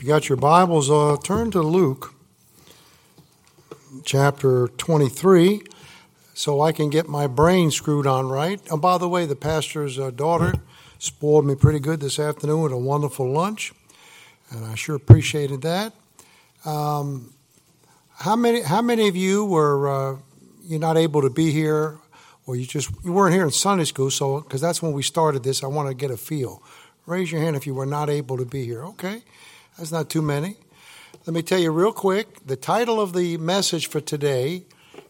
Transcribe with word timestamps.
You 0.00 0.06
got 0.06 0.30
your 0.30 0.36
Bibles, 0.36 0.90
uh, 0.90 1.18
turn 1.22 1.50
to 1.50 1.60
Luke 1.60 2.14
chapter 4.02 4.68
23 4.68 5.60
so 6.32 6.62
I 6.62 6.72
can 6.72 6.88
get 6.88 7.06
my 7.06 7.26
brain 7.26 7.70
screwed 7.70 8.06
on 8.06 8.30
right. 8.30 8.58
And 8.70 8.80
by 8.80 8.96
the 8.96 9.10
way, 9.10 9.26
the 9.26 9.36
pastor's 9.36 9.98
uh, 9.98 10.10
daughter 10.10 10.54
spoiled 10.98 11.44
me 11.44 11.54
pretty 11.54 11.80
good 11.80 12.00
this 12.00 12.18
afternoon 12.18 12.62
with 12.62 12.72
a 12.72 12.78
wonderful 12.78 13.30
lunch, 13.30 13.74
and 14.48 14.64
I 14.64 14.74
sure 14.74 14.96
appreciated 14.96 15.60
that. 15.62 15.92
Um, 16.64 17.34
how 18.14 18.36
many? 18.36 18.62
How 18.62 18.80
many 18.80 19.06
of 19.06 19.16
you 19.16 19.44
were 19.44 20.14
uh, 20.14 20.16
you're 20.62 20.80
not 20.80 20.96
able 20.96 21.20
to 21.20 21.30
be 21.30 21.50
here, 21.50 21.98
or 22.46 22.56
you 22.56 22.64
just 22.64 22.90
you 23.04 23.12
weren't 23.12 23.34
here 23.34 23.44
in 23.44 23.50
Sunday 23.50 23.84
school? 23.84 24.10
So 24.10 24.40
because 24.40 24.62
that's 24.62 24.80
when 24.80 24.94
we 24.94 25.02
started 25.02 25.42
this, 25.42 25.62
I 25.62 25.66
want 25.66 25.88
to 25.90 25.94
get 25.94 26.10
a 26.10 26.16
feel. 26.16 26.62
Raise 27.04 27.30
your 27.30 27.42
hand 27.42 27.54
if 27.54 27.66
you 27.66 27.74
were 27.74 27.84
not 27.84 28.08
able 28.08 28.38
to 28.38 28.46
be 28.46 28.64
here. 28.64 28.82
Okay, 28.86 29.24
that's 29.76 29.92
not 29.92 30.10
too 30.10 30.22
many. 30.22 30.56
Let 31.26 31.34
me 31.34 31.42
tell 31.42 31.58
you 31.58 31.70
real 31.70 31.92
quick. 31.92 32.46
The 32.46 32.56
title 32.56 33.00
of 33.00 33.12
the 33.12 33.36
message 33.38 33.88
for 33.88 34.00
today 34.00 34.64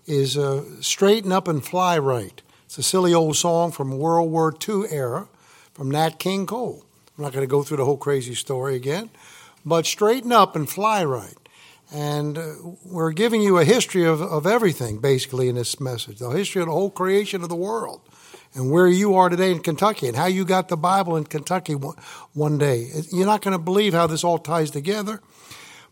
is 0.07 0.37
uh, 0.37 0.65
"Straighten 0.81 1.33
Up 1.33 1.49
and 1.49 1.65
Fly 1.65 1.99
Right." 1.99 2.43
It's 2.67 2.79
a 2.79 2.83
silly 2.83 3.13
old 3.13 3.37
song 3.37 3.73
from 3.73 3.99
World 3.99 4.31
War 4.31 4.55
II 4.69 4.85
era 4.91 5.29
from 5.73 5.91
Nat 5.91 6.19
King 6.19 6.47
Cole. 6.47 6.85
I'm 7.17 7.25
not 7.25 7.33
going 7.33 7.43
to 7.43 7.51
go 7.51 7.63
through 7.63 7.79
the 7.79 7.85
whole 7.85 7.97
crazy 7.97 8.35
story 8.35 8.77
again, 8.77 9.11
but 9.65 9.87
straighten 9.87 10.33
up 10.33 10.55
and 10.55 10.69
fly 10.69 11.05
right. 11.05 11.35
And 11.93 12.39
uh, 12.39 12.53
we're 12.85 13.11
giving 13.11 13.43
you 13.43 13.59
a 13.59 13.65
history 13.65 14.05
of, 14.05 14.23
of 14.23 14.47
everything, 14.47 14.99
basically, 14.99 15.49
in 15.49 15.57
this 15.57 15.81
message 15.81 16.19
the 16.19 16.31
history 16.31 16.63
of 16.63 16.69
the 16.69 16.73
whole 16.73 16.91
creation 16.91 17.43
of 17.43 17.49
the 17.49 17.57
world 17.57 18.01
and 18.55 18.71
where 18.71 18.89
you 18.89 19.15
are 19.15 19.29
today 19.29 19.53
in 19.53 19.61
Kentucky 19.61 20.09
and 20.09 20.17
how 20.17 20.27
you 20.27 20.45
got 20.45 20.69
the 20.69 20.77
Bible 20.77 21.17
in 21.17 21.25
Kentucky 21.25 21.75
one, 21.75 22.59
day. 22.59 22.91
You're 23.13 23.27
not 23.27 23.43
going 23.43 23.53
to 23.53 23.63
believe 23.63 23.95
how 23.95 24.07
this 24.07 24.25
all 24.25 24.39
ties 24.39 24.71
together. 24.71 25.21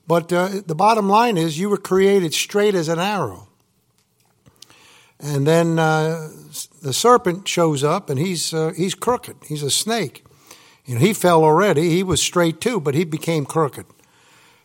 But 0.07 0.33
uh, 0.33 0.63
the 0.67 0.75
bottom 0.75 1.09
line 1.09 1.37
is 1.37 1.59
you 1.59 1.69
were 1.69 1.77
created 1.77 2.35
straight 2.35 2.75
as 2.75 2.89
an 2.89 2.99
arrow. 2.99 3.49
And 5.21 5.47
then 5.47 5.79
uh, 5.79 6.31
the 6.83 6.93
serpent 6.93 7.47
shows 7.47 7.85
up 7.85 8.09
and 8.09 8.19
he's, 8.19 8.55
uh, 8.55 8.73
he's 8.77 8.95
crooked. 8.95 9.37
He's 9.47 9.63
a 9.63 9.71
snake. 9.71 10.25
You 10.85 10.95
know, 10.95 11.01
he 11.01 11.13
fell 11.13 11.45
already. 11.45 11.91
He 11.91 12.03
was 12.03 12.23
straight 12.23 12.61
too, 12.61 12.81
but 12.81 12.95
he 12.95 13.05
became 13.05 13.45
crooked. 13.45 13.85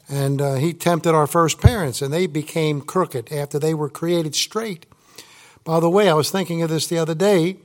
And 0.10 0.42
uh, 0.42 0.56
he 0.56 0.74
tempted 0.74 1.14
our 1.14 1.28
first 1.28 1.60
parents, 1.60 2.02
and 2.02 2.14
they 2.14 2.28
became 2.28 2.82
crooked 2.82 3.32
after 3.32 3.58
they 3.58 3.74
were 3.74 3.90
created 3.90 4.36
straight. 4.36 4.86
By 5.64 5.80
the 5.80 5.90
way, 5.90 6.10
I 6.10 6.14
was 6.14 6.30
thinking 6.30 6.62
of 6.62 6.70
this 6.70 6.88
the 6.88 6.98
other 6.98 7.16
day 7.16 7.58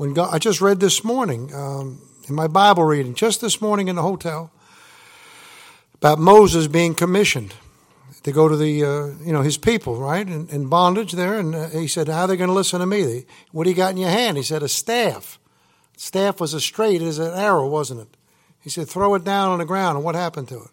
when 0.00 0.14
God, 0.14 0.30
I 0.32 0.38
just 0.38 0.62
read 0.62 0.80
this 0.80 1.04
morning 1.04 1.54
um, 1.54 2.00
in 2.26 2.34
my 2.34 2.46
Bible 2.46 2.84
reading, 2.84 3.12
just 3.12 3.42
this 3.42 3.60
morning 3.60 3.88
in 3.88 3.96
the 3.96 4.02
hotel, 4.02 4.50
about 5.96 6.18
Moses 6.18 6.68
being 6.68 6.94
commissioned 6.94 7.52
to 8.22 8.32
go 8.32 8.48
to 8.48 8.56
the, 8.56 8.82
uh, 8.82 9.06
you 9.22 9.30
know, 9.30 9.42
his 9.42 9.58
people, 9.58 9.96
right, 9.96 10.26
in, 10.26 10.48
in 10.48 10.68
bondage 10.68 11.12
there. 11.12 11.38
And 11.38 11.54
uh, 11.54 11.68
he 11.68 11.86
said, 11.86 12.08
How 12.08 12.22
are 12.22 12.28
they 12.28 12.38
going 12.38 12.48
to 12.48 12.54
listen 12.54 12.80
to 12.80 12.86
me? 12.86 13.26
What 13.52 13.64
do 13.64 13.70
you 13.70 13.76
got 13.76 13.90
in 13.90 13.98
your 13.98 14.08
hand? 14.08 14.38
He 14.38 14.42
said, 14.42 14.62
A 14.62 14.68
staff. 14.68 15.38
Staff 15.98 16.40
was 16.40 16.54
as 16.54 16.64
straight 16.64 17.02
as 17.02 17.18
an 17.18 17.34
arrow, 17.34 17.68
wasn't 17.68 18.00
it? 18.00 18.16
He 18.62 18.70
said, 18.70 18.88
Throw 18.88 19.14
it 19.16 19.24
down 19.24 19.50
on 19.50 19.58
the 19.58 19.66
ground. 19.66 19.98
And 19.98 20.04
what 20.04 20.14
happened 20.14 20.48
to 20.48 20.62
it? 20.62 20.70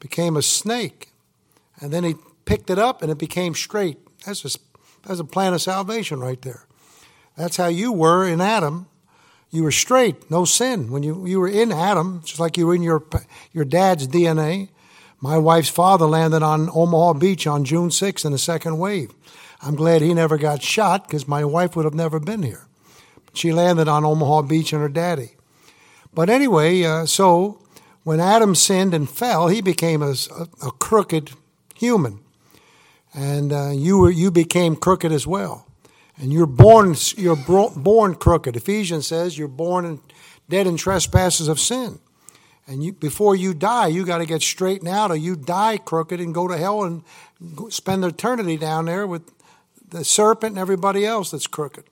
became 0.00 0.36
a 0.36 0.42
snake. 0.42 1.12
And 1.80 1.92
then 1.92 2.02
he 2.02 2.16
picked 2.46 2.68
it 2.68 2.80
up 2.80 3.00
and 3.00 3.12
it 3.12 3.18
became 3.18 3.54
straight. 3.54 3.98
That's 4.26 4.44
a, 4.44 4.58
that's 5.06 5.20
a 5.20 5.24
plan 5.24 5.54
of 5.54 5.62
salvation 5.62 6.18
right 6.18 6.42
there. 6.42 6.64
That's 7.38 7.56
how 7.56 7.68
you 7.68 7.92
were 7.92 8.26
in 8.26 8.40
Adam. 8.40 8.88
You 9.50 9.62
were 9.62 9.70
straight, 9.70 10.28
no 10.28 10.44
sin. 10.44 10.90
When 10.90 11.04
you, 11.04 11.24
you 11.24 11.38
were 11.38 11.48
in 11.48 11.70
Adam, 11.70 12.20
just 12.24 12.40
like 12.40 12.58
you 12.58 12.66
were 12.66 12.74
in 12.74 12.82
your, 12.82 13.04
your 13.52 13.64
dad's 13.64 14.08
DNA. 14.08 14.70
My 15.20 15.38
wife's 15.38 15.68
father 15.68 16.06
landed 16.06 16.42
on 16.42 16.68
Omaha 16.74 17.14
Beach 17.14 17.46
on 17.46 17.64
June 17.64 17.90
6th 17.90 18.24
in 18.24 18.32
the 18.32 18.38
second 18.38 18.78
wave. 18.78 19.12
I'm 19.62 19.76
glad 19.76 20.02
he 20.02 20.12
never 20.14 20.36
got 20.36 20.62
shot 20.62 21.06
because 21.06 21.28
my 21.28 21.44
wife 21.44 21.76
would 21.76 21.84
have 21.84 21.94
never 21.94 22.18
been 22.18 22.42
here. 22.42 22.66
She 23.32 23.52
landed 23.52 23.86
on 23.86 24.04
Omaha 24.04 24.42
Beach 24.42 24.72
and 24.72 24.82
her 24.82 24.88
daddy. 24.88 25.36
But 26.12 26.28
anyway, 26.28 26.82
uh, 26.82 27.06
so 27.06 27.62
when 28.02 28.18
Adam 28.18 28.56
sinned 28.56 28.94
and 28.94 29.08
fell, 29.08 29.46
he 29.46 29.62
became 29.62 30.02
a, 30.02 30.14
a, 30.60 30.72
crooked 30.72 31.30
human. 31.76 32.18
And 33.14 33.52
uh, 33.52 33.70
you, 33.70 33.98
were, 33.98 34.10
you 34.10 34.32
became 34.32 34.74
crooked 34.74 35.12
as 35.12 35.24
well. 35.24 35.67
And 36.20 36.32
you're 36.32 36.46
born, 36.46 36.96
you're 37.16 37.36
born 37.36 38.14
crooked. 38.16 38.56
Ephesians 38.56 39.06
says 39.06 39.38
you're 39.38 39.48
born 39.48 39.84
in, 39.84 40.00
dead 40.48 40.66
in 40.66 40.76
trespasses 40.76 41.48
of 41.48 41.60
sin. 41.60 42.00
And 42.66 42.84
you, 42.84 42.92
before 42.92 43.34
you 43.34 43.54
die, 43.54 43.86
you 43.86 44.04
got 44.04 44.18
to 44.18 44.26
get 44.26 44.42
straightened 44.42 44.88
out, 44.88 45.10
or 45.10 45.16
you 45.16 45.36
die 45.36 45.78
crooked 45.78 46.20
and 46.20 46.34
go 46.34 46.48
to 46.48 46.56
hell 46.56 46.84
and 46.84 47.02
spend 47.72 48.04
eternity 48.04 48.56
down 48.56 48.84
there 48.84 49.06
with 49.06 49.22
the 49.88 50.04
serpent 50.04 50.52
and 50.52 50.58
everybody 50.58 51.06
else 51.06 51.30
that's 51.30 51.46
crooked. 51.46 51.84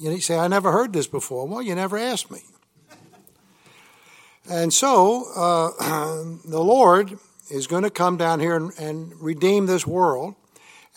You 0.00 0.18
say, 0.20 0.38
I 0.38 0.48
never 0.48 0.72
heard 0.72 0.92
this 0.92 1.06
before. 1.06 1.46
Well, 1.46 1.62
you 1.62 1.74
never 1.74 1.98
asked 1.98 2.30
me. 2.30 2.40
And 4.48 4.72
so 4.72 5.26
uh, 5.36 6.24
the 6.44 6.60
Lord 6.60 7.18
is 7.50 7.66
going 7.66 7.84
to 7.84 7.90
come 7.90 8.16
down 8.16 8.40
here 8.40 8.56
and, 8.56 8.72
and 8.78 9.12
redeem 9.20 9.66
this 9.66 9.86
world. 9.86 10.34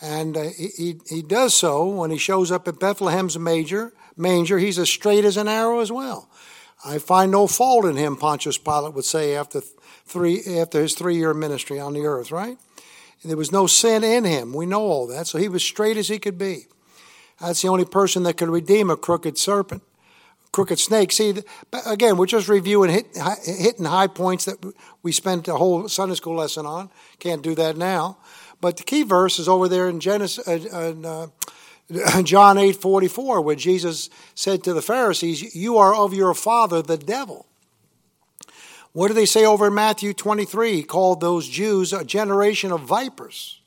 And 0.00 0.36
uh, 0.36 0.50
he, 0.56 1.00
he 1.08 1.22
does 1.22 1.54
so 1.54 1.86
when 1.88 2.10
he 2.10 2.18
shows 2.18 2.50
up 2.50 2.68
at 2.68 2.78
Bethlehem's 2.78 3.38
major, 3.38 3.92
manger. 4.16 4.58
He's 4.58 4.78
as 4.78 4.90
straight 4.90 5.24
as 5.24 5.36
an 5.36 5.48
arrow 5.48 5.80
as 5.80 5.90
well. 5.90 6.28
I 6.84 6.98
find 6.98 7.32
no 7.32 7.46
fault 7.46 7.86
in 7.86 7.96
him, 7.96 8.16
Pontius 8.16 8.58
Pilate 8.58 8.94
would 8.94 9.04
say 9.04 9.34
after, 9.34 9.62
three, 10.04 10.42
after 10.58 10.82
his 10.82 10.94
three 10.94 11.16
year 11.16 11.32
ministry 11.32 11.80
on 11.80 11.94
the 11.94 12.04
earth, 12.04 12.30
right? 12.30 12.58
There 13.24 13.36
was 13.36 13.50
no 13.50 13.66
sin 13.66 14.04
in 14.04 14.24
him. 14.24 14.52
We 14.52 14.66
know 14.66 14.82
all 14.82 15.06
that. 15.08 15.26
So 15.26 15.38
he 15.38 15.48
was 15.48 15.64
straight 15.64 15.96
as 15.96 16.08
he 16.08 16.18
could 16.18 16.38
be. 16.38 16.66
That's 17.40 17.62
the 17.62 17.68
only 17.68 17.84
person 17.84 18.22
that 18.22 18.36
could 18.36 18.48
redeem 18.48 18.90
a 18.90 18.96
crooked 18.96 19.36
serpent 19.36 19.82
crooked 20.56 20.78
snake. 20.78 21.12
See, 21.12 21.34
again, 21.84 22.16
we're 22.16 22.24
just 22.24 22.48
reviewing 22.48 22.90
hit, 22.90 23.06
hitting 23.44 23.84
high 23.84 24.06
points 24.06 24.46
that 24.46 24.56
we 25.02 25.12
spent 25.12 25.48
a 25.48 25.54
whole 25.54 25.86
Sunday 25.86 26.14
school 26.14 26.36
lesson 26.36 26.64
on. 26.64 26.88
Can't 27.18 27.42
do 27.42 27.54
that 27.56 27.76
now. 27.76 28.16
But 28.60 28.76
the 28.76 28.82
key 28.82 29.02
verse 29.02 29.38
is 29.38 29.48
over 29.48 29.68
there 29.68 29.88
in 29.88 30.00
Genesis, 30.00 30.46
uh, 30.46 31.28
uh, 31.90 32.22
John 32.22 32.58
eight 32.58 32.76
forty 32.76 33.08
four, 33.08 33.40
where 33.40 33.56
Jesus 33.56 34.10
said 34.34 34.64
to 34.64 34.72
the 34.72 34.82
Pharisees, 34.82 35.54
"You 35.54 35.78
are 35.78 35.94
of 35.94 36.14
your 36.14 36.34
father, 36.34 36.82
the 36.82 36.96
devil." 36.96 37.46
What 38.92 39.08
do 39.08 39.14
they 39.14 39.26
say 39.26 39.44
over 39.44 39.66
in 39.66 39.74
Matthew 39.74 40.14
twenty 40.14 40.44
three? 40.44 40.72
He 40.76 40.82
called 40.82 41.20
those 41.20 41.48
Jews 41.48 41.92
a 41.92 42.04
generation 42.04 42.72
of 42.72 42.80
vipers. 42.80 43.60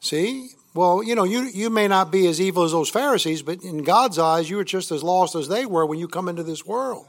See, 0.00 0.50
well, 0.76 1.02
you 1.02 1.14
know, 1.14 1.24
you, 1.24 1.44
you 1.44 1.70
may 1.70 1.88
not 1.88 2.12
be 2.12 2.26
as 2.26 2.40
evil 2.40 2.62
as 2.62 2.72
those 2.72 2.90
Pharisees, 2.90 3.42
but 3.42 3.62
in 3.64 3.82
God's 3.82 4.18
eyes, 4.18 4.50
you 4.50 4.58
are 4.58 4.64
just 4.64 4.92
as 4.92 5.02
lost 5.02 5.34
as 5.34 5.48
they 5.48 5.64
were 5.64 5.86
when 5.86 5.98
you 5.98 6.06
come 6.06 6.28
into 6.28 6.42
this 6.42 6.66
world. 6.66 7.06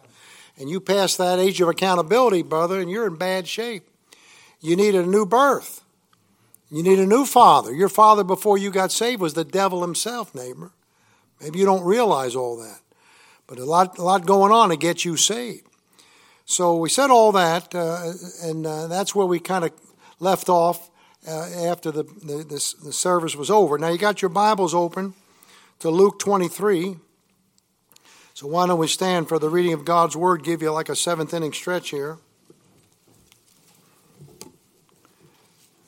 And 0.58 0.70
you 0.70 0.80
pass 0.80 1.18
that 1.18 1.38
age 1.38 1.60
of 1.62 1.68
accountability, 1.68 2.42
brother, 2.44 2.80
and 2.80 2.90
you're 2.90 3.06
in 3.06 3.18
bad 3.18 3.46
shape. 3.48 3.84
You 4.60 4.76
need 4.76 4.96
a 4.96 5.06
new 5.06 5.26
birth. 5.26 5.84
You 6.70 6.84
need 6.84 7.00
a 7.00 7.06
new 7.06 7.26
father. 7.26 7.74
Your 7.74 7.90
father 7.90 8.24
before 8.24 8.58
you 8.58 8.72
got 8.72 8.92
saved 8.92 9.22
was 9.22 9.34
the 9.34 9.46
devil 9.46 9.82
himself, 9.82 10.36
neighbor. 10.36 10.72
Maybe 11.42 11.60
you 11.60 11.66
don't 11.66 11.84
realize 11.84 12.36
all 12.36 12.58
that. 12.58 12.80
But 13.46 13.60
a 13.60 13.66
lot, 13.66 13.98
a 13.98 14.04
lot 14.04 14.26
going 14.26 14.52
on 14.52 14.70
to 14.70 14.78
get 14.78 15.06
you 15.06 15.16
saved. 15.16 15.68
So 16.46 16.78
we 16.78 16.90
said 16.90 17.10
all 17.10 17.32
that, 17.34 17.74
uh, 17.76 18.14
and 18.42 18.66
uh, 18.66 18.88
that's 18.88 19.14
where 19.14 19.26
we 19.26 19.40
kind 19.40 19.66
of 19.66 19.72
left 20.20 20.50
off 20.50 20.90
uh, 21.28 21.50
after 21.66 21.92
the, 21.92 22.04
the, 22.04 22.38
the, 22.38 22.76
the 22.86 22.94
service 22.94 23.36
was 23.36 23.50
over. 23.50 23.78
Now, 23.78 23.90
you 23.90 23.98
got 23.98 24.22
your 24.22 24.30
Bibles 24.30 24.74
open 24.74 25.14
to 25.80 25.90
Luke 25.90 26.20
23. 26.20 26.98
So, 28.34 28.48
why 28.48 28.68
don't 28.68 28.80
we 28.80 28.88
stand 28.88 29.28
for 29.28 29.40
the 29.40 29.50
reading 29.50 29.74
of 29.74 29.84
God's 29.84 30.16
Word, 30.16 30.44
give 30.44 30.62
you 30.62 30.72
like 30.72 30.90
a 30.90 30.96
seventh 30.96 31.34
inning 31.34 31.54
stretch 31.54 31.90
here. 31.90 32.18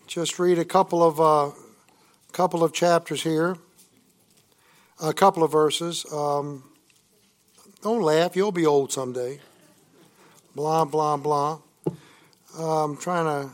Just 0.10 0.40
read 0.40 0.58
a 0.58 0.66
couple 0.66 1.04
of, 1.04 1.22
uh, 1.22 1.52
couple 2.32 2.64
of 2.64 2.74
chapters 2.74 3.22
here, 3.22 3.58
a 5.00 5.14
couple 5.14 5.44
of 5.44 5.52
verses. 5.52 6.04
Um, 6.12 6.64
don't 7.84 8.02
laugh, 8.02 8.36
you'll 8.36 8.52
be 8.52 8.66
old 8.66 8.92
someday. 8.92 9.40
Blah, 10.56 10.86
blah, 10.86 11.16
blah. 11.16 11.60
I'm 12.58 12.98
trying 12.98 13.26
to 13.26 13.52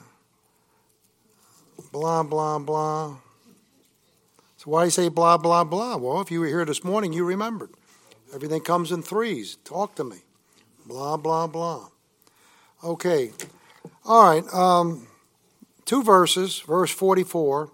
blah, 1.92 2.24
blah, 2.24 2.58
blah. 2.60 3.18
So 4.56 4.72
why 4.72 4.84
do 4.84 4.86
you 4.86 4.92
say 4.92 5.10
blah, 5.10 5.36
blah, 5.36 5.66
blah? 5.66 5.98
Well, 5.98 6.22
if 6.22 6.32
you 6.32 6.40
were 6.40 6.48
here 6.48 6.64
this 6.64 6.86
morning, 6.86 7.12
you 7.12 7.26
remembered. 7.26 7.72
Everything 8.34 8.62
comes 8.62 8.94
in 8.94 9.02
threes. 9.02 9.58
Talk 9.66 9.96
to 9.96 10.06
me. 10.06 10.20
Blah, 10.86 11.18
blah, 11.18 11.48
blah. 11.48 11.90
Okay. 12.82 13.34
All 14.06 14.24
right. 14.24 14.54
Um, 14.54 15.06
two 15.86 16.04
verses, 16.04 16.60
verse 16.60 16.92
44. 16.92 17.72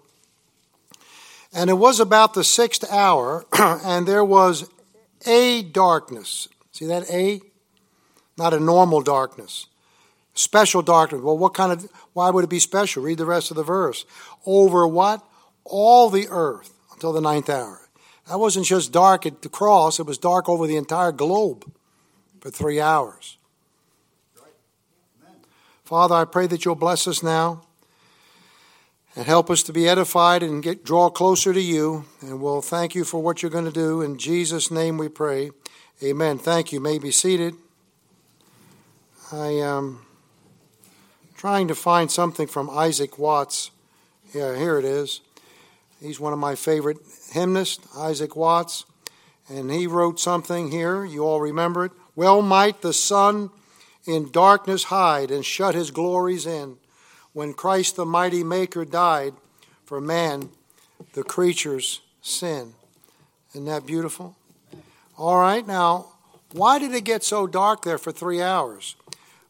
And 1.54 1.68
it 1.68 1.74
was 1.74 2.00
about 2.00 2.34
the 2.34 2.44
sixth 2.44 2.90
hour, 2.90 3.44
and 3.58 4.06
there 4.06 4.24
was 4.24 4.70
a 5.26 5.62
darkness. 5.62 6.48
See 6.72 6.86
that 6.86 7.10
A? 7.10 7.40
Not 8.38 8.54
a 8.54 8.60
normal 8.60 9.02
darkness. 9.02 9.66
Special 10.34 10.80
darkness. 10.80 11.20
Well, 11.20 11.36
what 11.36 11.52
kind 11.52 11.72
of, 11.72 11.90
why 12.14 12.30
would 12.30 12.44
it 12.44 12.50
be 12.50 12.58
special? 12.58 13.02
Read 13.02 13.18
the 13.18 13.26
rest 13.26 13.50
of 13.50 13.56
the 13.56 13.62
verse. 13.62 14.06
Over 14.46 14.86
what? 14.86 15.22
All 15.64 16.08
the 16.08 16.28
earth 16.30 16.72
until 16.92 17.12
the 17.12 17.20
ninth 17.20 17.50
hour. 17.50 17.80
That 18.28 18.38
wasn't 18.38 18.66
just 18.66 18.92
dark 18.92 19.26
at 19.26 19.42
the 19.42 19.48
cross, 19.48 19.98
it 19.98 20.06
was 20.06 20.16
dark 20.16 20.48
over 20.48 20.66
the 20.66 20.76
entire 20.76 21.12
globe 21.12 21.70
for 22.40 22.50
three 22.50 22.80
hours. 22.80 23.36
Father, 25.84 26.14
I 26.14 26.24
pray 26.24 26.46
that 26.46 26.64
you'll 26.64 26.74
bless 26.74 27.06
us 27.06 27.22
now 27.22 27.64
and 29.14 29.26
help 29.26 29.50
us 29.50 29.62
to 29.64 29.72
be 29.72 29.88
edified 29.88 30.42
and 30.42 30.62
get 30.62 30.84
draw 30.84 31.10
closer 31.10 31.52
to 31.52 31.60
you. 31.60 32.04
And 32.20 32.40
we'll 32.40 32.62
thank 32.62 32.94
you 32.94 33.04
for 33.04 33.22
what 33.22 33.42
you're 33.42 33.50
going 33.50 33.66
to 33.66 33.70
do. 33.70 34.00
In 34.00 34.18
Jesus' 34.18 34.70
name 34.70 34.98
we 34.98 35.08
pray. 35.08 35.50
Amen. 36.02 36.38
Thank 36.38 36.72
you. 36.72 36.76
you 36.76 36.80
may 36.80 36.98
be 36.98 37.10
seated. 37.10 37.54
I 39.30 39.48
am 39.48 40.04
trying 41.36 41.68
to 41.68 41.74
find 41.74 42.10
something 42.10 42.46
from 42.46 42.70
Isaac 42.70 43.18
Watts. 43.18 43.70
Yeah, 44.34 44.56
here 44.56 44.78
it 44.78 44.84
is. 44.84 45.20
He's 46.00 46.18
one 46.18 46.32
of 46.32 46.38
my 46.38 46.54
favorite 46.54 46.98
hymnists, 47.32 47.86
Isaac 47.96 48.34
Watts. 48.34 48.84
And 49.48 49.70
he 49.70 49.86
wrote 49.86 50.18
something 50.18 50.70
here. 50.70 51.04
You 51.04 51.24
all 51.24 51.40
remember 51.40 51.84
it. 51.84 51.92
Well 52.16 52.42
might 52.42 52.80
the 52.80 52.92
sun 52.92 53.50
in 54.06 54.30
darkness 54.30 54.84
hide 54.84 55.30
and 55.30 55.44
shut 55.44 55.74
his 55.74 55.90
glories 55.90 56.46
in 56.46 56.78
when 57.32 57.54
Christ 57.54 57.96
the 57.96 58.06
mighty 58.06 58.44
Maker 58.44 58.84
died 58.84 59.34
for 59.84 60.00
man, 60.00 60.50
the 61.14 61.22
creature's 61.22 62.00
sin. 62.20 62.74
Isn't 63.50 63.66
that 63.66 63.86
beautiful? 63.86 64.36
All 65.18 65.38
right, 65.38 65.66
now, 65.66 66.06
why 66.52 66.78
did 66.78 66.92
it 66.94 67.04
get 67.04 67.22
so 67.22 67.46
dark 67.46 67.82
there 67.82 67.98
for 67.98 68.12
three 68.12 68.40
hours? 68.40 68.96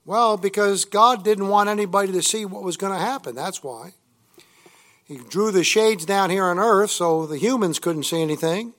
Well, 0.05 0.37
because 0.37 0.85
God 0.85 1.23
didn't 1.23 1.49
want 1.49 1.69
anybody 1.69 2.13
to 2.13 2.23
see 2.23 2.45
what 2.45 2.65
was 2.65 2.77
going 2.77 2.93
to 2.93 2.99
happen. 2.99 3.35
That's 3.35 3.63
why. 3.63 3.93
He 5.05 5.19
drew 5.19 5.51
the 5.51 5.65
shades 5.65 6.05
down 6.05 6.31
here 6.31 6.45
on 6.45 6.59
earth 6.59 6.91
so 6.91 7.27
the 7.27 7.39
humans 7.39 7.79
couldn't 7.79 8.05
see 8.05 8.23
anything, 8.23 8.73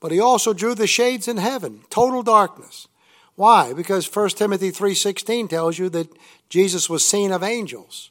but 0.00 0.12
he 0.12 0.20
also 0.20 0.52
drew 0.52 0.74
the 0.74 0.86
shades 0.86 1.28
in 1.28 1.36
heaven, 1.36 1.82
total 1.90 2.22
darkness. 2.22 2.88
Why? 3.36 3.72
Because 3.72 4.06
1 4.06 4.36
Timothy 4.36 4.70
3:16 4.70 5.48
tells 5.48 5.78
you 5.78 5.88
that 5.90 6.12
Jesus 6.48 6.90
was 6.90 7.04
seen 7.04 7.32
of 7.32 7.42
angels. 7.42 8.10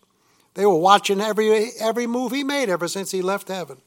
They 0.59 0.65
were 0.65 0.75
watching 0.75 1.21
every, 1.21 1.71
every 1.79 2.05
move 2.05 2.33
he 2.33 2.43
made 2.43 2.67
ever 2.67 2.89
since 2.89 3.11
he 3.11 3.21
left 3.21 3.47
heaven. 3.47 3.77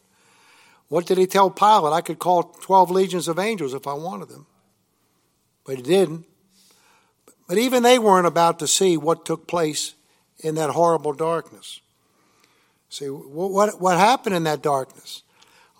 What 0.89 1.05
did 1.05 1.19
he 1.19 1.27
tell 1.27 1.51
Pilate? 1.51 1.93
I 1.93 2.01
could 2.01 2.19
call 2.19 2.45
12 2.45 2.91
legions 2.91 3.29
of 3.29 3.39
angels 3.39 3.75
if 3.75 3.87
I 3.87 3.93
wanted 3.93 4.31
them. 4.31 4.47
But 5.67 5.77
he 5.77 5.83
didn't. 5.83 6.25
But 7.47 7.59
even 7.59 7.83
they 7.83 7.99
weren't 7.99 8.27
about 8.27 8.59
to 8.61 8.67
see 8.67 8.97
what 8.97 9.27
took 9.27 9.47
place 9.47 9.93
in 10.39 10.55
that 10.55 10.71
horrible 10.71 11.13
darkness. 11.13 11.83
See, 12.89 13.05
what, 13.05 13.79
what 13.79 13.99
happened 13.99 14.35
in 14.35 14.45
that 14.45 14.63
darkness? 14.63 15.25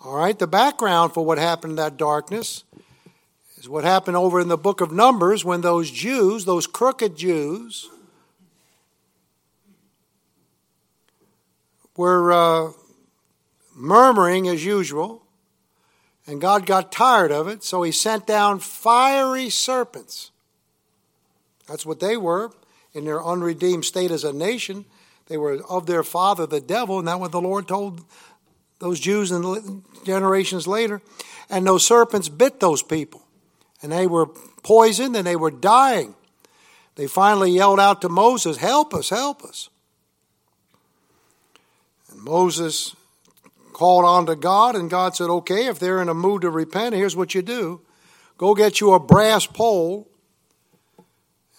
All 0.05 0.15
right, 0.15 0.37
the 0.37 0.45
background 0.45 1.15
for 1.15 1.25
what 1.25 1.39
happened 1.39 1.71
in 1.71 1.77
that 1.77 1.97
darkness 1.97 2.65
is 3.57 3.67
what 3.67 3.83
happened 3.83 4.17
over 4.17 4.39
in 4.39 4.47
the 4.47 4.57
book 4.57 4.79
of 4.79 4.91
Numbers 4.91 5.43
when 5.43 5.61
those 5.61 5.89
Jews, 5.89 6.45
those 6.45 6.67
crooked 6.67 7.15
Jews, 7.15 7.89
were 11.95 12.31
uh, 12.31 12.71
murmuring 13.75 14.47
as 14.47 14.65
usual, 14.65 15.23
and 16.25 16.39
God 16.39 16.65
got 16.65 16.91
tired 16.91 17.31
of 17.31 17.47
it, 17.47 17.63
so 17.63 17.83
he 17.83 17.91
sent 17.91 18.25
down 18.25 18.59
fiery 18.59 19.49
serpents. 19.49 20.31
That's 21.67 21.85
what 21.85 21.99
they 21.99 22.17
were 22.17 22.51
in 22.93 23.05
their 23.05 23.23
unredeemed 23.23 23.85
state 23.85 24.11
as 24.11 24.23
a 24.23 24.33
nation. 24.33 24.85
They 25.27 25.37
were 25.37 25.61
of 25.69 25.85
their 25.85 26.03
father, 26.03 26.45
the 26.45 26.61
devil, 26.61 26.99
and 26.99 27.07
that's 27.07 27.19
what 27.19 27.31
the 27.31 27.41
Lord 27.41 27.67
told 27.67 28.03
those 28.79 28.99
Jews 28.99 29.31
and 29.31 29.83
generations 30.05 30.67
later. 30.67 31.01
And 31.49 31.65
those 31.65 31.85
serpents 31.85 32.29
bit 32.29 32.59
those 32.59 32.83
people, 32.83 33.23
and 33.81 33.91
they 33.91 34.07
were 34.07 34.27
poisoned 34.63 35.15
and 35.15 35.27
they 35.27 35.35
were 35.35 35.51
dying. 35.51 36.15
They 36.95 37.07
finally 37.07 37.51
yelled 37.51 37.79
out 37.79 38.01
to 38.01 38.09
Moses, 38.09 38.57
Help 38.57 38.93
us, 38.93 39.09
help 39.09 39.43
us. 39.43 39.69
Moses 42.23 42.95
called 43.73 44.05
on 44.05 44.25
to 44.27 44.35
God, 44.35 44.75
and 44.75 44.89
God 44.89 45.13
said, 45.15 45.29
Okay, 45.29 45.65
if 45.65 45.77
they're 45.77 46.01
in 46.01 46.07
a 46.07 46.13
mood 46.13 46.43
to 46.43 46.49
repent, 46.49 46.95
here's 46.95 47.15
what 47.15 47.35
you 47.35 47.41
do 47.41 47.81
go 48.37 48.55
get 48.55 48.79
you 48.79 48.93
a 48.93 48.99
brass 48.99 49.45
pole 49.45 50.07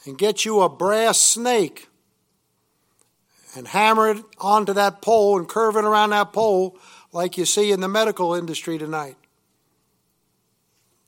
and 0.07 0.17
get 0.17 0.45
you 0.45 0.63
a 0.63 0.69
brass 0.69 1.21
snake 1.21 1.89
and 3.55 3.69
hammer 3.69 4.11
it 4.11 4.25
onto 4.39 4.73
that 4.73 5.01
pole 5.01 5.39
and 5.39 5.49
curve 5.49 5.77
it 5.77 5.85
around 5.85 6.11
that 6.11 6.33
pole 6.33 6.79
like 7.13 7.39
you 7.39 7.45
see 7.45 7.71
in 7.71 7.81
the 7.81 7.89
medical 7.89 8.35
industry 8.35 8.79
tonight. 8.79 9.17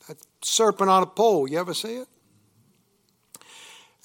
That 0.06 0.18
serpent 0.42 0.90
on 0.90 1.02
a 1.02 1.06
pole, 1.06 1.48
you 1.48 1.58
ever 1.58 1.74
see 1.74 1.96
it? 1.96 2.08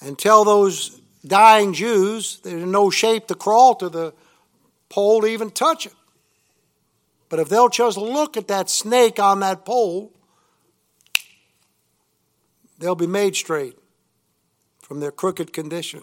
And 0.00 0.18
tell 0.18 0.44
those 0.44 1.00
dying 1.24 1.74
Jews 1.74 2.40
they're 2.42 2.58
in 2.58 2.70
no 2.70 2.90
shape 2.90 3.28
to 3.28 3.34
crawl 3.34 3.74
to 3.76 3.88
the 3.88 4.14
pole 4.92 5.22
to 5.22 5.26
even 5.26 5.50
touch 5.50 5.86
it. 5.86 5.94
But 7.28 7.40
if 7.40 7.48
they'll 7.48 7.70
just 7.70 7.96
look 7.96 8.36
at 8.36 8.48
that 8.48 8.68
snake 8.68 9.18
on 9.18 9.40
that 9.40 9.64
pole, 9.64 10.12
they'll 12.78 12.94
be 12.94 13.06
made 13.06 13.34
straight 13.34 13.76
from 14.82 15.00
their 15.00 15.10
crooked 15.10 15.52
condition. 15.52 16.02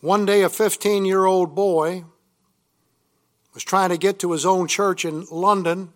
One 0.00 0.24
day, 0.24 0.42
a 0.42 0.48
15 0.48 1.04
year 1.04 1.26
old 1.26 1.54
boy 1.54 2.04
was 3.52 3.64
trying 3.64 3.90
to 3.90 3.98
get 3.98 4.18
to 4.20 4.32
his 4.32 4.46
own 4.46 4.66
church 4.66 5.04
in 5.04 5.26
London. 5.30 5.92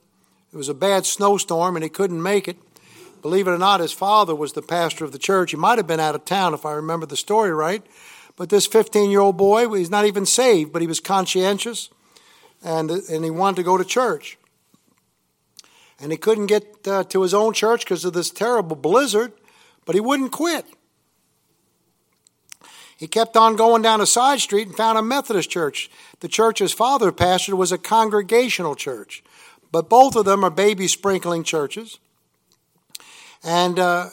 It 0.53 0.57
was 0.57 0.69
a 0.69 0.75
bad 0.75 1.07
snowstorm 1.07 1.75
and 1.75 1.83
he 1.83 1.89
couldn't 1.89 2.23
make 2.23 2.49
it. 2.49 2.59
Believe 3.23 3.47
it 3.47 3.53
or 3.53 3.59
not, 3.59 3.81
his 3.81 3.93
father 3.93 4.35
was 4.35 4.53
the 4.53 4.63
pastor 4.63 5.05
of 5.05 5.13
the 5.13 5.19
church. 5.19 5.53
He 5.53 5.57
might 5.57 5.79
have 5.79 5.87
been 5.87 6.01
out 6.01 6.17
of 6.17 6.25
town 6.27 6.53
if 6.53 6.67
I 6.67 6.73
remember 6.73 7.07
the 7.07 7.17
story 7.17 7.53
right. 7.53 7.83
But 8.43 8.49
this 8.49 8.67
15 8.67 9.09
year 9.09 9.21
old 9.21 9.37
boy, 9.37 9.73
he's 9.73 9.89
not 9.89 10.05
even 10.05 10.27
saved, 10.27 10.73
but 10.73 10.83
he 10.83 10.89
was 10.89 10.99
conscientious 10.99 11.91
and, 12.65 12.91
and 12.91 13.23
he 13.23 13.31
wanted 13.31 13.55
to 13.59 13.63
go 13.63 13.79
to 13.79 13.85
church. 13.85 14.37
And 16.01 16.11
he 16.11 16.19
couldn't 16.19 16.47
get 16.47 16.89
uh, 16.89 17.05
to 17.05 17.23
his 17.23 17.35
own 17.35 17.53
church 17.53 17.85
because 17.85 18.05
of 18.05 18.15
this 18.15 18.31
terrible 18.31 18.75
blizzard, 18.75 19.33
but 19.85 19.95
he 19.95 20.01
wouldn't 20.01 20.33
quit. 20.33 20.67
He 22.97 23.07
kept 23.07 23.37
on 23.37 23.55
going 23.55 23.81
down 23.81 24.01
a 24.01 24.07
side 24.07 24.41
street 24.41 24.67
and 24.67 24.77
found 24.77 24.99
a 24.99 25.03
Methodist 25.03 25.49
church. 25.49 25.89
The 26.19 26.27
church 26.27 26.59
his 26.59 26.73
father 26.73 27.13
pastored 27.13 27.55
was 27.55 27.71
a 27.71 27.79
congregational 27.79 28.75
church, 28.75 29.23
but 29.71 29.89
both 29.89 30.17
of 30.17 30.25
them 30.25 30.43
are 30.43 30.51
baby 30.51 30.89
sprinkling 30.89 31.45
churches. 31.45 32.01
And 33.45 33.79
uh, 33.79 34.09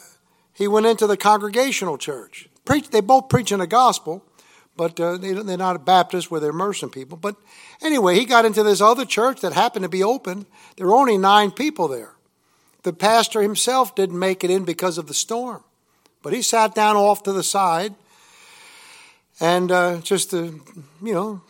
he 0.52 0.68
went 0.68 0.86
into 0.86 1.08
the 1.08 1.16
congregational 1.16 1.98
church 1.98 2.48
preach, 2.70 2.90
they 2.90 3.00
both 3.00 3.28
preach 3.28 3.50
in 3.50 3.58
the 3.58 3.66
gospel, 3.66 4.24
but 4.80 4.98
uh, 4.98 5.18
they, 5.18 5.34
they're 5.34 5.58
not 5.58 5.76
a 5.76 5.78
Baptist 5.78 6.30
where 6.30 6.40
they're 6.40 6.56
immersing 6.56 6.88
people. 6.88 7.18
But 7.18 7.36
anyway, 7.82 8.14
he 8.18 8.24
got 8.24 8.46
into 8.46 8.62
this 8.62 8.80
other 8.80 9.04
church 9.04 9.42
that 9.42 9.52
happened 9.52 9.82
to 9.82 9.90
be 9.90 10.02
open. 10.02 10.46
There 10.78 10.86
were 10.86 10.94
only 10.94 11.18
nine 11.18 11.50
people 11.50 11.86
there. 11.86 12.14
The 12.84 12.94
pastor 12.94 13.42
himself 13.42 13.94
didn't 13.94 14.18
make 14.18 14.42
it 14.42 14.50
in 14.50 14.64
because 14.64 14.96
of 14.96 15.06
the 15.06 15.12
storm, 15.12 15.62
but 16.22 16.32
he 16.32 16.40
sat 16.40 16.74
down 16.74 16.96
off 16.96 17.22
to 17.24 17.32
the 17.34 17.42
side 17.42 17.94
and 19.38 19.70
uh, 19.70 19.98
just 19.98 20.30
to, 20.30 20.62
you 21.02 21.12
know, 21.12 21.42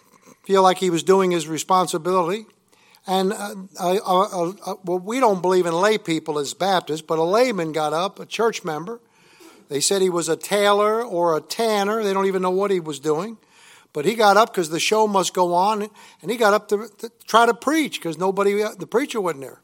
feel 0.43 0.65
like 0.65 0.79
he 0.79 0.91
was 0.91 1.05
doing 1.05 1.31
his 1.31 1.47
responsibility. 1.47 2.47
And 3.07 3.33
uh, 3.33 3.55
uh, 3.79 4.75
well, 4.85 4.99
we 4.99 5.21
don't 5.21 5.41
believe 5.41 5.67
in 5.67 5.73
lay 5.73 5.99
people 5.99 6.41
as 6.41 6.53
Baptists, 6.53 7.03
but 7.03 7.21
a 7.21 7.23
layman 7.23 7.71
got 7.71 7.93
up, 7.93 8.19
a 8.19 8.27
church 8.27 8.65
member, 8.65 8.99
they 9.71 9.81
said 9.81 10.03
he 10.03 10.11
was 10.11 10.29
a 10.29 10.37
tailor 10.37 11.01
or 11.01 11.37
a 11.37 11.41
tanner. 11.41 12.03
They 12.03 12.13
don't 12.13 12.27
even 12.27 12.43
know 12.43 12.51
what 12.51 12.73
he 12.73 12.81
was 12.81 12.99
doing. 12.99 13.39
But 13.93 14.05
he 14.05 14.17
got 14.17 14.37
up 14.37 14.53
because 14.53 14.69
the 14.69 14.81
show 14.81 15.07
must 15.07 15.33
go 15.33 15.55
on, 15.55 15.89
and 16.23 16.31
he 16.31 16.37
got 16.37 16.53
up 16.53 16.69
to, 16.69 16.89
to 16.99 17.11
try 17.25 17.47
to 17.47 17.55
preach 17.55 17.99
because 17.99 18.19
nobody, 18.19 18.63
uh, 18.63 18.75
the 18.77 18.87
preacher 18.87 19.21
wasn't 19.21 19.43
there. 19.43 19.61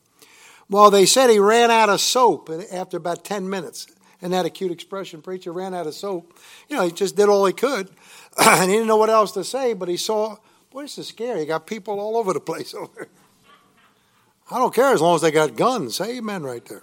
Well, 0.71 0.91
they 0.93 1.07
said 1.07 1.29
he 1.29 1.41
ran 1.41 1.73
out 1.73 1.89
of 1.89 2.01
soap 2.01 2.51
after 2.73 2.97
about 2.97 3.25
10 3.25 3.51
minutes. 3.51 3.89
And 4.23 4.33
that 4.33 4.47
a 4.47 4.51
cute 4.51 4.71
expression? 4.71 5.23
Preacher 5.23 5.53
ran 5.53 5.75
out 5.75 5.89
of 5.89 5.95
soap. 5.95 6.39
You 6.69 6.77
know, 6.77 6.85
he 6.85 6.93
just 6.93 7.17
did 7.17 7.29
all 7.29 7.45
he 7.45 7.53
could. 7.53 7.91
and 8.39 8.71
he 8.71 8.77
didn't 8.77 8.89
know 8.89 8.97
what 8.97 9.11
else 9.11 9.33
to 9.33 9.45
say, 9.45 9.75
but 9.75 9.89
he 9.89 9.97
saw, 9.97 10.37
boy, 10.71 10.83
this 10.83 10.99
is 10.99 11.09
scary. 11.09 11.41
You 11.41 11.47
got 11.47 11.67
people 11.67 11.99
all 11.99 12.17
over 12.17 12.33
the 12.33 12.41
place 12.41 12.75
over 12.75 12.91
there. 12.97 13.09
I 14.51 14.59
don't 14.59 14.75
care 14.75 14.93
as 14.93 15.01
long 15.01 15.17
as 15.17 15.23
they 15.23 15.33
got 15.33 15.57
guns. 15.57 16.01
Amen 16.01 16.45
right 16.45 16.65
there. 16.65 16.83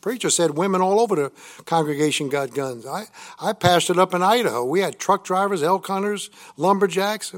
Preacher 0.00 0.30
said 0.30 0.52
women 0.52 0.80
all 0.80 1.00
over 1.00 1.16
the 1.16 1.32
congregation 1.64 2.28
got 2.28 2.54
guns. 2.54 2.86
I, 2.86 3.06
I 3.40 3.52
passed 3.52 3.90
it 3.90 3.98
up 3.98 4.14
in 4.14 4.22
Idaho. 4.22 4.64
We 4.64 4.80
had 4.80 4.98
truck 4.98 5.24
drivers, 5.24 5.62
elk 5.62 5.86
hunters, 5.86 6.30
lumberjacks. 6.56 7.34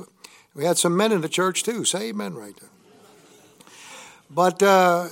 We 0.54 0.64
had 0.64 0.78
some 0.78 0.96
men 0.96 1.12
in 1.12 1.20
the 1.20 1.28
church 1.28 1.62
too. 1.62 1.84
Say 1.84 2.08
amen 2.08 2.34
right 2.34 2.56
there. 2.56 2.70
But 4.30 4.62
uh, 4.62 5.08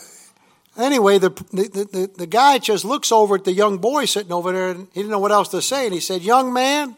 anyway, 0.76 1.18
the, 1.18 1.30
the, 1.52 1.88
the, 1.90 2.10
the 2.16 2.26
guy 2.26 2.58
just 2.58 2.84
looks 2.84 3.10
over 3.10 3.36
at 3.36 3.44
the 3.44 3.52
young 3.52 3.78
boy 3.78 4.04
sitting 4.04 4.32
over 4.32 4.52
there 4.52 4.70
and 4.70 4.88
he 4.92 5.00
didn't 5.00 5.10
know 5.10 5.18
what 5.18 5.32
else 5.32 5.48
to 5.48 5.62
say. 5.62 5.86
And 5.86 5.94
he 5.94 6.00
said, 6.00 6.22
Young 6.22 6.52
man, 6.52 6.96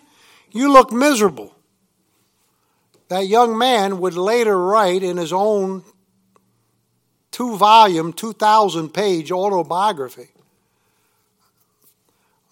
You 0.53 0.73
look 0.73 0.93
miserable. 0.93 1.55
That 3.09 3.27
young 3.27 3.59
man 3.59 3.99
would 4.01 4.15
later 4.15 4.57
write 4.57 5.03
in 5.03 5.17
his 5.17 5.33
own 5.33 5.83
two 7.31 7.57
volume, 7.57 8.13
2,000 8.13 8.91
page 8.91 9.33
autobiography. 9.33 10.29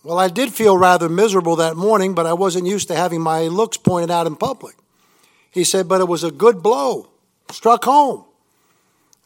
Well, 0.02 0.18
I 0.18 0.28
did 0.28 0.52
feel 0.52 0.78
rather 0.78 1.08
miserable 1.08 1.56
that 1.56 1.76
morning, 1.76 2.14
but 2.14 2.26
I 2.26 2.32
wasn't 2.32 2.66
used 2.66 2.88
to 2.88 2.94
having 2.94 3.20
my 3.20 3.42
looks 3.42 3.76
pointed 3.76 4.10
out 4.10 4.26
in 4.26 4.36
public. 4.36 4.76
He 5.50 5.64
said, 5.64 5.88
but 5.88 6.00
it 6.00 6.08
was 6.08 6.24
a 6.24 6.30
good 6.30 6.62
blow, 6.62 7.08
struck 7.50 7.84
home. 7.84 8.24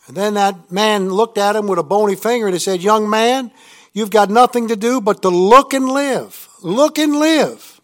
And 0.06 0.16
then 0.16 0.34
that 0.34 0.72
man 0.72 1.10
looked 1.10 1.38
at 1.38 1.56
him 1.56 1.66
with 1.66 1.78
a 1.78 1.84
bony 1.84 2.16
finger 2.16 2.46
and 2.46 2.54
he 2.54 2.58
said, 2.58 2.82
Young 2.82 3.08
man, 3.08 3.52
you've 3.92 4.10
got 4.10 4.30
nothing 4.30 4.68
to 4.68 4.76
do 4.76 5.00
but 5.00 5.22
to 5.22 5.28
look 5.28 5.74
and 5.74 5.88
live. 5.88 6.48
Look 6.62 6.98
and 6.98 7.16
live. 7.16 7.80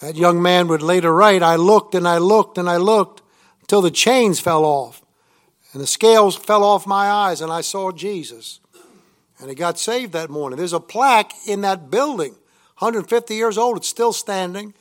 That 0.00 0.16
young 0.16 0.42
man 0.42 0.66
would 0.68 0.82
later 0.82 1.14
write, 1.14 1.42
I 1.42 1.56
looked 1.56 1.94
and 1.94 2.08
I 2.08 2.18
looked 2.18 2.58
and 2.58 2.68
I 2.68 2.76
looked 2.76 3.22
until 3.60 3.82
the 3.82 3.90
chains 3.90 4.40
fell 4.40 4.64
off 4.64 5.00
and 5.72 5.80
the 5.80 5.86
scales 5.86 6.36
fell 6.36 6.64
off 6.64 6.86
my 6.86 7.08
eyes 7.08 7.40
and 7.40 7.52
I 7.52 7.60
saw 7.60 7.92
Jesus. 7.92 8.58
And 9.42 9.50
he 9.50 9.56
got 9.56 9.78
saved 9.78 10.12
that 10.12 10.30
morning. 10.30 10.56
There's 10.56 10.72
a 10.72 10.80
plaque 10.80 11.32
in 11.46 11.62
that 11.62 11.90
building, 11.90 12.32
150 12.78 13.34
years 13.34 13.58
old. 13.58 13.76
It's 13.76 13.88
still 13.88 14.12
standing 14.12 14.72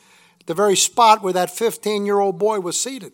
the 0.46 0.54
very 0.54 0.76
spot 0.76 1.24
where 1.24 1.34
that 1.34 1.50
15 1.50 2.06
year 2.06 2.20
old 2.20 2.38
boy 2.38 2.60
was 2.60 2.80
seated. 2.80 3.14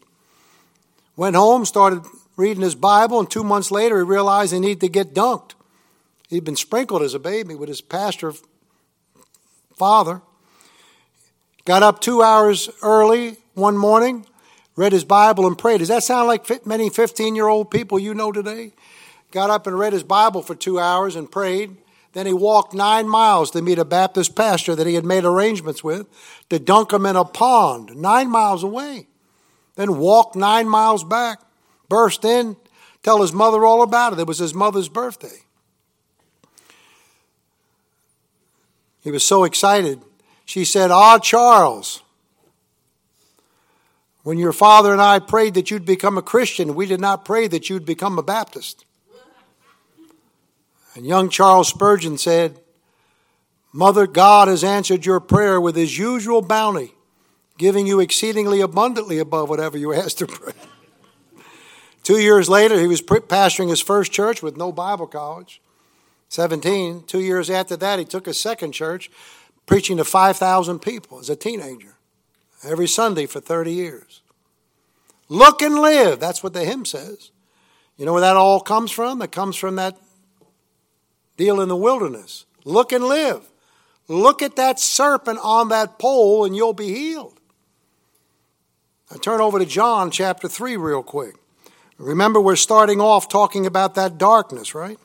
Went 1.16 1.36
home, 1.36 1.66
started 1.66 2.04
reading 2.36 2.64
his 2.64 2.76
Bible, 2.76 3.20
and 3.20 3.30
two 3.30 3.44
months 3.44 3.72
later 3.72 3.98
he 3.98 4.04
realized 4.04 4.54
he 4.54 4.60
needed 4.60 4.82
to 4.82 4.90
get 4.90 5.14
dunked. 5.14 5.54
He'd 6.30 6.44
been 6.44 6.58
sprinkled 6.58 7.02
as 7.02 7.14
a 7.14 7.20
baby 7.20 7.56
with 7.56 7.70
his 7.70 7.80
pastor 7.80 8.34
father. 9.76 10.22
Got 11.64 11.84
up 11.84 12.02
two 12.02 12.22
hours 12.22 12.70
early 12.82 13.38
one 13.54 13.78
morning, 13.78 14.26
read 14.76 14.92
his 14.92 15.06
Bible, 15.06 15.48
and 15.48 15.58
prayed. 15.58 15.80
Does 15.80 15.88
that 15.88 16.04
sound 16.04 16.28
like 16.28 16.66
many 16.66 16.90
15 16.90 17.36
year 17.36 17.48
old 17.48 17.72
people 17.72 17.98
you 17.98 18.14
know 18.14 18.32
today? 18.34 18.74
Got 19.38 19.52
up 19.52 19.68
and 19.68 19.78
read 19.78 19.94
his 19.94 20.02
Bible 20.02 20.42
for 20.42 20.56
two 20.56 20.80
hours 20.80 21.16
and 21.16 21.30
prayed. 21.30 21.78
Then 22.14 22.26
he 22.26 22.34
walked 22.34 22.74
nine 22.74 23.08
miles 23.08 23.52
to 23.52 23.62
meet 23.62 23.78
a 23.78 23.86
Baptist 23.86 24.36
pastor 24.36 24.76
that 24.76 24.88
he 24.88 24.96
had 24.96 25.06
made 25.06 25.26
arrangements 25.26 25.84
with 25.84 26.08
to 26.50 26.58
dunk 26.58 26.92
him 26.92 27.06
in 27.06 27.16
a 27.16 27.24
pond 27.24 27.96
nine 27.96 28.32
miles 28.32 28.64
away 28.64 29.06
then 29.78 30.00
walked 30.00 30.36
nine 30.36 30.68
miles 30.68 31.04
back, 31.04 31.40
burst 31.88 32.26
in, 32.26 32.58
tell 33.04 33.22
his 33.22 33.32
mother 33.32 33.64
all 33.64 33.84
about 33.84 34.12
it. 34.12 34.20
It 34.20 34.26
was 34.26 34.40
his 34.40 34.56
mother's 34.56 34.90
birthday. 34.90 35.44
He 39.04 39.12
was 39.12 39.24
so 39.24 39.44
excited. 39.44 40.02
She 40.46 40.66
said, 40.66 40.90
Ah, 40.90 41.20
Charles, 41.20 42.02
when 44.24 44.40
your 44.40 44.52
father 44.52 44.92
and 44.92 45.02
I 45.02 45.20
prayed 45.20 45.54
that 45.54 45.70
you'd 45.70 45.86
become 45.86 46.18
a 46.18 46.24
Christian, 46.24 46.74
we 46.74 46.88
did 46.88 47.00
not 47.00 47.24
pray 47.24 47.48
that 47.48 47.70
you'd 47.70 47.86
become 47.86 48.18
a 48.18 48.24
Baptist. 48.24 48.84
And 50.98 51.06
young 51.06 51.30
Charles 51.30 51.68
Spurgeon 51.68 52.18
said, 52.18 52.60
Mother, 53.72 54.08
God 54.08 54.48
has 54.48 54.64
answered 54.64 55.06
your 55.06 55.20
prayer 55.20 55.62
with 55.62 55.76
his 55.76 55.96
usual 55.96 56.42
bounty 56.42 56.96
giving 57.60 57.86
you 57.86 58.00
exceedingly 58.00 58.62
abundantly 58.62 59.20
above 59.20 59.48
whatever 59.48 59.78
you 59.78 59.94
asked 60.02 60.18
to 60.18 60.26
pray. 60.26 60.54
Two 62.02 62.18
years 62.18 62.50
later, 62.50 62.80
he 62.80 62.88
was 62.88 63.04
pastoring 63.04 63.70
his 63.70 63.80
first 63.80 64.12
church 64.12 64.42
with 64.42 64.58
no 64.58 64.72
Bible 64.72 65.06
college. 65.06 65.62
17. 66.30 67.04
Two 67.04 67.22
years 67.22 67.52
after 67.52 67.78
that, 67.78 68.00
he 68.00 68.06
took 68.06 68.26
a 68.26 68.34
second 68.34 68.72
church, 68.72 69.12
preaching 69.68 69.98
to 69.98 70.04
5,000 70.04 70.80
people 70.80 71.20
as 71.20 71.30
a 71.30 71.36
teenager 71.36 71.94
every 72.64 72.88
Sunday 72.88 73.28
for 73.28 73.40
30 73.40 73.72
years. 73.72 74.22
Look 75.30 75.62
and 75.62 75.76
live. 75.76 76.20
That's 76.20 76.42
what 76.42 76.54
the 76.54 76.66
hymn 76.66 76.86
says. 76.86 77.30
You 77.98 78.06
know 78.08 78.14
where 78.14 78.22
that 78.22 78.36
all 78.36 78.62
comes 78.62 78.90
from? 78.90 79.22
It 79.22 79.32
comes 79.32 79.56
from 79.56 79.76
that 79.76 79.96
deal 81.38 81.62
in 81.62 81.70
the 81.70 81.76
wilderness. 81.76 82.46
Look 82.66 82.92
and 82.92 83.04
live. 83.04 83.50
Look 84.08 84.42
at 84.42 84.56
that 84.56 84.80
serpent 84.80 85.40
on 85.44 85.70
that 85.70 86.00
pole 86.00 86.46
and 86.46 86.56
you'll 86.56 86.74
be 86.74 86.94
healed. 86.94 87.40
I 89.12 89.18
turn 89.18 89.40
over 89.40 89.60
to 89.60 89.66
John 89.66 90.12
chapter 90.12 90.48
3 90.48 90.76
real 90.76 91.04
quick. 91.04 91.36
Remember, 91.98 92.40
we're 92.42 92.56
starting 92.56 93.00
off 93.00 93.30
talking 93.30 93.66
about 93.66 93.96
that 93.96 94.18
darkness, 94.18 94.76
right? 94.76 95.00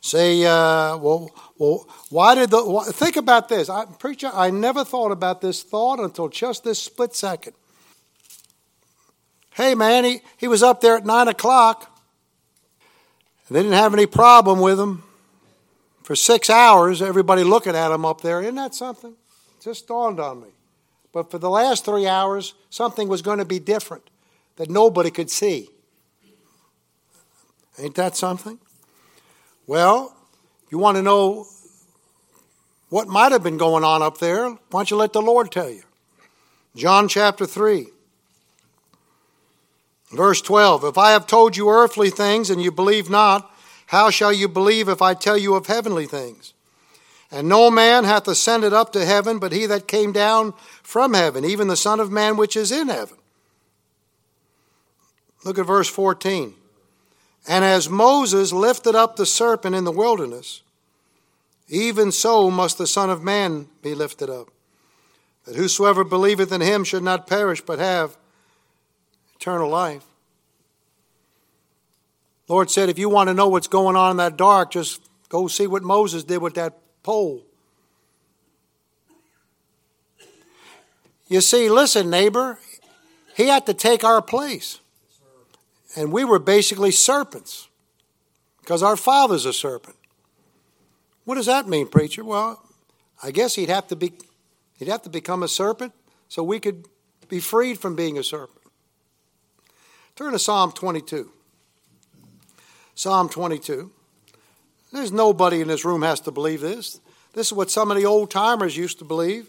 Say, 0.00 0.44
uh, 0.46 0.96
well, 0.96 1.30
well, 1.58 1.86
why 2.08 2.34
did 2.34 2.50
the. 2.50 2.64
Why, 2.64 2.84
think 2.84 3.16
about 3.16 3.50
this. 3.50 3.68
I, 3.68 3.84
preacher, 3.84 4.30
I 4.32 4.50
never 4.50 4.82
thought 4.82 5.12
about 5.12 5.42
this 5.42 5.62
thought 5.62 6.00
until 6.00 6.28
just 6.28 6.64
this 6.64 6.78
split 6.78 7.14
second. 7.14 7.52
Hey, 9.54 9.74
man, 9.74 10.04
he, 10.04 10.22
he 10.38 10.48
was 10.48 10.62
up 10.62 10.80
there 10.80 10.96
at 10.96 11.04
9 11.04 11.28
o'clock. 11.28 11.89
They 13.50 13.62
didn't 13.62 13.76
have 13.76 13.92
any 13.92 14.06
problem 14.06 14.60
with 14.60 14.78
him. 14.78 15.02
For 16.04 16.14
six 16.14 16.48
hours, 16.48 17.02
everybody 17.02 17.42
looking 17.44 17.74
at 17.74 17.92
him 17.92 18.04
up 18.04 18.20
there. 18.20 18.40
Isn't 18.40 18.54
that 18.54 18.74
something? 18.74 19.10
It 19.10 19.62
just 19.62 19.88
dawned 19.88 20.20
on 20.20 20.40
me. 20.40 20.48
But 21.12 21.30
for 21.30 21.38
the 21.38 21.50
last 21.50 21.84
three 21.84 22.06
hours, 22.06 22.54
something 22.70 23.08
was 23.08 23.22
going 23.22 23.38
to 23.38 23.44
be 23.44 23.58
different 23.58 24.08
that 24.56 24.70
nobody 24.70 25.10
could 25.10 25.30
see. 25.30 25.68
Ain't 27.78 27.96
that 27.96 28.16
something? 28.16 28.58
Well, 29.66 30.14
you 30.70 30.78
want 30.78 30.96
to 30.96 31.02
know 31.02 31.46
what 32.88 33.08
might 33.08 33.32
have 33.32 33.42
been 33.42 33.58
going 33.58 33.84
on 33.84 34.02
up 34.02 34.18
there? 34.18 34.48
Why 34.48 34.58
don't 34.70 34.90
you 34.90 34.96
let 34.96 35.12
the 35.12 35.22
Lord 35.22 35.50
tell 35.50 35.70
you? 35.70 35.82
John 36.76 37.08
chapter 37.08 37.46
3, 37.46 37.86
verse 40.12 40.40
12. 40.40 40.84
If 40.84 40.98
I 40.98 41.12
have 41.12 41.26
told 41.26 41.56
you 41.56 41.70
earthly 41.70 42.10
things 42.10 42.50
and 42.50 42.62
you 42.62 42.70
believe 42.70 43.08
not, 43.08 43.50
how 43.86 44.10
shall 44.10 44.32
you 44.32 44.48
believe 44.48 44.88
if 44.88 45.02
I 45.02 45.14
tell 45.14 45.36
you 45.36 45.54
of 45.54 45.66
heavenly 45.66 46.06
things? 46.06 46.54
And 47.30 47.48
no 47.48 47.70
man 47.70 48.04
hath 48.04 48.26
ascended 48.26 48.72
up 48.72 48.92
to 48.92 49.04
heaven, 49.04 49.38
but 49.38 49.52
he 49.52 49.66
that 49.66 49.86
came 49.86 50.12
down 50.12 50.52
from 50.82 51.14
heaven, 51.14 51.44
even 51.44 51.68
the 51.68 51.76
Son 51.76 52.00
of 52.00 52.10
Man 52.10 52.36
which 52.36 52.56
is 52.56 52.72
in 52.72 52.88
heaven. 52.88 53.16
Look 55.44 55.58
at 55.58 55.66
verse 55.66 55.88
14. 55.88 56.54
And 57.48 57.64
as 57.64 57.88
Moses 57.88 58.52
lifted 58.52 58.94
up 58.94 59.16
the 59.16 59.26
serpent 59.26 59.74
in 59.74 59.84
the 59.84 59.92
wilderness, 59.92 60.62
even 61.68 62.12
so 62.12 62.50
must 62.50 62.78
the 62.78 62.86
Son 62.86 63.10
of 63.10 63.22
Man 63.22 63.68
be 63.80 63.94
lifted 63.94 64.28
up, 64.28 64.48
that 65.44 65.56
whosoever 65.56 66.04
believeth 66.04 66.52
in 66.52 66.60
him 66.60 66.84
should 66.84 67.02
not 67.02 67.26
perish, 67.26 67.60
but 67.60 67.78
have 67.78 68.16
eternal 69.40 69.70
life. 69.70 70.04
Lord 72.46 72.70
said, 72.70 72.90
if 72.90 72.98
you 72.98 73.08
want 73.08 73.28
to 73.28 73.34
know 73.34 73.48
what's 73.48 73.68
going 73.68 73.96
on 73.96 74.10
in 74.10 74.16
that 74.18 74.36
dark, 74.36 74.72
just 74.72 75.00
go 75.30 75.48
see 75.48 75.66
what 75.66 75.82
Moses 75.82 76.24
did 76.24 76.42
with 76.42 76.54
that 76.54 76.78
pole. 77.02 77.42
You 81.28 81.40
see, 81.40 81.70
listen, 81.70 82.10
neighbor, 82.10 82.58
he 83.34 83.46
had 83.46 83.64
to 83.66 83.72
take 83.72 84.04
our 84.04 84.20
place. 84.20 84.80
And 85.96 86.12
we 86.12 86.24
were 86.24 86.38
basically 86.38 86.90
serpents 86.90 87.68
because 88.60 88.82
our 88.82 88.96
father's 88.96 89.46
a 89.46 89.52
serpent. 89.52 89.96
What 91.24 91.36
does 91.36 91.46
that 91.46 91.66
mean, 91.66 91.88
preacher? 91.88 92.24
Well, 92.24 92.62
I 93.22 93.30
guess 93.30 93.54
he'd 93.54 93.68
have 93.68 93.86
to 93.88 93.96
be 93.96 94.12
he'd 94.78 94.88
have 94.88 95.02
to 95.02 95.10
become 95.10 95.42
a 95.42 95.48
serpent 95.48 95.92
so 96.28 96.42
we 96.42 96.58
could 96.58 96.86
be 97.28 97.40
freed 97.40 97.78
from 97.78 97.94
being 97.94 98.18
a 98.18 98.22
serpent. 98.22 98.59
Turn 100.20 100.32
to 100.32 100.38
Psalm 100.38 100.70
22. 100.72 101.32
Psalm 102.94 103.30
22. 103.30 103.90
There's 104.92 105.12
nobody 105.12 105.62
in 105.62 105.68
this 105.68 105.82
room 105.82 106.02
has 106.02 106.20
to 106.20 106.30
believe 106.30 106.60
this. 106.60 107.00
This 107.32 107.46
is 107.46 107.52
what 107.54 107.70
some 107.70 107.90
of 107.90 107.96
the 107.96 108.04
old 108.04 108.30
timers 108.30 108.76
used 108.76 108.98
to 108.98 109.06
believe. 109.06 109.48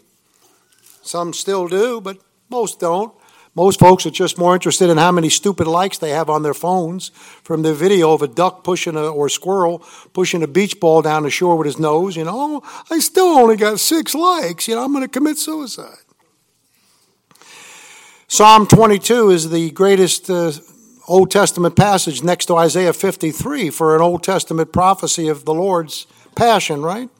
Some 1.02 1.34
still 1.34 1.68
do, 1.68 2.00
but 2.00 2.16
most 2.48 2.80
don't. 2.80 3.12
Most 3.54 3.80
folks 3.80 4.06
are 4.06 4.10
just 4.10 4.38
more 4.38 4.54
interested 4.54 4.88
in 4.88 4.96
how 4.96 5.12
many 5.12 5.28
stupid 5.28 5.66
likes 5.66 5.98
they 5.98 6.08
have 6.08 6.30
on 6.30 6.42
their 6.42 6.54
phones 6.54 7.10
from 7.44 7.60
the 7.60 7.74
video 7.74 8.14
of 8.14 8.22
a 8.22 8.26
duck 8.26 8.64
pushing 8.64 8.96
a, 8.96 9.08
or 9.08 9.26
a 9.26 9.30
squirrel 9.30 9.80
pushing 10.14 10.42
a 10.42 10.48
beach 10.48 10.80
ball 10.80 11.02
down 11.02 11.24
the 11.24 11.30
shore 11.30 11.58
with 11.58 11.66
his 11.66 11.78
nose. 11.78 12.16
You 12.16 12.24
know, 12.24 12.62
I 12.90 12.98
still 13.00 13.26
only 13.26 13.56
got 13.56 13.78
six 13.78 14.14
likes. 14.14 14.68
You 14.68 14.76
know, 14.76 14.84
I'm 14.84 14.92
going 14.94 15.04
to 15.04 15.10
commit 15.10 15.36
suicide. 15.36 15.98
Psalm 18.32 18.66
22 18.66 19.28
is 19.28 19.50
the 19.50 19.70
greatest 19.72 20.30
uh, 20.30 20.50
Old 21.06 21.30
Testament 21.30 21.76
passage 21.76 22.22
next 22.22 22.46
to 22.46 22.56
Isaiah 22.56 22.94
53 22.94 23.68
for 23.68 23.94
an 23.94 24.00
Old 24.00 24.22
Testament 24.22 24.72
prophecy 24.72 25.28
of 25.28 25.44
the 25.44 25.52
Lord's 25.52 26.06
passion, 26.34 26.80
right? 26.80 27.10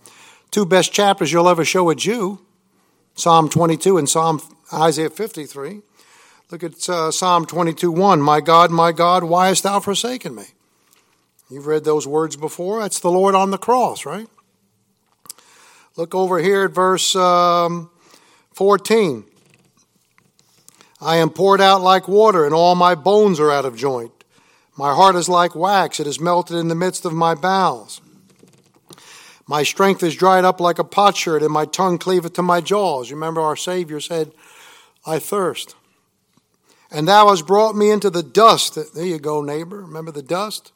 Two 0.51 0.65
best 0.65 0.91
chapters 0.91 1.31
you'll 1.31 1.51
ever 1.51 1.67
show 1.67 1.91
a 1.91 1.95
Jew 1.95 2.41
Psalm 3.15 3.51
22 3.51 3.99
and 3.99 4.09
Psalm 4.09 4.41
Isaiah 4.73 5.11
53. 5.11 5.83
Look 6.51 6.63
at 6.63 6.89
uh, 6.89 7.11
Psalm 7.11 7.45
22 7.45 7.93
1. 7.93 8.23
My 8.23 8.41
God, 8.41 8.71
my 8.71 8.91
God, 8.91 9.23
why 9.23 9.49
hast 9.49 9.65
thou 9.65 9.81
forsaken 9.81 10.35
me? 10.35 10.45
You've 11.51 11.67
read 11.67 11.85
those 11.85 12.07
words 12.07 12.37
before. 12.37 12.81
That's 12.81 13.01
the 13.01 13.11
Lord 13.11 13.35
on 13.35 13.51
the 13.51 13.59
cross, 13.59 14.07
right? 14.07 14.29
Look 15.95 16.15
over 16.15 16.39
here 16.39 16.65
at 16.65 16.71
verse 16.71 17.15
um, 17.15 17.91
14. 18.55 19.27
I 21.03 21.17
am 21.17 21.31
poured 21.31 21.61
out 21.61 21.83
like 21.83 22.07
water, 22.07 22.45
and 22.45 22.55
all 22.55 22.77
my 22.77 22.95
bones 22.95 23.41
are 23.41 23.51
out 23.51 23.65
of 23.65 23.77
joint. 23.77 24.13
My 24.77 24.95
heart 24.95 25.17
is 25.17 25.29
like 25.29 25.57
wax, 25.57 25.99
it 25.99 26.07
is 26.07 26.21
melted 26.21 26.57
in 26.57 26.69
the 26.69 26.77
midst 26.77 27.05
of 27.05 27.13
my 27.13 27.35
bowels. 27.35 28.01
My 29.49 29.65
strength 29.65 30.05
is 30.05 30.15
dried 30.15 30.45
up 30.45 30.61
like 30.61 30.79
a 30.79 30.85
potsherd, 30.85 31.43
and 31.43 31.53
my 31.53 31.65
tongue 31.65 31.99
cleaveth 31.99 32.35
to 32.35 32.43
my 32.43 32.61
jaws. 32.61 33.11
Remember, 33.11 33.41
our 33.41 33.57
Savior 33.57 33.99
said, 33.99 34.31
I 35.05 35.19
thirst. 35.19 35.75
And 36.89 37.09
thou 37.09 37.31
hast 37.31 37.49
brought 37.49 37.75
me 37.75 37.91
into 37.91 38.09
the 38.09 38.23
dust. 38.23 38.79
There 38.95 39.05
you 39.05 39.19
go, 39.19 39.43
neighbor. 39.43 39.81
Remember 39.81 40.13
the 40.13 40.23
dust? 40.23 40.73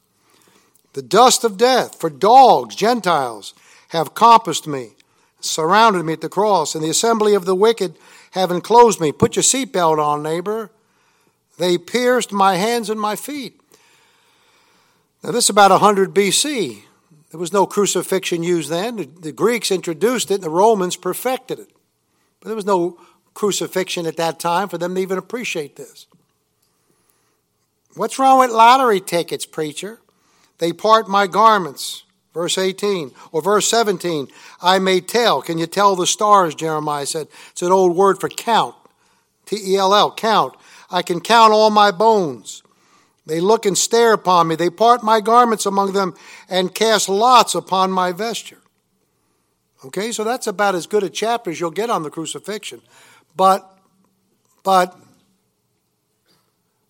The 0.95 1.02
dust 1.02 1.45
of 1.45 1.56
death. 1.56 2.00
For 2.00 2.11
dogs, 2.11 2.75
Gentiles, 2.75 3.54
have 3.90 4.14
compassed 4.14 4.66
me, 4.66 4.97
surrounded 5.38 6.02
me 6.02 6.14
at 6.14 6.21
the 6.21 6.28
cross, 6.28 6.75
and 6.75 6.83
the 6.83 6.90
assembly 6.90 7.35
of 7.35 7.45
the 7.45 7.54
wicked 7.54 7.97
have 8.40 8.50
enclosed 8.50 9.00
me. 9.00 9.12
Put 9.12 9.36
your 9.36 9.42
seatbelt 9.42 9.98
on, 9.98 10.22
neighbor. 10.22 10.70
They 11.58 11.78
pierced 11.78 12.32
my 12.32 12.56
hands 12.56 12.90
and 12.90 13.00
my 13.00 13.16
feet. 13.16 13.60
Now, 15.22 15.32
this 15.32 15.44
is 15.44 15.50
about 15.50 15.70
100 15.70 16.14
BC. 16.14 16.82
There 17.30 17.40
was 17.40 17.52
no 17.52 17.66
crucifixion 17.66 18.42
used 18.42 18.70
then. 18.70 19.14
The, 19.20 19.32
Greeks 19.32 19.70
introduced 19.70 20.30
it, 20.30 20.40
the 20.40 20.50
Romans 20.50 20.96
perfected 20.96 21.58
it. 21.58 21.70
But 22.40 22.48
there 22.48 22.56
was 22.56 22.66
no 22.66 22.98
crucifixion 23.34 24.06
at 24.06 24.16
that 24.16 24.38
time 24.38 24.68
for 24.68 24.78
them 24.78 24.94
to 24.94 25.00
even 25.00 25.18
appreciate 25.18 25.76
this. 25.76 26.06
What's 27.94 28.18
wrong 28.18 28.40
with 28.40 28.50
lottery 28.50 29.00
tickets, 29.00 29.46
preacher? 29.46 29.98
They 30.58 30.72
part 30.72 31.08
my 31.08 31.26
garments. 31.26 32.04
Verse 32.36 32.58
18 32.58 33.12
or 33.32 33.40
verse 33.40 33.66
17, 33.66 34.28
I 34.60 34.78
may 34.78 35.00
tell. 35.00 35.40
Can 35.40 35.56
you 35.56 35.66
tell 35.66 35.96
the 35.96 36.06
stars? 36.06 36.54
Jeremiah 36.54 37.06
said. 37.06 37.28
It's 37.52 37.62
an 37.62 37.72
old 37.72 37.96
word 37.96 38.20
for 38.20 38.28
count. 38.28 38.74
T 39.46 39.56
E 39.56 39.76
L 39.78 39.94
L, 39.94 40.12
count. 40.12 40.54
I 40.90 41.00
can 41.00 41.22
count 41.22 41.54
all 41.54 41.70
my 41.70 41.90
bones. 41.90 42.62
They 43.24 43.40
look 43.40 43.64
and 43.64 43.76
stare 43.76 44.12
upon 44.12 44.48
me. 44.48 44.54
They 44.54 44.68
part 44.68 45.02
my 45.02 45.22
garments 45.22 45.64
among 45.64 45.94
them 45.94 46.14
and 46.46 46.74
cast 46.74 47.08
lots 47.08 47.54
upon 47.54 47.90
my 47.90 48.12
vesture. 48.12 48.60
Okay, 49.86 50.12
so 50.12 50.22
that's 50.22 50.46
about 50.46 50.74
as 50.74 50.86
good 50.86 51.04
a 51.04 51.08
chapter 51.08 51.50
as 51.50 51.58
you'll 51.58 51.70
get 51.70 51.88
on 51.88 52.02
the 52.02 52.10
crucifixion. 52.10 52.82
But, 53.34 53.78
but, 54.62 54.94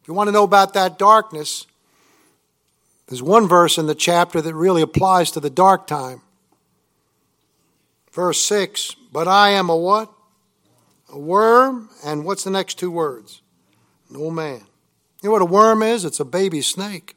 if 0.02 0.08
you 0.08 0.14
want 0.14 0.26
to 0.26 0.32
know 0.32 0.42
about 0.42 0.74
that 0.74 0.98
darkness, 0.98 1.68
there's 3.08 3.22
one 3.22 3.48
verse 3.48 3.78
in 3.78 3.86
the 3.86 3.94
chapter 3.94 4.40
that 4.40 4.54
really 4.54 4.82
applies 4.82 5.30
to 5.32 5.40
the 5.40 5.50
dark 5.50 5.86
time. 5.86 6.22
Verse 8.12 8.40
6 8.40 8.96
But 9.12 9.28
I 9.28 9.50
am 9.50 9.68
a 9.68 9.76
what? 9.76 10.12
A 11.12 11.18
worm, 11.18 11.88
and 12.04 12.24
what's 12.24 12.42
the 12.42 12.50
next 12.50 12.78
two 12.78 12.90
words? 12.90 13.42
No 14.10 14.30
man. 14.30 14.62
You 15.22 15.28
know 15.28 15.32
what 15.32 15.42
a 15.42 15.46
worm 15.46 15.82
is? 15.82 16.04
It's 16.04 16.20
a 16.20 16.24
baby 16.24 16.60
snake. 16.60 17.16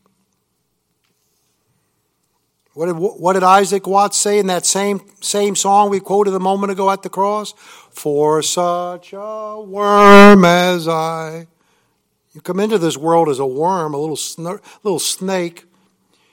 What 2.73 2.85
did, 2.85 2.95
what 2.97 3.33
did 3.33 3.43
Isaac 3.43 3.87
Watts 3.87 4.17
say 4.17 4.39
in 4.39 4.47
that 4.47 4.65
same, 4.65 5.01
same 5.21 5.55
song 5.55 5.89
we 5.89 5.99
quoted 5.99 6.33
a 6.33 6.39
moment 6.39 6.71
ago 6.71 6.89
at 6.91 7.01
the 7.01 7.09
cross? 7.09 7.53
For 7.91 8.41
such 8.41 9.11
a 9.11 9.59
worm 9.59 10.45
as 10.45 10.87
I. 10.87 11.47
You 12.33 12.41
come 12.41 12.59
into 12.59 12.77
this 12.77 12.95
world 12.95 13.27
as 13.27 13.39
a 13.39 13.45
worm, 13.45 13.93
a 13.93 13.97
little, 13.97 14.59
little 14.83 14.99
snake. 14.99 15.65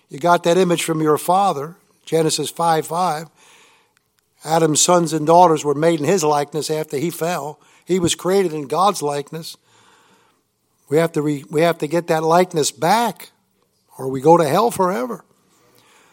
You 0.08 0.18
got 0.18 0.44
that 0.44 0.56
image 0.56 0.84
from 0.84 1.02
your 1.02 1.18
father, 1.18 1.76
Genesis 2.04 2.50
5 2.50 2.86
5. 2.86 3.28
Adam's 4.44 4.80
sons 4.80 5.12
and 5.12 5.26
daughters 5.26 5.64
were 5.64 5.75
made 5.75 5.98
in 5.98 6.06
his 6.06 6.22
likeness 6.22 6.70
after 6.70 6.96
he 6.96 7.10
fell. 7.10 7.60
He 7.84 7.98
was 7.98 8.14
created 8.14 8.52
in 8.52 8.68
God's 8.68 9.02
likeness. 9.02 9.56
We 10.88 10.98
have 10.98 11.12
to, 11.12 11.22
re, 11.22 11.44
we 11.50 11.62
have 11.62 11.78
to 11.78 11.88
get 11.88 12.07
that 12.07 12.22
likeness 12.22 12.70
back, 12.70 13.31
or 13.98 14.09
we 14.09 14.20
go 14.20 14.37
to 14.37 14.46
hell 14.46 14.70
forever. 14.70 15.24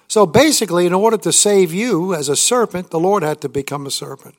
So 0.07 0.25
basically, 0.25 0.85
in 0.85 0.93
order 0.93 1.17
to 1.17 1.31
save 1.31 1.73
you 1.73 2.13
as 2.13 2.29
a 2.29 2.35
serpent, 2.35 2.89
the 2.89 2.99
Lord 2.99 3.23
had 3.23 3.41
to 3.41 3.49
become 3.49 3.85
a 3.85 3.91
serpent. 3.91 4.35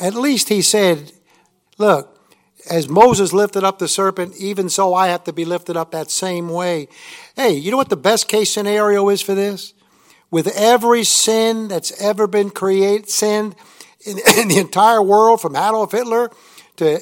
At 0.00 0.14
least 0.14 0.48
he 0.48 0.62
said, 0.62 1.12
Look, 1.78 2.18
as 2.68 2.88
Moses 2.88 3.32
lifted 3.32 3.64
up 3.64 3.78
the 3.78 3.88
serpent, 3.88 4.34
even 4.38 4.68
so 4.68 4.94
I 4.94 5.08
have 5.08 5.24
to 5.24 5.32
be 5.32 5.44
lifted 5.44 5.76
up 5.76 5.90
that 5.90 6.10
same 6.10 6.48
way. 6.48 6.88
Hey, 7.36 7.54
you 7.54 7.70
know 7.70 7.76
what 7.76 7.88
the 7.88 7.96
best 7.96 8.28
case 8.28 8.52
scenario 8.52 9.08
is 9.08 9.20
for 9.20 9.34
this? 9.34 9.74
With 10.30 10.48
every 10.56 11.04
sin 11.04 11.68
that's 11.68 12.00
ever 12.00 12.26
been 12.26 12.50
created, 12.50 13.08
sinned 13.08 13.54
in, 14.06 14.18
in 14.38 14.48
the 14.48 14.58
entire 14.58 15.02
world, 15.02 15.40
from 15.40 15.56
Adolf 15.56 15.92
Hitler 15.92 16.30
to 16.76 17.00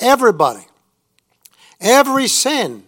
everybody, 0.00 0.66
Every 1.80 2.26
sin, 2.26 2.84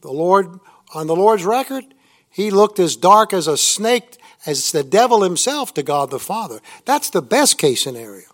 the 0.00 0.12
Lord, 0.12 0.58
on 0.94 1.06
the 1.06 1.16
Lord's 1.16 1.44
record, 1.44 1.84
he 2.30 2.50
looked 2.50 2.78
as 2.78 2.96
dark 2.96 3.32
as 3.32 3.46
a 3.46 3.56
snake, 3.56 4.16
as 4.46 4.72
the 4.72 4.82
devil 4.82 5.22
himself 5.22 5.74
to 5.74 5.82
God 5.82 6.10
the 6.10 6.18
Father. 6.18 6.60
That's 6.84 7.10
the 7.10 7.22
best 7.22 7.58
case 7.58 7.82
scenario. 7.82 8.26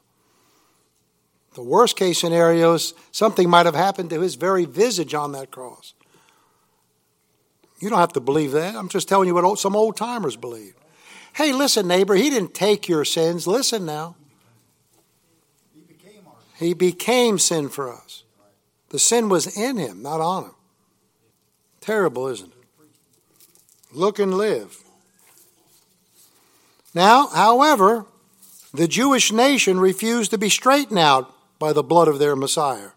The 1.54 1.62
worst 1.62 1.96
case 1.96 2.20
scenario 2.20 2.74
is 2.74 2.94
something 3.10 3.48
might 3.48 3.66
have 3.66 3.74
happened 3.74 4.10
to 4.10 4.20
his 4.20 4.34
very 4.34 4.66
visage 4.66 5.14
on 5.14 5.32
that 5.32 5.50
cross. 5.50 5.94
You 7.78 7.90
don't 7.90 7.98
have 7.98 8.12
to 8.14 8.20
believe 8.20 8.52
that. 8.52 8.74
I'm 8.74 8.88
just 8.88 9.08
telling 9.08 9.28
you 9.28 9.34
what 9.34 9.58
some 9.58 9.76
old 9.76 9.96
timers 9.96 10.36
believe. 10.36 10.74
Hey, 11.34 11.52
listen, 11.52 11.86
neighbor, 11.86 12.14
he 12.14 12.30
didn't 12.30 12.54
take 12.54 12.88
your 12.88 13.04
sins. 13.04 13.46
Listen 13.46 13.84
now. 13.84 14.16
He 16.58 16.72
became 16.72 17.38
sin 17.38 17.68
for 17.68 17.92
us. 17.92 18.24
The 18.88 18.98
sin 18.98 19.28
was 19.28 19.56
in 19.56 19.76
him, 19.76 20.00
not 20.02 20.20
on 20.22 20.44
him. 20.44 20.54
Terrible, 21.80 22.28
isn't 22.28 22.48
it? 22.48 22.86
Look 23.92 24.18
and 24.18 24.34
live. 24.34 24.82
Now, 26.94 27.26
however, 27.26 28.06
the 28.72 28.88
Jewish 28.88 29.30
nation 29.30 29.78
refused 29.78 30.30
to 30.30 30.38
be 30.38 30.48
straightened 30.48 30.98
out 30.98 31.32
by 31.58 31.72
the 31.74 31.82
blood 31.82 32.08
of 32.08 32.18
their 32.18 32.34
Messiah. 32.34 32.90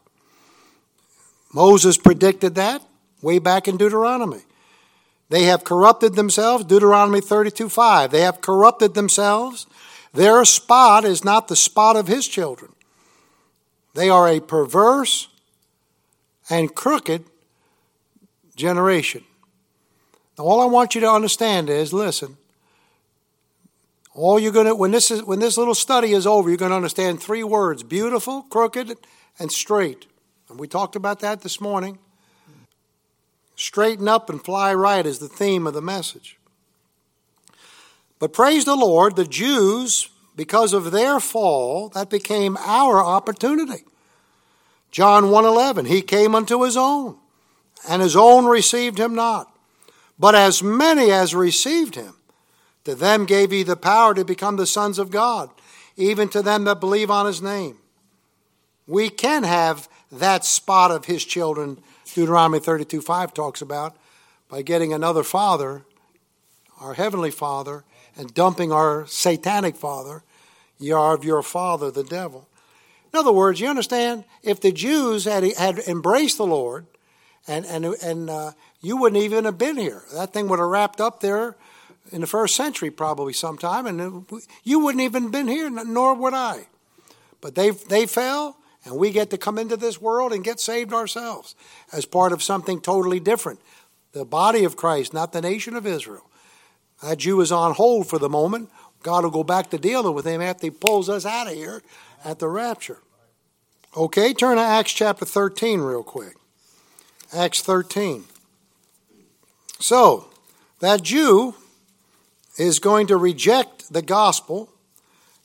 Moses 1.54 1.98
predicted 1.98 2.56
that 2.56 2.82
way 3.22 3.40
back 3.40 3.68
in 3.68 3.76
Deuteronomy. 3.76 4.42
They 5.30 5.44
have 5.44 5.64
corrupted 5.64 6.16
themselves, 6.16 6.66
Deuteronomy 6.66 7.22
32 7.22 7.70
5. 7.70 8.12
They 8.12 8.22
have 8.22 8.42
corrupted 8.42 8.96
themselves. 8.96 9.68
Their 10.14 10.44
spot 10.44 11.06
is 11.06 11.24
not 11.24 11.48
the 11.48 11.56
spot 11.56 11.96
of 11.96 12.08
his 12.08 12.28
children. 12.28 12.74
They 13.94 14.10
are 14.10 14.28
a 14.28 14.40
perverse 14.40 15.28
and 16.50 16.74
crooked 16.74 17.26
generation. 18.56 19.24
Now, 20.38 20.46
all 20.46 20.62
I 20.62 20.66
want 20.66 20.96
you 20.96 21.02
to 21.02 21.12
understand 21.12 21.70
is 21.70 21.94
listen, 21.94 22.38
all 24.16 24.40
you're 24.40 24.52
going 24.52 24.66
to, 24.66 24.76
when 24.76 24.92
this, 24.92 25.12
is, 25.12 25.24
when 25.24 25.40
this 25.40 25.58
little 25.58 25.76
study 25.76 26.12
is 26.14 26.26
over, 26.26 26.50
you're 26.50 26.58
going 26.58 26.72
to 26.72 26.76
understand 26.76 27.22
three 27.22 27.44
words 27.44 27.84
beautiful, 27.84 28.44
crooked, 28.44 28.98
and 29.38 29.52
straight. 29.52 30.08
And 30.50 30.60
we 30.60 30.68
talked 30.68 30.96
about 30.96 31.20
that 31.20 31.42
this 31.42 31.62
morning. 31.62 32.00
Straighten 33.60 34.08
up 34.08 34.30
and 34.30 34.42
fly 34.42 34.74
right 34.74 35.06
is 35.06 35.20
the 35.20 35.28
theme 35.28 35.68
of 35.68 35.74
the 35.74 35.82
message. 35.82 36.38
But 38.18 38.32
praise 38.32 38.64
the 38.64 38.78
Lord, 38.78 39.18
the 39.18 39.26
Jews, 39.26 40.10
because 40.34 40.72
of 40.72 40.92
their 40.92 41.20
fall, 41.20 41.90
that 41.90 42.10
became 42.10 42.56
our 42.58 43.04
opportunity. 43.04 43.84
John 44.92 45.26
1:11 45.26 45.88
He 45.88 46.02
came 46.02 46.36
unto 46.36 46.64
his 46.64 46.78
own 46.78 47.18
and 47.86 48.02
his 48.02 48.16
own 48.16 48.46
received 48.46 48.98
him 48.98 49.14
not 49.14 49.54
but 50.18 50.36
as 50.36 50.64
many 50.64 51.12
as 51.12 51.36
received 51.36 51.96
him 51.96 52.16
to 52.86 52.96
them 52.96 53.26
gave 53.26 53.52
he 53.52 53.64
the 53.64 53.76
power 53.76 54.14
to 54.14 54.26
become 54.26 54.56
the 54.56 54.66
sons 54.66 55.00
of 55.00 55.12
God 55.12 55.50
even 55.96 56.30
to 56.30 56.42
them 56.42 56.64
that 56.64 56.80
believe 56.80 57.12
on 57.12 57.26
his 57.26 57.42
name 57.42 57.78
we 58.88 59.10
can 59.10 59.44
have 59.44 59.88
that 60.12 60.44
spot 60.44 60.92
of 60.92 61.06
his 61.06 61.24
children 61.24 61.78
Deuteronomy 62.14 62.60
32 62.60 63.02
5 63.02 63.34
talks 63.34 63.62
about 63.62 63.96
by 64.50 64.62
getting 64.62 64.94
another 64.94 65.24
father 65.24 65.84
our 66.80 66.94
heavenly 66.94 67.32
father 67.32 67.84
and 68.16 68.34
dumping 68.34 68.72
our 68.72 69.06
satanic 69.08 69.76
father 69.76 70.24
ye 70.78 70.92
are 70.92 71.14
of 71.14 71.24
your 71.24 71.42
father 71.42 71.92
the 71.92 72.04
devil 72.04 72.50
in 73.12 73.20
other 73.20 73.32
words, 73.32 73.60
you 73.60 73.68
understand, 73.68 74.24
if 74.44 74.62
the 74.62 74.72
Jews 74.72 75.26
had, 75.26 75.44
had 75.58 75.80
embraced 75.80 76.38
the 76.38 76.46
Lord, 76.46 76.86
and, 77.48 77.66
and, 77.66 77.86
and 77.86 78.30
uh, 78.30 78.52
you 78.82 78.98
wouldn't 78.98 79.22
even 79.22 79.46
have 79.46 79.58
been 79.58 79.78
here. 79.78 80.04
That 80.14 80.32
thing 80.32 80.48
would 80.48 80.60
have 80.60 80.68
wrapped 80.68 81.02
up 81.02 81.20
there 81.20 81.56
in 82.12 82.22
the 82.22 82.28
first 82.28 82.56
century, 82.56 82.92
probably 82.92 83.34
sometime, 83.34 83.88
and 83.88 84.26
you 84.64 84.80
wouldn't 84.80 85.04
even 85.04 85.32
been 85.32 85.48
here, 85.48 85.70
nor 85.70 86.14
would 86.14 86.34
I. 86.36 86.68
But 87.42 87.56
they, 87.56 87.72
they 87.72 88.06
fell, 88.06 88.58
and 88.86 88.96
we 88.96 89.12
get 89.12 89.30
to 89.32 89.38
come 89.38 89.58
into 89.58 89.78
this 89.78 90.02
world 90.02 90.34
and 90.34 90.44
get 90.44 90.60
saved 90.60 90.94
ourselves 90.94 91.56
as 91.92 92.06
part 92.06 92.32
of 92.32 92.42
something 92.42 92.82
totally 92.82 93.20
different. 93.20 93.60
The 94.14 94.26
body 94.26 94.64
of 94.64 94.78
Christ, 94.78 95.14
not 95.14 95.34
the 95.34 95.42
nation 95.42 95.76
of 95.76 95.86
Israel. 95.86 96.30
That 97.04 97.20
Jew 97.20 97.40
is 97.42 97.52
on 97.52 97.74
hold 97.74 98.08
for 98.08 98.20
the 98.20 98.30
moment 98.30 98.70
God 99.04 99.24
will 99.24 99.32
go 99.32 99.44
back 99.44 99.70
to 99.70 99.78
dealing 99.78 100.14
with 100.14 100.26
him 100.26 100.42
after 100.42 100.68
he 100.68 100.72
pulls 100.72 101.10
us 101.10 101.26
out 101.26 101.48
of 101.48 101.54
here 101.54 101.82
at 102.24 102.40
the 102.40 102.48
rapture. 102.48 103.00
Okay, 103.96 104.34
turn 104.34 104.58
to 104.58 104.64
Acts 104.64 104.94
chapter 104.94 105.26
13 105.26 105.80
real 105.80 106.04
quick. 106.04 106.36
Acts 107.34 107.62
13. 107.62 108.26
So, 109.80 110.30
that 110.80 111.02
Jew 111.02 111.56
is 112.58 112.80
going 112.80 113.08
to 113.08 113.18
reject 113.18 113.92
the 113.92 114.02
gospel, 114.02 114.70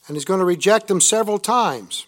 and 0.07 0.16
he's 0.16 0.25
going 0.25 0.40
to 0.40 0.44
reject 0.44 0.88
them 0.88 1.01
several 1.01 1.38
times. 1.38 2.07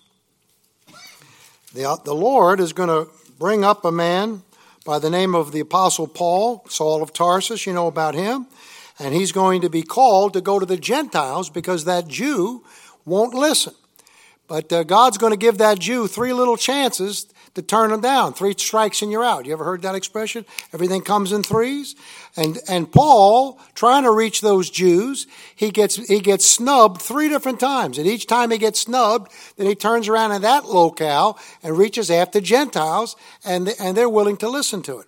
The, 1.76 2.00
the 2.04 2.14
Lord 2.14 2.58
is 2.58 2.72
going 2.72 2.88
to 2.88 3.12
bring 3.38 3.62
up 3.62 3.84
a 3.84 3.92
man 3.92 4.42
by 4.86 4.98
the 4.98 5.10
name 5.10 5.34
of 5.34 5.52
the 5.52 5.60
Apostle 5.60 6.06
Paul, 6.06 6.64
Saul 6.70 7.02
of 7.02 7.12
Tarsus, 7.12 7.66
you 7.66 7.74
know 7.74 7.86
about 7.86 8.14
him, 8.14 8.46
and 8.98 9.12
he's 9.12 9.30
going 9.30 9.60
to 9.60 9.68
be 9.68 9.82
called 9.82 10.32
to 10.32 10.40
go 10.40 10.58
to 10.58 10.64
the 10.64 10.78
Gentiles 10.78 11.50
because 11.50 11.84
that 11.84 12.08
Jew 12.08 12.64
won't 13.04 13.34
listen. 13.34 13.74
But 14.48 14.72
uh, 14.72 14.84
God's 14.84 15.18
going 15.18 15.34
to 15.34 15.36
give 15.36 15.58
that 15.58 15.78
Jew 15.78 16.06
three 16.06 16.32
little 16.32 16.56
chances 16.56 17.26
to 17.56 17.62
turn 17.62 17.90
them 17.90 18.00
down. 18.00 18.34
Three 18.34 18.54
strikes 18.56 19.02
and 19.02 19.10
you're 19.10 19.24
out. 19.24 19.46
You 19.46 19.52
ever 19.52 19.64
heard 19.64 19.82
that 19.82 19.94
expression? 19.94 20.44
Everything 20.72 21.02
comes 21.02 21.32
in 21.32 21.42
threes. 21.42 21.96
And 22.36 22.58
and 22.68 22.90
Paul, 22.90 23.58
trying 23.74 24.04
to 24.04 24.10
reach 24.10 24.42
those 24.42 24.70
Jews, 24.70 25.26
he 25.54 25.70
gets 25.70 25.96
he 25.96 26.20
gets 26.20 26.46
snubbed 26.46 27.00
three 27.02 27.28
different 27.28 27.58
times. 27.58 27.98
And 27.98 28.06
each 28.06 28.26
time 28.26 28.50
he 28.50 28.58
gets 28.58 28.80
snubbed, 28.80 29.32
then 29.56 29.66
he 29.66 29.74
turns 29.74 30.06
around 30.06 30.32
in 30.32 30.42
that 30.42 30.66
locale 30.66 31.38
and 31.62 31.76
reaches 31.76 32.10
after 32.10 32.40
Gentiles, 32.40 33.16
and 33.44 33.74
and 33.80 33.96
they're 33.96 34.08
willing 34.08 34.36
to 34.38 34.48
listen 34.48 34.82
to 34.82 34.98
it. 34.98 35.06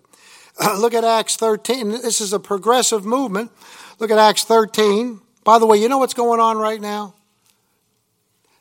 Look 0.78 0.94
at 0.94 1.04
Acts 1.04 1.36
13. 1.36 1.90
This 1.90 2.20
is 2.20 2.32
a 2.32 2.40
progressive 2.40 3.04
movement. 3.04 3.52
Look 3.98 4.10
at 4.10 4.18
Acts 4.18 4.44
13. 4.44 5.20
By 5.44 5.58
the 5.58 5.66
way, 5.66 5.76
you 5.78 5.88
know 5.88 5.98
what's 5.98 6.14
going 6.14 6.40
on 6.40 6.56
right 6.56 6.80
now? 6.80 7.14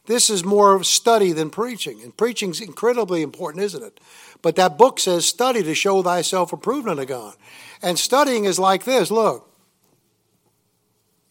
This 0.07 0.29
is 0.29 0.43
more 0.43 0.73
of 0.73 0.85
study 0.85 1.33
than 1.33 1.49
preaching. 1.49 2.01
And 2.01 2.15
preaching's 2.15 2.61
incredibly 2.61 3.21
important, 3.21 3.63
isn't 3.63 3.83
it? 3.83 3.99
But 4.41 4.55
that 4.55 4.77
book 4.77 4.99
says, 4.99 5.25
study 5.25 5.61
to 5.63 5.75
show 5.75 6.01
thyself 6.01 6.53
approved 6.53 6.87
unto 6.87 7.05
God. 7.05 7.35
And 7.81 7.99
studying 7.99 8.45
is 8.45 8.57
like 8.57 8.85
this 8.85 9.11
look, 9.11 9.51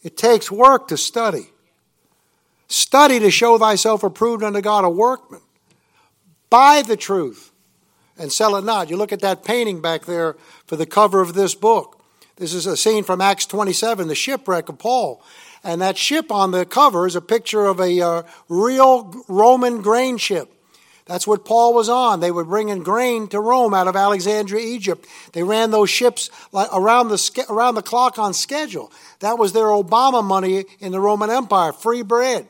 it 0.03 0.17
takes 0.17 0.51
work 0.51 0.89
to 0.89 0.97
study. 0.97 1.49
Study 2.69 3.19
to 3.21 3.31
show 3.31 3.59
thyself 3.59 4.03
approved 4.03 4.45
unto 4.45 4.61
God, 4.61 4.85
a 4.85 4.91
workman. 4.91 5.41
Buy 6.51 6.83
the 6.83 6.97
truth 6.97 7.53
and 8.19 8.31
sell 8.31 8.57
it 8.57 8.65
not. 8.65 8.91
You 8.91 8.97
look 8.97 9.12
at 9.12 9.21
that 9.21 9.45
painting 9.45 9.81
back 9.81 10.05
there 10.05 10.37
for 10.67 10.77
the 10.77 10.87
cover 10.87 11.21
of 11.21 11.35
this 11.35 11.55
book. 11.55 12.05
This 12.37 12.53
is 12.53 12.67
a 12.67 12.77
scene 12.77 13.05
from 13.05 13.21
Acts 13.23 13.47
27, 13.47 14.09
the 14.09 14.15
shipwreck 14.15 14.69
of 14.69 14.79
Paul. 14.79 15.23
And 15.67 15.83
that 15.83 15.99
ship 15.99 16.31
on 16.31 16.53
the 16.53 16.65
cover 16.65 17.09
is 17.09 17.17
a 17.17 17.21
picture 17.21 17.67
of 17.67 17.81
a 17.81 18.01
uh, 18.01 18.23
real 18.49 19.13
Roman 19.27 19.83
grain 19.83 20.17
ship. 20.17 20.53
That's 21.07 21.27
what 21.27 21.45
Paul 21.45 21.75
was 21.75 21.89
on. 21.89 22.21
They 22.21 22.31
were 22.31 22.45
bringing 22.45 22.85
grain 22.85 23.27
to 23.29 23.41
Rome 23.41 23.75
out 23.75 23.89
of 23.89 23.97
Alexandria, 23.97 24.65
Egypt. 24.65 25.09
They 25.33 25.43
ran 25.43 25.73
those 25.73 25.91
ships 25.91 26.31
around 26.55 27.09
the, 27.09 27.47
around 27.51 27.75
the 27.75 27.83
clock 27.83 28.17
on 28.17 28.33
schedule. 28.33 28.93
That 29.19 29.39
was 29.39 29.53
their 29.53 29.67
Obama 29.67 30.23
money 30.23 30.67
in 30.79 30.93
the 30.93 31.01
Roman 31.01 31.31
Empire, 31.31 31.73
free 31.73 32.03
bread. 32.03 32.47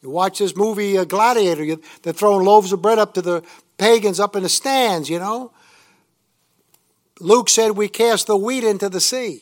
You 0.00 0.10
watch 0.10 0.38
this 0.38 0.54
movie 0.54 0.96
uh, 0.96 1.04
Gladiator, 1.04 1.76
they're 2.02 2.12
throwing 2.12 2.46
loaves 2.46 2.72
of 2.72 2.80
bread 2.80 3.00
up 3.00 3.14
to 3.14 3.22
the 3.22 3.42
pagans 3.78 4.20
up 4.20 4.36
in 4.36 4.44
the 4.44 4.48
stands, 4.48 5.10
you 5.10 5.18
know. 5.18 5.50
Luke 7.18 7.48
said, 7.48 7.72
We 7.72 7.88
cast 7.88 8.28
the 8.28 8.36
wheat 8.36 8.62
into 8.62 8.88
the 8.88 9.00
sea. 9.00 9.40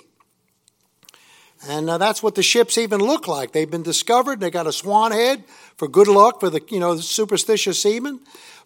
And 1.69 1.89
uh, 1.89 1.99
that's 1.99 2.23
what 2.23 2.35
the 2.35 2.43
ships 2.43 2.77
even 2.77 3.01
look 3.01 3.29
like. 3.29 3.53
They've 3.53 3.71
been 3.71 3.83
discovered. 3.83 4.41
They 4.41 4.51
got 4.51 4.67
a 4.67 4.73
swan 4.73 5.13
head 5.13 5.45
for 5.77 5.87
good 5.87 6.09
luck 6.09 6.41
for 6.41 6.51
the 6.51 6.61
you 6.69 6.81
know 6.81 6.97
superstitious 6.97 7.81
seamen. 7.81 8.21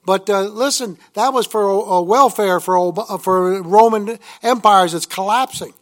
But 0.05 0.31
uh, 0.31 0.43
listen, 0.43 0.99
that 1.15 1.33
was 1.33 1.47
for 1.47 1.63
a, 1.63 2.01
welfare 2.01 2.61
for 2.61 2.95
for 3.19 3.63
Roman 3.63 4.19
empires 4.43 4.93
that's 4.93 5.05
collapsing. 5.05 5.75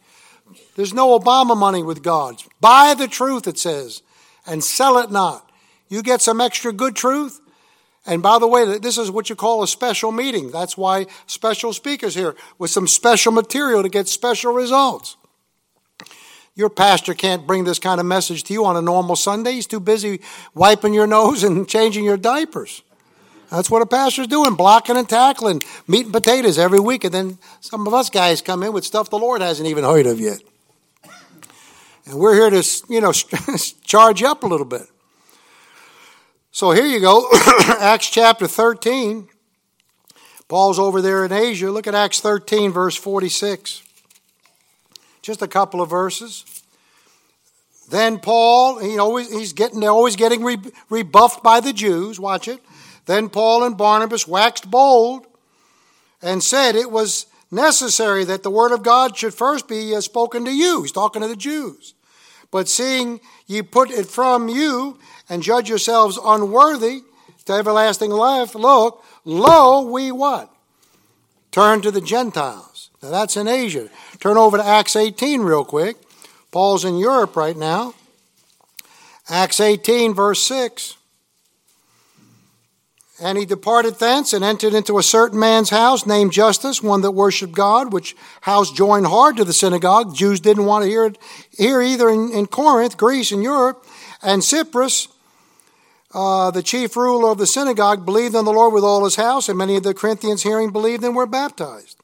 There's 0.75 0.93
no 0.93 1.17
Obama 1.17 1.55
money 1.55 1.83
with 1.83 2.03
God. 2.03 2.41
Buy 2.59 2.95
the 2.97 3.07
truth, 3.07 3.47
it 3.47 3.57
says, 3.57 4.01
and 4.45 4.63
sell 4.63 4.97
it 4.97 5.11
not. 5.11 5.49
You 5.87 6.01
get 6.01 6.21
some 6.21 6.41
extra 6.41 6.73
good 6.73 6.95
truth. 6.95 7.39
And 8.07 8.21
by 8.21 8.37
the 8.39 8.47
way, 8.47 8.77
this 8.77 8.97
is 8.97 9.09
what 9.09 9.29
you 9.29 9.35
call 9.35 9.63
a 9.63 9.67
special 9.67 10.11
meeting. 10.11 10.51
That's 10.51 10.77
why 10.77 11.07
special 11.25 11.73
speakers 11.73 12.13
here 12.13 12.35
with 12.59 12.69
some 12.69 12.87
special 12.87 13.31
material 13.31 13.81
to 13.81 13.89
get 13.89 14.07
special 14.07 14.53
results. 14.53 15.17
Your 16.55 16.69
pastor 16.69 17.13
can't 17.13 17.45
bring 17.45 17.65
this 17.65 17.79
kind 17.79 17.99
of 17.99 18.05
message 18.05 18.43
to 18.45 18.53
you 18.53 18.63
on 18.63 18.77
a 18.77 18.81
normal 18.81 19.17
Sunday. 19.17 19.53
He's 19.53 19.67
too 19.67 19.81
busy 19.81 20.21
wiping 20.53 20.93
your 20.93 21.05
nose 21.05 21.43
and 21.47 21.67
changing 21.67 22.05
your 22.05 22.17
diapers. 22.17 22.81
That's 23.51 23.69
what 23.69 23.81
a 23.81 23.85
pastor's 23.85 24.27
doing, 24.27 24.55
blocking 24.55 24.97
and 24.97 25.07
tackling, 25.07 25.61
meat 25.87 26.05
and 26.05 26.13
potatoes 26.13 26.57
every 26.57 26.79
week. 26.79 27.03
And 27.03 27.13
then 27.13 27.37
some 27.59 27.85
of 27.85 27.93
us 27.93 28.09
guys 28.09 28.41
come 28.41 28.63
in 28.63 28.73
with 28.73 28.83
stuff 28.83 29.09
the 29.09 29.19
Lord 29.19 29.41
hasn't 29.41 29.67
even 29.67 29.83
heard 29.83 30.07
of 30.07 30.19
yet. 30.19 30.41
And 32.05 32.15
we're 32.15 32.33
here 32.33 32.49
to, 32.49 32.83
you 32.89 33.01
know, 33.01 33.11
charge 33.83 34.21
you 34.21 34.27
up 34.27 34.43
a 34.43 34.47
little 34.47 34.65
bit. 34.65 34.83
So 36.51 36.71
here 36.71 36.85
you 36.85 37.01
go, 37.01 37.27
Acts 37.79 38.09
chapter 38.09 38.47
13. 38.47 39.27
Paul's 40.47 40.79
over 40.79 41.01
there 41.01 41.25
in 41.25 41.31
Asia. 41.31 41.69
Look 41.69 41.87
at 41.87 41.95
Acts 41.95 42.21
13, 42.21 42.71
verse 42.71 42.95
46. 42.95 43.84
Just 45.25 45.41
a 45.41 45.47
couple 45.47 45.81
of 45.81 45.89
verses. 45.89 46.45
Then 47.89 48.19
Paul, 48.19 48.77
he 48.77 48.99
always, 48.99 49.33
he's 49.33 49.53
getting, 49.53 49.79
they're 49.79 49.89
always 49.89 50.15
getting 50.15 50.45
rebuffed 50.87 51.41
by 51.41 51.61
the 51.61 51.73
Jews. 51.73 52.19
Watch 52.19 52.47
it. 52.47 52.59
Then 53.07 53.29
Paul 53.29 53.63
and 53.63 53.75
Barnabas 53.75 54.27
waxed 54.27 54.69
bold 54.69 55.25
and 56.21 56.43
said 56.43 56.75
it 56.75 56.91
was 56.91 57.25
necessary 57.49 58.23
that 58.23 58.43
the 58.43 58.51
word 58.51 58.71
of 58.71 58.83
God 58.83 59.17
should 59.17 59.33
first 59.33 59.67
be 59.67 59.95
uh, 59.95 60.01
spoken 60.01 60.45
to 60.45 60.51
you. 60.51 60.83
He's 60.83 60.91
talking 60.91 61.23
to 61.23 61.27
the 61.27 61.35
Jews. 61.35 61.95
But 62.51 62.69
seeing 62.69 63.19
ye 63.47 63.63
put 63.63 63.89
it 63.89 64.05
from 64.05 64.47
you 64.47 64.99
and 65.27 65.41
judge 65.41 65.69
yourselves 65.69 66.19
unworthy 66.23 67.01
to 67.45 67.53
everlasting 67.53 68.11
life, 68.11 68.53
look, 68.53 69.03
lo, 69.23 69.89
we 69.89 70.11
what? 70.11 70.53
Turn 71.49 71.81
to 71.81 71.89
the 71.89 72.01
Gentiles. 72.01 72.74
Now 73.05 73.11
that's 73.11 73.37
in 73.37 73.47
Asia. 73.47 73.87
Turn 74.19 74.35
over 74.35 74.57
to 74.57 74.65
Acts 74.65 74.95
18 74.95 75.41
real 75.41 75.63
quick. 75.63 75.95
Paul's 76.51 76.83
in 76.83 76.97
Europe 76.97 77.35
right 77.35 77.55
now. 77.55 77.93
Acts 79.29 79.59
18, 79.59 80.15
verse 80.15 80.41
6. 80.41 80.97
And 83.21 83.37
he 83.37 83.45
departed 83.45 83.99
thence 83.99 84.33
and 84.33 84.43
entered 84.43 84.73
into 84.73 84.97
a 84.97 85.03
certain 85.03 85.39
man's 85.39 85.69
house 85.69 86.07
named 86.07 86.33
Justus, 86.33 86.81
one 86.81 87.01
that 87.01 87.11
worshipped 87.11 87.53
God, 87.53 87.93
which 87.93 88.15
house 88.41 88.71
joined 88.71 89.05
hard 89.05 89.37
to 89.37 89.45
the 89.45 89.53
synagogue. 89.53 90.15
Jews 90.15 90.39
didn't 90.39 90.65
want 90.65 90.83
to 90.83 90.89
hear 90.89 91.05
it 91.05 91.19
here 91.55 91.83
either 91.83 92.09
in, 92.09 92.31
in 92.31 92.47
Corinth, 92.47 92.97
Greece, 92.97 93.31
and 93.31 93.43
Europe. 93.43 93.85
And 94.23 94.41
Crispus, 94.41 95.09
uh, 96.11 96.49
the 96.49 96.63
chief 96.63 96.97
ruler 96.97 97.29
of 97.29 97.37
the 97.37 97.45
synagogue, 97.45 98.03
believed 98.03 98.33
in 98.33 98.45
the 98.45 98.51
Lord 98.51 98.73
with 98.73 98.83
all 98.83 99.03
his 99.03 99.15
house, 99.15 99.47
and 99.47 99.59
many 99.59 99.75
of 99.75 99.83
the 99.83 99.93
Corinthians 99.93 100.41
hearing 100.41 100.71
believed 100.71 101.03
and 101.03 101.15
were 101.15 101.27
baptized. 101.27 102.01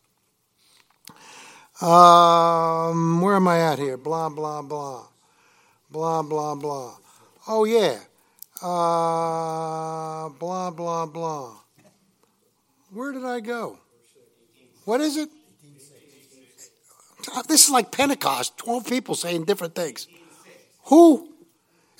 Um, 1.81 3.21
where 3.21 3.35
am 3.35 3.47
I 3.47 3.59
at 3.59 3.79
here? 3.79 3.97
Blah, 3.97 4.29
blah, 4.29 4.61
blah. 4.61 5.07
Blah, 5.89 6.21
blah, 6.21 6.55
blah. 6.55 6.95
Oh, 7.47 7.65
yeah. 7.65 7.97
Uh, 8.61 10.29
blah, 10.29 10.69
blah, 10.69 11.07
blah. 11.07 11.55
Where 12.91 13.11
did 13.11 13.25
I 13.25 13.39
go? 13.39 13.79
What 14.85 15.01
is 15.01 15.17
it? 15.17 15.29
This 17.47 17.65
is 17.65 17.71
like 17.71 17.91
Pentecost. 17.91 18.57
12 18.57 18.87
people 18.87 19.15
saying 19.15 19.45
different 19.45 19.73
things. 19.73 20.07
Who? 20.85 21.29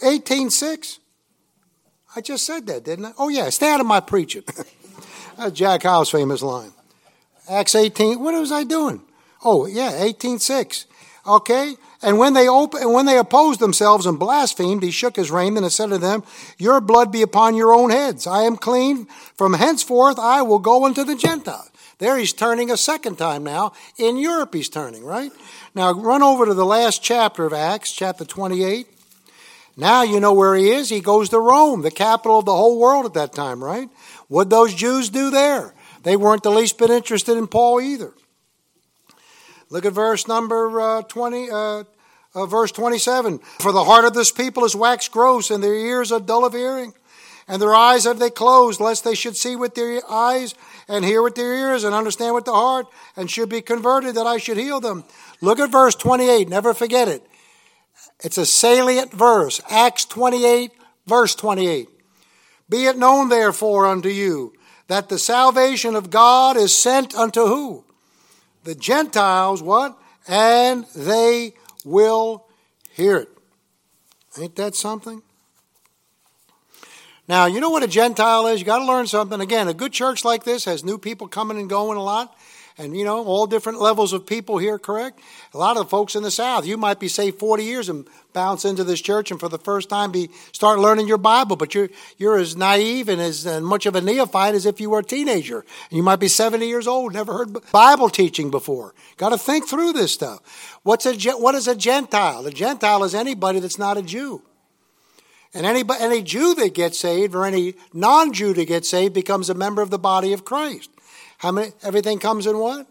18.6? 0.03 0.99
I 2.15 2.21
just 2.21 2.45
said 2.45 2.67
that, 2.67 2.83
didn't 2.83 3.05
I? 3.05 3.13
Oh, 3.17 3.29
yeah. 3.29 3.49
Stay 3.49 3.71
out 3.71 3.79
of 3.79 3.87
my 3.87 3.99
preaching. 3.99 4.43
That's 5.37 5.53
Jack 5.53 5.83
Hyles' 5.83 6.11
famous 6.11 6.41
line. 6.41 6.71
Acts 7.49 7.73
18. 7.73 8.19
What 8.19 8.39
was 8.39 8.51
I 8.51 8.63
doing? 8.63 9.01
Oh, 9.43 9.65
yeah, 9.65 9.91
18.6. 9.91 10.86
Okay? 11.25 11.75
And 12.01 12.17
when 12.17 12.34
they 12.34 12.47
open, 12.47 12.91
when 12.91 13.06
they 13.06 13.17
opposed 13.17 13.60
themselves 13.60 14.06
and 14.06 14.17
blasphemed, 14.17 14.82
he 14.82 14.91
shook 14.91 15.15
his 15.15 15.30
raiment 15.30 15.63
and 15.63 15.71
said 15.71 15.89
to 15.89 15.97
them, 15.97 16.23
Your 16.58 16.82
blood 16.82 17.12
be 17.12 17.21
upon 17.21 17.56
your 17.56 17.73
own 17.73 17.91
heads. 17.91 18.25
I 18.25 18.43
am 18.43 18.58
clean. 18.58 19.06
From 19.36 19.54
henceforth 19.54 20.17
I 20.17 20.41
will 20.41 20.60
go 20.60 20.86
unto 20.86 21.04
the 21.04 21.15
Gentiles. 21.15 21.69
There 21.99 22.17
he's 22.17 22.34
turning 22.34 22.71
a 22.71 22.77
second 22.77 23.17
time 23.17 23.43
now. 23.43 23.73
In 23.97 24.17
Europe 24.17 24.56
he's 24.56 24.69
turning, 24.69 25.06
right? 25.06 25.32
Now 25.75 25.93
run 25.93 26.23
over 26.23 26.47
to 26.47 26.56
the 26.56 26.65
last 26.65 27.04
chapter 27.04 27.45
of 27.45 27.54
Acts, 27.54 27.91
chapter 27.91 28.25
28. 28.25 28.88
Now 29.77 30.01
you 30.01 30.19
know 30.19 30.34
where 30.34 30.56
he 30.56 30.71
is. 30.71 30.89
He 30.89 30.99
goes 30.99 31.30
to 31.30 31.39
Rome, 31.39 31.84
the 31.84 31.91
capital 31.91 32.39
of 32.39 32.45
the 32.45 32.56
whole 32.56 32.80
world 32.80 33.06
at 33.06 33.13
that 33.13 33.34
time, 33.34 33.63
right? 33.63 33.88
What 34.27 34.49
those 34.49 34.73
Jews 34.73 35.10
do 35.10 35.30
there? 35.30 35.75
They 36.01 36.15
weren't 36.15 36.41
the 36.41 36.49
least 36.49 36.80
bit 36.80 36.89
interested 36.89 37.38
in 37.38 37.45
Paul 37.45 37.80
either. 37.80 38.13
Look 39.71 39.86
at 39.86 39.93
verse 39.93 40.27
number 40.27 40.79
uh, 40.79 41.01
20, 41.01 41.49
uh, 41.49 41.84
Uh, 42.34 42.45
verse 42.45 42.71
27 42.71 43.39
For 43.60 43.71
the 43.73 43.84
heart 43.84 44.05
of 44.05 44.13
this 44.13 44.31
people 44.31 44.63
is 44.63 44.75
waxed 44.75 45.12
gross, 45.12 45.51
and 45.51 45.62
their 45.62 45.75
ears 45.75 46.12
are 46.12 46.19
dull 46.19 46.45
of 46.45 46.53
hearing, 46.53 46.93
and 47.45 47.62
their 47.62 47.75
eyes 47.75 48.05
have 48.05 48.19
they 48.19 48.29
closed, 48.29 48.79
lest 48.79 49.03
they 49.03 49.15
should 49.15 49.36
see 49.36 49.57
with 49.57 49.75
their 49.75 50.01
eyes, 50.10 50.55
and 50.88 51.03
hear 51.03 51.21
with 51.21 51.36
their 51.36 51.53
ears, 51.53 51.84
and 51.84 51.93
understand 51.93 52.34
with 52.34 52.45
the 52.45 52.53
heart, 52.53 52.88
and 53.17 53.29
should 53.29 53.49
be 53.49 53.62
converted, 53.62 54.15
that 54.15 54.27
I 54.27 54.38
should 54.38 54.57
heal 54.57 54.79
them. 54.79 55.03
Look 55.41 55.60
at 55.60 55.71
verse 55.71 55.95
28, 55.95 56.47
never 56.47 56.73
forget 56.73 57.10
it. 57.10 57.27
It's 58.23 58.38
a 58.38 58.45
salient 58.45 59.12
verse. 59.12 59.60
Acts 59.69 60.05
28, 60.05 60.71
verse 61.05 61.36
28. 61.36 61.89
Be 62.69 62.86
it 62.86 62.97
known, 62.97 63.27
therefore, 63.27 63.88
unto 63.88 64.07
you 64.10 64.53
that 64.88 65.10
the 65.10 65.19
salvation 65.19 65.95
of 65.95 66.10
God 66.10 66.55
is 66.55 66.75
sent 66.75 67.13
unto 67.13 67.45
who? 67.45 67.84
The 68.63 68.76
Gentiles, 68.76 69.62
what? 69.62 69.97
And 70.28 70.86
they 70.95 71.54
will 71.84 72.45
hear 72.91 73.17
it. 73.17 73.30
Ain't 74.39 74.56
that 74.56 74.76
something? 74.76 75.21
Now, 77.28 77.45
you 77.45 77.60
know 77.60 77.69
what 77.69 77.84
a 77.84 77.88
Gentile 77.88 78.47
is? 78.47 78.60
You 78.60 78.65
got 78.65 78.80
to 78.80 78.86
learn 78.86 79.08
something. 79.08 79.39
Again, 79.39 79.67
a 79.67 79.74
good 79.74 79.93
church 79.93 80.26
like 80.26 80.43
this 80.43 80.65
has 80.65 80.84
new 80.84 80.97
people 80.97 81.28
coming 81.28 81.58
and 81.58 81.69
going 81.69 81.97
a 81.97 82.04
lot 82.04 82.36
and 82.81 82.97
you 82.97 83.05
know 83.05 83.23
all 83.23 83.47
different 83.47 83.79
levels 83.79 84.13
of 84.13 84.25
people 84.25 84.57
here 84.57 84.79
correct? 84.79 85.19
A 85.53 85.57
lot 85.57 85.77
of 85.77 85.85
the 85.85 85.89
folks 85.89 86.15
in 86.15 86.23
the 86.23 86.31
south 86.31 86.65
you 86.65 86.77
might 86.77 86.99
be 86.99 87.07
saved 87.07 87.39
40 87.39 87.63
years 87.63 87.89
and 87.89 88.07
bounce 88.33 88.65
into 88.65 88.83
this 88.83 89.01
church 89.01 89.31
and 89.31 89.39
for 89.39 89.49
the 89.49 89.57
first 89.57 89.89
time 89.89 90.11
be 90.11 90.29
start 90.51 90.79
learning 90.79 91.07
your 91.07 91.17
bible 91.17 91.55
but 91.55 91.75
you're 91.75 91.89
you're 92.17 92.37
as 92.37 92.55
naive 92.55 93.09
and 93.09 93.21
as 93.21 93.45
and 93.45 93.65
much 93.65 93.85
of 93.85 93.95
a 93.95 94.01
neophyte 94.01 94.55
as 94.55 94.65
if 94.65 94.79
you 94.79 94.89
were 94.89 94.99
a 94.99 95.03
teenager. 95.03 95.59
And 95.59 95.97
you 95.97 96.03
might 96.03 96.19
be 96.19 96.27
70 96.27 96.67
years 96.67 96.87
old 96.87 97.13
never 97.13 97.33
heard 97.33 97.57
bible 97.71 98.09
teaching 98.09 98.51
before. 98.51 98.93
Got 99.17 99.29
to 99.29 99.37
think 99.37 99.67
through 99.67 99.93
this 99.93 100.11
stuff. 100.11 100.79
What's 100.83 101.05
a 101.05 101.13
what 101.33 101.55
is 101.55 101.67
a 101.67 101.75
gentile? 101.75 102.45
A 102.45 102.51
gentile 102.51 103.03
is 103.03 103.13
anybody 103.13 103.59
that's 103.59 103.79
not 103.79 103.97
a 103.97 104.01
jew. 104.01 104.41
And 105.53 105.65
any, 105.65 105.83
any 105.99 106.21
Jew 106.21 106.55
that 106.55 106.73
gets 106.73 106.97
saved 106.97 107.35
or 107.35 107.45
any 107.45 107.75
non 107.93 108.31
Jew 108.33 108.53
that 108.53 108.65
gets 108.65 108.89
saved 108.89 109.13
becomes 109.13 109.49
a 109.49 109.53
member 109.53 109.81
of 109.81 109.89
the 109.89 109.99
body 109.99 110.33
of 110.33 110.45
Christ. 110.45 110.89
How 111.41 111.51
many? 111.51 111.71
Everything 111.82 112.19
comes 112.19 112.45
in 112.45 112.60
what? 112.60 112.86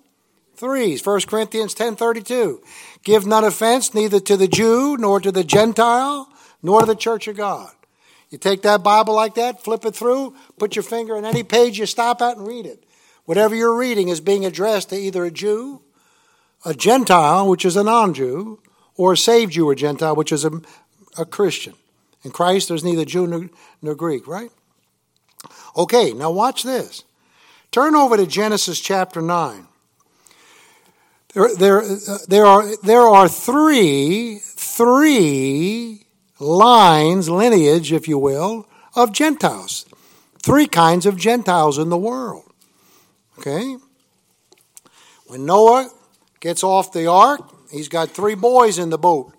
Threes. 0.57 1.07
1 1.07 1.21
Corinthians 1.29 1.73
10.32. 1.73 2.59
Give 3.05 3.25
none 3.25 3.45
offense 3.45 3.95
neither 3.95 4.19
to 4.19 4.37
the 4.37 4.49
Jew, 4.49 4.97
nor 4.99 5.21
to 5.21 5.31
the 5.31 5.45
Gentile, 5.45 6.29
nor 6.61 6.81
to 6.81 6.87
the 6.87 6.97
church 6.97 7.29
of 7.29 7.37
God. 7.37 7.71
You 8.29 8.39
take 8.39 8.63
that 8.63 8.83
Bible 8.83 9.15
like 9.15 9.37
that, 9.37 9.63
flip 9.63 9.85
it 9.85 9.95
through, 9.95 10.35
put 10.59 10.75
your 10.75 10.83
finger 10.83 11.17
in 11.17 11.25
any 11.25 11.45
page 11.45 11.79
you 11.79 11.87
stop 11.87 12.21
at 12.21 12.39
and 12.39 12.47
read 12.47 12.67
it. 12.67 12.85
Whatever 13.25 13.55
you're 13.55 13.79
reading 13.79 14.09
is 14.09 14.21
being 14.21 14.45
addressed 14.45 14.91
to 14.91 14.97
either 14.97 15.25
a 15.25 15.31
Jew, 15.31 15.83
a 16.65 16.75
Gentile, 16.75 17.49
which 17.49 17.65
is 17.65 17.77
a 17.77 17.85
non 17.85 18.15
Jew, 18.15 18.59
or 18.97 19.13
a 19.13 19.17
saved 19.17 19.53
Jew 19.53 19.69
or 19.69 19.77
Gentile, 19.77 20.17
which 20.17 20.33
is 20.33 20.45
a, 20.45 20.61
a 21.17 21.25
Christian. 21.25 21.75
In 22.25 22.33
Christ, 22.33 22.67
there's 22.67 22.83
neither 22.83 23.05
Jew 23.05 23.29
nor, 23.29 23.49
nor 23.81 23.95
Greek, 23.95 24.27
right? 24.27 24.51
Okay, 25.77 26.13
now 26.13 26.33
watch 26.33 26.65
this. 26.65 27.05
Turn 27.71 27.95
over 27.95 28.17
to 28.17 28.27
Genesis 28.27 28.81
chapter 28.81 29.23
9. 29.23 29.67
There, 31.35 31.55
there, 31.55 31.83
there, 32.27 32.47
are, 32.47 32.77
there 32.83 33.03
are 33.03 33.29
three, 33.29 34.41
three 34.43 36.07
lines, 36.41 37.29
lineage, 37.29 37.93
if 37.93 38.09
you 38.09 38.19
will, 38.19 38.67
of 38.97 39.13
Gentiles. 39.13 39.87
Three 40.43 40.67
kinds 40.67 41.07
of 41.07 41.17
Gentiles 41.17 41.79
in 41.79 41.91
the 41.91 41.99
world. 41.99 42.51
Okay? 43.39 43.77
When 45.29 45.47
Noah 45.47 45.91
gets 46.41 46.65
off 46.65 46.93
the 46.93 47.07
ark, 47.07 47.41
he's 47.71 47.89
got 47.89 48.11
three 48.11 48.35
boys 48.35 48.79
in 48.79 48.91
the 48.91 48.99
boat. 48.99 49.33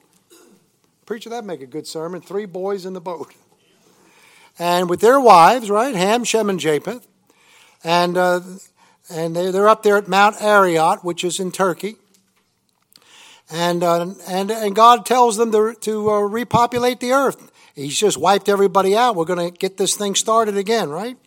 Preacher, 1.06 1.30
that 1.32 1.44
make 1.44 1.62
a 1.62 1.66
good 1.66 1.86
sermon. 1.86 2.22
Three 2.22 2.46
boys 2.46 2.86
in 2.86 2.94
the 2.94 3.02
boat. 3.02 3.34
And 4.58 4.90
with 4.90 5.02
their 5.02 5.20
wives, 5.20 5.70
right? 5.70 5.94
Ham, 5.94 6.24
Shem, 6.24 6.50
and 6.50 6.60
Japheth 6.60 7.06
and 7.84 8.18
uh, 8.18 8.42
and 9.10 9.36
they, 9.36 9.52
they're 9.52 9.70
up 9.70 9.84
there 9.84 9.98
at 9.98 10.08
Mount 10.08 10.42
Ararat, 10.42 11.04
which 11.04 11.24
is 11.24 11.40
in 11.40 11.52
Turkey. 11.52 11.96
And 13.50 13.84
uh, 13.84 14.14
and 14.28 14.52
and 14.52 14.76
God 14.76 15.06
tells 15.06 15.38
them 15.38 15.52
to 15.52 15.74
to 15.82 16.10
uh, 16.10 16.22
repopulate 16.22 17.00
the 17.00 17.12
earth. 17.12 17.52
He's 17.76 17.98
just 17.98 18.18
wiped 18.18 18.50
everybody 18.50 18.96
out. 18.96 19.16
We're 19.16 19.26
going 19.26 19.52
to 19.52 19.58
get 19.58 19.78
this 19.78 19.96
thing 19.96 20.16
started 20.16 20.58
again, 20.58 20.90
right? 20.90 21.18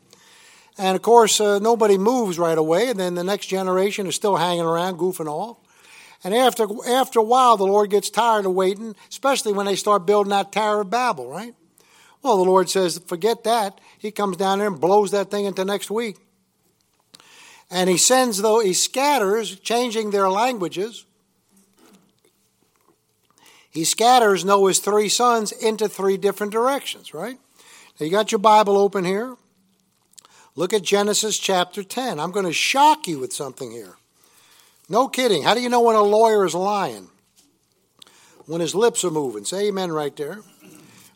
And 0.76 0.94
of 0.94 1.02
course, 1.02 1.40
uh, 1.40 1.58
nobody 1.58 1.96
moves 1.96 2.38
right 2.38 2.58
away. 2.58 2.90
And 2.90 3.00
then 3.00 3.14
the 3.14 3.24
next 3.24 3.46
generation 3.46 4.06
is 4.06 4.14
still 4.14 4.36
hanging 4.36 4.64
around, 4.64 4.98
goofing 4.98 5.26
off. 5.26 5.56
And 6.22 6.34
after 6.34 6.66
after 6.88 7.20
a 7.20 7.24
while, 7.24 7.56
the 7.56 7.66
Lord 7.66 7.90
gets 7.90 8.10
tired 8.10 8.46
of 8.46 8.52
waiting, 8.52 8.96
especially 9.10 9.52
when 9.52 9.66
they 9.66 9.76
start 9.76 10.06
building 10.06 10.30
that 10.30 10.52
Tower 10.52 10.80
of 10.80 10.90
Babel, 10.90 11.28
right? 11.28 11.54
Well, 12.22 12.38
the 12.38 12.44
Lord 12.44 12.70
says, 12.70 12.98
forget 12.98 13.44
that. 13.44 13.78
He 13.98 14.10
comes 14.10 14.38
down 14.38 14.58
there 14.58 14.68
and 14.68 14.80
blows 14.80 15.10
that 15.10 15.30
thing 15.30 15.44
into 15.44 15.62
next 15.64 15.90
week. 15.90 16.16
And 17.70 17.90
he 17.90 17.96
sends, 17.96 18.42
though, 18.42 18.60
he 18.60 18.72
scatters, 18.72 19.58
changing 19.58 20.10
their 20.10 20.28
languages. 20.28 21.06
He 23.70 23.84
scatters 23.84 24.44
Noah's 24.44 24.78
three 24.78 25.08
sons 25.08 25.50
into 25.50 25.88
three 25.88 26.16
different 26.16 26.52
directions, 26.52 27.12
right? 27.12 27.38
Now, 27.98 28.06
you 28.06 28.10
got 28.10 28.30
your 28.30 28.38
Bible 28.38 28.76
open 28.76 29.04
here. 29.04 29.36
Look 30.56 30.72
at 30.72 30.82
Genesis 30.82 31.38
chapter 31.38 31.82
10. 31.82 32.20
I'm 32.20 32.30
going 32.30 32.46
to 32.46 32.52
shock 32.52 33.08
you 33.08 33.18
with 33.18 33.32
something 33.32 33.72
here. 33.72 33.96
No 34.88 35.08
kidding. 35.08 35.42
How 35.42 35.54
do 35.54 35.60
you 35.60 35.68
know 35.68 35.80
when 35.80 35.96
a 35.96 36.02
lawyer 36.02 36.44
is 36.44 36.54
lying? 36.54 37.08
When 38.46 38.60
his 38.60 38.74
lips 38.74 39.04
are 39.04 39.10
moving. 39.10 39.44
Say 39.44 39.68
amen 39.68 39.90
right 39.90 40.14
there. 40.14 40.42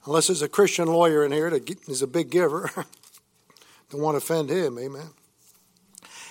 Unless 0.07 0.29
there's 0.29 0.43
a 0.43 0.49
Christian 0.49 0.89
lawyer 0.89 1.25
in 1.25 1.33
here 1.33 1.51
that 1.51 1.71
is 1.89 2.03
a 2.03 2.07
big 2.07 2.31
giver. 2.31 2.71
Don't 3.91 4.01
want 4.01 4.15
to 4.15 4.19
offend 4.19 4.51
him. 4.51 4.79
Amen. 4.79 5.11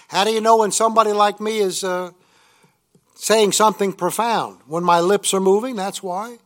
How 0.08 0.24
do 0.24 0.32
you 0.32 0.42
know 0.42 0.58
when 0.58 0.72
somebody 0.72 1.12
like 1.12 1.40
me 1.40 1.60
is 1.60 1.84
uh, 1.84 2.12
saying 3.16 3.52
something 3.52 3.94
profound? 3.94 4.60
When 4.66 4.84
my 4.84 5.00
lips 5.02 5.34
are 5.34 5.40
moving, 5.40 5.76
that's 5.76 6.02
why. 6.02 6.38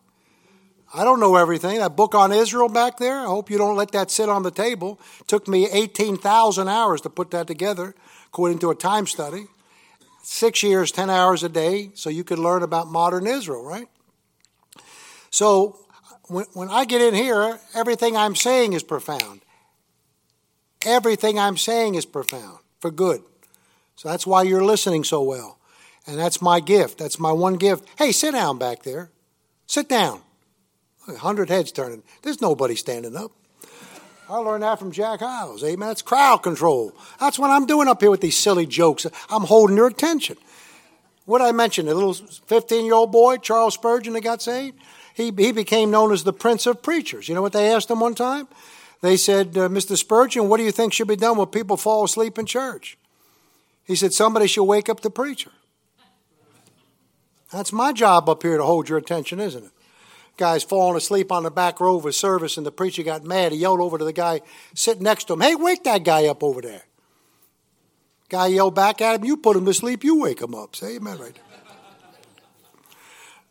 I 0.94 1.04
don't 1.04 1.20
know 1.20 1.36
everything. 1.36 1.80
That 1.80 1.96
book 1.96 2.16
on 2.16 2.34
Israel 2.34 2.68
back 2.68 2.98
there, 2.98 3.20
I 3.20 3.26
hope 3.26 3.50
you 3.50 3.58
don't 3.58 3.78
let 3.78 3.92
that 3.92 4.12
sit 4.12 4.28
on 4.28 4.44
the 4.44 4.52
table. 4.52 5.00
It 5.22 5.28
took 5.28 5.48
me 5.48 5.70
18,000 5.70 6.68
hours 6.68 7.02
to 7.02 7.10
put 7.10 7.32
that 7.32 7.48
together, 7.48 7.96
according 8.28 8.60
to 8.60 8.72
a 8.72 8.76
time 8.76 9.08
study. 9.08 9.46
Six 10.24 10.64
years, 10.64 10.92
10 10.92 11.10
hours 11.10 11.44
a 11.44 11.50
day, 11.50 11.92
so 11.94 12.10
you 12.10 12.24
could 12.24 12.40
learn 12.40 12.62
about 12.62 12.88
modern 12.88 13.26
Israel, 13.26 13.64
right? 13.64 13.88
So 15.30 15.80
when, 16.28 16.46
when 16.54 16.70
I 16.70 16.86
get 16.86 17.02
in 17.02 17.14
here, 17.14 17.60
everything 17.74 18.18
I'm 18.18 18.36
saying 18.36 18.74
is 18.74 18.84
profound. 18.84 19.42
Everything 20.86 21.40
I'm 21.40 21.58
saying 21.58 21.96
is 21.96 22.06
profound 22.06 22.60
for 22.80 22.92
good. 22.92 23.24
So 24.02 24.10
that's 24.10 24.26
why 24.26 24.42
you're 24.42 24.64
listening 24.64 25.04
so 25.04 25.22
well. 25.22 25.60
And 26.08 26.18
that's 26.18 26.42
my 26.42 26.60
gift. 26.60 26.98
That's 26.98 27.20
my 27.20 27.32
one 27.32 27.54
gift. 27.54 27.88
Hey, 28.00 28.12
sit 28.12 28.32
down 28.32 28.58
back 28.58 28.82
there. 28.82 29.12
Sit 29.68 29.88
down. 29.88 30.22
A 31.08 31.18
hundred 31.18 31.50
heads 31.50 31.72
turning. 31.72 32.02
There's 32.24 32.42
nobody 32.42 32.74
standing 32.74 33.16
up. 33.16 33.32
I 34.28 34.38
learned 34.38 34.64
that 34.64 34.80
from 34.80 34.92
Jack 34.92 35.20
Hyles. 35.20 35.64
Amen. 35.64 35.92
It's 35.92 36.02
crowd 36.02 36.38
control. 36.38 36.96
That's 37.20 37.38
what 37.38 37.52
I'm 37.52 37.68
doing 37.68 37.88
up 37.88 38.02
here 38.02 38.10
with 38.10 38.22
these 38.22 38.36
silly 38.36 38.66
jokes. 38.66 39.06
I'm 39.30 39.44
holding 39.44 39.78
your 39.78 39.86
attention. 39.86 40.38
What 41.26 41.44
I 41.44 41.52
mentioned, 41.52 41.88
a 41.88 41.94
little 41.94 42.16
15 42.16 42.84
year 42.84 42.96
old 42.96 43.12
boy, 43.12 43.38
Charles 43.38 43.76
Spurgeon, 43.76 44.14
that 44.14 44.22
got 44.22 44.42
saved, 44.42 44.80
he, 45.14 45.26
he 45.26 45.52
became 45.52 45.92
known 45.92 46.12
as 46.12 46.24
the 46.24 46.34
Prince 46.34 46.66
of 46.66 46.82
Preachers. 46.82 47.30
You 47.30 47.36
know 47.36 47.44
what 47.44 47.54
they 47.54 47.72
asked 47.72 47.92
him 47.92 48.00
one 48.00 48.16
time? 48.16 48.48
They 49.02 49.16
said, 49.16 49.56
uh, 49.56 49.70
Mr. 49.70 49.96
Spurgeon, 49.96 50.50
what 50.50 50.58
do 50.58 50.64
you 50.64 50.72
think 50.72 50.92
should 50.92 51.08
be 51.08 51.16
done 51.16 51.38
when 51.38 51.50
people 51.50 51.78
fall 51.78 52.04
asleep 52.04 52.40
in 52.40 52.48
church? 52.48 52.98
He 53.92 53.98
said, 53.98 54.14
Somebody 54.14 54.48
should 54.48 54.64
wake 54.64 54.88
up 54.88 55.02
the 55.02 55.10
preacher. 55.10 55.52
That's 57.52 57.74
my 57.74 57.92
job 57.92 58.30
up 58.30 58.42
here 58.42 58.56
to 58.56 58.64
hold 58.64 58.88
your 58.88 58.98
attention, 58.98 59.42
isn't 59.42 59.66
it? 59.66 59.72
Guy's 60.38 60.64
falling 60.64 60.96
asleep 60.96 61.30
on 61.30 61.44
the 61.44 61.52
back 61.52 61.82
row 61.82 61.98
of 61.98 62.06
a 62.06 62.14
service, 62.14 62.56
and 62.56 62.66
the 62.66 62.72
preacher 62.72 63.04
got 63.04 63.26
mad. 63.26 63.52
He 63.52 63.58
yelled 63.58 63.82
over 63.82 63.98
to 63.98 64.06
the 64.06 64.14
guy 64.14 64.44
sitting 64.74 65.04
next 65.04 65.26
to 65.26 65.34
him, 65.34 65.42
Hey, 65.42 65.56
wake 65.56 65.84
that 65.84 66.06
guy 66.06 66.28
up 66.28 66.42
over 66.42 66.62
there. 66.62 66.84
Guy 68.30 68.48
yelled 68.48 68.76
back 68.76 69.02
at 69.02 69.20
him, 69.20 69.26
You 69.26 69.36
put 69.36 69.58
him 69.58 69.66
to 69.66 69.74
sleep, 69.74 70.06
you 70.06 70.22
wake 70.22 70.42
him 70.42 70.56
up. 70.56 70.74
Say 70.74 70.96
amen 70.96 71.18
right 71.18 71.38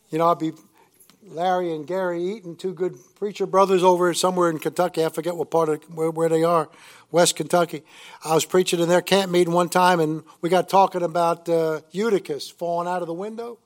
You 0.08 0.16
know, 0.16 0.28
I'd 0.28 0.38
be 0.38 0.52
Larry 1.22 1.74
and 1.74 1.86
Gary 1.86 2.24
Eaton, 2.24 2.56
two 2.56 2.72
good 2.72 2.96
preacher 3.14 3.44
brothers 3.44 3.82
over 3.82 4.14
somewhere 4.14 4.48
in 4.48 4.58
Kentucky. 4.58 5.04
I 5.04 5.10
forget 5.10 5.36
what 5.36 5.50
part 5.50 5.68
of 5.68 5.82
where, 5.94 6.10
where 6.10 6.30
they 6.30 6.44
are, 6.44 6.70
West 7.10 7.36
Kentucky. 7.36 7.82
I 8.24 8.34
was 8.34 8.44
preaching 8.44 8.80
in 8.80 8.88
their 8.88 9.02
camp 9.02 9.30
meeting 9.30 9.52
one 9.52 9.68
time, 9.68 10.00
and 10.00 10.22
we 10.40 10.48
got 10.48 10.68
talking 10.68 11.02
about 11.02 11.48
uh, 11.48 11.80
Eutychus 11.90 12.50
falling 12.50 12.88
out 12.88 13.02
of 13.02 13.08
the 13.08 13.14
window. 13.14 13.58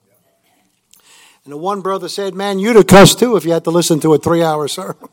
And 1.44 1.52
the 1.52 1.58
one 1.58 1.82
brother 1.82 2.08
said, 2.08 2.34
"Man, 2.34 2.58
you'd 2.58 2.76
have 2.76 2.86
cussed 2.86 3.18
too 3.18 3.36
if 3.36 3.44
you 3.44 3.52
had 3.52 3.64
to 3.64 3.70
listen 3.70 4.00
to 4.00 4.14
a 4.14 4.18
three-hour 4.18 4.68
sermon." 4.68 4.96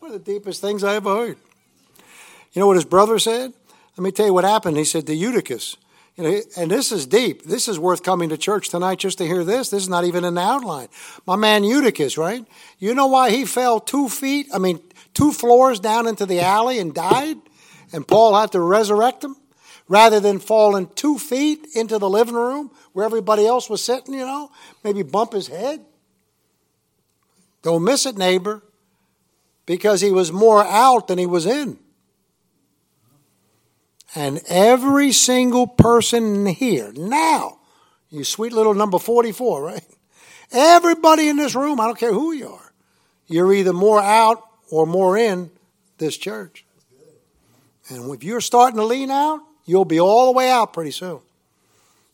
one 0.00 0.12
of 0.12 0.24
the 0.24 0.32
deepest 0.32 0.60
things 0.60 0.84
I 0.84 0.96
ever 0.96 1.14
heard. 1.14 1.38
You 2.52 2.60
know 2.60 2.66
what 2.66 2.76
his 2.76 2.84
brother 2.84 3.18
said? 3.18 3.52
Let 3.96 4.04
me 4.04 4.10
tell 4.10 4.26
you 4.26 4.34
what 4.34 4.44
happened. 4.44 4.76
He 4.76 4.84
said 4.84 5.06
to 5.06 5.14
Eutychus, 5.14 5.76
And 6.18 6.70
this 6.70 6.92
is 6.92 7.06
deep. 7.06 7.42
This 7.42 7.68
is 7.68 7.78
worth 7.78 8.02
coming 8.02 8.30
to 8.30 8.38
church 8.38 8.70
tonight 8.70 9.00
just 9.00 9.18
to 9.18 9.26
hear 9.26 9.44
this. 9.44 9.68
This 9.68 9.82
is 9.82 9.88
not 9.88 10.04
even 10.04 10.22
the 10.22 10.40
outline. 10.40 10.88
My 11.26 11.36
man 11.36 11.62
Eutychus, 11.62 12.16
right? 12.16 12.42
You 12.78 12.94
know 12.94 13.06
why 13.06 13.30
he 13.30 13.44
fell 13.44 13.80
two 13.80 14.08
feet, 14.08 14.48
I 14.54 14.58
mean, 14.58 14.80
two 15.12 15.30
floors 15.30 15.78
down 15.78 16.06
into 16.06 16.24
the 16.24 16.40
alley 16.40 16.78
and 16.78 16.94
died? 16.94 17.36
And 17.92 18.08
Paul 18.08 18.34
had 18.34 18.52
to 18.52 18.60
resurrect 18.60 19.24
him? 19.24 19.36
Rather 19.88 20.18
than 20.18 20.40
falling 20.40 20.88
two 20.94 21.18
feet 21.18 21.66
into 21.74 21.98
the 21.98 22.08
living 22.08 22.34
room 22.34 22.70
where 22.92 23.04
everybody 23.04 23.46
else 23.46 23.70
was 23.70 23.84
sitting, 23.84 24.14
you 24.14 24.26
know, 24.26 24.50
maybe 24.82 25.02
bump 25.02 25.32
his 25.32 25.46
head. 25.46 25.84
Don't 27.62 27.84
miss 27.84 28.06
it, 28.06 28.16
neighbor, 28.16 28.62
because 29.64 30.00
he 30.00 30.10
was 30.10 30.32
more 30.32 30.64
out 30.64 31.08
than 31.08 31.18
he 31.18 31.26
was 31.26 31.46
in. 31.46 31.78
And 34.16 34.40
every 34.48 35.12
single 35.12 35.66
person 35.66 36.46
here, 36.46 36.90
now, 36.96 37.58
you 38.08 38.24
sweet 38.24 38.54
little 38.54 38.72
number 38.72 38.98
44, 38.98 39.62
right? 39.62 39.84
Everybody 40.50 41.28
in 41.28 41.36
this 41.36 41.54
room, 41.54 41.78
I 41.78 41.84
don't 41.84 41.98
care 41.98 42.14
who 42.14 42.32
you 42.32 42.48
are, 42.48 42.72
you're 43.26 43.52
either 43.52 43.74
more 43.74 44.00
out 44.00 44.42
or 44.70 44.86
more 44.86 45.18
in 45.18 45.50
this 45.98 46.16
church. 46.16 46.64
And 47.90 48.10
if 48.10 48.24
you're 48.24 48.40
starting 48.40 48.78
to 48.78 48.84
lean 48.84 49.10
out, 49.10 49.40
you'll 49.66 49.84
be 49.84 50.00
all 50.00 50.26
the 50.26 50.32
way 50.32 50.50
out 50.50 50.72
pretty 50.72 50.92
soon. 50.92 51.20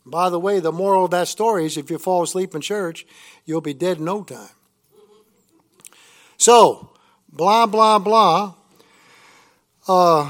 By 0.05 0.29
the 0.29 0.39
way, 0.39 0.59
the 0.59 0.73
moral 0.73 1.05
of 1.05 1.11
that 1.11 1.29
story 1.29 1.65
is 1.65 1.77
if 1.77 1.89
you 1.89 1.97
fall 1.97 2.23
asleep 2.23 2.53
in 2.53 2.59
church, 2.59 3.05
you'll 3.45 3.61
be 3.61 3.73
dead 3.73 3.99
in 3.99 4.05
no 4.05 4.23
time. 4.23 4.49
So, 6.35 6.91
blah, 7.31 7.65
blah, 7.65 7.99
blah. 7.99 8.55
Uh, 9.87 10.29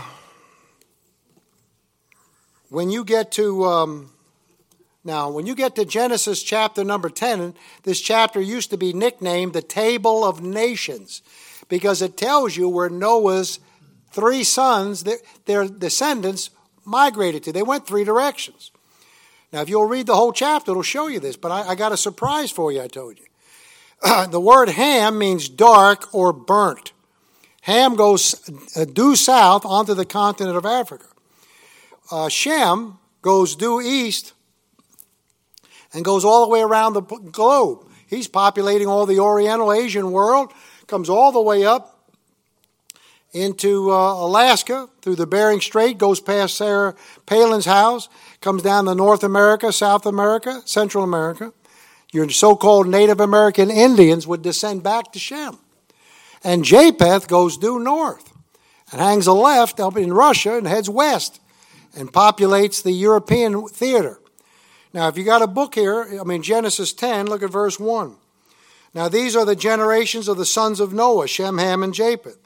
when 2.74 2.90
you 2.90 3.06
get 3.06 3.32
to 3.32 3.66
um, 3.66 4.10
now 5.04 5.30
when 5.30 5.46
you 5.46 5.54
get 5.54 5.76
to 5.76 5.86
genesis 5.86 6.42
chapter 6.42 6.84
number 6.84 7.08
10 7.08 7.54
this 7.84 8.02
chapter 8.02 8.42
used 8.42 8.72
to 8.72 8.78
be 8.78 8.92
nicknamed 8.94 9.54
the 9.54 9.62
table 9.62 10.26
of 10.26 10.42
nations 10.42 11.22
because 11.70 12.02
it 12.02 12.18
tells 12.18 12.58
you 12.58 12.68
where 12.68 12.90
noah's 12.90 13.60
three 14.12 14.44
sons 14.44 15.06
their 15.46 15.68
descendants 15.68 16.50
migrated 16.84 17.44
to. 17.44 17.54
They 17.54 17.64
went 17.64 17.88
three 17.88 18.04
directions. 18.04 18.72
Now 19.54 19.62
if 19.62 19.70
you'll 19.70 19.86
read 19.86 20.08
the 20.08 20.16
whole 20.16 20.34
chapter 20.34 20.72
it'll 20.72 20.82
show 20.82 21.08
you 21.08 21.20
this 21.20 21.38
but 21.38 21.52
i, 21.52 21.70
I 21.70 21.76
got 21.76 21.92
a 21.92 21.98
surprise 21.98 22.50
for 22.50 22.72
you 22.72 22.82
i 22.82 22.88
told 22.88 23.20
you. 23.20 23.26
The 24.32 24.42
word 24.42 24.70
ham 24.70 25.20
means 25.20 25.48
dark 25.48 26.12
or 26.12 26.34
burnt. 26.34 26.92
Ham 27.62 27.96
goes 27.96 28.50
uh, 28.76 28.86
due 28.86 29.16
south 29.16 29.64
onto 29.64 29.94
the 29.94 30.06
continent 30.06 30.58
of 30.58 30.66
africa 30.66 31.06
uh, 32.14 32.30
Shem 32.30 33.00
goes 33.24 33.56
due 33.56 33.82
east 33.82 34.34
and 35.94 36.06
goes 36.06 36.24
all 36.24 36.46
the 36.46 36.50
way 36.50 36.62
around 36.62 36.94
the 36.94 37.02
globe. 37.02 37.88
He's 38.08 38.28
populating 38.28 38.88
all 38.88 39.08
the 39.08 39.20
Oriental 39.20 39.74
Asian 39.74 40.12
world, 40.12 40.54
comes 40.86 41.10
all 41.10 41.32
the 41.32 41.42
way 41.42 41.66
up 41.66 42.12
into 43.32 43.90
uh, 43.92 44.14
Alaska 44.14 44.88
through 45.02 45.16
the 45.16 45.26
Bering 45.26 45.60
Strait, 45.60 45.98
goes 45.98 46.20
past 46.20 46.56
Sarah 46.56 46.94
Palin's 47.26 47.66
house, 47.66 48.10
comes 48.42 48.62
down 48.62 48.86
to 48.86 48.94
North 48.94 49.24
America, 49.24 49.74
South 49.74 50.06
America, 50.06 50.62
Central 50.66 51.04
America. 51.04 51.52
Your 52.12 52.30
so 52.30 52.56
called 52.56 52.88
Native 52.88 53.20
American 53.20 53.72
Indians 53.72 54.28
would 54.28 54.44
descend 54.44 54.84
back 54.84 55.12
to 55.14 55.20
Shem. 55.20 55.58
And 56.44 56.64
Japheth 56.64 57.28
goes 57.28 57.58
due 57.58 57.80
north 57.80 58.32
and 58.92 59.02
hangs 59.02 59.26
a 59.26 59.34
left 59.34 59.80
up 59.80 59.98
in 59.98 60.14
Russia 60.14 60.56
and 60.56 60.68
heads 60.68 60.92
west 60.92 61.40
and 61.96 62.12
populates 62.12 62.82
the 62.82 62.92
European 62.92 63.68
theater. 63.68 64.20
Now, 64.94 65.08
if 65.08 65.18
you 65.18 65.24
got 65.24 65.42
a 65.42 65.48
book 65.48 65.76
here, 65.76 66.20
I 66.20 66.24
mean, 66.24 66.44
Genesis 66.44 66.94
10, 66.94 67.28
look 67.28 67.42
at 67.42 67.50
verse 67.50 67.80
1. 67.80 68.16
Now, 68.94 69.10
these 69.10 69.36
are 69.36 69.46
the 69.46 69.56
generations 69.56 70.28
of 70.28 70.38
the 70.38 70.46
sons 70.46 70.80
of 70.80 70.94
Noah, 70.94 71.28
Shem, 71.28 71.58
Ham, 71.58 71.82
and 71.82 71.94
Japheth. 71.94 72.38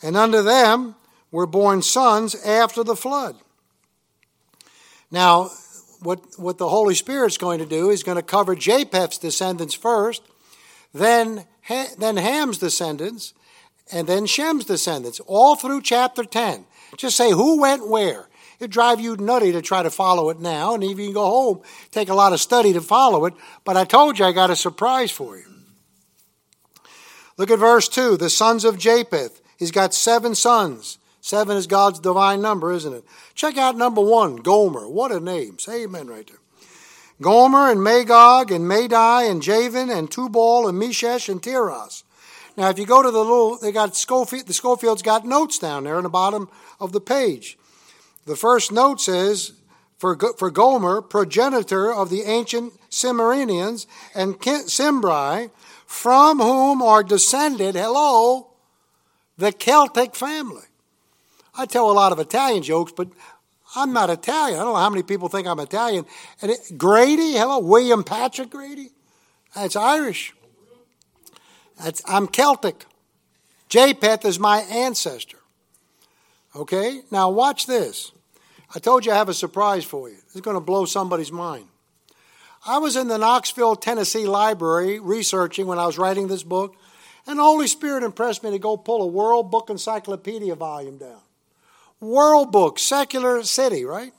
And 0.00 0.16
unto 0.16 0.42
them 0.42 0.94
were 1.32 1.46
born 1.46 1.82
sons 1.82 2.34
after 2.44 2.84
the 2.84 2.94
flood. 2.94 3.36
Now, 5.10 5.50
what, 6.00 6.20
what 6.36 6.58
the 6.58 6.68
Holy 6.68 6.94
Spirit's 6.94 7.38
going 7.38 7.58
to 7.58 7.66
do 7.66 7.90
is 7.90 8.02
going 8.02 8.16
to 8.16 8.22
cover 8.22 8.54
Japheth's 8.54 9.18
descendants 9.18 9.74
first, 9.74 10.22
then, 10.94 11.46
then 11.98 12.16
Ham's 12.16 12.58
descendants, 12.58 13.34
and 13.92 14.06
then 14.06 14.26
Shem's 14.26 14.64
descendants, 14.64 15.20
all 15.26 15.56
through 15.56 15.82
chapter 15.82 16.24
10. 16.24 16.64
Just 16.96 17.16
say 17.16 17.30
who 17.30 17.60
went 17.60 17.88
where. 17.88 18.28
It'd 18.62 18.70
drive 18.70 19.00
you 19.00 19.16
nutty 19.16 19.50
to 19.50 19.60
try 19.60 19.82
to 19.82 19.90
follow 19.90 20.30
it 20.30 20.38
now, 20.38 20.74
and 20.74 20.84
even 20.84 21.12
go 21.12 21.26
home, 21.26 21.62
take 21.90 22.08
a 22.08 22.14
lot 22.14 22.32
of 22.32 22.40
study 22.40 22.72
to 22.74 22.80
follow 22.80 23.24
it. 23.24 23.34
But 23.64 23.76
I 23.76 23.84
told 23.84 24.20
you 24.20 24.24
I 24.24 24.30
got 24.30 24.50
a 24.50 24.56
surprise 24.56 25.10
for 25.10 25.36
you. 25.36 25.46
Look 27.36 27.50
at 27.50 27.58
verse 27.58 27.88
2 27.88 28.16
the 28.16 28.30
sons 28.30 28.64
of 28.64 28.78
Japheth. 28.78 29.42
He's 29.58 29.72
got 29.72 29.94
seven 29.94 30.36
sons. 30.36 30.98
Seven 31.20 31.56
is 31.56 31.66
God's 31.66 31.98
divine 31.98 32.40
number, 32.40 32.70
isn't 32.70 32.94
it? 32.94 33.04
Check 33.34 33.58
out 33.58 33.76
number 33.76 34.00
one, 34.00 34.36
Gomer. 34.36 34.88
What 34.88 35.10
a 35.10 35.18
name. 35.18 35.58
Say 35.58 35.82
amen 35.82 36.06
right 36.06 36.28
there. 36.28 36.38
Gomer 37.20 37.68
and 37.68 37.82
Magog 37.82 38.52
and 38.52 38.68
Madai 38.68 39.24
and 39.24 39.42
Javan 39.42 39.90
and 39.90 40.08
Tubal 40.08 40.68
and 40.68 40.78
Meshech 40.78 41.28
and 41.28 41.42
Tiras. 41.42 42.04
Now, 42.56 42.68
if 42.68 42.78
you 42.78 42.86
go 42.86 43.02
to 43.02 43.10
the 43.10 43.18
little, 43.18 43.58
they 43.58 43.72
got 43.72 43.96
Scofield, 43.96 44.46
the 44.46 44.54
Scofield's 44.54 45.02
got 45.02 45.26
notes 45.26 45.58
down 45.58 45.82
there 45.82 45.96
in 45.96 46.04
the 46.04 46.08
bottom 46.08 46.48
of 46.78 46.92
the 46.92 47.00
page. 47.00 47.58
The 48.24 48.36
first 48.36 48.72
note 48.72 49.00
says, 49.00 49.52
for, 49.98 50.16
for 50.36 50.50
Gomer, 50.50 51.00
progenitor 51.00 51.92
of 51.92 52.10
the 52.10 52.22
ancient 52.22 52.72
Cimmerians 52.90 53.86
and 54.14 54.36
Cimbri, 54.42 55.50
from 55.86 56.38
whom 56.38 56.82
are 56.82 57.02
descended, 57.02 57.74
hello, 57.74 58.48
the 59.36 59.52
Celtic 59.52 60.14
family. 60.14 60.64
I 61.54 61.66
tell 61.66 61.90
a 61.90 61.92
lot 61.92 62.12
of 62.12 62.18
Italian 62.18 62.62
jokes, 62.62 62.92
but 62.96 63.08
I'm 63.76 63.92
not 63.92 64.10
Italian. 64.10 64.58
I 64.58 64.64
don't 64.64 64.72
know 64.72 64.78
how 64.80 64.90
many 64.90 65.02
people 65.02 65.28
think 65.28 65.46
I'm 65.46 65.60
Italian. 65.60 66.06
And 66.40 66.50
it, 66.50 66.58
Grady, 66.76 67.32
hello, 67.32 67.58
William 67.58 68.04
Patrick 68.04 68.50
Grady, 68.50 68.90
that's 69.54 69.76
Irish. 69.76 70.34
That's, 71.78 72.02
I'm 72.06 72.26
Celtic. 72.26 72.86
Japheth 73.68 74.24
is 74.24 74.38
my 74.38 74.60
ancestor. 74.60 75.38
Okay? 76.54 77.02
Now, 77.10 77.30
watch 77.30 77.66
this. 77.66 78.12
I 78.74 78.78
told 78.78 79.04
you 79.04 79.12
I 79.12 79.16
have 79.16 79.28
a 79.28 79.34
surprise 79.34 79.84
for 79.84 80.08
you. 80.08 80.16
It's 80.16 80.40
going 80.40 80.56
to 80.56 80.60
blow 80.60 80.84
somebody's 80.84 81.32
mind. 81.32 81.66
I 82.64 82.78
was 82.78 82.96
in 82.96 83.08
the 83.08 83.18
Knoxville, 83.18 83.76
Tennessee 83.76 84.26
library 84.26 85.00
researching 85.00 85.66
when 85.66 85.78
I 85.78 85.86
was 85.86 85.98
writing 85.98 86.28
this 86.28 86.42
book, 86.44 86.76
and 87.26 87.38
the 87.38 87.42
Holy 87.42 87.66
Spirit 87.66 88.02
impressed 88.02 88.42
me 88.44 88.50
to 88.50 88.58
go 88.58 88.76
pull 88.76 89.02
a 89.02 89.06
World 89.06 89.50
Book 89.50 89.68
Encyclopedia 89.68 90.54
volume 90.54 90.98
down. 90.98 91.20
World 92.00 92.52
Book, 92.52 92.78
secular 92.78 93.42
city, 93.42 93.84
right? 93.84 94.12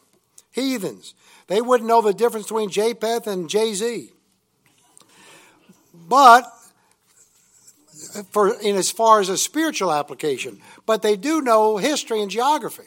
Heathens. 0.51 1.15
They 1.47 1.61
wouldn't 1.61 1.87
know 1.87 2.01
the 2.01 2.13
difference 2.13 2.47
between 2.47 2.69
Japheth 2.69 3.27
and 3.27 3.49
Jay 3.49 3.73
Z. 3.73 4.11
But 5.93 6.51
for 8.31 8.59
in 8.59 8.75
as 8.75 8.91
far 8.91 9.19
as 9.19 9.29
a 9.29 9.37
spiritual 9.37 9.91
application, 9.91 10.59
but 10.85 11.01
they 11.01 11.15
do 11.15 11.41
know 11.41 11.77
history 11.77 12.21
and 12.21 12.29
geography. 12.29 12.83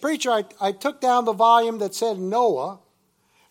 Preacher, 0.00 0.30
I, 0.30 0.44
I 0.60 0.72
took 0.72 1.00
down 1.00 1.24
the 1.24 1.32
volume 1.32 1.78
that 1.78 1.94
said 1.94 2.18
Noah 2.18 2.78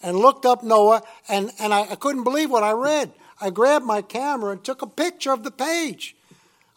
and 0.01 0.17
looked 0.17 0.45
up 0.45 0.63
Noah, 0.63 1.01
and, 1.27 1.51
and 1.59 1.73
I, 1.73 1.81
I 1.81 1.95
couldn't 1.95 2.23
believe 2.23 2.51
what 2.51 2.63
I 2.63 2.71
read. 2.71 3.11
I 3.41 3.49
grabbed 3.49 3.85
my 3.85 4.01
camera 4.01 4.51
and 4.51 4.63
took 4.63 4.81
a 4.81 4.87
picture 4.87 5.31
of 5.31 5.43
the 5.43 5.51
page. 5.51 6.15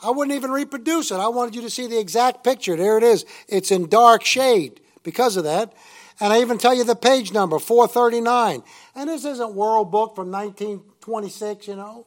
I 0.02 0.10
wouldn't 0.10 0.36
even 0.36 0.50
reproduce 0.50 1.10
it. 1.10 1.16
I 1.16 1.28
wanted 1.28 1.54
you 1.54 1.62
to 1.62 1.70
see 1.70 1.86
the 1.86 1.98
exact 1.98 2.44
picture. 2.44 2.76
There 2.76 2.96
it 2.96 3.04
is. 3.04 3.26
It's 3.48 3.70
in 3.70 3.88
dark 3.88 4.24
shade 4.24 4.80
because 5.02 5.36
of 5.36 5.44
that. 5.44 5.74
And 6.20 6.32
I 6.32 6.40
even 6.40 6.58
tell 6.58 6.74
you 6.74 6.84
the 6.84 6.96
page 6.96 7.32
number, 7.32 7.58
439. 7.58 8.62
And 8.94 9.08
this 9.08 9.24
isn't 9.24 9.54
World 9.54 9.90
Book 9.90 10.16
from 10.16 10.30
1926, 10.30 11.68
you 11.68 11.76
know 11.76 12.06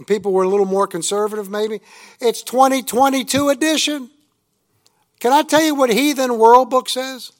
when 0.00 0.06
people 0.06 0.32
were 0.32 0.44
a 0.44 0.48
little 0.48 0.64
more 0.64 0.86
conservative, 0.86 1.50
maybe. 1.50 1.82
It's 2.20 2.42
2022 2.42 3.50
edition. 3.50 4.08
Can 5.18 5.30
I 5.30 5.42
tell 5.42 5.62
you 5.62 5.74
what 5.74 5.92
Heathen 5.92 6.38
World 6.38 6.70
Book 6.70 6.88
says? 6.88 7.32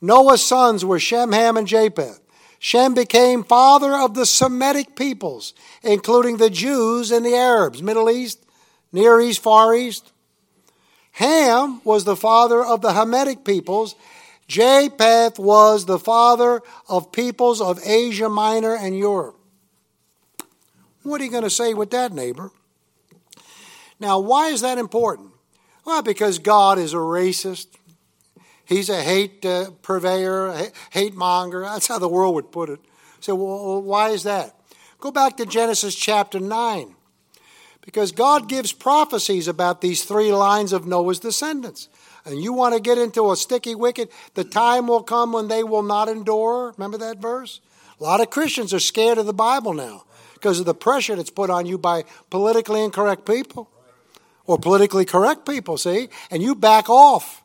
Noah's 0.00 0.46
sons 0.46 0.84
were 0.84 1.00
Shem, 1.00 1.32
Ham, 1.32 1.56
and 1.56 1.66
Japheth. 1.66 2.20
Shem 2.60 2.94
became 2.94 3.42
father 3.42 3.92
of 3.96 4.14
the 4.14 4.24
Semitic 4.24 4.94
peoples, 4.94 5.52
including 5.82 6.36
the 6.36 6.48
Jews 6.48 7.10
and 7.10 7.26
the 7.26 7.34
Arabs, 7.34 7.82
Middle 7.82 8.08
East, 8.08 8.46
Near 8.92 9.20
East, 9.20 9.42
Far 9.42 9.74
East. 9.74 10.12
Ham 11.10 11.80
was 11.82 12.04
the 12.04 12.14
father 12.14 12.64
of 12.64 12.82
the 12.82 12.90
Hamitic 12.90 13.44
peoples. 13.44 13.96
Japheth 14.46 15.40
was 15.40 15.86
the 15.86 15.98
father 15.98 16.62
of 16.88 17.10
peoples 17.10 17.60
of 17.60 17.80
Asia 17.84 18.28
Minor 18.28 18.76
and 18.76 18.96
Europe. 18.96 19.37
What 21.08 21.22
are 21.22 21.24
you 21.24 21.30
going 21.30 21.42
to 21.42 21.50
say 21.50 21.72
with 21.72 21.90
that, 21.90 22.12
neighbor? 22.12 22.50
Now, 23.98 24.20
why 24.20 24.48
is 24.48 24.60
that 24.60 24.76
important? 24.76 25.30
Well, 25.86 26.02
because 26.02 26.38
God 26.38 26.78
is 26.78 26.92
a 26.92 26.98
racist. 26.98 27.68
He's 28.66 28.90
a 28.90 29.02
hate 29.02 29.44
uh, 29.44 29.70
purveyor, 29.80 30.70
hate 30.90 31.14
monger. 31.14 31.62
That's 31.62 31.86
how 31.86 31.98
the 31.98 32.08
world 32.08 32.34
would 32.34 32.52
put 32.52 32.68
it. 32.68 32.80
So, 33.20 33.34
well, 33.34 33.82
why 33.82 34.10
is 34.10 34.24
that? 34.24 34.54
Go 35.00 35.10
back 35.10 35.38
to 35.38 35.46
Genesis 35.46 35.94
chapter 35.94 36.38
9. 36.38 36.94
Because 37.80 38.12
God 38.12 38.46
gives 38.46 38.72
prophecies 38.72 39.48
about 39.48 39.80
these 39.80 40.04
three 40.04 40.30
lines 40.30 40.74
of 40.74 40.86
Noah's 40.86 41.18
descendants. 41.18 41.88
And 42.26 42.42
you 42.42 42.52
want 42.52 42.74
to 42.74 42.80
get 42.80 42.98
into 42.98 43.32
a 43.32 43.36
sticky 43.36 43.74
wicket, 43.74 44.12
the 44.34 44.44
time 44.44 44.86
will 44.86 45.02
come 45.02 45.32
when 45.32 45.48
they 45.48 45.64
will 45.64 45.82
not 45.82 46.10
endure. 46.10 46.74
Remember 46.76 46.98
that 46.98 47.16
verse? 47.16 47.60
A 47.98 48.02
lot 48.04 48.20
of 48.20 48.28
Christians 48.28 48.74
are 48.74 48.78
scared 48.78 49.16
of 49.16 49.24
the 49.24 49.32
Bible 49.32 49.72
now 49.72 50.04
because 50.38 50.60
of 50.60 50.66
the 50.66 50.74
pressure 50.74 51.16
that's 51.16 51.30
put 51.30 51.50
on 51.50 51.66
you 51.66 51.76
by 51.76 52.04
politically 52.30 52.82
incorrect 52.82 53.26
people 53.26 53.68
or 54.46 54.58
politically 54.58 55.04
correct 55.04 55.44
people, 55.46 55.76
see? 55.76 56.08
And 56.30 56.42
you 56.42 56.54
back 56.54 56.88
off. 56.88 57.42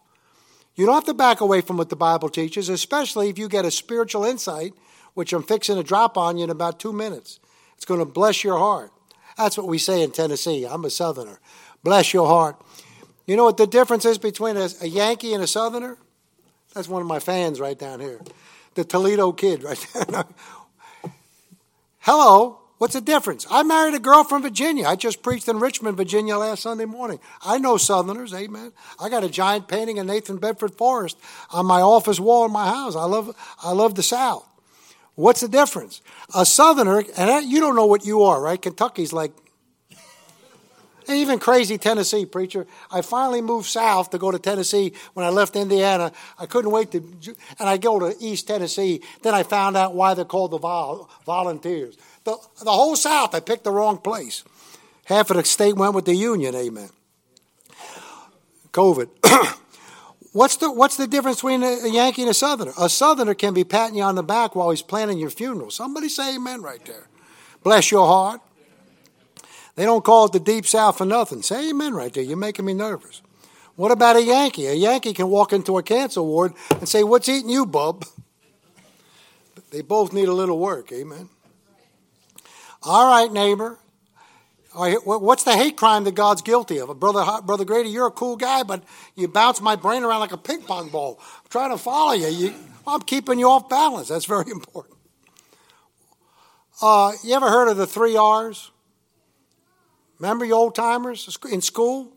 You 0.75 0.85
don't 0.85 0.95
have 0.95 1.05
to 1.05 1.13
back 1.13 1.41
away 1.41 1.61
from 1.61 1.77
what 1.77 1.89
the 1.89 1.95
Bible 1.95 2.29
teaches, 2.29 2.69
especially 2.69 3.29
if 3.29 3.37
you 3.37 3.47
get 3.47 3.65
a 3.65 3.71
spiritual 3.71 4.23
insight, 4.23 4.73
which 5.13 5.33
I'm 5.33 5.43
fixing 5.43 5.75
to 5.75 5.83
drop 5.83 6.17
on 6.17 6.37
you 6.37 6.45
in 6.45 6.49
about 6.49 6.79
two 6.79 6.93
minutes. 6.93 7.39
It's 7.75 7.85
going 7.85 7.99
to 7.99 8.05
bless 8.05 8.43
your 8.43 8.57
heart. 8.57 8.91
That's 9.37 9.57
what 9.57 9.67
we 9.67 9.77
say 9.77 10.01
in 10.01 10.11
Tennessee. 10.11 10.65
I'm 10.65 10.85
a 10.85 10.89
Southerner. 10.89 11.39
Bless 11.83 12.13
your 12.13 12.27
heart. 12.27 12.61
You 13.25 13.35
know 13.35 13.45
what 13.45 13.57
the 13.57 13.67
difference 13.67 14.05
is 14.05 14.17
between 14.17 14.57
a, 14.57 14.69
a 14.81 14.87
Yankee 14.87 15.33
and 15.33 15.43
a 15.43 15.47
Southerner? 15.47 15.97
That's 16.73 16.87
one 16.87 17.01
of 17.01 17.07
my 17.07 17.19
fans 17.19 17.59
right 17.59 17.77
down 17.77 17.99
here. 17.99 18.21
The 18.75 18.83
Toledo 18.83 19.31
kid 19.31 19.63
right 19.63 19.87
there. 19.93 20.25
Hello. 21.99 22.62
What's 22.83 22.95
the 22.95 22.99
difference? 22.99 23.47
I 23.49 23.63
married 23.63 23.93
a 23.93 23.99
girl 23.99 24.25
from 24.25 24.41
Virginia. 24.41 24.85
I 24.85 24.97
just 24.97 25.23
preached 25.23 25.47
in 25.47 25.57
Richmond, 25.57 25.95
Virginia 25.95 26.35
last 26.35 26.63
Sunday 26.63 26.83
morning. 26.83 27.21
I 27.41 27.57
know 27.57 27.77
Southerners, 27.77 28.33
amen. 28.33 28.73
I 28.99 29.07
got 29.07 29.23
a 29.23 29.29
giant 29.29 29.69
painting 29.69 29.99
of 29.99 30.05
Nathan 30.05 30.35
Bedford 30.35 30.75
Forrest 30.75 31.17
on 31.51 31.65
my 31.65 31.79
office 31.79 32.19
wall 32.19 32.43
in 32.45 32.51
my 32.51 32.67
house. 32.67 32.97
I 32.97 33.05
love, 33.05 33.33
I 33.63 33.71
love 33.71 33.95
the 33.95 34.03
South. 34.03 34.45
What's 35.15 35.39
the 35.39 35.47
difference? 35.47 36.01
A 36.35 36.45
Southerner, 36.45 37.05
and 37.15 37.49
you 37.49 37.61
don't 37.61 37.77
know 37.77 37.85
what 37.85 38.05
you 38.05 38.23
are, 38.23 38.41
right? 38.41 38.61
Kentucky's 38.61 39.13
like, 39.13 39.31
even 41.07 41.39
crazy 41.39 41.77
Tennessee, 41.77 42.25
preacher. 42.25 42.65
I 42.91 43.01
finally 43.01 43.41
moved 43.41 43.67
south 43.67 44.09
to 44.11 44.17
go 44.17 44.31
to 44.31 44.39
Tennessee 44.39 44.93
when 45.13 45.25
I 45.25 45.29
left 45.29 45.55
Indiana. 45.55 46.11
I 46.37 46.45
couldn't 46.45 46.71
wait 46.71 46.91
to, 46.91 46.99
and 47.59 47.69
I 47.69 47.77
go 47.77 47.99
to 47.99 48.15
East 48.19 48.47
Tennessee. 48.47 49.01
Then 49.21 49.33
I 49.33 49.43
found 49.43 49.77
out 49.77 49.95
why 49.95 50.13
they're 50.13 50.25
called 50.25 50.51
the 50.51 50.57
vol, 50.57 51.09
volunteers. 51.25 51.97
The, 52.23 52.37
the 52.63 52.71
whole 52.71 52.95
South, 52.95 53.35
I 53.35 53.39
picked 53.39 53.63
the 53.63 53.71
wrong 53.71 53.97
place. 53.97 54.43
Half 55.05 55.31
of 55.31 55.37
the 55.37 55.43
state 55.43 55.75
went 55.75 55.93
with 55.93 56.05
the 56.05 56.15
Union, 56.15 56.55
amen. 56.55 56.89
COVID. 58.71 59.09
What's 60.33 60.55
the, 60.55 60.71
what's 60.71 60.97
the 60.97 61.05
difference 61.05 61.37
between 61.37 61.61
a, 61.61 61.87
Yankee 61.87 62.23
and 62.23 62.31
a 62.31 62.33
Southerner? 62.33 62.71
A 62.79 62.89
Southerner 62.89 63.35
can 63.35 63.53
be 63.53 63.63
patting 63.63 63.97
you 63.97 64.01
on 64.01 64.15
the 64.15 64.23
back 64.23 64.55
while 64.55 64.71
he's 64.71 64.81
planning 64.81 65.19
your 65.19 65.29
funeral. 65.29 65.69
Somebody 65.69 66.09
say 66.09 66.35
amen 66.35 66.63
right 66.63 66.83
there. 66.85 67.07
Bless 67.61 67.91
your 67.91 68.07
heart. 68.07 68.41
They 69.75 69.85
don't 69.85 70.03
call 70.03 70.25
it 70.25 70.31
the 70.31 70.39
Deep 70.39 70.65
South 70.65 70.97
for 70.97 71.05
nothing. 71.05 71.43
Say 71.43 71.69
amen 71.69 71.93
right 71.93 72.11
there. 72.11 72.23
You're 72.23 72.35
making 72.35 72.65
me 72.65 72.73
nervous. 72.73 73.21
What 73.75 73.91
about 73.91 74.15
a 74.15 74.23
Yankee? 74.23 74.65
A 74.65 74.73
Yankee 74.73 75.13
can 75.13 75.29
walk 75.29 75.53
into 75.53 75.77
a 75.77 75.83
cancer 75.83 76.23
ward 76.23 76.53
and 76.71 76.89
say, 76.89 77.03
What's 77.03 77.29
eating 77.29 77.51
you, 77.51 77.67
bub? 77.67 78.03
They 79.69 79.81
both 79.81 80.13
need 80.13 80.27
a 80.27 80.33
little 80.33 80.57
work. 80.57 80.91
Amen. 80.91 81.29
All 82.85 83.09
right, 83.09 83.31
neighbor. 83.31 83.77
What's 84.73 85.43
the 85.43 85.53
hate 85.53 85.77
crime 85.77 86.03
that 86.03 86.15
God's 86.15 86.41
guilty 86.41 86.79
of? 86.79 86.99
Brother, 86.99 87.23
Brother 87.43 87.63
Grady, 87.63 87.89
you're 87.89 88.07
a 88.07 88.11
cool 88.11 88.35
guy, 88.35 88.63
but 88.63 88.83
you 89.15 89.27
bounce 89.27 89.61
my 89.61 89.75
brain 89.75 90.03
around 90.03 90.19
like 90.19 90.31
a 90.31 90.37
ping 90.37 90.63
pong 90.63 90.89
ball. 90.89 91.19
I'm 91.21 91.49
trying 91.49 91.69
to 91.69 91.77
follow 91.77 92.13
you. 92.13 92.27
you 92.27 92.53
I'm 92.85 93.01
keeping 93.01 93.39
you 93.39 93.47
off 93.47 93.69
balance. 93.69 94.09
That's 94.09 94.25
very 94.25 94.45
important. 94.51 94.97
Uh, 96.81 97.13
you 97.23 97.35
ever 97.35 97.49
heard 97.49 97.69
of 97.69 97.77
the 97.77 97.87
three 97.87 98.17
R's? 98.17 98.71
Remember 100.19 100.43
you 100.43 100.53
old 100.53 100.75
timers 100.75 101.37
in 101.51 101.61
school? 101.61 102.11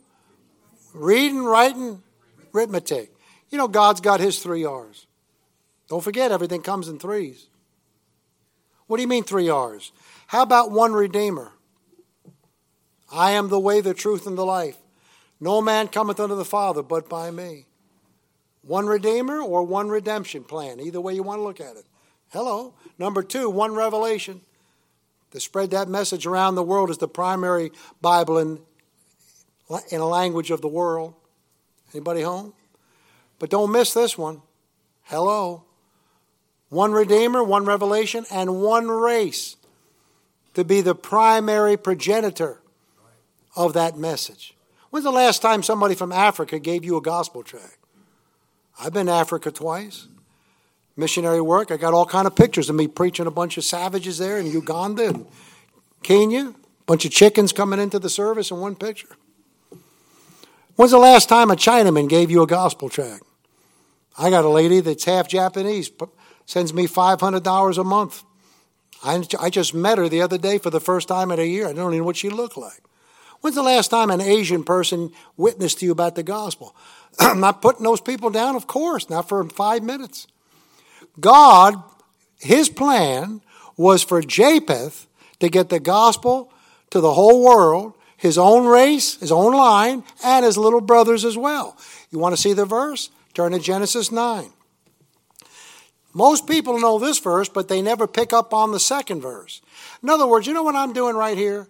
Reading, 0.94 1.44
writing, 1.44 2.02
arithmetic. 2.54 3.12
You 3.50 3.58
know, 3.58 3.68
God's 3.68 4.00
got 4.00 4.18
his 4.18 4.38
three 4.38 4.64
R's. 4.64 5.06
Don't 5.88 6.02
forget, 6.02 6.32
everything 6.32 6.62
comes 6.62 6.88
in 6.88 6.98
threes. 6.98 7.46
What 8.86 8.96
do 8.96 9.02
you 9.02 9.08
mean, 9.08 9.24
three 9.24 9.48
R's? 9.48 9.92
How 10.26 10.42
about 10.42 10.70
one 10.70 10.92
Redeemer? 10.92 11.52
I 13.12 13.32
am 13.32 13.48
the 13.48 13.60
way, 13.60 13.80
the 13.80 13.94
truth, 13.94 14.26
and 14.26 14.36
the 14.36 14.44
life. 14.44 14.76
No 15.40 15.60
man 15.60 15.88
cometh 15.88 16.18
unto 16.18 16.34
the 16.34 16.44
Father 16.44 16.82
but 16.82 17.08
by 17.08 17.30
me. 17.30 17.66
One 18.62 18.86
Redeemer 18.86 19.40
or 19.40 19.62
one 19.62 19.88
redemption 19.88 20.42
plan, 20.42 20.80
either 20.80 21.00
way 21.00 21.14
you 21.14 21.22
want 21.22 21.38
to 21.38 21.44
look 21.44 21.60
at 21.60 21.76
it. 21.76 21.84
Hello. 22.30 22.74
Number 22.98 23.22
two, 23.22 23.48
one 23.48 23.74
revelation. 23.74 24.40
To 25.30 25.40
spread 25.40 25.70
that 25.70 25.88
message 25.88 26.26
around 26.26 26.54
the 26.54 26.62
world 26.62 26.90
is 26.90 26.98
the 26.98 27.06
primary 27.06 27.70
Bible 28.00 28.38
in, 28.38 28.58
in 29.90 30.00
a 30.00 30.06
language 30.06 30.50
of 30.50 30.60
the 30.60 30.68
world. 30.68 31.14
Anybody 31.92 32.22
home? 32.22 32.54
But 33.38 33.50
don't 33.50 33.70
miss 33.70 33.92
this 33.92 34.18
one. 34.18 34.42
Hello. 35.04 35.64
One 36.68 36.92
Redeemer, 36.92 37.44
one 37.44 37.64
revelation, 37.64 38.24
and 38.32 38.60
one 38.60 38.88
race 38.88 39.56
to 40.56 40.64
be 40.64 40.80
the 40.80 40.94
primary 40.94 41.76
progenitor 41.76 42.62
of 43.54 43.74
that 43.74 43.98
message. 43.98 44.54
When's 44.88 45.04
the 45.04 45.10
last 45.10 45.42
time 45.42 45.62
somebody 45.62 45.94
from 45.94 46.12
Africa 46.12 46.58
gave 46.58 46.82
you 46.82 46.96
a 46.96 47.02
gospel 47.02 47.42
tract? 47.42 47.76
I've 48.80 48.94
been 48.94 49.04
to 49.04 49.12
Africa 49.12 49.50
twice. 49.50 50.08
Missionary 50.96 51.42
work. 51.42 51.70
I 51.70 51.76
got 51.76 51.92
all 51.92 52.06
kind 52.06 52.26
of 52.26 52.34
pictures 52.34 52.70
of 52.70 52.74
me 52.74 52.88
preaching 52.88 53.26
a 53.26 53.30
bunch 53.30 53.58
of 53.58 53.64
savages 53.64 54.16
there 54.16 54.38
in 54.38 54.46
Uganda 54.46 55.08
and 55.08 55.26
Kenya. 56.02 56.46
A 56.46 56.54
bunch 56.86 57.04
of 57.04 57.10
chickens 57.10 57.52
coming 57.52 57.78
into 57.78 57.98
the 57.98 58.08
service 58.08 58.50
in 58.50 58.58
one 58.58 58.76
picture. 58.76 59.14
When's 60.76 60.92
the 60.92 60.98
last 60.98 61.28
time 61.28 61.50
a 61.50 61.56
Chinaman 61.56 62.08
gave 62.08 62.30
you 62.30 62.40
a 62.40 62.46
gospel 62.46 62.88
tract? 62.88 63.24
I 64.16 64.30
got 64.30 64.46
a 64.46 64.48
lady 64.48 64.80
that's 64.80 65.04
half 65.04 65.28
Japanese, 65.28 65.90
sends 66.46 66.72
me 66.72 66.86
$500 66.86 67.78
a 67.78 67.84
month. 67.84 68.24
I, 69.06 69.22
I 69.40 69.50
just 69.50 69.72
met 69.72 69.98
her 69.98 70.08
the 70.08 70.22
other 70.22 70.36
day 70.36 70.58
for 70.58 70.70
the 70.70 70.80
first 70.80 71.06
time 71.06 71.30
in 71.30 71.38
a 71.38 71.44
year. 71.44 71.68
I 71.68 71.72
don't 71.72 71.92
even 71.92 71.98
know 71.98 72.04
what 72.04 72.16
she 72.16 72.28
looked 72.28 72.56
like. 72.56 72.82
When's 73.40 73.54
the 73.54 73.62
last 73.62 73.88
time 73.88 74.10
an 74.10 74.20
Asian 74.20 74.64
person 74.64 75.12
witnessed 75.36 75.78
to 75.78 75.86
you 75.86 75.92
about 75.92 76.16
the 76.16 76.22
gospel? 76.22 76.74
I'm 77.20 77.38
not 77.38 77.62
putting 77.62 77.84
those 77.84 78.00
people 78.00 78.30
down, 78.30 78.56
of 78.56 78.66
course, 78.66 79.08
not 79.08 79.28
for 79.28 79.44
five 79.48 79.82
minutes. 79.82 80.26
God, 81.20 81.82
his 82.40 82.68
plan 82.68 83.42
was 83.76 84.02
for 84.02 84.20
Japheth 84.20 85.06
to 85.38 85.48
get 85.48 85.68
the 85.68 85.80
gospel 85.80 86.52
to 86.90 87.00
the 87.00 87.14
whole 87.14 87.44
world, 87.44 87.94
his 88.16 88.38
own 88.38 88.66
race, 88.66 89.20
his 89.20 89.30
own 89.30 89.52
line, 89.52 90.02
and 90.24 90.44
his 90.44 90.58
little 90.58 90.80
brothers 90.80 91.24
as 91.24 91.36
well. 91.36 91.76
You 92.10 92.18
want 92.18 92.34
to 92.34 92.40
see 92.40 92.54
the 92.54 92.64
verse? 92.64 93.10
Turn 93.34 93.52
to 93.52 93.58
Genesis 93.58 94.10
9. 94.10 94.50
Most 96.16 96.46
people 96.46 96.80
know 96.80 96.98
this 96.98 97.18
verse, 97.18 97.50
but 97.50 97.68
they 97.68 97.82
never 97.82 98.06
pick 98.06 98.32
up 98.32 98.54
on 98.54 98.72
the 98.72 98.80
second 98.80 99.20
verse. 99.20 99.60
In 100.02 100.08
other 100.08 100.26
words, 100.26 100.46
you 100.46 100.54
know 100.54 100.62
what 100.62 100.74
I'm 100.74 100.94
doing 100.94 101.14
right 101.14 101.36
here? 101.36 101.68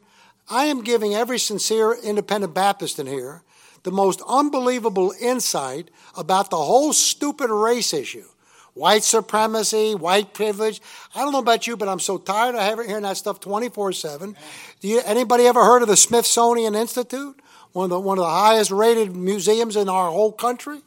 I 0.48 0.66
am 0.66 0.84
giving 0.84 1.16
every 1.16 1.40
sincere 1.40 1.96
independent 2.00 2.54
Baptist 2.54 3.00
in 3.00 3.08
here 3.08 3.42
the 3.82 3.90
most 3.90 4.22
unbelievable 4.28 5.12
insight 5.20 5.90
about 6.16 6.50
the 6.50 6.56
whole 6.56 6.92
stupid 6.92 7.50
race 7.50 7.92
issue. 7.92 8.26
White 8.74 9.02
supremacy, 9.02 9.96
white 9.96 10.32
privilege. 10.32 10.80
I 11.12 11.22
don't 11.22 11.32
know 11.32 11.40
about 11.40 11.66
you, 11.66 11.76
but 11.76 11.88
I'm 11.88 11.98
so 11.98 12.16
tired 12.16 12.54
of 12.54 12.86
hearing 12.86 13.02
that 13.02 13.16
stuff 13.16 13.40
24 13.40 13.94
7. 13.94 14.36
Do 14.78 14.86
you, 14.86 15.02
anybody 15.04 15.46
ever 15.46 15.64
heard 15.64 15.82
of 15.82 15.88
the 15.88 15.96
Smithsonian 15.96 16.76
Institute? 16.76 17.36
One 17.72 17.86
of, 17.86 17.90
the, 17.90 17.98
one 17.98 18.18
of 18.18 18.24
the 18.24 18.30
highest 18.30 18.70
rated 18.70 19.16
museums 19.16 19.74
in 19.74 19.88
our 19.88 20.08
whole 20.08 20.30
country? 20.30 20.82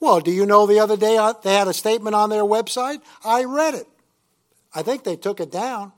Well, 0.00 0.20
do 0.20 0.30
you 0.30 0.46
know 0.46 0.66
the 0.66 0.80
other 0.80 0.96
day 0.96 1.18
they 1.42 1.54
had 1.54 1.68
a 1.68 1.74
statement 1.74 2.16
on 2.16 2.30
their 2.30 2.42
website? 2.42 3.02
I 3.22 3.44
read 3.44 3.74
it. 3.74 3.86
I 4.74 4.82
think 4.82 5.04
they 5.04 5.16
took 5.16 5.40
it 5.40 5.52
down. 5.52 5.92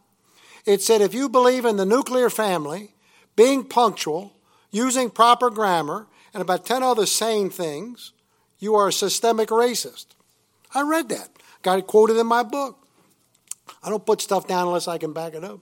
It 0.66 0.82
said 0.82 1.00
if 1.00 1.14
you 1.14 1.28
believe 1.28 1.64
in 1.64 1.76
the 1.76 1.86
nuclear 1.86 2.28
family, 2.28 2.94
being 3.36 3.64
punctual, 3.64 4.32
using 4.70 5.10
proper 5.10 5.50
grammar, 5.50 6.06
and 6.34 6.40
about 6.40 6.66
10 6.66 6.82
other 6.82 7.06
sane 7.06 7.50
things, 7.50 8.12
you 8.58 8.74
are 8.74 8.88
a 8.88 8.92
systemic 8.92 9.48
racist. 9.50 10.06
I 10.74 10.82
read 10.82 11.08
that. 11.10 11.28
Got 11.62 11.80
it 11.80 11.86
quoted 11.86 12.16
in 12.16 12.26
my 12.26 12.42
book. 12.42 12.78
I 13.82 13.90
don't 13.90 14.06
put 14.06 14.20
stuff 14.20 14.46
down 14.46 14.66
unless 14.66 14.88
I 14.88 14.98
can 14.98 15.12
back 15.12 15.34
it 15.34 15.44
up. 15.44 15.60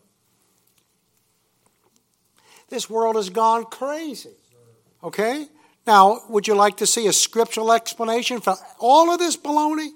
This 2.68 2.88
world 2.88 3.16
has 3.16 3.30
gone 3.30 3.64
crazy. 3.64 4.36
Okay? 5.02 5.48
Now, 5.90 6.20
would 6.28 6.46
you 6.46 6.54
like 6.54 6.76
to 6.76 6.86
see 6.86 7.08
a 7.08 7.12
scriptural 7.12 7.72
explanation 7.72 8.40
for 8.40 8.54
all 8.78 9.12
of 9.12 9.18
this 9.18 9.36
baloney? 9.36 9.88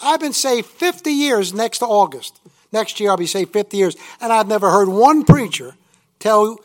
I've 0.00 0.20
been 0.20 0.32
saved 0.32 0.68
50 0.68 1.10
years 1.10 1.52
next 1.52 1.82
August. 1.82 2.38
Next 2.70 3.00
year 3.00 3.10
I'll 3.10 3.16
be 3.16 3.26
saved 3.26 3.52
50 3.52 3.76
years. 3.76 3.96
And 4.20 4.32
I've 4.32 4.46
never 4.46 4.70
heard 4.70 4.88
one 4.88 5.24
preacher 5.24 5.74
tell, 6.20 6.56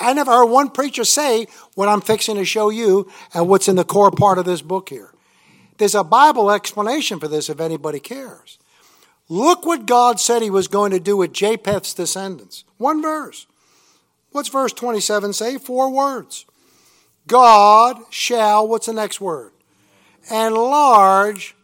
I 0.00 0.14
never 0.14 0.32
heard 0.32 0.46
one 0.46 0.70
preacher 0.70 1.04
say 1.04 1.46
what 1.76 1.88
I'm 1.88 2.00
fixing 2.00 2.34
to 2.34 2.44
show 2.44 2.70
you 2.70 3.08
and 3.34 3.48
what's 3.48 3.68
in 3.68 3.76
the 3.76 3.84
core 3.84 4.10
part 4.10 4.38
of 4.38 4.46
this 4.46 4.62
book 4.62 4.88
here. 4.88 5.12
There's 5.78 5.94
a 5.94 6.02
Bible 6.02 6.50
explanation 6.50 7.20
for 7.20 7.28
this 7.28 7.48
if 7.48 7.60
anybody 7.60 8.00
cares. 8.00 8.58
Look 9.28 9.64
what 9.64 9.86
God 9.86 10.18
said 10.18 10.42
he 10.42 10.50
was 10.50 10.66
going 10.66 10.90
to 10.90 10.98
do 10.98 11.16
with 11.16 11.32
Japheth's 11.32 11.94
descendants. 11.94 12.64
One 12.78 13.00
verse. 13.00 13.46
What's 14.32 14.48
verse 14.48 14.72
27 14.72 15.34
say? 15.34 15.56
Four 15.56 15.92
words. 15.92 16.46
God 17.26 17.98
shall, 18.10 18.66
what's 18.66 18.86
the 18.86 18.92
next 18.92 19.20
word? 19.20 19.52
Enlarge 20.30 21.54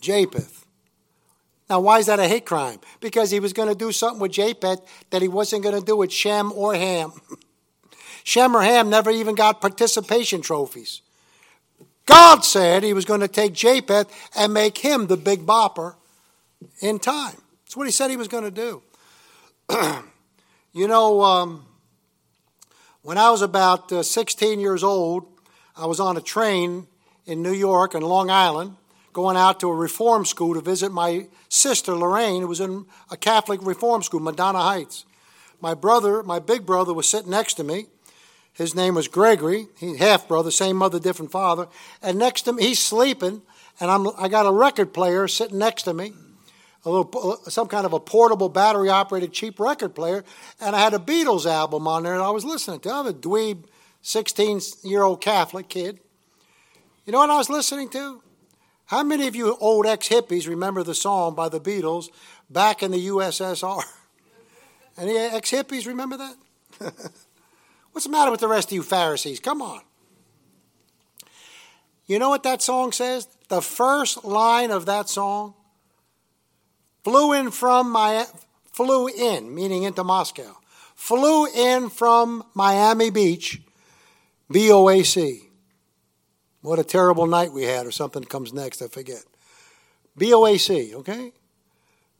Japheth. 0.00 0.66
Now, 1.68 1.80
why 1.80 1.98
is 1.98 2.06
that 2.06 2.20
a 2.20 2.28
hate 2.28 2.44
crime? 2.44 2.78
Because 3.00 3.30
he 3.30 3.40
was 3.40 3.52
going 3.52 3.68
to 3.68 3.74
do 3.74 3.90
something 3.90 4.20
with 4.20 4.32
Japheth 4.32 4.80
that 5.10 5.22
he 5.22 5.28
wasn't 5.28 5.62
going 5.62 5.78
to 5.78 5.84
do 5.84 5.96
with 5.96 6.12
Shem 6.12 6.52
or 6.52 6.74
Ham. 6.74 7.12
Shem 8.24 8.56
or 8.56 8.62
Ham 8.62 8.90
never 8.90 9.10
even 9.10 9.34
got 9.34 9.60
participation 9.60 10.42
trophies. 10.42 11.00
God 12.06 12.44
said 12.44 12.82
he 12.82 12.92
was 12.92 13.04
going 13.04 13.20
to 13.20 13.28
take 13.28 13.54
Japheth 13.54 14.10
and 14.36 14.52
make 14.52 14.78
him 14.78 15.06
the 15.06 15.16
big 15.16 15.46
bopper 15.46 15.94
in 16.80 16.98
time. 16.98 17.36
That's 17.64 17.76
what 17.76 17.86
he 17.86 17.92
said 17.92 18.10
he 18.10 18.16
was 18.16 18.28
going 18.28 18.44
to 18.44 18.50
do. 18.50 18.82
you 20.72 20.86
know, 20.86 21.22
um, 21.22 21.64
when 23.04 23.18
I 23.18 23.30
was 23.30 23.42
about 23.42 23.92
uh, 23.92 24.02
16 24.02 24.58
years 24.58 24.82
old, 24.82 25.26
I 25.76 25.84
was 25.84 26.00
on 26.00 26.16
a 26.16 26.22
train 26.22 26.86
in 27.26 27.42
New 27.42 27.52
York 27.52 27.92
and 27.92 28.02
Long 28.02 28.30
Island 28.30 28.76
going 29.12 29.36
out 29.36 29.60
to 29.60 29.68
a 29.68 29.74
reform 29.74 30.24
school 30.24 30.54
to 30.54 30.62
visit 30.62 30.90
my 30.90 31.26
sister 31.50 31.94
Lorraine, 31.94 32.40
who 32.40 32.48
was 32.48 32.60
in 32.60 32.86
a 33.10 33.16
Catholic 33.18 33.60
reform 33.62 34.02
school, 34.02 34.20
Madonna 34.20 34.60
Heights. 34.60 35.04
My 35.60 35.74
brother, 35.74 36.22
my 36.22 36.38
big 36.38 36.64
brother, 36.64 36.94
was 36.94 37.06
sitting 37.06 37.30
next 37.30 37.54
to 37.54 37.64
me. 37.64 37.86
His 38.54 38.74
name 38.74 38.94
was 38.94 39.06
Gregory. 39.06 39.66
He 39.78 39.98
half 39.98 40.26
brother, 40.26 40.50
same 40.50 40.76
mother, 40.76 40.98
different 40.98 41.30
father. 41.30 41.68
And 42.00 42.18
next 42.18 42.42
to 42.42 42.54
me, 42.54 42.68
he's 42.68 42.82
sleeping, 42.82 43.42
and 43.80 43.90
I'm 43.90 44.08
I 44.18 44.28
got 44.28 44.46
a 44.46 44.52
record 44.52 44.94
player 44.94 45.28
sitting 45.28 45.58
next 45.58 45.82
to 45.82 45.92
me, 45.92 46.14
a 46.84 46.90
little 46.90 47.40
some 47.48 47.66
kind 47.68 47.86
of 47.86 47.92
a 47.92 48.00
portable 48.00 48.48
battery 48.48 48.88
operated 48.88 49.32
cheap 49.32 49.58
record 49.58 49.94
player, 49.94 50.24
and 50.60 50.76
I 50.76 50.80
had 50.80 50.94
a 50.94 50.98
Beatles 50.98 51.46
album 51.46 51.88
on 51.88 52.02
there, 52.02 52.14
and 52.14 52.22
I 52.22 52.30
was 52.30 52.44
listening 52.44 52.80
to. 52.80 52.92
I'm 52.92 53.06
a 53.06 53.12
dweeb, 53.12 53.64
16 54.02 54.60
year 54.82 55.02
old 55.02 55.20
Catholic 55.20 55.68
kid. 55.68 56.00
You 57.06 57.12
know 57.12 57.18
what 57.18 57.30
I 57.30 57.36
was 57.36 57.50
listening 57.50 57.88
to? 57.90 58.22
How 58.86 59.02
many 59.02 59.26
of 59.26 59.34
you 59.34 59.56
old 59.60 59.86
ex 59.86 60.08
hippies 60.08 60.46
remember 60.46 60.82
the 60.82 60.94
song 60.94 61.34
by 61.34 61.48
the 61.48 61.60
Beatles, 61.60 62.08
Back 62.50 62.82
in 62.82 62.90
the 62.90 63.08
USSR? 63.08 63.82
Any 64.98 65.16
ex 65.16 65.50
hippies 65.50 65.86
remember 65.86 66.18
that? 66.18 66.36
What's 67.92 68.04
the 68.04 68.10
matter 68.10 68.30
with 68.30 68.40
the 68.40 68.48
rest 68.48 68.68
of 68.68 68.72
you 68.72 68.82
Pharisees? 68.82 69.40
Come 69.40 69.62
on. 69.62 69.80
You 72.06 72.18
know 72.18 72.28
what 72.28 72.42
that 72.42 72.60
song 72.60 72.92
says? 72.92 73.26
The 73.48 73.62
first 73.62 74.24
line 74.24 74.70
of 74.70 74.86
that 74.86 75.08
song 75.08 75.54
flew 77.04 77.34
in 77.34 77.50
from 77.50 77.90
my 77.90 78.26
flew 78.72 79.06
in, 79.06 79.54
meaning 79.54 79.84
into 79.84 80.02
Moscow. 80.02 80.56
Flew 80.96 81.46
in 81.46 81.90
from 81.90 82.42
Miami 82.54 83.10
Beach, 83.10 83.60
BOAC. 84.50 85.42
What 86.62 86.78
a 86.78 86.84
terrible 86.84 87.26
night 87.26 87.52
we 87.52 87.64
had, 87.64 87.86
or 87.86 87.90
something 87.90 88.24
comes 88.24 88.52
next, 88.52 88.80
I 88.80 88.88
forget. 88.88 89.22
BOAC, 90.18 90.94
okay? 90.94 91.32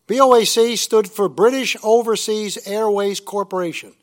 BOAC 0.06 0.76
stood 0.76 1.10
for 1.10 1.28
British 1.28 1.76
Overseas 1.82 2.58
Airways 2.66 3.20
Corporation. 3.20 3.94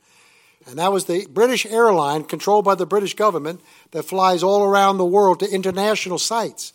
And 0.66 0.80
that 0.80 0.92
was 0.92 1.06
the 1.06 1.28
British 1.30 1.66
airline 1.66 2.24
controlled 2.24 2.66
by 2.66 2.76
the 2.76 2.86
British 2.86 3.16
government 3.16 3.62
that 3.92 4.04
flies 4.04 4.42
all 4.44 4.64
around 4.64 4.98
the 4.98 5.06
world 5.06 5.40
to 5.40 5.52
international 5.52 6.18
sites. 6.18 6.74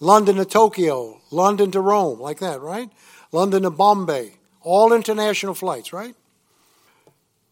London 0.00 0.36
to 0.36 0.44
Tokyo, 0.44 1.20
London 1.30 1.70
to 1.72 1.80
Rome, 1.80 2.20
like 2.20 2.38
that, 2.38 2.60
right? 2.60 2.90
London 3.32 3.62
to 3.62 3.70
Bombay, 3.70 4.32
all 4.62 4.92
international 4.92 5.54
flights, 5.54 5.92
right? 5.92 6.14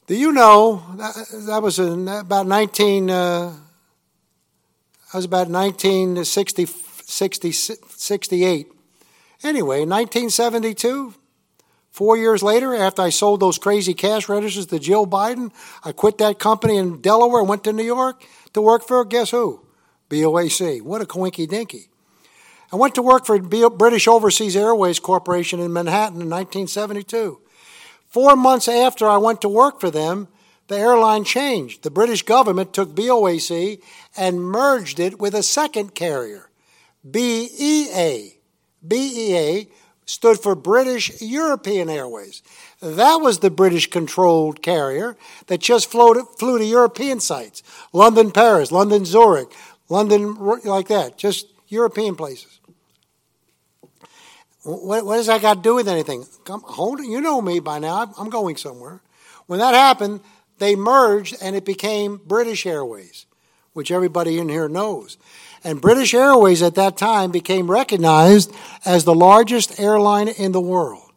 Do 0.07 0.15
you 0.17 0.33
know 0.33 0.83
that, 0.97 1.15
that 1.47 1.63
was 1.63 1.79
in 1.79 2.07
about 2.09 2.47
19, 2.47 3.11
uh, 3.11 3.51
that 5.13 5.15
was 5.15 5.25
about 5.25 5.49
1960, 5.49 6.67
60, 6.67 7.53
68. 7.53 8.67
Anyway, 9.43 9.81
1972, 9.81 11.15
Four 11.97 12.19
years 12.19 12.43
later, 12.43 12.75
after 12.75 13.01
I 13.01 13.09
sold 13.09 13.41
those 13.41 13.57
crazy 13.57 13.95
cash 13.95 14.29
registers 14.29 14.67
to 14.67 14.79
Jill 14.79 15.07
Biden, 15.07 15.51
I 15.83 15.93
quit 15.93 16.19
that 16.19 16.39
company 16.39 16.77
in 16.77 17.01
Delaware 17.01 17.43
went 17.43 17.65
to 17.65 17.73
New 17.73 17.87
York 17.87 18.23
to 18.53 18.61
work 18.61 18.87
for, 18.87 19.03
guess 19.07 19.31
who? 19.31 19.65
BOAC. 20.11 20.83
What 20.83 21.01
a 21.01 21.07
coinky 21.07 21.49
dinky. 21.49 21.89
I 22.73 22.77
went 22.77 22.95
to 22.97 23.03
work 23.03 23.27
for 23.27 23.39
British 23.39 24.09
Overseas 24.09 24.57
Airways 24.57 24.99
Corporation 24.99 25.61
in 25.61 25.73
Manhattan 25.73 26.21
in 26.21 26.31
1972. 26.31 27.41
Four 28.09 28.37
months 28.37 28.69
after 28.69 29.07
I 29.07 29.19
went 29.19 29.41
to 29.43 29.49
work 29.49 29.81
for 29.81 29.91
them, 29.91 30.29
the 30.69 30.77
airline 30.77 31.25
changed. 31.25 31.83
The 31.83 31.91
British 31.91 32.23
government 32.23 32.73
took 32.73 32.95
BOAC 32.95 33.81
and 34.17 34.41
merged 34.41 34.99
it 34.99 35.19
with 35.21 35.35
a 35.35 35.43
second 35.43 35.95
carrier, 35.95 36.51
BEA. 37.09 38.39
BEA 38.87 39.69
stood 40.07 40.41
for 40.41 40.55
British 40.55 41.21
European 41.21 41.89
Airways. 41.89 42.43
That 42.81 43.17
was 43.17 43.41
the 43.41 43.51
British 43.51 43.91
controlled 43.91 44.63
carrier 44.63 45.17
that 45.47 45.61
just 45.61 45.91
flew 45.91 46.15
to 46.39 46.65
European 46.65 47.21
sites 47.21 47.63
London, 47.93 48.31
Paris, 48.31 48.73
London, 48.73 49.05
Zurich, 49.05 49.53
London, 49.89 50.35
like 50.65 50.89
that, 50.89 51.17
just 51.17 51.47
European 51.69 52.15
places. 52.15 52.56
What, 54.67 55.07
what 55.07 55.17
does 55.17 55.27
that 55.27 55.43
got 55.43 55.55
to 55.55 55.63
do 55.63 55.77
with 55.77 55.89
anything? 55.89 56.27
Come, 56.45 56.63
hold 56.63 57.01
it. 57.01 57.07
You 57.07 57.21
know 57.21 57.41
me 57.41 57.61
by 57.61 57.79
now. 57.79 58.13
I'm 58.19 58.31
going 58.31 58.57
somewhere. 58.57 59.01
When 59.47 59.61
that 59.61 59.75
happened, 59.75 60.21
they 60.59 60.75
merged 60.75 61.37
and 61.41 61.55
it 61.55 61.65
became 61.65 62.21
British 62.27 62.67
Airways, 62.67 63.27
which 63.75 63.93
everybody 63.93 64.39
in 64.39 64.49
here 64.49 64.69
knows. 64.69 65.19
And 65.63 65.81
British 65.81 66.15
Airways 66.15 66.63
at 66.63 66.75
that 66.75 66.97
time 66.97 67.31
became 67.31 67.71
recognized 67.71 68.53
as 68.85 69.05
the 69.05 69.15
largest 69.15 69.79
airline 69.79 70.29
in 70.29 70.51
the 70.51 70.61
world 70.61 71.13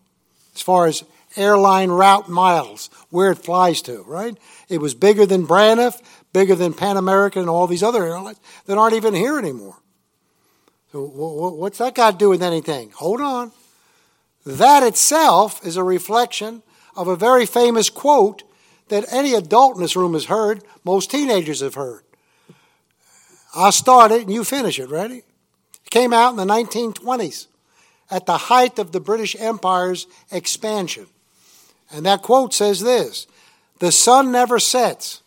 as 0.54 0.62
far 0.62 0.88
as 0.88 1.04
airline 1.36 1.90
route 1.90 2.28
miles, 2.28 2.90
where 3.10 3.32
it 3.32 3.38
flies 3.38 3.82
to, 3.84 4.04
right? 4.04 4.38
It 4.68 4.80
was 4.80 4.94
bigger 4.94 5.26
than 5.26 5.48
Braniff, 5.48 6.00
bigger 6.34 6.56
than 6.56 6.74
Pan 6.74 6.98
American, 6.98 7.42
and 7.42 7.50
all 7.50 7.66
these 7.66 7.84
other 7.84 8.04
airlines 8.04 8.40
that 8.66 8.78
aren't 8.78 8.96
even 8.96 9.14
here 9.14 9.40
anymore. 9.40 9.78
So, 10.92 11.06
what's 11.06 11.78
that 11.78 11.94
got 11.94 12.12
to 12.12 12.18
do 12.18 12.30
with 12.30 12.42
anything? 12.42 12.92
Hold 12.96 13.22
on. 13.22 13.52
That 14.46 14.82
itself 14.82 15.66
is 15.66 15.78
a 15.78 15.84
reflection 15.84 16.64
of 16.96 17.08
a 17.08 17.16
very 17.16 17.46
famous 17.46 17.90
quote 17.90 18.44
that 18.88 19.06
any 19.12 19.36
adult 19.36 19.76
in 19.76 19.82
this 19.82 19.96
room 19.96 20.14
has 20.14 20.26
heard, 20.26 20.64
most 20.84 21.12
teenagers 21.12 21.62
have 21.62 21.76
heard. 21.76 22.02
I'll 23.54 23.72
start 23.72 24.12
it 24.12 24.24
and 24.24 24.34
you 24.34 24.44
finish 24.44 24.80
it. 24.80 24.90
Ready? 24.90 25.18
It 25.18 25.92
came 25.92 26.14
out 26.14 26.32
in 26.32 26.38
the 26.38 26.46
1920s 26.46 27.48
at 28.10 28.26
the 28.26 28.38
height 28.38 28.80
of 28.80 28.92
the 28.92 29.00
British 29.00 29.36
Empire's 29.40 30.08
expansion. 30.32 31.06
And 31.92 32.06
that 32.06 32.24
quote 32.24 32.54
says 32.54 32.82
this 32.82 33.28
The 33.80 33.92
sun 33.92 34.32
never 34.32 34.60
sets 34.60 35.22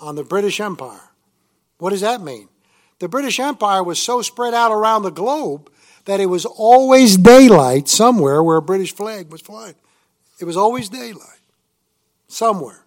on 0.00 0.16
the 0.16 0.24
British 0.24 0.60
Empire. 0.60 1.10
What 1.78 1.90
does 1.90 2.02
that 2.02 2.20
mean? 2.20 2.49
The 3.00 3.08
British 3.08 3.40
Empire 3.40 3.82
was 3.82 4.00
so 4.00 4.22
spread 4.22 4.54
out 4.54 4.70
around 4.70 5.02
the 5.02 5.10
globe 5.10 5.70
that 6.04 6.20
it 6.20 6.26
was 6.26 6.44
always 6.44 7.16
daylight 7.16 7.88
somewhere 7.88 8.42
where 8.42 8.58
a 8.58 8.62
British 8.62 8.94
flag 8.94 9.32
was 9.32 9.40
flying. 9.40 9.74
It 10.38 10.44
was 10.44 10.56
always 10.56 10.88
daylight 10.88 11.40
somewhere. 12.28 12.84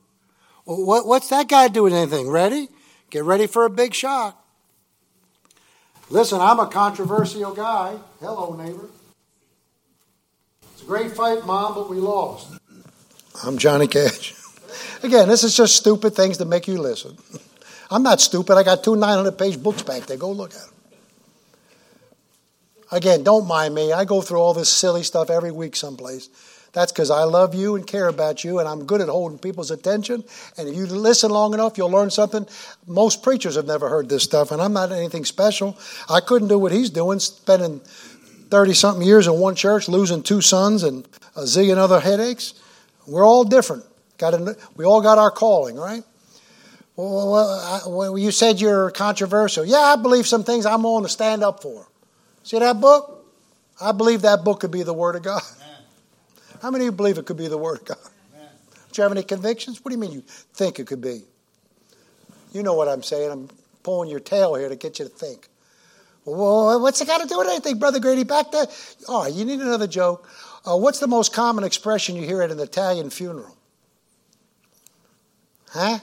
Well, 0.65 1.05
what's 1.05 1.29
that 1.29 1.49
guy 1.49 1.67
doing 1.67 1.93
anything? 1.93 2.29
Ready? 2.29 2.69
Get 3.09 3.23
ready 3.23 3.47
for 3.47 3.65
a 3.65 3.69
big 3.69 3.93
shock. 3.93 4.39
Listen, 6.09 6.39
I'm 6.39 6.59
a 6.59 6.67
controversial 6.67 7.53
guy. 7.53 7.97
Hello, 8.19 8.55
neighbor. 8.55 8.89
It's 10.73 10.83
a 10.83 10.85
great 10.85 11.11
fight, 11.11 11.45
Mom, 11.45 11.73
but 11.73 11.89
we 11.89 11.97
lost. 11.97 12.53
I'm 13.43 13.57
Johnny 13.57 13.87
Cash. 13.87 14.35
Again, 15.03 15.27
this 15.27 15.43
is 15.43 15.57
just 15.57 15.75
stupid 15.75 16.15
things 16.15 16.37
to 16.37 16.45
make 16.45 16.67
you 16.67 16.79
listen. 16.79 17.17
I'm 17.89 18.03
not 18.03 18.21
stupid. 18.21 18.57
I 18.57 18.63
got 18.63 18.83
two 18.83 18.95
900 18.95 19.37
page 19.37 19.61
books 19.61 19.81
back 19.81 20.03
there. 20.03 20.17
Go 20.17 20.31
look 20.31 20.53
at 20.53 20.61
them. 20.61 20.69
Again, 22.91 23.23
don't 23.23 23.47
mind 23.47 23.73
me. 23.73 23.91
I 23.91 24.05
go 24.05 24.21
through 24.21 24.39
all 24.39 24.53
this 24.53 24.69
silly 24.69 25.03
stuff 25.03 25.29
every 25.29 25.51
week 25.51 25.75
someplace. 25.75 26.29
That's 26.73 26.91
because 26.91 27.11
I 27.11 27.23
love 27.23 27.53
you 27.53 27.75
and 27.75 27.85
care 27.85 28.07
about 28.07 28.43
you, 28.43 28.59
and 28.59 28.67
I'm 28.67 28.85
good 28.85 28.99
at 28.99 29.07
holding 29.07 29.37
people's 29.37 29.69
attention. 29.69 30.23
And 30.57 30.67
if 30.67 30.75
you 30.75 30.87
listen 30.87 31.29
long 31.29 31.53
enough, 31.53 31.77
you'll 31.77 31.91
learn 31.91 32.09
something. 32.09 32.47
Most 32.87 33.21
preachers 33.21 33.55
have 33.55 33.67
never 33.67 33.89
heard 33.89 34.09
this 34.09 34.23
stuff, 34.23 34.51
and 34.51 34.61
I'm 34.61 34.73
not 34.73 34.91
anything 34.91 35.23
special. 35.23 35.77
I 36.09 36.19
couldn't 36.19 36.47
do 36.47 36.57
what 36.57 36.71
he's 36.71 36.89
doing, 36.89 37.19
spending 37.19 37.79
30 38.49 38.73
something 38.73 39.05
years 39.05 39.27
in 39.27 39.33
one 39.33 39.55
church, 39.55 39.87
losing 39.87 40.23
two 40.23 40.41
sons 40.41 40.83
and 40.83 41.07
a 41.35 41.41
zillion 41.41 41.77
other 41.77 41.99
headaches. 41.99 42.55
We're 43.07 43.25
all 43.25 43.43
different. 43.43 43.85
Got 44.17 44.39
we 44.75 44.85
all 44.85 45.01
got 45.01 45.17
our 45.17 45.31
calling, 45.31 45.75
right? 45.75 46.03
Well, 46.95 47.31
well, 47.31 47.49
I, 47.49 47.87
well, 47.87 48.17
you 48.17 48.31
said 48.31 48.61
you're 48.61 48.91
controversial. 48.91 49.65
Yeah, 49.65 49.77
I 49.77 49.95
believe 49.95 50.27
some 50.27 50.43
things 50.43 50.65
I'm 50.65 50.83
willing 50.83 51.03
to 51.03 51.09
stand 51.09 51.43
up 51.43 51.61
for. 51.61 51.87
See 52.43 52.59
that 52.59 52.79
book? 52.79 53.25
I 53.81 53.91
believe 53.91 54.21
that 54.21 54.43
book 54.43 54.59
could 54.59 54.71
be 54.71 54.83
the 54.83 54.93
Word 54.93 55.15
of 55.15 55.23
God. 55.23 55.41
How 56.61 56.69
many 56.69 56.85
of 56.85 56.93
you 56.93 56.95
believe 56.95 57.17
it 57.17 57.25
could 57.25 57.37
be 57.37 57.47
the 57.47 57.57
Word 57.57 57.79
of 57.79 57.85
God? 57.85 57.97
Do 58.91 59.01
you 59.01 59.03
have 59.03 59.11
any 59.11 59.23
convictions? 59.23 59.83
What 59.83 59.89
do 59.89 59.95
you 59.95 59.99
mean 59.99 60.11
you 60.11 60.23
think 60.53 60.79
it 60.79 60.85
could 60.85 61.01
be? 61.01 61.23
You 62.51 62.61
know 62.61 62.75
what 62.75 62.87
I'm 62.87 63.01
saying. 63.01 63.31
I'm 63.31 63.49
pulling 63.81 64.09
your 64.09 64.19
tail 64.19 64.53
here 64.53 64.69
to 64.69 64.75
get 64.75 64.99
you 64.99 65.05
to 65.05 65.11
think. 65.11 65.47
Well, 66.25 66.79
what's 66.79 67.01
it 67.01 67.07
got 67.07 67.21
to 67.21 67.27
do 67.27 67.39
with 67.39 67.47
anything, 67.47 67.79
Brother 67.79 67.99
Grady? 67.99 68.23
Back 68.23 68.51
there. 68.51 68.67
Oh, 69.07 69.27
you 69.27 69.43
need 69.45 69.59
another 69.59 69.87
joke. 69.87 70.29
Uh, 70.65 70.77
what's 70.77 70.99
the 70.99 71.07
most 71.07 71.33
common 71.33 71.63
expression 71.63 72.15
you 72.15 72.21
hear 72.21 72.41
at 72.41 72.51
an 72.51 72.59
Italian 72.59 73.09
funeral? 73.09 73.57
Huh? 75.71 75.99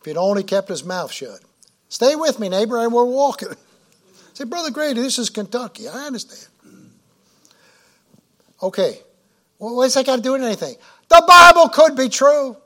If 0.00 0.06
he'd 0.06 0.16
only 0.16 0.42
kept 0.42 0.68
his 0.68 0.84
mouth 0.84 1.12
shut. 1.12 1.40
Stay 1.88 2.16
with 2.16 2.38
me, 2.38 2.48
neighbor, 2.48 2.78
and 2.78 2.92
we're 2.92 3.04
walking. 3.04 3.48
Say, 4.34 4.44
Brother 4.44 4.70
Grady, 4.70 5.00
this 5.00 5.18
is 5.18 5.30
Kentucky. 5.30 5.88
I 5.88 6.06
understand. 6.06 6.48
Okay. 8.62 8.98
Well, 9.58 9.74
what's 9.76 9.94
that 9.94 10.04
got 10.04 10.16
to 10.16 10.22
do 10.22 10.32
with 10.32 10.42
anything? 10.42 10.74
The 11.08 11.24
Bible 11.26 11.70
could 11.70 11.96
be 11.96 12.10
true. 12.10 12.58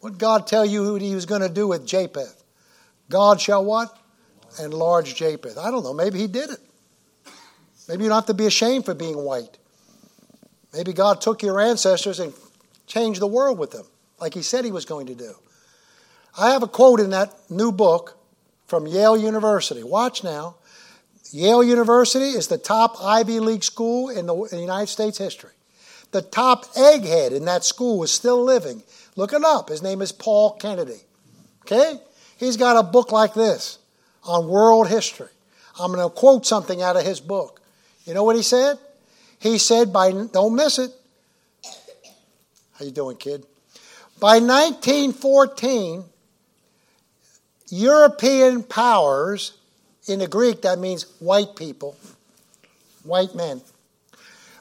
What 0.00 0.16
God 0.16 0.46
tell 0.46 0.64
you 0.64 0.92
what 0.92 1.02
he 1.02 1.14
was 1.14 1.26
going 1.26 1.42
to 1.42 1.48
do 1.50 1.68
with 1.68 1.86
Japheth? 1.86 2.42
God 3.10 3.38
shall 3.38 3.64
what? 3.64 3.94
Enlarge 4.58 5.14
Japheth. 5.14 5.58
I 5.58 5.70
don't 5.70 5.82
know. 5.82 5.92
Maybe 5.92 6.18
he 6.18 6.26
did 6.26 6.48
it. 6.48 6.60
Maybe 7.88 8.04
you 8.04 8.08
don't 8.08 8.16
have 8.16 8.26
to 8.26 8.34
be 8.34 8.46
ashamed 8.46 8.84
for 8.84 8.94
being 8.94 9.18
white. 9.18 9.58
Maybe 10.72 10.92
God 10.92 11.20
took 11.20 11.42
your 11.42 11.60
ancestors 11.60 12.20
and 12.20 12.32
changed 12.86 13.20
the 13.20 13.26
world 13.26 13.58
with 13.58 13.70
them, 13.70 13.84
like 14.20 14.34
he 14.34 14.42
said 14.42 14.64
he 14.64 14.72
was 14.72 14.84
going 14.84 15.06
to 15.06 15.14
do. 15.14 15.34
I 16.38 16.50
have 16.50 16.62
a 16.62 16.68
quote 16.68 17.00
in 17.00 17.10
that 17.10 17.34
new 17.50 17.72
book 17.72 18.18
from 18.66 18.86
Yale 18.86 19.16
University. 19.16 19.82
Watch 19.82 20.22
now. 20.22 20.56
Yale 21.32 21.64
University 21.64 22.30
is 22.30 22.48
the 22.48 22.58
top 22.58 22.96
Ivy 23.02 23.40
League 23.40 23.64
school 23.64 24.10
in 24.10 24.26
the, 24.26 24.34
in 24.34 24.56
the 24.56 24.60
United 24.60 24.88
States 24.88 25.18
history. 25.18 25.50
The 26.12 26.22
top 26.22 26.66
egghead 26.74 27.32
in 27.32 27.46
that 27.46 27.64
school 27.64 28.02
is 28.02 28.12
still 28.12 28.42
living. 28.42 28.82
Look 29.16 29.32
it 29.32 29.44
up. 29.44 29.70
His 29.70 29.82
name 29.82 30.02
is 30.02 30.12
Paul 30.12 30.52
Kennedy. 30.56 31.00
Okay? 31.62 31.98
He's 32.36 32.56
got 32.56 32.76
a 32.76 32.82
book 32.82 33.12
like 33.12 33.34
this 33.34 33.78
on 34.24 34.48
world 34.48 34.88
history. 34.88 35.28
I'm 35.80 35.92
going 35.92 36.06
to 36.06 36.14
quote 36.14 36.46
something 36.46 36.82
out 36.82 36.96
of 36.96 37.04
his 37.04 37.20
book. 37.20 37.60
You 38.04 38.14
know 38.14 38.24
what 38.24 38.36
he 38.36 38.42
said? 38.42 38.78
He 39.38 39.58
said 39.58 39.92
by 39.92 40.12
don't 40.12 40.54
miss 40.54 40.78
it. 40.78 40.90
How 42.78 42.84
you 42.84 42.90
doing, 42.90 43.16
kid? 43.16 43.44
By 44.20 44.38
1914, 44.38 46.04
European 47.68 48.62
powers 48.62 49.58
in 50.06 50.20
the 50.20 50.28
Greek 50.28 50.62
that 50.62 50.78
means 50.78 51.04
white 51.18 51.56
people, 51.56 51.96
white 53.02 53.34
men. 53.34 53.60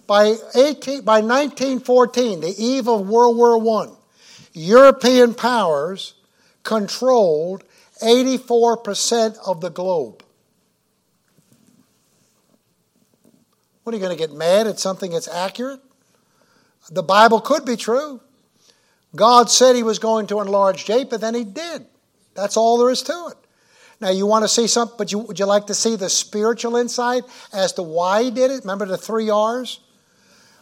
By 0.07 0.35
18 0.55 1.01
by 1.01 1.21
1914, 1.21 2.41
the 2.41 2.53
eve 2.57 2.87
of 2.87 3.07
World 3.07 3.35
War 3.37 3.83
I, 3.83 3.91
European 4.53 5.33
powers 5.33 6.13
controlled 6.63 7.63
84% 8.01 9.37
of 9.45 9.61
the 9.61 9.69
globe. 9.69 10.23
What 13.83 13.93
are 13.93 13.97
you 13.97 14.03
going 14.03 14.17
to 14.17 14.21
get 14.21 14.35
mad 14.35 14.67
at 14.67 14.79
something 14.79 15.11
that's 15.11 15.27
accurate? 15.27 15.79
The 16.89 17.03
Bible 17.03 17.39
could 17.39 17.65
be 17.65 17.75
true. 17.75 18.19
God 19.15 19.49
said 19.49 19.75
he 19.75 19.83
was 19.83 19.99
going 19.99 20.27
to 20.27 20.41
enlarge 20.41 20.85
Japheth, 20.85 21.23
and 21.23 21.35
he 21.35 21.43
did. 21.43 21.85
That's 22.35 22.57
all 22.57 22.77
there 22.77 22.89
is 22.89 23.01
to 23.03 23.27
it. 23.31 23.37
Now, 24.01 24.09
you 24.09 24.25
want 24.25 24.43
to 24.43 24.49
see 24.49 24.67
something, 24.67 24.97
but 24.97 25.11
you, 25.11 25.19
would 25.19 25.39
you 25.39 25.45
like 25.45 25.67
to 25.67 25.73
see 25.73 25.95
the 25.95 26.09
spiritual 26.09 26.75
insight 26.75 27.23
as 27.53 27.73
to 27.73 27.83
why 27.83 28.23
he 28.23 28.31
did 28.31 28.51
it? 28.51 28.61
Remember 28.61 28.85
the 28.85 28.97
three 28.97 29.29
R's? 29.29 29.79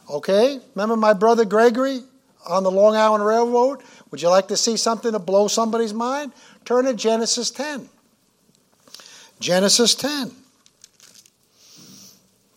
Okay? 0.10 0.60
Remember 0.76 0.96
my 0.96 1.14
brother 1.14 1.44
Gregory 1.44 2.02
on 2.48 2.64
the 2.64 2.72
Long 2.72 2.96
Island 2.96 3.26
Railroad? 3.26 3.82
Would 4.12 4.22
you 4.22 4.30
like 4.30 4.50
to 4.50 4.58
see 4.58 4.78
something 4.78 5.12
to 5.12 5.20
blow 5.20 5.48
somebody's 5.48 5.94
mind? 5.94 6.32
Turn 6.64 6.86
to 6.86 6.94
Genesis 6.94 7.50
10. 7.50 7.90
Genesis 9.40 9.96
10. 9.96 10.32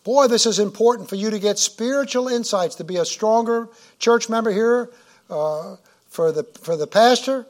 Boy, 0.03 0.27
this 0.27 0.45
is 0.45 0.59
important 0.59 1.09
for 1.09 1.15
you 1.15 1.31
to 1.31 1.39
get 1.39 1.57
spiritual 1.59 2.29
insights, 2.29 2.75
to 2.75 2.83
be 2.83 2.97
a 2.97 3.03
stronger 3.03 3.67
church 3.99 4.29
member 4.29 4.51
here, 4.51 4.89
uh, 5.29 5.75
for, 6.07 6.31
the, 6.31 6.43
for 6.61 6.77
the 6.77 6.87
pastor, 6.87 7.45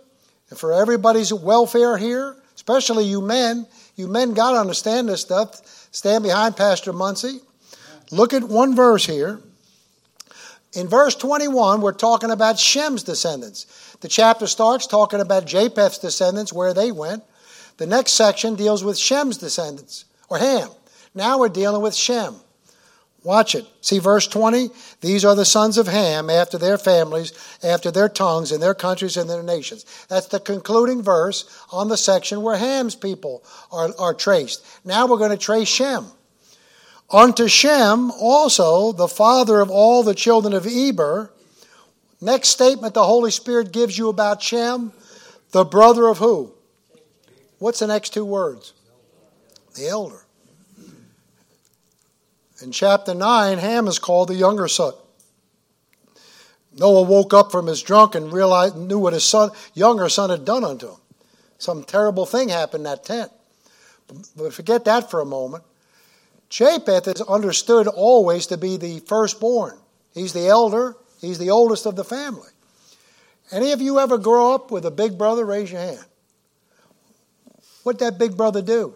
and 0.49 0.57
for 0.57 0.73
everybody's 0.73 1.33
welfare 1.33 1.97
here, 1.97 2.35
especially 2.55 3.05
you 3.05 3.21
men. 3.21 3.65
You 3.95 4.07
men 4.07 4.33
got 4.33 4.51
to 4.51 4.59
understand 4.59 5.09
this 5.09 5.21
stuff. 5.21 5.61
Stand 5.91 6.23
behind 6.23 6.55
Pastor 6.55 6.93
Muncie. 6.93 7.39
Look 8.11 8.33
at 8.33 8.43
one 8.43 8.75
verse 8.75 9.05
here. 9.05 9.39
In 10.73 10.87
verse 10.87 11.15
21, 11.15 11.81
we're 11.81 11.91
talking 11.93 12.31
about 12.31 12.59
Shem's 12.59 13.03
descendants. 13.03 13.95
The 14.01 14.07
chapter 14.07 14.47
starts 14.47 14.85
talking 14.85 15.21
about 15.21 15.45
Japheth's 15.45 15.97
descendants, 15.97 16.53
where 16.53 16.73
they 16.73 16.91
went. 16.91 17.23
The 17.77 17.87
next 17.87 18.13
section 18.13 18.55
deals 18.55 18.83
with 18.83 18.97
Shem's 18.97 19.37
descendants, 19.37 20.05
or 20.29 20.37
Ham. 20.37 20.69
Now 21.15 21.39
we're 21.39 21.49
dealing 21.49 21.81
with 21.81 21.95
Shem. 21.95 22.35
Watch 23.23 23.55
it. 23.55 23.65
See 23.81 23.99
verse 23.99 24.27
20? 24.27 24.69
These 25.01 25.25
are 25.25 25.35
the 25.35 25.43
sons 25.43 25.77
of 25.77 25.87
Ham 25.87 26.29
after 26.29 26.57
their 26.57 26.77
families, 26.77 27.33
after 27.63 27.91
their 27.91 28.09
tongues, 28.09 28.51
and 28.51 28.61
their 28.61 28.75
countries 28.75 29.17
and 29.17 29.29
their 29.29 29.43
nations. 29.43 29.85
That's 30.07 30.27
the 30.27 30.39
concluding 30.39 31.01
verse 31.01 31.65
on 31.71 31.89
the 31.89 31.97
section 31.97 32.41
where 32.41 32.57
Ham's 32.57 32.95
people 32.95 33.43
are, 33.71 33.89
are 33.99 34.13
traced. 34.13 34.65
Now 34.85 35.07
we're 35.07 35.17
going 35.17 35.31
to 35.31 35.37
trace 35.37 35.67
Shem. 35.67 36.05
Unto 37.09 37.47
Shem 37.47 38.11
also, 38.11 38.91
the 38.91 39.07
father 39.07 39.61
of 39.61 39.69
all 39.69 40.03
the 40.03 40.15
children 40.15 40.53
of 40.53 40.67
Eber. 40.67 41.31
Next 42.21 42.49
statement 42.49 42.93
the 42.93 43.03
Holy 43.05 43.31
Spirit 43.31 43.71
gives 43.71 43.97
you 43.97 44.09
about 44.09 44.41
Shem, 44.41 44.91
the 45.51 45.65
brother 45.65 46.07
of 46.07 46.17
who? 46.17 46.53
What's 47.59 47.79
the 47.79 47.87
next 47.87 48.13
two 48.13 48.25
words? 48.25 48.73
The 49.75 49.87
elder. 49.87 50.26
In 52.61 52.71
chapter 52.71 53.13
9, 53.13 53.59
Ham 53.59 53.87
is 53.87 53.99
called 53.99 54.29
the 54.29 54.35
younger 54.35 54.67
son. 54.67 54.93
Noah 56.73 57.03
woke 57.03 57.33
up 57.33 57.51
from 57.51 57.67
his 57.67 57.81
drunk 57.81 58.15
and 58.15 58.33
realized, 58.33 58.75
knew 58.75 58.99
what 58.99 59.13
his 59.13 59.23
son, 59.23 59.51
younger 59.73 60.09
son 60.09 60.29
had 60.29 60.45
done 60.45 60.63
unto 60.63 60.89
him. 60.89 60.97
Some 61.59 61.83
terrible 61.83 62.25
thing 62.25 62.49
happened 62.49 62.81
in 62.81 62.91
that 62.91 63.03
tent. 63.03 63.31
But 64.35 64.53
forget 64.53 64.85
that 64.85 65.09
for 65.11 65.21
a 65.21 65.25
moment. 65.25 65.63
Japheth 66.49 67.07
is 67.07 67.21
understood 67.21 67.87
always 67.87 68.47
to 68.47 68.57
be 68.57 68.77
the 68.77 68.99
firstborn. 69.01 69.77
He's 70.13 70.33
the 70.33 70.47
elder, 70.47 70.95
he's 71.19 71.39
the 71.39 71.49
oldest 71.49 71.85
of 71.85 71.95
the 71.95 72.03
family. 72.03 72.49
Any 73.51 73.71
of 73.71 73.81
you 73.81 73.99
ever 73.99 74.17
grow 74.17 74.53
up 74.53 74.71
with 74.71 74.85
a 74.85 74.91
big 74.91 75.17
brother? 75.17 75.45
Raise 75.45 75.71
your 75.71 75.81
hand. 75.81 76.05
What'd 77.83 77.99
that 77.99 78.17
big 78.17 78.35
brother 78.35 78.61
do? 78.61 78.95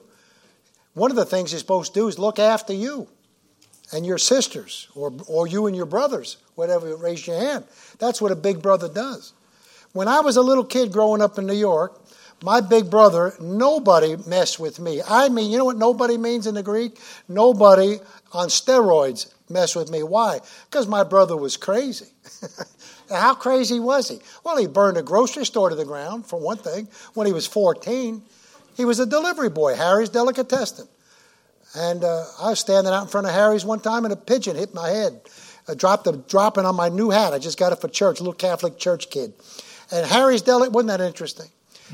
One 0.94 1.12
of 1.12 1.18
the 1.18 1.26
things 1.26 1.52
he's 1.52 1.62
supposed 1.62 1.94
to 1.94 2.00
do 2.02 2.08
is 2.08 2.20
look 2.20 2.40
after 2.40 2.74
you 2.74 3.08
and 3.92 4.06
your 4.06 4.18
sisters, 4.18 4.88
or, 4.96 5.14
or 5.28 5.48
you 5.48 5.68
and 5.68 5.76
your 5.76 5.86
brothers, 5.86 6.38
whatever, 6.56 6.96
raise 6.96 7.28
your 7.28 7.38
hand. 7.38 7.66
That's 8.00 8.22
what 8.22 8.32
a 8.32 8.36
big 8.36 8.62
brother 8.62 8.88
does. 8.88 9.34
When 9.94 10.08
I 10.08 10.22
was 10.22 10.38
a 10.38 10.42
little 10.42 10.64
kid 10.64 10.92
growing 10.92 11.22
up 11.22 11.38
in 11.38 11.46
New 11.46 11.54
York, 11.54 12.00
my 12.44 12.62
big 12.62 12.90
brother, 12.90 13.34
nobody 13.40 14.16
messed 14.26 14.60
with 14.60 14.80
me. 14.80 15.02
I 15.08 15.30
mean, 15.30 15.52
you 15.52 15.58
know 15.58 15.66
what 15.66 15.78
nobody 15.78 16.18
means 16.18 16.48
in 16.48 16.56
the 16.56 16.64
Greek? 16.64 16.98
Nobody 17.28 18.00
on 18.34 18.48
steroids 18.48 19.32
messed 19.50 19.76
with 19.76 19.92
me. 19.92 20.02
Why? 20.02 20.40
Because 20.70 20.88
my 20.88 21.04
brother 21.04 21.38
was 21.38 21.58
crazy. 21.58 22.08
How 23.10 23.36
crazy 23.36 23.80
was 23.80 24.08
he? 24.10 24.20
Well, 24.44 24.58
he 24.58 24.68
burned 24.68 24.98
a 24.98 25.04
grocery 25.04 25.46
store 25.46 25.70
to 25.70 25.76
the 25.76 25.86
ground, 25.86 26.26
for 26.26 26.40
one 26.40 26.58
thing, 26.58 26.88
when 27.14 27.28
he 27.28 27.34
was 27.34 27.46
14. 27.46 28.24
He 28.76 28.86
was 28.86 29.00
a 29.00 29.06
delivery 29.06 29.50
boy, 29.50 29.76
Harry's 29.76 30.10
Delicatessen. 30.10 30.88
And 31.76 32.04
uh, 32.04 32.26
I 32.40 32.50
was 32.50 32.60
standing 32.60 32.94
out 32.94 33.04
in 33.04 33.08
front 33.08 33.28
of 33.28 33.34
Harry's 33.34 33.64
one 33.64 33.80
time, 33.80 34.04
and 34.04 34.14
a 34.14 34.18
pigeon 34.18 34.56
hit 34.56 34.74
my 34.74 34.90
head. 34.90 35.22
I 35.68 35.74
dropped 35.74 36.04
the 36.04 36.14
dropping 36.14 36.66
on 36.66 36.76
my 36.76 36.90
new 36.90 37.10
hat. 37.10 37.34
I 37.34 37.40
just 37.40 37.58
got 37.58 37.72
it 37.72 37.80
for 37.80 37.88
church, 37.88 38.20
little 38.20 38.34
Catholic 38.34 38.78
church 38.78 39.10
kid. 39.10 39.34
And 39.92 40.06
Harry's 40.06 40.42
Deli 40.42 40.70
wasn't 40.70 40.90
that 40.90 41.02
interesting? 41.02 41.48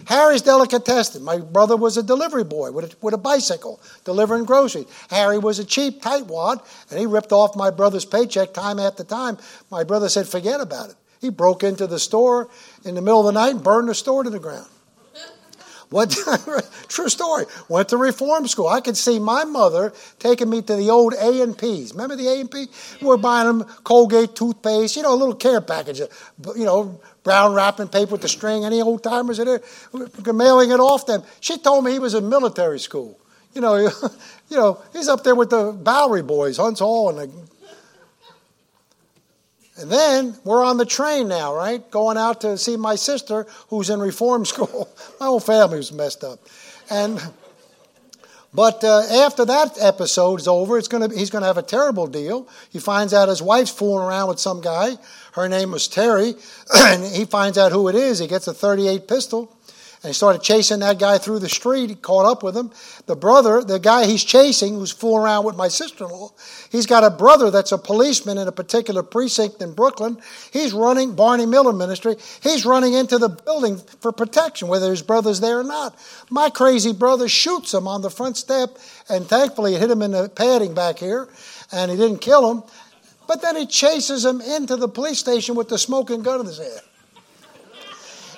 Harry's 0.06 0.42
Delicatessen. 0.42 1.24
My 1.24 1.40
brother 1.40 1.76
was 1.76 1.98
a 1.98 2.04
delivery 2.04 2.44
boy 2.44 2.72
with 2.72 2.94
a, 2.94 2.98
with 3.02 3.14
a 3.14 3.18
bicycle 3.18 3.82
delivering 4.04 4.46
groceries. 4.46 4.86
Harry 5.10 5.40
was 5.40 5.60
a 5.60 5.66
cheap 5.66 6.02
tightwad, 6.02 6.64
and 6.90 7.00
he 7.00 7.06
ripped 7.06 7.32
off 7.32 7.56
my 7.56 7.72
brother's 7.72 8.06
paycheck 8.06 8.54
time 8.54 8.80
after 8.80 9.04
time. 9.04 9.38
My 9.72 9.84
brother 9.84 10.10
said, 10.10 10.28
forget 10.28 10.62
about 10.62 10.92
it. 10.92 10.96
He 11.20 11.30
broke 11.30 11.64
into 11.64 11.88
the 11.88 12.00
store 12.00 12.50
in 12.86 12.96
the 12.96 13.02
middle 13.02 13.28
of 13.28 13.34
the 13.34 13.40
night 13.40 13.56
and 13.56 13.64
burned 13.64 13.90
the 13.90 13.96
store 13.96 14.24
to 14.24 14.30
the 14.30 14.40
ground. 14.40 14.68
What 15.90 16.12
true 16.90 17.08
story? 17.08 17.46
Went 17.70 17.90
to 17.90 17.98
reform 17.98 18.48
school. 18.48 18.68
I 18.68 18.82
could 18.82 18.98
see 18.98 19.20
my 19.20 19.46
mother 19.46 19.94
taking 20.20 20.50
me 20.50 20.62
to 20.62 20.76
the 20.76 20.90
old 20.90 21.14
A 21.14 21.42
and 21.42 21.58
P's. 21.58 21.94
Remember 21.94 22.16
the 22.16 22.28
A 22.28 22.42
and 22.42 22.52
P? 22.52 22.68
We're 23.02 23.18
buying 23.18 23.48
them 23.48 23.68
Colgate 23.84 24.36
toothpaste, 24.36 24.98
you 24.98 25.04
know, 25.04 25.14
a 25.14 25.16
little 25.16 25.36
care 25.36 25.62
package, 25.62 26.02
uh, 26.02 26.08
you 26.56 26.66
know, 26.66 27.00
brown 27.24 27.54
wrapping 27.54 27.88
paper 27.88 28.12
with 28.12 28.22
the 28.22 28.28
string. 28.28 28.66
Any 28.66 28.82
old 28.82 29.02
timers 29.02 29.40
in 29.40 29.46
there? 29.46 29.62
We're 29.94 30.34
mailing 30.34 30.72
it 30.72 30.80
off 30.80 31.06
them. 31.06 31.24
She 31.40 31.58
told 31.58 31.86
me 31.86 31.94
he 31.94 32.00
was 32.00 32.14
in 32.14 32.28
military 32.28 32.80
school. 32.80 33.18
You 33.54 33.62
know, 33.62 33.76
you 34.50 34.58
know, 34.58 34.82
he's 34.92 35.08
up 35.08 35.24
there 35.24 35.36
with 35.36 35.52
the 35.52 35.72
Bowery 35.72 36.22
boys, 36.22 36.58
Huntz 36.58 36.80
Hall, 36.80 37.10
and 37.10 37.32
the 37.32 37.48
and 39.80 39.92
then 39.92 40.36
we're 40.44 40.64
on 40.64 40.78
the 40.78 40.86
train 40.86 41.28
now, 41.28 41.56
right? 41.56 41.90
Going 41.92 42.18
out 42.18 42.42
to 42.42 42.58
see 42.58 42.78
my 42.78 42.96
sister 42.96 43.46
who's 43.70 43.90
in 43.90 44.00
reform 44.00 44.46
school. 44.54 44.90
my 45.20 45.28
whole 45.28 45.40
family 45.40 45.78
was 45.78 45.92
messed 45.92 46.24
up. 46.24 46.40
And 46.90 47.22
but 48.54 48.84
uh, 48.84 49.02
after 49.26 49.46
that 49.46 49.78
episode 49.80 50.40
is 50.40 50.48
over, 50.48 50.78
it's 50.78 50.88
gonna, 50.88 51.14
he's 51.14 51.30
going 51.30 51.42
to 51.42 51.48
have 51.48 51.58
a 51.58 51.64
terrible 51.64 52.08
deal. 52.08 52.48
He 52.72 52.80
finds 52.80 53.14
out 53.14 53.30
his 53.30 53.42
wife's 53.42 53.70
fooling 53.70 54.08
around 54.08 54.30
with 54.30 54.40
some 54.40 54.62
guy. 54.62 54.96
Her 55.34 55.48
name 55.48 55.72
was 55.72 55.88
Terry. 55.88 56.34
and 56.76 57.04
he 57.06 57.26
finds 57.26 57.58
out 57.58 57.72
who 57.72 57.88
it 57.88 57.96
is. 57.96 58.20
He 58.20 58.28
gets 58.28 58.48
a 58.48 58.54
38 58.54 59.08
pistol. 59.08 59.56
And 60.04 60.10
he 60.10 60.14
started 60.14 60.44
chasing 60.44 60.82
that 60.82 61.00
guy 61.00 61.18
through 61.18 61.40
the 61.40 61.50
street. 61.50 61.90
He 61.90 61.96
caught 61.96 62.30
up 62.30 62.44
with 62.44 62.56
him. 62.56 62.72
The 63.08 63.16
brother, 63.16 63.64
the 63.64 63.80
guy 63.80 64.06
he's 64.06 64.24
chasing, 64.24 64.76
who's 64.76 64.92
fooling 64.92 65.24
around 65.24 65.46
with 65.46 65.56
my 65.56 65.70
sister 65.70 66.04
in 66.04 66.12
law, 66.12 66.30
he's 66.72 66.86
got 66.86 67.04
a 67.04 67.10
brother 67.10 67.50
that's 67.50 67.72
a 67.72 67.80
policeman 67.80 68.38
in 68.38 68.48
a 68.48 68.52
particular 68.52 69.02
precinct 69.02 69.60
in 69.60 69.74
Brooklyn. 69.74 70.20
He's 70.54 70.72
running, 70.72 71.16
Barney 71.16 71.48
Miller 71.48 71.74
Ministry, 71.74 72.16
he's 72.44 72.64
running 72.64 72.94
into 72.94 73.18
the 73.18 73.30
building 73.30 73.78
for 74.00 74.12
protection, 74.12 74.68
whether 74.68 74.92
his 74.92 75.02
brother's 75.02 75.40
there 75.40 75.60
or 75.60 75.64
not. 75.64 75.98
My 76.30 76.52
crazy 76.52 76.94
brother 76.94 77.28
shoots 77.28 77.74
him 77.74 77.88
on 77.88 78.04
the 78.04 78.12
front 78.12 78.38
step, 78.38 78.78
and 79.10 79.28
thankfully 79.28 79.74
it 79.74 79.82
hit 79.82 79.90
him 79.90 80.04
in 80.04 80.12
the 80.12 80.30
padding 80.30 80.76
back 80.76 81.00
here, 81.00 81.28
and 81.72 81.90
he 81.90 81.98
didn't 81.98 82.20
kill 82.20 82.52
him. 82.52 82.64
But 83.28 83.42
then 83.42 83.56
he 83.56 83.66
chases 83.66 84.24
him 84.24 84.42
into 84.42 84.76
the 84.76 84.88
police 84.88 85.20
station 85.20 85.56
with 85.56 85.70
the 85.70 85.78
smoking 85.78 86.22
gun 86.22 86.42
in 86.42 86.46
his 86.46 86.60
hand. 86.60 86.87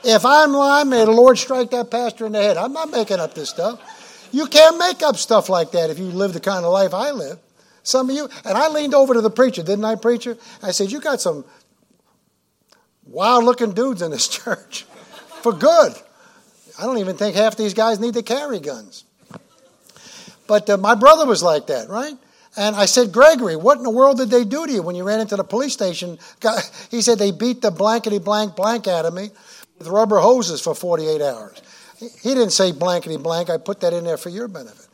If 0.03 0.25
I'm 0.25 0.51
lying, 0.51 0.89
may 0.89 1.05
the 1.05 1.11
Lord 1.11 1.37
strike 1.37 1.71
that 1.71 1.91
pastor 1.91 2.25
in 2.25 2.31
the 2.31 2.41
head. 2.41 2.57
I'm 2.57 2.73
not 2.73 2.89
making 2.89 3.19
up 3.19 3.33
this 3.33 3.49
stuff. 3.49 4.29
You 4.31 4.45
can't 4.47 4.77
make 4.77 5.01
up 5.01 5.17
stuff 5.17 5.49
like 5.49 5.71
that 5.71 5.89
if 5.89 5.99
you 5.99 6.05
live 6.05 6.33
the 6.33 6.39
kind 6.39 6.65
of 6.65 6.71
life 6.71 6.93
I 6.93 7.11
live. 7.11 7.39
Some 7.83 8.09
of 8.09 8.15
you, 8.15 8.29
and 8.45 8.57
I 8.57 8.69
leaned 8.69 8.93
over 8.93 9.13
to 9.13 9.21
the 9.21 9.29
preacher, 9.29 9.63
didn't 9.63 9.85
I, 9.85 9.95
preacher? 9.95 10.37
I 10.61 10.71
said, 10.71 10.91
You 10.91 11.01
got 11.01 11.21
some 11.21 11.45
wild 13.05 13.43
looking 13.43 13.73
dudes 13.73 14.01
in 14.01 14.11
this 14.11 14.27
church 14.43 14.83
for 15.41 15.53
good. 15.53 15.93
I 16.77 16.83
don't 16.83 16.99
even 16.99 17.17
think 17.17 17.35
half 17.35 17.57
these 17.57 17.73
guys 17.73 17.99
need 17.99 18.13
to 18.13 18.23
carry 18.23 18.59
guns. 18.59 19.03
But 20.47 20.69
uh, 20.69 20.77
my 20.77 20.95
brother 20.95 21.25
was 21.25 21.43
like 21.43 21.67
that, 21.67 21.89
right? 21.89 22.15
And 22.57 22.75
I 22.75 22.85
said, 22.85 23.11
Gregory, 23.11 23.55
what 23.55 23.77
in 23.77 23.83
the 23.83 23.89
world 23.89 24.17
did 24.17 24.29
they 24.29 24.43
do 24.43 24.65
to 24.65 24.71
you 24.71 24.81
when 24.81 24.95
you 24.95 25.03
ran 25.03 25.19
into 25.19 25.35
the 25.35 25.43
police 25.43 25.73
station? 25.73 26.17
He 26.91 27.01
said, 27.01 27.19
They 27.19 27.31
beat 27.31 27.61
the 27.61 27.71
blankety 27.71 28.19
blank 28.19 28.55
blank 28.55 28.87
out 28.87 29.05
of 29.05 29.13
me 29.13 29.29
with 29.79 29.87
rubber 29.87 30.19
hoses 30.19 30.61
for 30.61 30.75
48 30.75 31.21
hours. 31.21 31.61
He 31.97 32.29
didn't 32.29 32.51
say 32.51 32.71
blankety 32.71 33.17
blank. 33.17 33.49
I 33.49 33.57
put 33.57 33.79
that 33.81 33.93
in 33.93 34.03
there 34.03 34.17
for 34.17 34.29
your 34.29 34.47
benefit. 34.47 34.87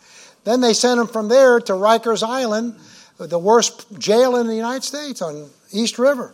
Then 0.43 0.61
they 0.61 0.73
sent 0.73 0.99
him 0.99 1.07
from 1.07 1.27
there 1.27 1.59
to 1.59 1.73
Rikers 1.73 2.23
Island, 2.23 2.75
the 3.17 3.39
worst 3.39 3.99
jail 3.99 4.37
in 4.37 4.47
the 4.47 4.55
United 4.55 4.83
States 4.83 5.21
on 5.21 5.49
East 5.71 5.99
River, 5.99 6.33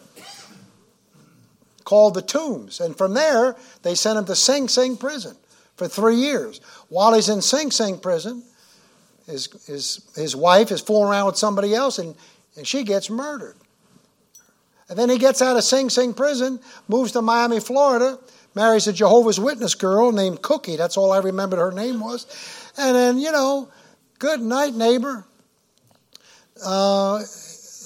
called 1.83 2.13
the 2.13 2.21
Tombs. 2.21 2.79
And 2.79 2.97
from 2.97 3.13
there, 3.13 3.55
they 3.83 3.95
sent 3.95 4.17
him 4.19 4.25
to 4.25 4.35
Sing 4.35 4.67
Sing 4.67 4.97
prison 4.97 5.35
for 5.75 5.87
three 5.87 6.17
years. 6.17 6.59
While 6.89 7.13
he's 7.13 7.29
in 7.29 7.41
Sing 7.41 7.71
Sing 7.71 7.97
prison, 7.97 8.43
his, 9.25 9.47
his, 9.65 10.01
his 10.15 10.35
wife 10.35 10.71
is 10.71 10.81
fooling 10.81 11.09
around 11.09 11.27
with 11.27 11.37
somebody 11.37 11.73
else 11.73 11.97
and, 11.97 12.15
and 12.57 12.67
she 12.67 12.83
gets 12.83 13.09
murdered. 13.09 13.55
And 14.89 14.99
then 14.99 15.09
he 15.09 15.17
gets 15.17 15.41
out 15.41 15.55
of 15.55 15.63
Sing 15.63 15.89
Sing 15.89 16.13
prison, 16.13 16.59
moves 16.89 17.13
to 17.13 17.21
Miami, 17.21 17.61
Florida, 17.61 18.19
marries 18.55 18.87
a 18.87 18.93
Jehovah's 18.93 19.39
Witness 19.39 19.75
girl 19.75 20.11
named 20.11 20.41
Cookie. 20.41 20.75
That's 20.75 20.97
all 20.97 21.11
I 21.11 21.19
remembered 21.19 21.59
her 21.59 21.71
name 21.71 21.99
was. 21.99 22.25
And 22.77 22.95
then, 22.95 23.17
you 23.17 23.31
know, 23.31 23.69
good 24.19 24.41
night, 24.41 24.73
neighbor. 24.73 25.25
Uh, 26.63 27.23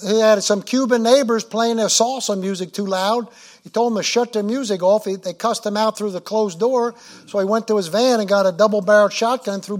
he 0.06 0.20
had 0.20 0.42
some 0.42 0.62
Cuban 0.62 1.02
neighbors 1.02 1.44
playing 1.44 1.76
their 1.76 1.86
salsa 1.86 2.38
music 2.38 2.72
too 2.72 2.86
loud. 2.86 3.28
He 3.64 3.70
told 3.70 3.92
them 3.92 3.98
to 3.98 4.02
shut 4.02 4.32
their 4.32 4.42
music 4.42 4.82
off. 4.82 5.06
He, 5.06 5.16
they 5.16 5.32
cussed 5.32 5.66
him 5.66 5.76
out 5.76 5.96
through 5.98 6.10
the 6.10 6.20
closed 6.20 6.60
door. 6.60 6.94
So 7.26 7.38
he 7.38 7.44
went 7.44 7.66
to 7.68 7.76
his 7.76 7.88
van 7.88 8.20
and 8.20 8.28
got 8.28 8.46
a 8.46 8.52
double 8.52 8.80
barreled 8.80 9.12
shotgun, 9.12 9.60
threw, 9.60 9.78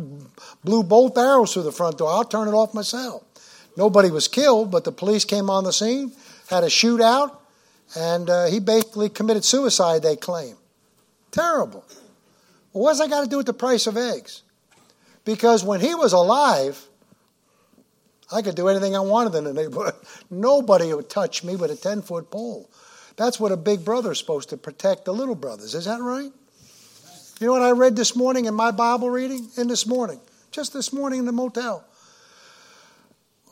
blew 0.65 0.83
both 0.83 1.17
arrows 1.17 1.53
through 1.53 1.65
the 1.65 1.73
front 1.73 1.99
door. 1.99 2.09
I'll 2.09 2.25
turn 2.25 2.49
it 2.49 2.53
off 2.53 2.75
myself. 2.75 3.23
Nobody 3.77 4.11
was 4.11 4.27
killed, 4.27 4.71
but 4.71 4.85
the 4.85 4.93
police 4.93 5.25
came 5.25 5.51
on 5.51 5.65
the 5.65 5.73
scene, 5.73 6.13
had 6.49 6.65
a 6.65 6.69
shootout, 6.69 7.37
and 7.95 8.29
uh, 8.31 8.47
he 8.47 8.59
basically 8.59 9.11
committed 9.11 9.45
suicide, 9.45 10.03
they 10.03 10.17
claim. 10.17 10.57
Terrible. 11.37 11.85
Well, 12.73 12.85
what's 12.85 12.99
that 12.99 13.11
got 13.11 13.25
to 13.25 13.29
do 13.29 13.37
with 13.37 13.45
the 13.45 13.53
price 13.53 13.87
of 13.87 13.99
eggs? 13.99 14.43
Because 15.27 15.63
when 15.63 15.81
he 15.81 15.95
was 15.95 16.15
alive, 16.15 16.83
I 18.33 18.41
could 18.41 18.55
do 18.55 18.69
anything 18.69 18.97
I 18.97 19.01
wanted 19.01 19.35
in 19.35 19.45
the 19.45 19.53
neighborhood. 19.53 19.93
Nobody 20.31 20.95
would 20.95 21.11
touch 21.11 21.45
me 21.45 21.55
with 21.55 21.71
a 21.71 21.77
10 21.77 22.01
foot 22.01 22.31
pole. 22.31 22.71
That's 23.17 23.39
what 23.39 23.53
a 23.53 23.57
big 23.59 23.85
brother 23.85 24.13
is 24.13 24.19
supposed 24.19 24.49
to 24.49 24.57
protect 24.57 25.05
the 25.05 25.13
little 25.13 25.35
brothers. 25.35 25.75
Is 25.75 25.85
that 25.85 26.01
right? 26.01 26.33
You 27.39 27.47
know 27.47 27.53
what 27.53 27.63
I 27.63 27.73
read 27.73 27.97
this 27.97 28.17
morning 28.17 28.47
in 28.47 28.55
my 28.55 28.71
Bible 28.71 29.11
reading? 29.11 29.47
In 29.59 29.69
this 29.69 29.87
morning, 29.87 30.21
just 30.53 30.73
this 30.73 30.91
morning 30.91 31.19
in 31.19 31.27
the 31.27 31.33
motel, 31.33 31.85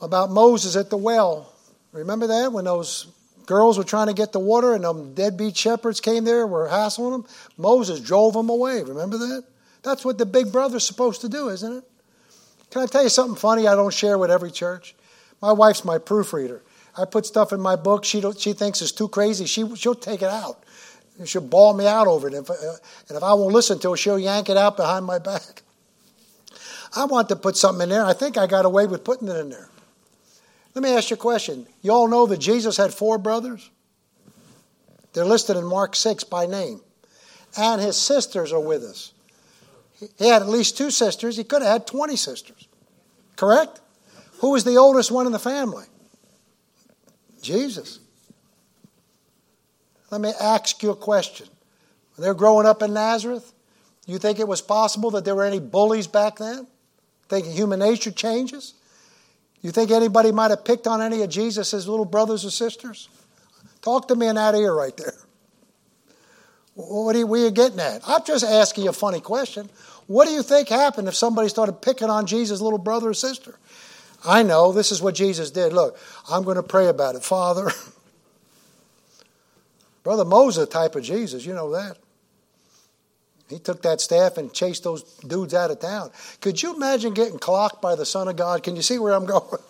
about 0.00 0.30
Moses 0.30 0.74
at 0.74 0.88
the 0.88 0.96
well. 0.96 1.52
Remember 1.92 2.28
that 2.28 2.50
when 2.50 2.64
those 2.64 3.08
girls 3.46 3.78
were 3.78 3.84
trying 3.84 4.08
to 4.08 4.14
get 4.14 4.32
the 4.32 4.40
water 4.40 4.74
and 4.74 4.84
them 4.84 5.14
deadbeat 5.14 5.56
shepherds 5.56 6.00
came 6.00 6.24
there, 6.24 6.42
and 6.42 6.50
were 6.50 6.68
hassling 6.68 7.12
them. 7.12 7.26
Moses 7.56 8.00
drove 8.00 8.34
them 8.34 8.48
away. 8.48 8.82
Remember 8.82 9.18
that? 9.18 9.44
That's 9.82 10.04
what 10.04 10.18
the 10.18 10.26
big 10.26 10.50
brother's 10.50 10.86
supposed 10.86 11.20
to 11.20 11.28
do, 11.28 11.48
isn't 11.48 11.78
it? 11.78 11.84
Can 12.70 12.82
I 12.82 12.86
tell 12.86 13.02
you 13.02 13.08
something 13.08 13.36
funny 13.36 13.68
I 13.68 13.74
don't 13.74 13.92
share 13.92 14.18
with 14.18 14.30
every 14.30 14.50
church? 14.50 14.94
My 15.40 15.52
wife's 15.52 15.84
my 15.84 15.98
proofreader. 15.98 16.62
I 16.96 17.04
put 17.04 17.26
stuff 17.26 17.52
in 17.52 17.60
my 17.60 17.76
book 17.76 18.04
she, 18.04 18.22
she 18.38 18.52
thinks 18.52 18.80
is 18.80 18.92
too 18.92 19.08
crazy. 19.08 19.46
She, 19.46 19.74
she'll 19.76 19.94
take 19.94 20.22
it 20.22 20.28
out. 20.28 20.64
She'll 21.24 21.42
bawl 21.42 21.74
me 21.74 21.86
out 21.86 22.06
over 22.06 22.26
it. 22.26 22.34
If, 22.34 22.50
uh, 22.50 22.54
and 23.08 23.16
if 23.16 23.22
I 23.22 23.34
won't 23.34 23.52
listen 23.52 23.78
to 23.80 23.90
her, 23.90 23.96
she'll 23.96 24.18
yank 24.18 24.48
it 24.48 24.56
out 24.56 24.76
behind 24.76 25.04
my 25.04 25.18
back. 25.18 25.62
I 26.96 27.04
want 27.04 27.28
to 27.28 27.36
put 27.36 27.56
something 27.56 27.82
in 27.82 27.88
there. 27.88 28.04
I 28.04 28.12
think 28.12 28.36
I 28.36 28.46
got 28.46 28.64
away 28.64 28.86
with 28.86 29.04
putting 29.04 29.28
it 29.28 29.36
in 29.36 29.50
there. 29.50 29.68
Let 30.74 30.82
me 30.82 30.90
ask 30.90 31.10
you 31.10 31.14
a 31.14 31.18
question. 31.18 31.66
You 31.82 31.92
all 31.92 32.08
know 32.08 32.26
that 32.26 32.38
Jesus 32.38 32.76
had 32.76 32.92
four 32.92 33.18
brothers? 33.18 33.70
They're 35.12 35.24
listed 35.24 35.56
in 35.56 35.64
Mark 35.64 35.94
6 35.94 36.24
by 36.24 36.46
name. 36.46 36.80
And 37.56 37.80
his 37.80 37.96
sisters 37.96 38.52
are 38.52 38.60
with 38.60 38.82
us. 38.82 39.12
He 40.18 40.28
had 40.28 40.42
at 40.42 40.48
least 40.48 40.76
two 40.76 40.90
sisters. 40.90 41.36
He 41.36 41.44
could 41.44 41.62
have 41.62 41.70
had 41.70 41.86
20 41.86 42.16
sisters. 42.16 42.66
Correct? 43.36 43.80
Who 44.40 44.50
was 44.50 44.64
the 44.64 44.76
oldest 44.76 45.12
one 45.12 45.26
in 45.26 45.32
the 45.32 45.38
family? 45.38 45.84
Jesus. 47.40 48.00
Let 50.10 50.20
me 50.20 50.32
ask 50.40 50.82
you 50.82 50.90
a 50.90 50.96
question. 50.96 51.46
When 52.14 52.24
they're 52.24 52.34
growing 52.34 52.66
up 52.66 52.82
in 52.82 52.92
Nazareth, 52.92 53.52
you 54.06 54.18
think 54.18 54.38
it 54.38 54.48
was 54.48 54.60
possible 54.60 55.10
that 55.12 55.24
there 55.24 55.34
were 55.34 55.44
any 55.44 55.60
bullies 55.60 56.06
back 56.06 56.36
then? 56.36 56.66
Think 57.28 57.46
human 57.46 57.78
nature 57.78 58.10
changes? 58.10 58.74
You 59.64 59.72
think 59.72 59.90
anybody 59.90 60.30
might 60.30 60.50
have 60.50 60.62
picked 60.62 60.86
on 60.86 61.00
any 61.00 61.22
of 61.22 61.30
Jesus' 61.30 61.72
little 61.72 62.04
brothers 62.04 62.44
or 62.44 62.50
sisters? 62.50 63.08
Talk 63.80 64.08
to 64.08 64.14
me 64.14 64.26
in 64.26 64.34
that 64.34 64.54
ear 64.54 64.74
right 64.74 64.94
there. 64.94 65.14
What 66.74 67.16
are 67.16 67.20
you, 67.20 67.32
are 67.32 67.38
you 67.38 67.50
getting 67.50 67.80
at? 67.80 68.02
I'm 68.06 68.22
just 68.26 68.44
asking 68.44 68.84
you 68.84 68.90
a 68.90 68.92
funny 68.92 69.20
question. 69.20 69.70
What 70.06 70.26
do 70.26 70.32
you 70.32 70.42
think 70.42 70.68
happened 70.68 71.08
if 71.08 71.14
somebody 71.14 71.48
started 71.48 71.80
picking 71.80 72.10
on 72.10 72.26
Jesus' 72.26 72.60
little 72.60 72.78
brother 72.78 73.08
or 73.08 73.14
sister? 73.14 73.58
I 74.22 74.42
know 74.42 74.70
this 74.70 74.92
is 74.92 75.00
what 75.00 75.14
Jesus 75.14 75.50
did. 75.50 75.72
Look, 75.72 75.96
I'm 76.28 76.44
going 76.44 76.56
to 76.56 76.62
pray 76.62 76.88
about 76.88 77.14
it. 77.14 77.24
Father, 77.24 77.70
Brother 80.02 80.26
Moses, 80.26 80.68
type 80.68 80.94
of 80.94 81.04
Jesus, 81.04 81.46
you 81.46 81.54
know 81.54 81.70
that. 81.70 81.96
He 83.48 83.58
took 83.58 83.82
that 83.82 84.00
staff 84.00 84.38
and 84.38 84.52
chased 84.52 84.84
those 84.84 85.02
dudes 85.18 85.52
out 85.52 85.70
of 85.70 85.80
town. 85.80 86.10
Could 86.40 86.62
you 86.62 86.74
imagine 86.74 87.12
getting 87.12 87.38
clocked 87.38 87.82
by 87.82 87.94
the 87.94 88.06
Son 88.06 88.28
of 88.28 88.36
God? 88.36 88.62
Can 88.62 88.74
you 88.74 88.82
see 88.82 88.98
where 88.98 89.12
I'm 89.12 89.26
going? 89.26 89.62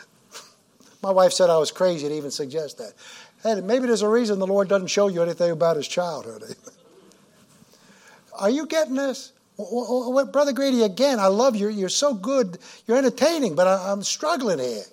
My 1.02 1.12
wife 1.12 1.32
said 1.32 1.48
I 1.48 1.58
was 1.58 1.70
crazy 1.70 2.08
to 2.08 2.14
even 2.14 2.30
suggest 2.30 2.78
that. 2.78 2.94
Hey, 3.42 3.60
maybe 3.60 3.86
there's 3.86 4.02
a 4.02 4.08
reason 4.08 4.38
the 4.38 4.46
Lord 4.46 4.68
doesn't 4.68 4.88
show 4.88 5.06
you 5.08 5.22
anything 5.22 5.52
about 5.52 5.76
his 5.76 5.86
childhood. 5.86 6.42
Are 8.38 8.50
you 8.50 8.66
getting 8.66 8.96
this? 8.96 9.32
Brother 9.56 10.52
Grady, 10.52 10.82
again, 10.82 11.18
I 11.18 11.28
love 11.28 11.56
you. 11.56 11.68
You're 11.68 11.88
so 11.88 12.12
good. 12.12 12.58
You're 12.86 12.98
entertaining, 12.98 13.54
but 13.54 13.66
I'm 13.66 14.02
struggling 14.02 14.58
here. 14.58 14.84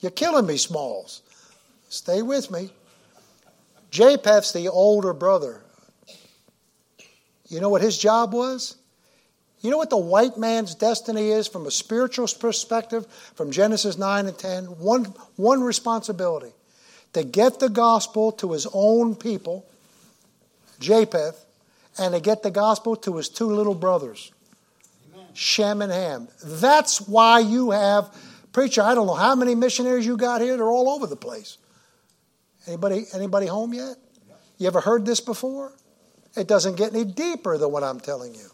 You're 0.00 0.12
killing 0.12 0.46
me, 0.46 0.56
Smalls. 0.56 1.22
Stay 1.88 2.22
with 2.22 2.50
me. 2.50 2.70
Japheth's 3.90 4.52
the 4.52 4.68
older 4.68 5.12
brother. 5.12 5.62
You 7.48 7.60
know 7.60 7.68
what 7.68 7.82
his 7.82 7.96
job 7.96 8.32
was? 8.32 8.76
You 9.60 9.70
know 9.70 9.78
what 9.78 9.90
the 9.90 9.96
white 9.96 10.36
man's 10.36 10.74
destiny 10.74 11.30
is 11.30 11.48
from 11.48 11.66
a 11.66 11.70
spiritual 11.70 12.28
perspective 12.38 13.06
from 13.34 13.50
Genesis 13.50 13.96
9 13.96 14.26
and 14.26 14.38
10? 14.38 14.64
One, 14.64 15.04
one 15.36 15.62
responsibility 15.62 16.52
to 17.14 17.24
get 17.24 17.60
the 17.60 17.68
gospel 17.68 18.32
to 18.32 18.52
his 18.52 18.66
own 18.72 19.16
people, 19.16 19.66
Japheth, 20.78 21.46
and 21.98 22.14
to 22.14 22.20
get 22.20 22.42
the 22.42 22.50
gospel 22.50 22.94
to 22.96 23.16
his 23.16 23.28
two 23.28 23.46
little 23.46 23.74
brothers, 23.74 24.30
Amen. 25.14 25.26
Shem 25.32 25.80
and 25.80 25.90
Ham. 25.90 26.28
That's 26.44 27.00
why 27.00 27.38
you 27.38 27.70
have, 27.70 28.14
preacher, 28.52 28.82
I 28.82 28.94
don't 28.94 29.06
know 29.06 29.14
how 29.14 29.34
many 29.34 29.54
missionaries 29.54 30.04
you 30.04 30.18
got 30.18 30.42
here, 30.42 30.56
they're 30.56 30.70
all 30.70 30.90
over 30.90 31.06
the 31.06 31.16
place. 31.16 31.56
Anybody, 32.66 33.06
anybody 33.14 33.46
home 33.46 33.72
yet? 33.72 33.96
You 34.58 34.66
ever 34.66 34.80
heard 34.80 35.06
this 35.06 35.20
before? 35.20 35.72
It 36.36 36.46
doesn't 36.46 36.76
get 36.76 36.92
any 36.92 37.04
deeper 37.04 37.56
than 37.56 37.70
what 37.72 37.82
I'm 37.82 38.00
telling 38.00 38.34
you. 38.34 38.50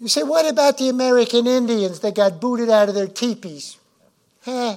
You 0.00 0.08
say, 0.08 0.22
what 0.22 0.46
about 0.48 0.78
the 0.78 0.88
American 0.88 1.46
Indians 1.46 2.00
that 2.00 2.14
got 2.14 2.40
booted 2.40 2.70
out 2.70 2.88
of 2.88 2.94
their 2.94 3.08
teepees? 3.08 3.78
Huh? 4.42 4.76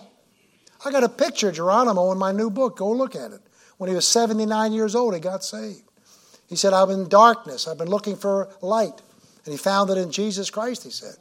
I 0.83 0.91
got 0.91 1.03
a 1.03 1.09
picture 1.09 1.49
of 1.49 1.55
Geronimo 1.55 2.11
in 2.11 2.17
my 2.17 2.31
new 2.31 2.49
book. 2.49 2.77
Go 2.77 2.91
look 2.91 3.15
at 3.15 3.31
it. 3.31 3.41
When 3.77 3.89
he 3.89 3.95
was 3.95 4.07
79 4.07 4.73
years 4.73 4.95
old, 4.95 5.13
he 5.13 5.19
got 5.19 5.43
saved. 5.43 5.83
He 6.47 6.55
said, 6.55 6.73
I'm 6.73 6.89
in 6.89 7.07
darkness. 7.07 7.67
I've 7.67 7.77
been 7.77 7.89
looking 7.89 8.15
for 8.15 8.49
light. 8.61 9.01
And 9.45 9.51
he 9.51 9.57
found 9.57 9.89
it 9.89 9.97
in 9.97 10.11
Jesus 10.11 10.49
Christ, 10.49 10.83
he 10.83 10.89
said. 10.89 11.15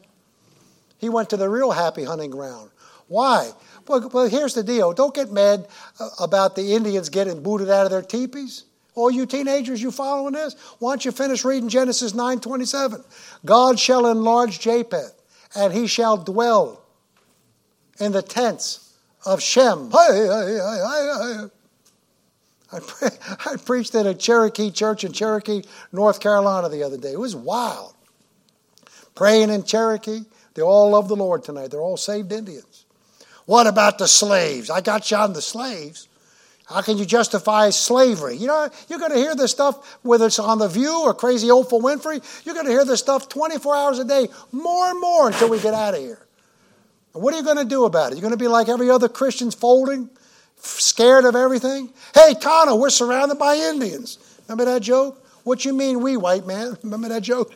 He 0.98 1.08
went 1.08 1.30
to 1.30 1.36
the 1.36 1.48
real 1.48 1.70
happy 1.70 2.04
hunting 2.04 2.30
ground. 2.30 2.70
Why? 3.08 3.50
Well, 3.90 4.08
well, 4.12 4.28
here's 4.28 4.54
the 4.54 4.62
deal. 4.62 4.92
Don't 4.92 5.12
get 5.12 5.32
mad 5.32 5.66
uh, 5.98 6.08
about 6.20 6.54
the 6.54 6.74
Indians 6.74 7.08
getting 7.08 7.42
booted 7.42 7.68
out 7.68 7.86
of 7.86 7.90
their 7.90 8.02
teepees. 8.02 8.62
All 8.94 9.10
you 9.10 9.26
teenagers, 9.26 9.82
you 9.82 9.90
following 9.90 10.34
this? 10.34 10.54
Why 10.78 10.92
don't 10.92 11.04
you 11.04 11.10
finish 11.10 11.44
reading 11.44 11.68
Genesis 11.68 12.12
9:27? 12.12 13.04
God 13.44 13.80
shall 13.80 14.06
enlarge 14.06 14.60
Japheth, 14.60 15.20
and 15.56 15.72
he 15.72 15.88
shall 15.88 16.16
dwell 16.16 16.82
in 17.98 18.12
the 18.12 18.22
tents 18.22 18.94
of 19.26 19.42
Shem. 19.42 19.90
I, 22.72 22.78
pre- 22.78 23.08
I 23.52 23.56
preached 23.56 23.96
at 23.96 24.06
a 24.06 24.14
Cherokee 24.14 24.70
church 24.70 25.02
in 25.02 25.12
Cherokee, 25.12 25.62
North 25.90 26.20
Carolina 26.20 26.68
the 26.68 26.84
other 26.84 26.96
day. 26.96 27.10
It 27.10 27.18
was 27.18 27.34
wild. 27.34 27.94
Praying 29.16 29.50
in 29.50 29.64
Cherokee. 29.64 30.20
They 30.54 30.62
all 30.62 30.90
love 30.90 31.08
the 31.08 31.16
Lord 31.16 31.42
tonight. 31.42 31.72
They're 31.72 31.80
all 31.80 31.96
saved 31.96 32.30
Indians. 32.30 32.69
What 33.50 33.66
about 33.66 33.98
the 33.98 34.06
slaves? 34.06 34.70
I 34.70 34.80
got 34.80 35.10
you 35.10 35.16
on 35.16 35.32
the 35.32 35.42
slaves. 35.42 36.06
How 36.66 36.82
can 36.82 36.98
you 36.98 37.04
justify 37.04 37.70
slavery? 37.70 38.36
You 38.36 38.46
know, 38.46 38.68
you're 38.88 39.00
going 39.00 39.10
to 39.10 39.16
hear 39.16 39.34
this 39.34 39.50
stuff, 39.50 39.98
whether 40.02 40.26
it's 40.26 40.38
on 40.38 40.60
The 40.60 40.68
View 40.68 41.02
or 41.02 41.14
Crazy 41.14 41.48
Oprah 41.48 41.80
Winfrey, 41.82 42.46
you're 42.46 42.54
going 42.54 42.66
to 42.66 42.70
hear 42.70 42.84
this 42.84 43.00
stuff 43.00 43.28
24 43.28 43.74
hours 43.74 43.98
a 43.98 44.04
day, 44.04 44.28
more 44.52 44.88
and 44.88 45.00
more 45.00 45.26
until 45.26 45.50
we 45.50 45.58
get 45.58 45.74
out 45.74 45.94
of 45.94 46.00
here. 46.00 46.24
And 47.12 47.24
what 47.24 47.34
are 47.34 47.38
you 47.38 47.42
going 47.42 47.56
to 47.56 47.64
do 47.64 47.86
about 47.86 48.12
it? 48.12 48.18
You're 48.18 48.22
going 48.22 48.30
to 48.30 48.36
be 48.38 48.46
like 48.46 48.68
every 48.68 48.88
other 48.88 49.08
Christian's 49.08 49.56
folding, 49.56 50.08
scared 50.58 51.24
of 51.24 51.34
everything? 51.34 51.92
Hey, 52.14 52.36
Connor, 52.40 52.76
we're 52.76 52.90
surrounded 52.90 53.40
by 53.40 53.56
Indians. 53.56 54.18
Remember 54.46 54.66
that 54.66 54.82
joke? 54.82 55.26
What 55.42 55.64
you 55.64 55.74
mean, 55.74 56.02
we, 56.02 56.16
white 56.16 56.46
man? 56.46 56.78
Remember 56.84 57.08
that 57.08 57.24
joke? 57.24 57.52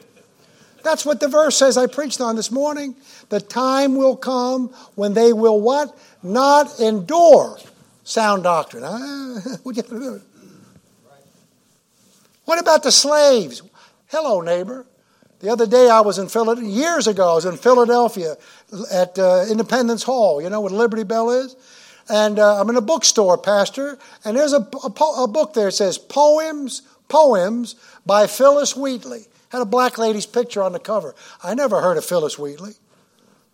That's 0.84 1.06
what 1.06 1.18
the 1.18 1.28
verse 1.28 1.56
says 1.56 1.76
I 1.78 1.86
preached 1.86 2.20
on 2.20 2.36
this 2.36 2.50
morning. 2.50 2.94
The 3.30 3.40
time 3.40 3.96
will 3.96 4.16
come 4.16 4.68
when 4.94 5.14
they 5.14 5.32
will 5.32 5.60
what? 5.60 5.98
Not 6.22 6.78
endure 6.78 7.58
sound 8.04 8.44
doctrine. 8.44 8.82
what, 9.62 9.76
what 12.44 12.60
about 12.60 12.82
the 12.82 12.92
slaves? 12.92 13.62
Hello, 14.08 14.42
neighbor. 14.42 14.86
The 15.40 15.50
other 15.50 15.66
day 15.66 15.88
I 15.88 16.00
was 16.00 16.18
in 16.18 16.28
Philadelphia, 16.28 16.70
years 16.70 17.06
ago, 17.06 17.32
I 17.32 17.34
was 17.34 17.44
in 17.46 17.56
Philadelphia 17.56 18.36
at 18.92 19.18
uh, 19.18 19.46
Independence 19.50 20.02
Hall. 20.02 20.40
You 20.40 20.50
know 20.50 20.60
what 20.60 20.72
Liberty 20.72 21.04
Bell 21.04 21.30
is? 21.30 21.56
And 22.08 22.38
uh, 22.38 22.60
I'm 22.60 22.68
in 22.68 22.76
a 22.76 22.82
bookstore, 22.82 23.38
Pastor, 23.38 23.98
and 24.24 24.36
there's 24.36 24.52
a, 24.52 24.68
a, 24.84 25.22
a 25.22 25.28
book 25.28 25.54
there 25.54 25.66
that 25.66 25.72
says 25.72 25.96
Poems, 25.96 26.82
Poems 27.08 27.76
by 28.04 28.26
Phillis 28.26 28.76
Wheatley. 28.76 29.26
Had 29.54 29.62
a 29.62 29.66
black 29.66 29.98
lady's 29.98 30.26
picture 30.26 30.64
on 30.64 30.72
the 30.72 30.80
cover. 30.80 31.14
I 31.40 31.54
never 31.54 31.80
heard 31.80 31.96
of 31.96 32.04
Phillis 32.04 32.36
Wheatley. 32.36 32.72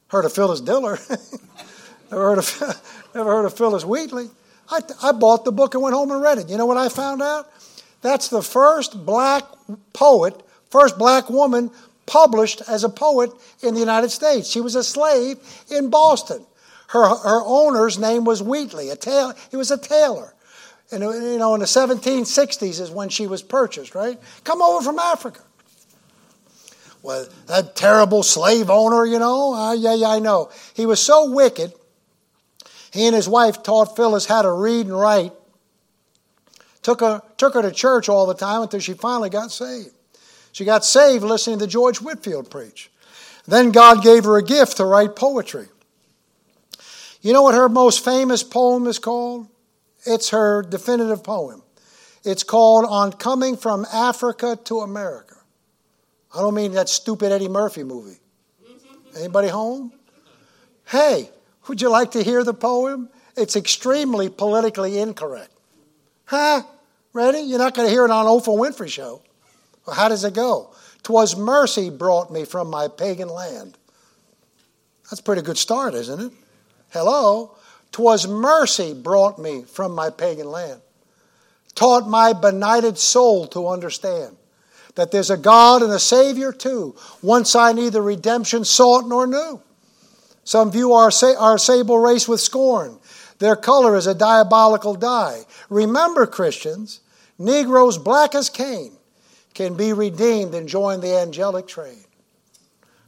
Heard 0.09 0.24
of 0.24 0.32
Phyllis 0.32 0.62
Diller. 0.62 0.98
never, 2.11 2.22
heard 2.22 2.38
of, 2.38 3.05
never 3.14 3.30
heard 3.30 3.44
of 3.44 3.53
Phillis 3.53 3.84
Wheatley. 3.84 4.30
I, 4.70 4.80
I 5.03 5.12
bought 5.12 5.44
the 5.44 5.53
book 5.53 5.74
and 5.74 5.82
went 5.82 5.94
home 5.94 6.11
and 6.11 6.22
read 6.22 6.38
it. 6.38 6.48
You 6.48 6.57
know 6.57 6.64
what 6.64 6.78
I 6.78 6.88
found 6.88 7.20
out? 7.20 7.53
That's 8.01 8.28
the 8.28 8.40
first 8.40 9.05
black 9.05 9.44
poet, 9.92 10.42
first 10.70 10.96
black 10.96 11.28
woman 11.28 11.70
published 12.07 12.62
as 12.66 12.82
a 12.82 12.88
poet 12.88 13.30
in 13.62 13.74
the 13.74 13.80
United 13.80 14.09
States. 14.09 14.48
She 14.48 14.62
was 14.62 14.76
a 14.76 14.82
slave 14.82 15.36
in 15.70 15.90
Boston. 15.90 16.46
Her, 16.88 17.14
her 17.14 17.42
owner's 17.44 17.98
name 17.98 18.24
was 18.24 18.42
Wheatley. 18.42 18.88
A 18.88 18.96
tail, 18.96 19.34
he 19.51 19.59
was 19.59 19.70
a 19.70 19.76
tailor. 19.76 20.32
And 20.90 21.03
you 21.03 21.36
know, 21.36 21.53
in 21.53 21.61
the 21.61 21.66
1760s 21.66 22.80
is 22.80 22.90
when 22.90 23.11
she 23.11 23.26
was 23.26 23.42
purchased, 23.42 23.94
right? 23.94 24.18
Come 24.44 24.62
over 24.62 24.82
from 24.82 24.98
Africa. 24.98 25.42
Well, 27.03 27.26
that 27.46 27.76
terrible 27.76 28.22
slave 28.22 28.68
owner, 28.68 29.07
you 29.07 29.18
know, 29.18 29.55
uh, 29.55 29.72
yeah, 29.72 29.94
yeah, 29.94 30.09
I 30.09 30.18
know. 30.18 30.51
He 30.74 30.84
was 30.84 31.01
so 31.01 31.30
wicked 31.30 31.72
he 32.92 33.07
and 33.07 33.14
his 33.14 33.28
wife 33.28 33.62
taught 33.62 33.96
Phillis 33.96 34.26
how 34.26 34.42
to 34.42 34.51
read 34.51 34.86
and 34.86 34.98
write. 34.98 35.32
Took 36.82 37.01
her, 37.01 37.22
took 37.36 37.55
her 37.55 37.62
to 37.62 37.70
church 37.70 38.09
all 38.09 38.26
the 38.26 38.34
time 38.34 38.62
until 38.62 38.80
she 38.80 38.94
finally 38.94 39.30
got 39.30 39.53
saved. 39.53 39.94
She 40.53 40.64
got 40.64 40.84
saved 40.84 41.22
listening 41.22 41.61
to 41.61 41.66
George 41.66 42.01
Whitefield 42.01 42.51
preach. 42.51 42.90
Then 43.46 43.70
God 43.70 44.03
gave 44.03 44.24
her 44.24 44.36
a 44.36 44.42
gift 44.42 44.78
to 44.78 44.84
write 44.84 45.14
poetry. 45.14 45.68
You 47.22 47.32
know 47.32 47.42
what 47.42 47.55
her 47.55 47.68
most 47.68 48.05
famous 48.05 48.42
poem 48.42 48.86
is 48.86 48.98
called? 48.98 49.46
It's 50.07 50.30
her 50.30 50.62
definitive 50.62 51.22
poem. 51.22 51.62
It's 52.24 52.42
called 52.42 52.86
On 52.86 53.12
Coming 53.12 53.57
from 53.57 53.86
Africa 53.92 54.59
to 54.64 54.80
America. 54.80 55.36
I 56.35 56.41
don't 56.41 56.55
mean 56.55 56.72
that 56.72 56.89
stupid 56.89 57.33
Eddie 57.33 57.49
Murphy 57.49 57.83
movie. 57.83 58.18
Anybody 59.16 59.49
home? 59.49 59.93
Hey, 60.87 61.31
would 61.66 61.81
you 61.81 61.91
like 61.91 62.12
to 62.12 62.22
hear 62.22 62.45
the 62.45 62.55
poem? 62.55 63.09
It's 63.37 63.57
extremely 63.57 64.28
politically 64.28 64.99
incorrect. 64.99 65.53
Huh? 66.26 66.62
Ready? 67.12 67.41
You're 67.41 67.59
not 67.59 67.74
going 67.74 67.89
to 67.89 67.93
hear 67.93 68.05
it 68.05 68.11
on 68.11 68.26
Oprah 68.26 68.57
Winfrey 68.57 68.89
show. 68.89 69.22
Well, 69.87 69.97
how 69.97 70.09
does 70.09 70.24
it 70.24 70.35
go? 70.35 70.72
Twas 71.03 71.37
mercy 71.37 71.91
brought 71.91 72.33
me 72.33 72.45
from 72.45 72.70
my 72.70 72.87
pagan 72.87 73.28
land. 73.28 73.76
That's 75.05 75.20
a 75.20 75.24
pretty 75.24 75.43
good 75.43 75.59
start, 75.59 75.95
isn't 75.95 76.20
it? 76.20 76.33
Hello? 76.91 77.57
Twas 77.91 78.28
mercy 78.28 78.95
brought 78.95 79.39
me 79.39 79.62
from 79.62 79.93
my 79.93 80.11
pagan 80.11 80.49
land. 80.49 80.81
Taught 81.74 82.09
my 82.09 82.33
benighted 82.33 82.99
soul 82.99 83.47
to 83.49 83.66
understand 83.66 84.37
that 84.95 85.11
there's 85.11 85.30
a 85.30 85.36
God 85.36 85.82
and 85.82 85.93
a 85.93 85.99
Savior 85.99 86.53
too. 86.53 86.97
Once 87.22 87.55
I 87.55 87.72
neither 87.72 88.03
redemption 88.03 88.64
sought 88.64 89.07
nor 89.07 89.26
knew. 89.26 89.62
Some 90.45 90.72
view 90.72 90.93
our, 90.93 91.11
our 91.38 91.59
sable 91.59 91.99
race 91.99 92.26
with 92.26 92.41
scorn. 92.41 92.99
Their 93.38 93.57
color 93.57 93.97
is 93.97 94.07
a 94.07 94.14
diabolical 94.14 94.95
dye. 94.95 95.43
Remember, 95.68 96.26
Christians, 96.26 97.01
Negroes 97.38 97.97
black 97.97 98.34
as 98.34 98.51
Cain 98.51 98.93
can 99.55 99.76
be 99.76 99.93
redeemed 99.93 100.55
and 100.55 100.68
join 100.68 101.01
the 101.01 101.16
angelic 101.16 101.66
train. 101.66 102.05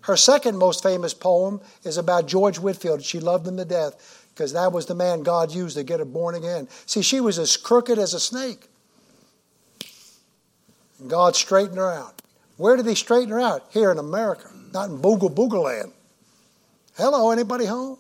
Her 0.03 0.16
second 0.16 0.59
most 0.59 0.83
famous 0.83 1.14
poem 1.14 1.61
is 1.85 1.97
about 1.97 2.26
George 2.26 2.59
Whitefield. 2.59 3.05
She 3.05 3.20
loved 3.20 3.47
him 3.47 3.57
to 3.59 3.64
death 3.64 4.26
because 4.35 4.53
that 4.55 4.72
was 4.72 4.87
the 4.87 4.95
man 4.95 5.22
God 5.22 5.53
used 5.53 5.76
to 5.76 5.85
get 5.85 6.01
her 6.01 6.05
born 6.05 6.35
again. 6.35 6.68
See, 6.87 7.03
she 7.03 7.20
was 7.20 7.39
as 7.39 7.57
crooked 7.57 7.99
as 7.99 8.14
a 8.14 8.20
snake. 8.20 8.68
And 11.03 11.11
God 11.11 11.35
straightened 11.35 11.79
her 11.79 11.91
out. 11.91 12.23
Where 12.59 12.77
did 12.77 12.87
he 12.87 12.95
straighten 12.95 13.31
her 13.31 13.41
out? 13.41 13.67
Here 13.71 13.91
in 13.91 13.99
America, 13.99 14.49
not 14.73 14.89
in 14.89 14.99
Boogle 14.99 15.35
Boogle 15.35 15.65
Land. 15.65 15.93
Hello, 16.97 17.33
anybody 17.33 17.67
home? 17.67 17.99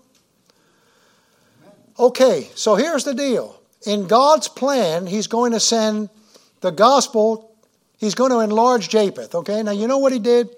Okay, 1.98 2.48
so 2.54 2.76
here's 2.76 3.02
the 3.02 3.12
deal. 3.12 3.60
In 3.84 4.06
God's 4.06 4.46
plan, 4.46 5.08
He's 5.08 5.26
going 5.26 5.50
to 5.50 5.58
send 5.58 6.10
the 6.60 6.70
gospel, 6.70 7.56
He's 7.98 8.14
going 8.14 8.30
to 8.30 8.38
enlarge 8.38 8.88
Japheth. 8.88 9.34
Okay, 9.34 9.64
now 9.64 9.72
you 9.72 9.88
know 9.88 9.98
what 9.98 10.12
He 10.12 10.20
did? 10.20 10.48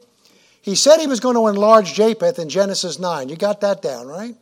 He 0.60 0.74
said 0.74 0.98
He 0.98 1.06
was 1.06 1.20
going 1.20 1.36
to 1.36 1.46
enlarge 1.46 1.94
Japheth 1.94 2.38
in 2.38 2.50
Genesis 2.50 2.98
9. 2.98 3.30
You 3.30 3.36
got 3.36 3.62
that 3.62 3.80
down, 3.80 4.06
right? 4.06 4.34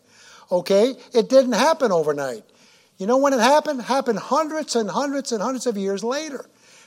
Okay, 0.51 0.95
it 1.15 1.29
didn't 1.29 1.53
happen 1.53 1.93
overnight. 1.93 2.43
You 2.99 3.07
know 3.07 3.19
when 3.19 3.33
it 3.33 3.39
happened? 3.39 3.79
It 3.79 3.85
happened 3.85 4.19
hundreds 4.19 4.75
and 4.75 4.91
hundreds 4.91 5.31
and 5.31 5.41
hundreds 5.41 5.69
of 5.69 5.77
years 5.77 6.03
later. 6.03 6.47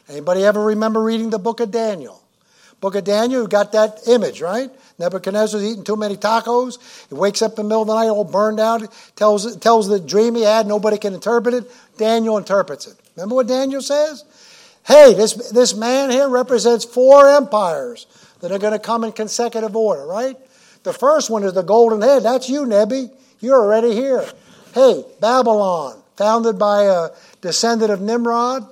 Anybody 0.09 0.43
ever 0.43 0.63
remember 0.63 1.01
reading 1.01 1.29
the 1.29 1.39
book 1.39 1.59
of 1.59 1.71
Daniel? 1.71 2.21
Book 2.81 2.95
of 2.95 3.03
Daniel, 3.03 3.43
you 3.43 3.47
got 3.47 3.71
that 3.71 4.07
image, 4.07 4.41
right? 4.41 4.69
Nebuchadnezzar's 4.99 5.63
eating 5.63 5.83
too 5.83 5.95
many 5.95 6.15
tacos. 6.15 6.77
He 7.09 7.15
wakes 7.15 7.41
up 7.41 7.51
in 7.51 7.65
the 7.65 7.69
middle 7.69 7.81
of 7.81 7.87
the 7.87 7.95
night 7.95 8.09
all 8.09 8.23
burned 8.23 8.59
out, 8.59 8.93
tells, 9.15 9.55
tells 9.57 9.87
the 9.87 9.99
dream 9.99 10.35
he 10.35 10.43
had, 10.43 10.67
nobody 10.67 10.97
can 10.97 11.13
interpret 11.13 11.55
it. 11.55 11.71
Daniel 11.97 12.37
interprets 12.37 12.87
it. 12.87 12.95
Remember 13.15 13.35
what 13.35 13.47
Daniel 13.47 13.81
says? 13.81 14.23
Hey, 14.85 15.13
this, 15.15 15.33
this 15.51 15.73
man 15.75 16.11
here 16.11 16.29
represents 16.29 16.85
four 16.85 17.27
empires 17.27 18.05
that 18.41 18.51
are 18.51 18.59
going 18.59 18.73
to 18.73 18.79
come 18.79 19.03
in 19.03 19.11
consecutive 19.13 19.75
order, 19.75 20.05
right? 20.05 20.37
The 20.83 20.93
first 20.93 21.31
one 21.31 21.43
is 21.43 21.53
the 21.53 21.63
golden 21.63 22.01
head. 22.01 22.23
That's 22.23 22.47
you, 22.47 22.65
Nebi. 22.65 23.09
You're 23.39 23.59
already 23.59 23.93
here. 23.93 24.23
Hey, 24.75 25.03
Babylon, 25.19 25.99
founded 26.17 26.59
by 26.59 26.83
a 26.83 27.09
descendant 27.41 27.91
of 27.91 28.01
Nimrod, 28.01 28.67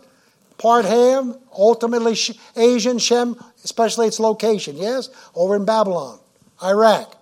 part 0.58 0.86
Ham, 0.86 1.36
ultimately 1.58 2.16
Asian, 2.56 2.98
Shem, 2.98 3.36
especially 3.64 4.08
its 4.08 4.20
location, 4.20 4.78
yes? 4.78 5.10
Over 5.36 5.56
in 5.56 5.66
Babylon, 5.66 6.20
Iraq. 6.64 7.16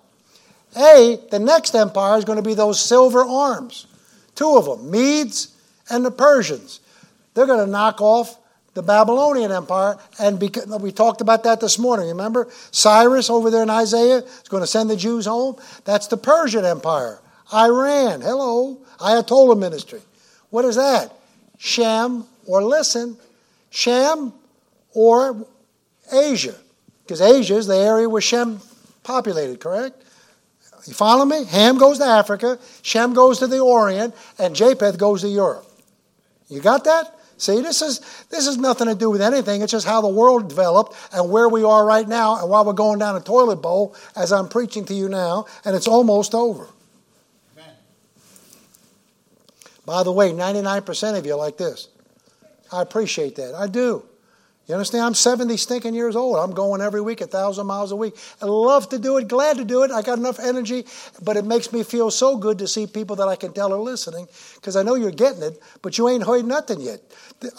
A, 0.78 1.20
the 1.30 1.40
next 1.40 1.76
empire 1.76 2.18
is 2.18 2.26
going 2.26 2.38
to 2.38 2.44
be 2.44 2.54
those 2.54 2.80
silver 2.80 3.24
arms. 3.24 3.88
Two 4.36 4.56
of 4.56 4.66
them, 4.66 4.90
Medes 4.90 5.56
and 5.90 6.06
the 6.06 6.12
Persians. 6.12 6.80
They're 7.34 7.46
going 7.46 7.66
to 7.66 7.72
knock 7.72 8.02
off 8.02 8.38
the 8.74 8.82
Babylonian 8.82 9.52
Empire, 9.52 9.98
and 10.18 10.40
because, 10.40 10.66
we 10.80 10.94
talked 10.94 11.20
about 11.20 11.44
that 11.44 11.60
this 11.60 11.78
morning. 11.78 12.08
Remember, 12.08 12.48
Cyrus 12.72 13.30
over 13.30 13.50
there 13.50 13.64
in 13.64 13.70
Isaiah 13.70 14.20
is 14.20 14.48
going 14.48 14.64
to 14.64 14.68
send 14.68 14.90
the 14.90 14.96
Jews 14.96 15.26
home. 15.26 15.58
That's 15.84 16.08
the 16.08 16.16
Persian 16.16 16.64
Empire. 16.64 17.20
Iran, 17.54 18.22
hello, 18.22 18.78
Ayatollah 19.00 19.60
ministry. 19.60 20.00
What 20.52 20.64
is 20.64 20.78
that? 20.78 21.14
Shem, 21.64 22.26
or 22.47 22.64
listen, 22.64 23.18
Shem 23.70 24.34
or 24.95 25.45
Asia, 26.12 26.55
because 27.03 27.22
Asia 27.22 27.55
is 27.55 27.68
the 27.68 27.78
area 27.78 28.09
where 28.09 28.22
Shem 28.22 28.59
populated. 29.03 29.59
Correct? 29.59 30.03
You 30.88 30.93
follow 30.93 31.24
me? 31.24 31.45
Ham 31.45 31.78
goes 31.78 31.99
to 31.99 32.05
Africa, 32.05 32.57
Shem 32.82 33.14
goes 33.14 33.38
to 33.39 33.47
the 33.47 33.59
Orient, 33.59 34.16
and 34.39 34.55
Japheth 34.55 34.97
goes 34.97 35.22
to 35.22 35.28
Europe. 35.28 35.68
You 36.49 36.62
got 36.62 36.84
that? 36.86 37.16
See, 37.38 37.62
this 37.62 37.84
is 37.84 37.99
this 38.30 38.47
has 38.47 38.57
nothing 38.57 38.88
to 38.88 38.95
do 38.95 39.12
with 39.12 39.22
anything. 39.22 39.62
It's 39.62 39.72
just 39.72 39.86
how 39.86 40.01
the 40.01 40.07
world 40.07 40.49
developed 40.49 40.95
and 41.14 41.30
where 41.30 41.47
we 41.47 41.64
are 41.64 41.86
right 41.86 42.07
now 42.07 42.39
and 42.39 42.49
why 42.49 42.62
we're 42.62 42.74
going 42.74 42.97
down 42.97 43.16
a 43.16 43.20
toilet 43.20 43.57
bowl 43.57 43.95
as 44.16 44.32
I'm 44.32 44.47
preaching 44.47 44.86
to 44.86 44.95
you 44.95 45.09
now, 45.09 45.45
and 45.64 45.76
it's 45.76 45.88
almost 45.88 46.34
over. 46.34 46.68
Amen. 47.55 47.76
By 49.92 50.04
the 50.04 50.12
way, 50.14 50.32
99% 50.32 51.18
of 51.18 51.26
you 51.26 51.36
like 51.36 51.58
this. 51.58 51.89
I 52.72 52.82
appreciate 52.82 53.36
that. 53.36 53.56
I 53.56 53.68
do. 53.68 54.06
You 54.66 54.76
understand? 54.76 55.04
I'm 55.04 55.14
70 55.14 55.58
stinking 55.58 55.94
years 55.94 56.16
old. 56.16 56.38
I'm 56.38 56.54
going 56.54 56.80
every 56.80 57.02
week, 57.02 57.20
a 57.20 57.28
thousand 57.28 57.68
miles 57.68 57.92
a 57.92 57.98
week. 57.98 58.16
I 58.42 58.46
love 58.46 58.88
to 58.92 58.98
do 58.98 59.18
it, 59.18 59.28
glad 59.28 59.58
to 59.58 59.66
do 59.66 59.84
it. 59.84 59.92
I 59.92 60.02
got 60.02 60.18
enough 60.18 60.39
energy, 60.39 60.86
but 61.22 61.36
it 61.36 61.44
makes 61.44 61.74
me 61.74 61.84
feel 61.84 62.10
so 62.10 62.38
good 62.38 62.60
to 62.60 62.70
see 62.70 62.88
people 62.88 63.18
that 63.18 63.28
I 63.28 63.36
can 63.36 63.52
tell 63.52 63.74
are 63.74 63.80
listening 63.80 64.30
because 64.56 64.78
I 64.78 64.84
know 64.84 64.96
you're 64.96 65.12
getting 65.12 65.44
it, 65.44 65.62
but 65.82 65.98
you 65.98 66.08
ain't 66.08 66.24
heard 66.24 66.46
nothing 66.46 66.80
yet. 66.80 67.02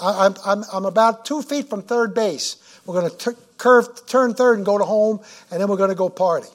I, 0.01 0.33
am 0.47 0.64
I'm 0.72 0.87
about 0.87 1.26
two 1.26 1.43
feet 1.43 1.68
from 1.68 1.83
third 1.83 2.14
base. 2.14 2.57
We're 2.87 2.99
going 2.99 3.11
to 3.14 3.37
curve, 3.59 4.07
turn 4.07 4.33
third 4.33 4.57
and 4.57 4.64
go 4.64 4.78
to 4.78 4.87
home, 4.87 5.20
and 5.51 5.61
then 5.61 5.68
we're 5.68 5.76
going 5.76 5.91
to 5.91 5.95
go 5.95 6.09
party. 6.09 6.49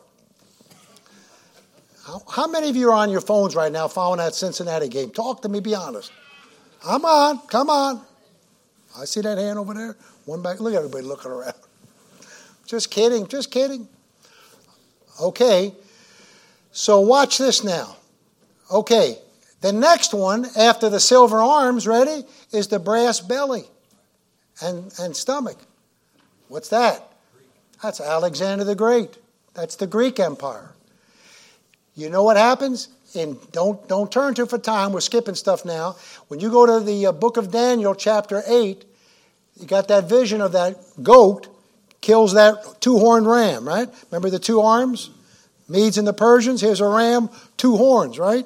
How, 2.08 2.24
how 2.32 2.48
many 2.48 2.70
of 2.70 2.78
you 2.78 2.90
are 2.90 2.96
on 2.96 3.10
your 3.10 3.20
phones 3.20 3.54
right 3.54 3.70
now 3.70 3.90
following 3.90 4.20
that 4.20 4.34
Cincinnati 4.34 4.88
game? 4.88 5.10
Talk 5.10 5.42
to 5.42 5.50
me, 5.50 5.60
be 5.60 5.76
honest. 5.76 6.10
I'm 6.86 7.04
on, 7.04 7.40
come 7.48 7.70
on. 7.70 8.02
I 8.98 9.04
see 9.04 9.20
that 9.20 9.38
hand 9.38 9.60
over 9.60 9.74
there. 9.74 9.98
One 10.24 10.42
back. 10.42 10.62
Look 10.62 10.74
at 10.74 10.78
everybody 10.78 11.04
looking 11.04 11.32
around. 11.32 11.54
Just 12.66 12.92
kidding, 12.92 13.28
just 13.28 13.52
kidding. 13.52 13.90
Okay, 15.22 15.74
so 16.72 17.02
watch 17.02 17.38
this 17.38 17.64
now. 17.64 17.98
Okay, 18.72 19.18
the 19.60 19.74
next 19.74 20.14
one 20.14 20.46
after 20.58 20.90
the 20.90 21.02
silver 21.02 21.42
arms, 21.42 21.88
ready, 21.88 22.24
is 22.54 22.70
the 22.70 22.80
brass 22.80 23.20
belly 23.20 23.66
and, 24.62 24.94
and 25.00 25.16
stomach. 25.16 25.58
What's 26.48 26.70
that? 26.70 27.04
That's 27.84 28.00
Alexander 28.00 28.64
the 28.64 28.76
Great. 28.76 29.18
That's 29.54 29.76
the 29.76 29.88
Greek 29.88 30.20
Empire. 30.20 30.72
You 31.98 32.12
know 32.12 32.24
what 32.24 32.38
happens? 32.38 32.90
And 33.16 33.40
don't, 33.52 33.86
don't 33.88 34.12
turn 34.12 34.36
to 34.36 34.46
for 34.46 34.60
time. 34.60 34.94
We're 34.94 35.02
skipping 35.02 35.34
stuff 35.34 35.66
now. 35.66 35.96
When 36.28 36.40
you 36.40 36.52
go 36.52 36.66
to 36.66 36.86
the 36.86 37.08
uh, 37.08 37.12
book 37.12 37.38
of 37.38 37.52
Daniel, 37.52 37.96
chapter 37.96 38.44
8, 38.46 38.86
you 39.60 39.66
got 39.66 39.88
that 39.88 40.08
vision 40.08 40.40
of 40.40 40.52
that 40.52 40.78
goat 41.02 41.48
kills 42.00 42.34
that 42.36 42.80
two 42.80 43.00
horned 43.00 43.26
ram, 43.26 43.68
right? 43.68 43.90
Remember 44.12 44.30
the 44.30 44.38
two 44.38 44.62
arms? 44.62 45.10
Medes 45.68 45.98
and 45.98 46.08
the 46.08 46.14
Persians. 46.14 46.62
Here's 46.62 46.82
a 46.82 46.88
ram, 46.88 47.30
two 47.58 47.76
horns, 47.76 48.20
right? 48.20 48.46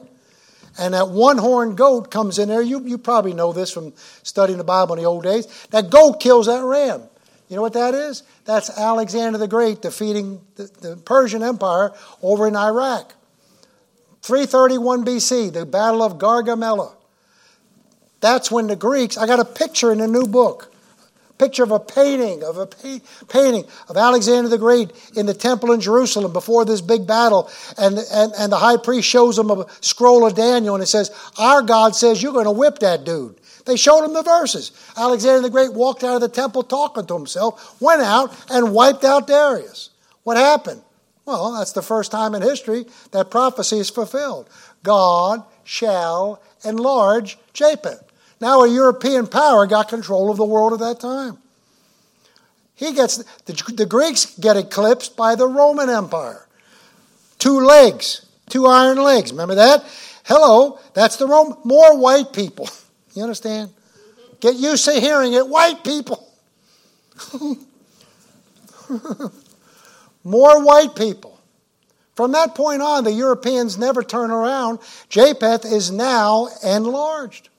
And 0.80 0.94
that 0.94 1.10
one 1.10 1.38
horned 1.38 1.76
goat 1.76 2.10
comes 2.10 2.40
in 2.40 2.48
there. 2.48 2.62
You, 2.62 2.88
you 2.88 2.98
probably 2.98 3.34
know 3.34 3.52
this 3.52 3.70
from 3.70 3.94
studying 4.24 4.58
the 4.58 4.64
Bible 4.64 4.96
in 4.96 5.02
the 5.02 5.08
old 5.08 5.24
days. 5.24 5.46
That 5.72 5.90
goat 5.90 6.22
kills 6.22 6.46
that 6.46 6.64
ram. 6.64 7.04
You 7.50 7.58
know 7.58 7.62
what 7.62 7.74
that 7.74 7.94
is? 7.94 8.24
That's 8.46 8.70
Alexander 8.70 9.38
the 9.38 9.50
Great 9.50 9.82
defeating 9.82 10.40
the, 10.56 10.72
the 10.80 10.96
Persian 10.96 11.44
Empire 11.44 11.92
over 12.22 12.48
in 12.48 12.56
Iraq. 12.56 13.14
331 14.22 15.06
BC, 15.06 15.54
the 15.54 15.66
Battle 15.66 16.04
of 16.04 16.18
Gaugamela. 16.18 16.94
That's 18.20 18.52
when 18.52 18.68
the 18.68 18.76
Greeks, 18.76 19.18
I 19.18 19.26
got 19.26 19.40
a 19.40 19.46
picture 19.46 19.92
in 19.92 19.98
the 19.98 20.08
new 20.08 20.28
book 20.28 20.72
picture 21.42 21.64
of 21.64 21.72
a 21.72 21.80
painting 21.80 22.44
of 22.44 22.58
a 22.58 22.68
painting 23.28 23.66
of 23.90 23.98
Alexander 23.98 24.48
the 24.48 24.60
Great 24.60 24.92
in 25.16 25.26
the 25.26 25.34
temple 25.34 25.72
in 25.72 25.82
Jerusalem 25.82 26.32
before 26.34 26.66
this 26.66 26.82
big 26.82 27.08
battle, 27.08 27.50
and, 27.80 27.98
and, 27.98 28.32
and 28.38 28.52
the 28.52 28.58
high 28.58 28.78
priest 28.78 29.10
shows 29.10 29.40
him 29.40 29.50
a 29.50 29.66
scroll 29.82 30.26
of 30.26 30.36
Daniel, 30.36 30.76
and 30.76 30.84
it 30.84 30.88
says, 30.88 31.10
"Our 31.40 31.64
God 31.64 31.96
says 31.96 32.22
you're 32.22 32.32
going 32.32 32.46
to 32.46 32.52
whip 32.52 32.80
that 32.80 33.04
dude." 33.04 33.38
They 33.66 33.76
showed 33.76 34.06
him 34.06 34.14
the 34.14 34.22
verses. 34.22 34.72
Alexander 34.96 35.42
the 35.42 35.50
Great 35.50 35.74
walked 35.74 36.04
out 36.04 36.16
of 36.16 36.22
the 36.22 36.30
temple 36.30 36.64
talking 36.64 37.08
to 37.08 37.14
himself, 37.16 37.82
went 37.82 38.02
out 38.02 38.36
and 38.52 38.74
wiped 38.74 39.04
out 39.04 39.28
Darius. 39.28 39.90
What 40.24 40.38
happened? 40.38 40.84
Well, 41.26 41.54
that's 41.54 41.72
the 41.72 41.82
first 41.82 42.12
time 42.12 42.36
in 42.36 42.42
history 42.42 42.86
that 43.12 43.32
prophecy 43.32 43.78
is 43.78 43.90
fulfilled. 43.90 44.50
God 44.84 45.44
shall 45.64 46.42
enlarge 46.66 47.38
Japheth. 47.54 48.04
Now 48.40 48.62
a 48.62 48.70
European 48.70 49.28
power 49.28 49.68
got 49.68 49.88
control 49.88 50.32
of 50.32 50.38
the 50.38 50.46
world 50.46 50.74
at 50.74 50.80
that 50.80 51.00
time. 51.00 51.38
He 52.74 52.94
gets 52.94 53.18
the, 53.46 53.74
the 53.74 53.86
Greeks 53.86 54.38
get 54.40 54.58
eclipsed 54.58 55.16
by 55.16 55.36
the 55.36 55.48
Roman 55.48 55.90
Empire. 55.90 56.48
Two 57.38 57.60
legs, 57.60 58.26
two 58.50 58.66
iron 58.66 58.98
legs. 58.98 59.32
Remember 59.32 59.56
that? 59.56 59.86
Hello, 60.26 60.80
that's 60.94 61.18
the 61.18 61.28
Rome. 61.28 61.58
More 61.64 61.98
white 61.98 62.34
people. 62.34 62.70
You 63.14 63.24
understand? 63.24 63.72
Get 64.40 64.56
used 64.56 64.86
to 64.86 64.94
hearing 64.94 65.34
it. 65.34 65.46
White 65.46 65.84
people. 65.84 66.32
More 70.24 70.64
white 70.64 70.96
people. 70.96 71.40
From 72.16 72.34
that 72.34 72.56
point 72.56 72.82
on, 72.82 73.04
the 73.04 73.12
Europeans 73.12 73.78
never 73.78 74.04
turn 74.04 74.32
around. 74.32 74.80
Japheth 75.10 75.66
is 75.66 75.92
now 75.92 76.50
enlarged 76.64 77.50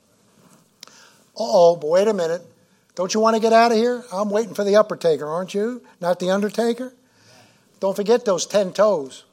oh, 1.37 1.77
but 1.77 1.89
wait 1.89 2.09
a 2.09 2.15
minute. 2.15 2.43
Don't 2.95 3.13
you 3.15 3.21
want 3.21 3.37
to 3.37 3.43
get 3.43 3.53
out 3.53 3.73
of 3.73 3.79
here? 3.79 4.05
I'm 4.13 4.31
waiting 4.31 4.55
for 4.55 4.65
the 4.65 4.77
upper 4.77 4.97
taker, 4.97 5.27
aren't 5.27 5.55
you? 5.55 5.83
Not 6.01 6.21
the 6.21 6.31
undertaker? 6.31 6.93
Don't 7.81 7.97
forget 7.97 8.25
those 8.25 8.47
10 8.47 8.73
toes. 8.73 9.25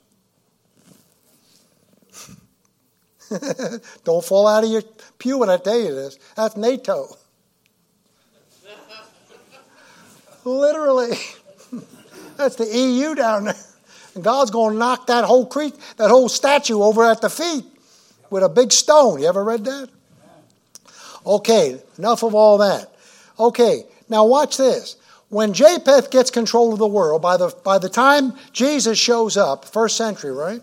Don't 4.04 4.26
fall 4.26 4.48
out 4.48 4.64
of 4.64 4.72
your 4.72 4.82
pew 5.20 5.38
when 5.38 5.50
I 5.50 5.58
tell 5.58 5.80
you 5.80 5.94
this. 5.94 6.18
That's 6.36 6.58
NATO. 6.58 7.16
Literally. 10.46 11.18
That's 12.40 12.56
the 12.56 12.66
EU 12.66 13.16
down 13.16 13.44
there. 13.44 13.56
And 14.16 14.24
God's 14.24 14.50
going 14.50 14.74
to 14.74 14.80
knock 14.80 15.08
that 15.08 15.26
whole 15.26 15.46
creek, 15.46 15.74
that 15.98 16.10
whole 16.10 16.30
statue 16.30 16.82
over 16.82 17.04
at 17.04 17.20
the 17.20 17.30
feet 17.30 17.66
with 18.30 18.44
a 18.44 18.50
big 18.50 18.72
stone. 18.72 19.20
You 19.20 19.28
ever 19.28 19.44
read 19.44 19.66
that? 19.66 19.90
Okay, 21.26 21.82
enough 21.98 22.24
of 22.24 22.34
all 22.34 22.58
that. 22.60 22.96
Okay, 23.38 23.84
now 24.08 24.26
watch 24.26 24.56
this. 24.56 24.96
When 25.28 25.52
Japheth 25.54 26.12
gets 26.12 26.32
control 26.32 26.72
of 26.72 26.80
the 26.80 26.88
world, 26.88 27.22
by 27.22 27.36
the, 27.36 27.54
by 27.66 27.78
the 27.78 27.90
time 27.90 28.34
Jesus 28.54 28.98
shows 28.98 29.36
up, 29.36 29.66
first 29.66 29.98
century, 29.98 30.32
right? 30.32 30.62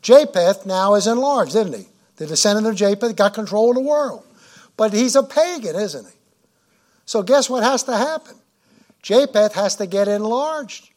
Japheth 0.00 0.64
now 0.64 0.94
is 0.94 1.06
enlarged, 1.06 1.54
isn't 1.54 1.74
he? 1.74 1.86
The 2.16 2.26
descendant 2.26 2.66
of 2.66 2.76
Japheth 2.76 3.14
got 3.14 3.34
control 3.34 3.70
of 3.70 3.76
the 3.76 3.82
world. 3.82 4.24
But 4.78 4.94
he's 4.94 5.16
a 5.16 5.22
pagan, 5.22 5.76
isn't 5.76 6.06
he? 6.06 6.14
So 7.04 7.22
guess 7.22 7.50
what 7.50 7.62
has 7.62 7.82
to 7.84 7.96
happen? 7.96 8.36
Japheth 9.02 9.52
has 9.52 9.76
to 9.76 9.86
get 9.86 10.08
enlarged. 10.08 10.89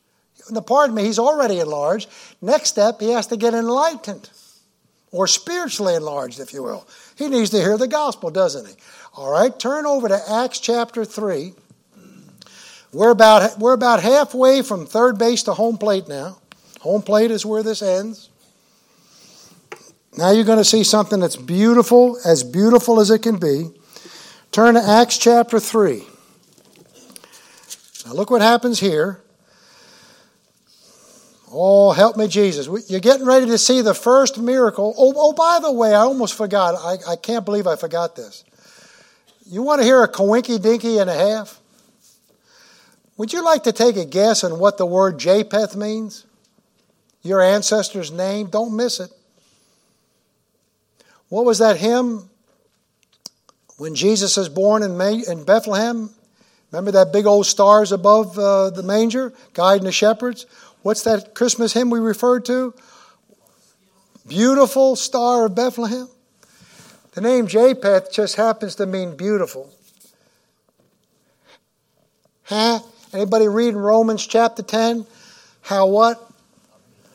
Pardon 0.66 0.96
me, 0.96 1.04
he's 1.04 1.20
already 1.20 1.60
enlarged. 1.60 2.10
Next 2.42 2.70
step, 2.70 3.00
he 3.00 3.12
has 3.12 3.28
to 3.28 3.38
get 3.38 3.54
enlightened 3.54 4.30
or 5.12 5.28
spiritually 5.28 5.96
enlarged, 5.96 6.40
if 6.40 6.54
you 6.54 6.64
will. 6.64 6.88
He 7.16 7.30
needs 7.30 7.52
to 7.52 7.62
hear 7.62 7.78
the 7.78 7.88
gospel, 7.88 8.32
doesn't 8.32 8.68
he? 8.68 8.74
All 9.16 9.32
right, 9.32 9.58
turn 9.58 9.86
over 9.86 10.08
to 10.08 10.20
Acts 10.30 10.60
chapter 10.60 11.06
3. 11.06 11.54
We're 12.92 13.12
about, 13.12 13.58
we're 13.60 13.74
about 13.74 14.02
halfway 14.02 14.62
from 14.62 14.86
third 14.86 15.18
base 15.18 15.44
to 15.44 15.54
home 15.54 15.78
plate 15.78 16.08
now. 16.08 16.38
Home 16.82 17.02
plate 17.02 17.32
is 17.32 17.46
where 17.46 17.64
this 17.64 17.82
ends. 17.82 18.30
Now 20.18 20.32
you're 20.32 20.44
going 20.44 20.60
to 20.60 20.66
see 20.66 20.84
something 20.84 21.20
that's 21.20 21.36
beautiful, 21.36 22.20
as 22.26 22.44
beautiful 22.44 23.00
as 23.00 23.10
it 23.10 23.20
can 23.20 23.38
be. 23.38 23.70
Turn 24.52 24.76
to 24.76 24.82
Acts 24.82 25.18
chapter 25.18 25.60
3. 25.60 26.04
Now 28.06 28.14
look 28.14 28.30
what 28.30 28.42
happens 28.42 28.80
here. 28.80 29.22
Oh, 31.56 31.92
help 31.92 32.18
me, 32.18 32.28
Jesus. 32.28 32.68
You're 32.90 33.00
getting 33.00 33.28
ready 33.28 33.46
to 33.46 33.60
see 33.60 33.82
the 33.82 33.94
first 33.94 34.40
miracle. 34.40 34.96
Oh, 34.98 35.14
oh 35.16 35.34
by 35.34 35.60
the 35.62 35.72
way, 35.72 35.90
I 35.94 36.00
almost 36.00 36.34
forgot. 36.34 36.74
I, 36.76 37.12
I 37.12 37.16
can't 37.16 37.46
believe 37.46 37.68
I 37.68 37.76
forgot 37.76 38.16
this. 38.16 38.44
You 39.46 39.62
want 39.62 39.80
to 39.80 39.86
hear 39.86 40.02
a 40.02 40.12
coinky 40.12 40.60
dinky 40.60 40.98
and 40.98 41.12
a 41.12 41.14
half? 41.14 41.60
Would 43.18 43.34
you 43.34 43.44
like 43.46 43.64
to 43.64 43.72
take 43.72 43.98
a 43.98 44.06
guess 44.06 44.44
on 44.44 44.58
what 44.58 44.80
the 44.80 44.86
word 44.88 45.20
Japheth 45.20 45.76
means? 45.76 46.26
Your 47.22 47.40
ancestor's 47.40 48.12
name? 48.12 48.48
Don't 48.48 48.76
miss 48.76 49.00
it. 49.00 49.12
What 51.30 51.46
was 51.46 51.60
that 51.60 51.78
hymn 51.78 52.30
when 53.78 53.94
Jesus 53.94 54.40
is 54.40 54.50
born 54.50 54.82
in, 54.82 55.00
in 55.00 55.44
Bethlehem? 55.44 56.10
Remember 56.72 56.92
that 56.92 57.14
big 57.14 57.28
old 57.28 57.46
stars 57.46 57.92
above 57.92 58.38
uh, 58.40 58.72
the 58.72 58.82
manger, 58.82 59.32
guiding 59.54 59.86
the 59.86 59.92
shepherds? 59.92 60.48
What's 60.84 61.04
that 61.04 61.34
Christmas 61.34 61.72
hymn 61.72 61.90
we 61.90 62.00
referred 62.00 62.44
to? 62.46 62.74
Beautiful 64.28 64.98
Star 64.98 65.46
of 65.46 65.56
Bethlehem. 65.56 66.10
The 67.14 67.22
name 67.22 67.48
Japheth 67.48 68.12
just 68.12 68.36
happens 68.36 68.76
to 68.76 68.86
mean 68.86 69.16
beautiful. 69.16 69.74
Huh? 72.44 72.80
Anybody 73.14 73.48
reading 73.48 73.78
Romans 73.78 74.28
chapter 74.28 74.62
10? 74.62 75.06
How 75.62 75.88
what? 75.88 76.30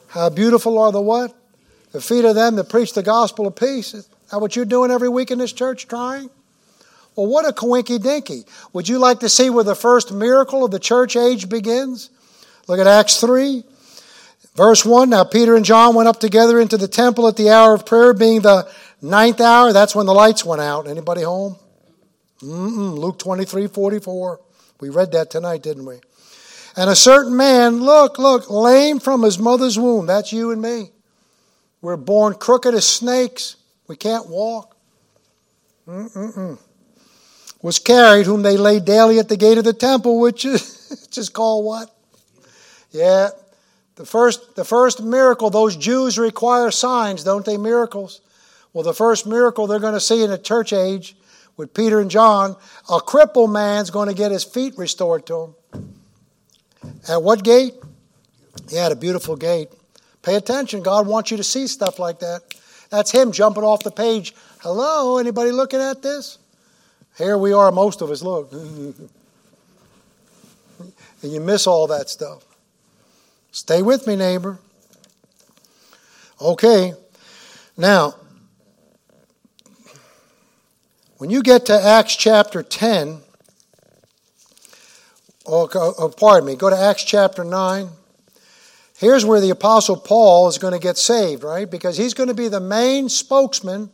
How 0.09 0.31
beautiful 0.31 0.79
are 0.79 0.91
the 0.91 1.03
what? 1.03 1.37
The 1.93 2.01
feet 2.01 2.25
of 2.25 2.35
them 2.35 2.57
that 2.57 2.71
preach 2.71 2.95
the 2.95 3.03
gospel 3.03 3.47
of 3.47 3.57
peace. 3.57 3.93
Is 3.93 4.09
that 4.31 4.41
what 4.41 4.57
you're 4.57 4.65
doing 4.65 4.91
every 4.91 5.11
week 5.11 5.31
in 5.31 5.39
this 5.39 5.53
church, 5.53 5.87
trying? 5.87 6.31
Well, 7.17 7.27
what 7.27 7.47
a 7.47 7.53
coinky 7.53 8.03
dinky. 8.03 8.45
Would 8.73 8.89
you 8.89 8.99
like 8.99 9.21
to 9.21 9.29
see 9.29 9.51
where 9.51 9.65
the 9.65 9.75
first 9.75 10.11
miracle 10.11 10.65
of 10.65 10.71
the 10.71 10.79
church 10.79 11.17
age 11.17 11.51
begins? 11.51 12.09
Look 12.69 12.79
at 12.79 12.87
Acts 12.87 13.21
3. 13.21 13.65
Verse 14.55 14.85
1 14.85 15.11
Now 15.11 15.25
Peter 15.25 15.57
and 15.57 15.65
John 15.65 15.95
went 15.95 16.09
up 16.09 16.21
together 16.21 16.61
into 16.61 16.77
the 16.77 16.89
temple 16.89 17.27
at 17.27 17.37
the 17.37 17.51
hour 17.51 17.75
of 17.75 17.87
prayer, 17.87 18.13
being 18.13 18.43
the 18.43 18.71
ninth 19.01 19.41
hour. 19.41 19.73
That's 19.73 19.95
when 19.95 20.07
the 20.07 20.15
lights 20.15 20.45
went 20.45 20.61
out. 20.61 20.87
Anybody 20.87 21.23
home? 21.23 21.57
Mm-mm. 22.41 22.99
Luke 22.99 23.19
23 23.19 23.67
44. 23.67 24.41
We 24.81 24.91
read 24.91 25.13
that 25.13 25.31
tonight, 25.31 25.63
didn't 25.63 25.87
we? 25.87 26.01
And 26.77 26.89
a 26.89 26.95
certain 26.95 27.37
man, 27.37 27.81
look, 27.81 28.19
look, 28.19 28.49
lame 28.51 29.01
from 29.01 29.23
his 29.23 29.39
mother's 29.39 29.79
womb. 29.79 30.07
That's 30.07 30.33
you 30.33 30.53
and 30.53 30.63
me. 30.63 30.91
We're 31.81 31.97
born 31.97 32.35
crooked 32.35 32.75
as 32.75 32.87
snakes. 32.87 33.57
We 33.89 33.97
can't 33.97 34.29
walk. 34.29 34.77
Mm-mm-mm. 35.89 36.59
Was 37.63 37.79
carried, 37.79 38.27
whom 38.27 38.43
they 38.43 38.57
laid 38.57 38.85
daily 38.85 39.19
at 39.19 39.29
the 39.29 39.37
gate 39.37 39.59
of 39.59 39.65
the 39.65 39.73
temple, 39.73 40.21
which 40.21 40.45
is, 40.45 40.89
which 41.07 41.19
is 41.19 41.29
called 41.29 41.65
what? 41.65 41.98
Yeah. 42.91 43.29
The 43.97 44.07
first, 44.07 44.55
the 44.55 44.65
first 44.65 45.03
miracle, 45.03 45.51
those 45.51 45.77
Jews 45.77 46.19
require 46.19 46.71
signs, 46.71 47.25
don't 47.25 47.45
they? 47.45 47.57
Miracles. 47.57 48.21
Well, 48.73 48.85
the 48.85 48.95
first 48.95 49.27
miracle 49.27 49.67
they're 49.67 49.81
going 49.81 49.95
to 49.95 50.01
see 50.01 50.23
in 50.23 50.31
the 50.31 50.39
church 50.39 50.73
age 50.73 51.17
with 51.57 51.75
Peter 51.75 51.99
and 52.01 52.11
John, 52.11 52.57
a 52.89 53.01
crippled 53.01 53.51
man's 53.51 53.91
going 53.91 54.09
to 54.09 54.15
get 54.15 54.31
his 54.31 54.45
feet 54.45 54.75
restored 54.77 55.27
to 55.27 55.41
him. 55.43 55.55
At 57.09 57.23
what 57.23 57.43
gate? 57.43 57.75
He 58.71 58.77
had 58.77 58.93
a 58.93 58.97
beautiful 58.97 59.35
gate. 59.37 59.71
Pay 60.23 60.37
attention. 60.37 60.83
God 60.83 61.07
wants 61.07 61.31
you 61.31 61.37
to 61.37 61.45
see 61.45 61.67
stuff 61.67 61.99
like 61.99 62.21
that. 62.21 62.43
That's 62.91 63.11
him 63.11 63.33
jumping 63.33 63.65
off 63.65 63.83
the 63.83 63.91
page. 63.91 64.35
Hello, 64.61 65.19
anybody 65.19 65.51
looking 65.51 65.81
at 65.81 66.03
this? 66.03 66.39
Here 67.17 67.37
we 67.37 67.53
are, 67.53 67.73
most 67.73 68.01
of 68.01 68.11
us. 68.11 68.23
Look. 68.23 68.53
and 68.53 69.11
you 71.23 71.41
miss 71.41 71.67
all 71.67 71.89
that 71.89 72.09
stuff. 72.09 72.45
Stay 73.51 73.83
with 73.83 74.07
me, 74.07 74.17
neighbor. 74.17 74.59
Okay. 76.41 76.95
Now, 77.77 78.15
when 81.19 81.31
you 81.31 81.43
get 81.43 81.67
to 81.67 81.81
Acts 81.81 82.15
chapter 82.15 82.63
10, 82.63 83.21
or, 85.45 85.69
oh, 85.75 86.15
pardon 86.17 86.47
me, 86.47 86.57
go 86.57 86.71
to 86.71 86.79
Acts 86.79 87.05
chapter 87.05 87.43
9. 87.43 87.89
Here's 88.99 89.25
where 89.25 89.41
the 89.41 89.51
Apostle 89.51 89.97
Paul 89.97 90.49
is 90.49 90.59
going 90.59 90.75
to 90.75 90.79
get 90.79 90.99
saved, 90.99 91.43
right? 91.43 91.71
Because 91.71 91.97
he's 91.97 92.15
going 92.15 92.29
to 92.29 92.35
be 92.35 92.49
the 92.49 92.61
main 92.61 93.09
spokesman 93.09 93.91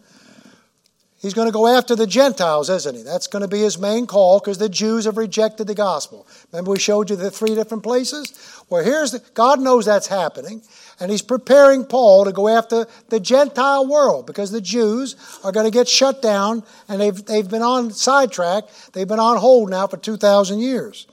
He's 1.24 1.32
going 1.32 1.48
to 1.48 1.52
go 1.52 1.66
after 1.66 1.96
the 1.96 2.06
Gentiles, 2.06 2.68
isn't 2.68 2.96
he? 2.96 3.02
That's 3.02 3.28
going 3.28 3.40
to 3.40 3.48
be 3.48 3.60
his 3.60 3.78
main 3.78 4.06
call 4.06 4.40
because 4.40 4.58
the 4.58 4.68
Jews 4.68 5.06
have 5.06 5.16
rejected 5.16 5.66
the 5.66 5.74
gospel. 5.74 6.26
Remember, 6.52 6.72
we 6.72 6.78
showed 6.78 7.08
you 7.08 7.16
the 7.16 7.30
three 7.30 7.54
different 7.54 7.82
places? 7.82 8.62
Well, 8.68 8.84
here's 8.84 9.12
the, 9.12 9.22
God 9.32 9.58
knows 9.58 9.86
that's 9.86 10.06
happening, 10.06 10.60
and 11.00 11.10
he's 11.10 11.22
preparing 11.22 11.86
Paul 11.86 12.26
to 12.26 12.32
go 12.32 12.46
after 12.46 12.86
the 13.08 13.20
Gentile 13.20 13.86
world 13.86 14.26
because 14.26 14.50
the 14.50 14.60
Jews 14.60 15.16
are 15.42 15.50
going 15.50 15.64
to 15.64 15.70
get 15.70 15.88
shut 15.88 16.20
down 16.20 16.62
and 16.90 17.00
they've, 17.00 17.24
they've 17.24 17.48
been 17.48 17.62
on 17.62 17.90
sidetrack. 17.90 18.64
They've 18.92 19.08
been 19.08 19.18
on 19.18 19.38
hold 19.38 19.70
now 19.70 19.86
for 19.86 19.96
2,000 19.96 20.58
years. 20.58 21.06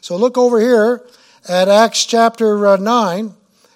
So 0.00 0.16
look 0.16 0.38
over 0.38 0.58
here 0.58 1.06
at 1.46 1.68
Acts 1.68 2.06
chapter 2.06 2.66
uh, 2.66 2.76
9, 2.76 3.34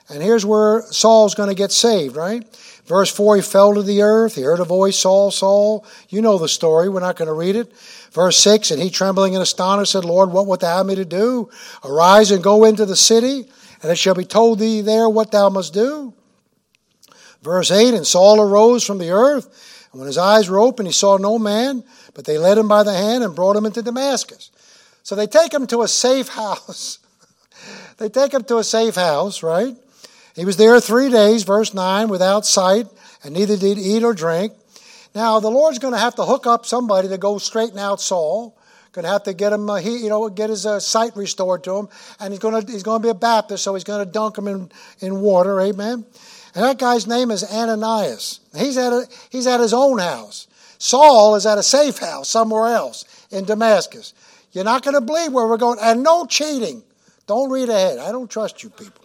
and 0.08 0.22
here's 0.22 0.46
where 0.46 0.80
Saul's 0.90 1.34
going 1.34 1.50
to 1.50 1.54
get 1.54 1.72
saved, 1.72 2.16
right? 2.16 2.42
Verse 2.86 3.10
4, 3.10 3.36
he 3.36 3.42
fell 3.42 3.74
to 3.74 3.82
the 3.82 4.02
earth. 4.02 4.34
He 4.34 4.42
heard 4.42 4.60
a 4.60 4.64
voice, 4.64 4.98
Saul, 4.98 5.30
Saul. 5.30 5.86
You 6.10 6.20
know 6.20 6.36
the 6.36 6.48
story. 6.48 6.88
We're 6.88 7.00
not 7.00 7.16
going 7.16 7.28
to 7.28 7.34
read 7.34 7.56
it. 7.56 7.72
Verse 8.12 8.36
6, 8.38 8.70
and 8.70 8.82
he 8.82 8.90
trembling 8.90 9.34
and 9.34 9.42
astonished 9.42 9.92
said, 9.92 10.04
Lord, 10.04 10.30
what 10.30 10.46
wilt 10.46 10.60
thou 10.60 10.78
have 10.78 10.86
me 10.86 10.94
to 10.96 11.04
do? 11.04 11.48
Arise 11.82 12.30
and 12.30 12.44
go 12.44 12.64
into 12.64 12.84
the 12.84 12.96
city, 12.96 13.46
and 13.82 13.90
it 13.90 13.96
shall 13.96 14.14
be 14.14 14.24
told 14.24 14.58
thee 14.58 14.82
there 14.82 15.08
what 15.08 15.32
thou 15.32 15.48
must 15.48 15.72
do. 15.72 16.12
Verse 17.42 17.70
8, 17.70 17.94
and 17.94 18.06
Saul 18.06 18.40
arose 18.40 18.84
from 18.84 18.98
the 18.98 19.10
earth, 19.10 19.88
and 19.92 20.00
when 20.00 20.06
his 20.06 20.18
eyes 20.18 20.48
were 20.50 20.60
open, 20.60 20.86
he 20.86 20.92
saw 20.92 21.16
no 21.16 21.38
man, 21.38 21.84
but 22.14 22.24
they 22.24 22.38
led 22.38 22.58
him 22.58 22.68
by 22.68 22.82
the 22.82 22.94
hand 22.94 23.24
and 23.24 23.34
brought 23.34 23.56
him 23.56 23.66
into 23.66 23.82
Damascus. 23.82 24.50
So 25.02 25.14
they 25.14 25.26
take 25.26 25.52
him 25.52 25.66
to 25.68 25.82
a 25.82 25.88
safe 25.88 26.28
house. 26.34 26.98
they 27.96 28.10
take 28.10 28.34
him 28.34 28.44
to 28.44 28.58
a 28.58 28.64
safe 28.64 28.94
house, 28.94 29.42
right? 29.42 29.74
He 30.34 30.44
was 30.44 30.56
there 30.56 30.80
three 30.80 31.10
days, 31.10 31.44
verse 31.44 31.72
9, 31.72 32.08
without 32.08 32.44
sight, 32.44 32.86
and 33.22 33.34
neither 33.34 33.56
did 33.56 33.78
eat 33.78 34.02
or 34.02 34.14
drink. 34.14 34.52
Now, 35.14 35.38
the 35.38 35.50
Lord's 35.50 35.78
going 35.78 35.94
to 35.94 36.00
have 36.00 36.16
to 36.16 36.24
hook 36.24 36.46
up 36.46 36.66
somebody 36.66 37.08
to 37.08 37.18
go 37.18 37.38
straighten 37.38 37.78
out 37.78 38.00
Saul. 38.00 38.58
Going 38.92 39.04
to 39.04 39.10
have 39.10 39.24
to 39.24 39.34
get 39.34 39.52
him, 39.52 39.68
uh, 39.68 39.76
he, 39.76 39.98
you 39.98 40.08
know, 40.08 40.28
get 40.28 40.50
his 40.50 40.66
uh, 40.66 40.78
sight 40.78 41.16
restored 41.16 41.64
to 41.64 41.76
him, 41.76 41.88
and 42.20 42.32
he's 42.32 42.38
going 42.38 42.64
to 42.64 42.70
he's 42.70 42.84
going 42.84 43.02
to 43.02 43.06
be 43.06 43.10
a 43.10 43.14
Baptist, 43.14 43.64
so 43.64 43.74
he's 43.74 43.82
going 43.82 44.04
to 44.04 44.10
dunk 44.10 44.38
him 44.38 44.46
in, 44.46 44.70
in 45.00 45.20
water, 45.20 45.60
amen. 45.60 46.04
And 46.54 46.64
that 46.64 46.78
guy's 46.78 47.04
name 47.08 47.32
is 47.32 47.42
Ananias. 47.42 48.38
He's 48.56 48.76
at 48.76 48.92
a, 48.92 49.08
he's 49.30 49.48
at 49.48 49.58
his 49.58 49.74
own 49.74 49.98
house. 49.98 50.46
Saul 50.78 51.34
is 51.34 51.44
at 51.44 51.58
a 51.58 51.62
safe 51.64 51.98
house 51.98 52.28
somewhere 52.28 52.72
else 52.72 53.04
in 53.32 53.44
Damascus. 53.44 54.14
You're 54.52 54.62
not 54.62 54.84
going 54.84 54.94
to 54.94 55.00
believe 55.00 55.32
where 55.32 55.48
we're 55.48 55.56
going, 55.56 55.80
and 55.82 56.04
no 56.04 56.24
cheating. 56.24 56.84
Don't 57.26 57.50
read 57.50 57.68
ahead. 57.68 57.98
I 57.98 58.12
don't 58.12 58.30
trust 58.30 58.62
you 58.62 58.70
people. 58.70 59.03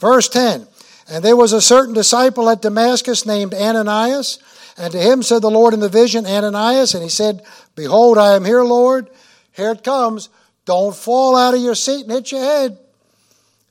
Verse 0.00 0.28
10 0.28 0.66
And 1.08 1.24
there 1.24 1.36
was 1.36 1.52
a 1.52 1.60
certain 1.60 1.94
disciple 1.94 2.50
at 2.50 2.62
Damascus 2.62 3.24
named 3.24 3.54
Ananias, 3.54 4.38
and 4.76 4.92
to 4.92 4.98
him 4.98 5.22
said 5.22 5.42
the 5.42 5.50
Lord 5.50 5.74
in 5.74 5.80
the 5.80 5.88
vision, 5.88 6.26
Ananias, 6.26 6.94
and 6.94 7.02
he 7.02 7.10
said, 7.10 7.42
Behold, 7.76 8.18
I 8.18 8.34
am 8.34 8.44
here, 8.44 8.64
Lord. 8.64 9.08
Here 9.52 9.72
it 9.72 9.84
comes. 9.84 10.28
Don't 10.64 10.96
fall 10.96 11.36
out 11.36 11.54
of 11.54 11.60
your 11.60 11.74
seat 11.74 12.02
and 12.02 12.12
hit 12.12 12.32
your 12.32 12.42
head. 12.42 12.78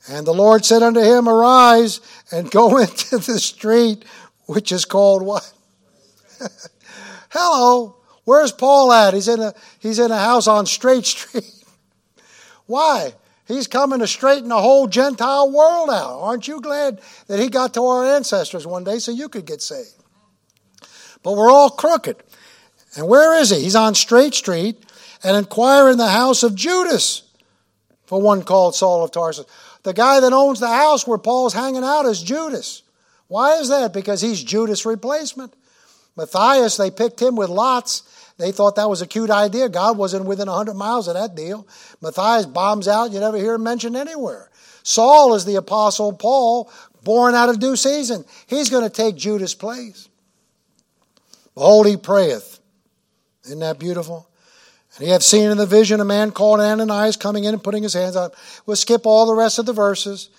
And 0.07 0.25
the 0.25 0.33
Lord 0.33 0.65
said 0.65 0.83
unto 0.83 1.01
him, 1.01 1.27
Arise 1.27 1.99
and 2.31 2.49
go 2.49 2.77
into 2.81 3.17
the 3.17 3.39
street, 3.39 4.05
which 4.45 4.71
is 4.71 4.85
called 4.85 5.23
what? 5.23 5.51
Hello. 7.29 7.95
Where's 8.23 8.51
Paul 8.51 8.91
at? 8.93 9.13
He's 9.13 9.27
in 9.27 9.39
a 9.39 9.53
he's 9.79 9.97
in 9.97 10.11
a 10.11 10.17
house 10.17 10.47
on 10.47 10.67
Straight 10.67 11.05
Street. 11.05 11.51
Why? 12.67 13.13
He's 13.49 13.65
coming 13.65 13.97
to 13.97 14.05
straighten 14.05 14.49
the 14.49 14.61
whole 14.61 14.85
Gentile 14.85 15.51
world 15.51 15.89
out. 15.89 16.19
Aren't 16.21 16.47
you 16.47 16.61
glad 16.61 17.01
that 17.25 17.39
he 17.39 17.49
got 17.49 17.73
to 17.73 17.83
our 17.83 18.05
ancestors 18.05 18.67
one 18.67 18.83
day 18.83 18.99
so 18.99 19.11
you 19.11 19.27
could 19.27 19.45
get 19.45 19.63
saved? 19.63 19.95
But 21.23 21.35
we're 21.35 21.51
all 21.51 21.71
crooked. 21.71 22.17
And 22.95 23.07
where 23.07 23.41
is 23.41 23.49
he? 23.49 23.61
He's 23.61 23.75
on 23.75 23.95
Straight 23.95 24.35
Street 24.35 24.85
and 25.23 25.35
inquire 25.35 25.89
in 25.89 25.97
the 25.97 26.09
house 26.09 26.43
of 26.43 26.53
Judas 26.53 27.23
for 28.05 28.21
one 28.21 28.43
called 28.43 28.75
Saul 28.75 29.03
of 29.03 29.09
Tarsus. 29.11 29.47
The 29.81 29.93
guy 29.93 30.19
that 30.19 30.31
owns 30.31 30.59
the 30.59 30.67
house 30.67 31.07
where 31.07 31.17
Paul's 31.17 31.53
hanging 31.53 31.83
out 31.83 32.05
is 32.05 32.21
Judas. 32.21 32.83
Why 33.29 33.55
is 33.55 33.69
that? 33.69 33.93
Because 33.93 34.21
he's 34.21 34.43
Judas' 34.43 34.85
replacement. 34.85 35.55
Matthias, 36.15 36.77
they 36.77 36.91
picked 36.91 37.19
him 37.19 37.35
with 37.35 37.49
lots 37.49 38.03
they 38.39 38.53
thought 38.53 38.77
that 38.77 38.89
was 38.89 39.01
a 39.01 39.07
cute 39.07 39.29
idea. 39.29 39.67
God 39.67 39.97
wasn't 39.97 40.25
within 40.25 40.47
100 40.47 40.73
miles 40.73 41.09
of 41.09 41.15
that 41.15 41.35
deal. 41.35 41.67
Matthias 42.01 42.45
bombs 42.45 42.87
out. 42.87 43.11
You 43.11 43.19
never 43.19 43.37
hear 43.37 43.55
him 43.55 43.63
mentioned 43.63 43.97
anywhere. 43.97 44.49
Saul 44.81 45.35
is 45.35 45.43
the 45.43 45.55
apostle 45.55 46.13
Paul, 46.13 46.71
born 47.03 47.35
out 47.35 47.49
of 47.49 47.59
due 47.59 47.75
season. 47.75 48.23
He's 48.47 48.69
going 48.69 48.83
to 48.83 48.89
take 48.89 49.17
Judas' 49.17 49.53
place. 49.53 50.07
Behold, 51.53 51.85
he 51.85 51.97
prayeth. 51.97 52.59
Isn't 53.43 53.59
that 53.59 53.77
beautiful? 53.77 54.29
And 54.95 55.05
he 55.05 55.11
had 55.11 55.21
seen 55.21 55.51
in 55.51 55.57
the 55.57 55.65
vision 55.65 55.99
a 55.99 56.05
man 56.05 56.31
called 56.31 56.61
Ananias 56.61 57.17
coming 57.17 57.43
in 57.43 57.53
and 57.53 57.63
putting 57.63 57.83
his 57.83 57.93
hands 57.93 58.15
on. 58.15 58.31
We'll 58.65 58.77
skip 58.77 59.05
all 59.05 59.25
the 59.25 59.35
rest 59.35 59.59
of 59.59 59.65
the 59.65 59.73
verses. 59.73 60.29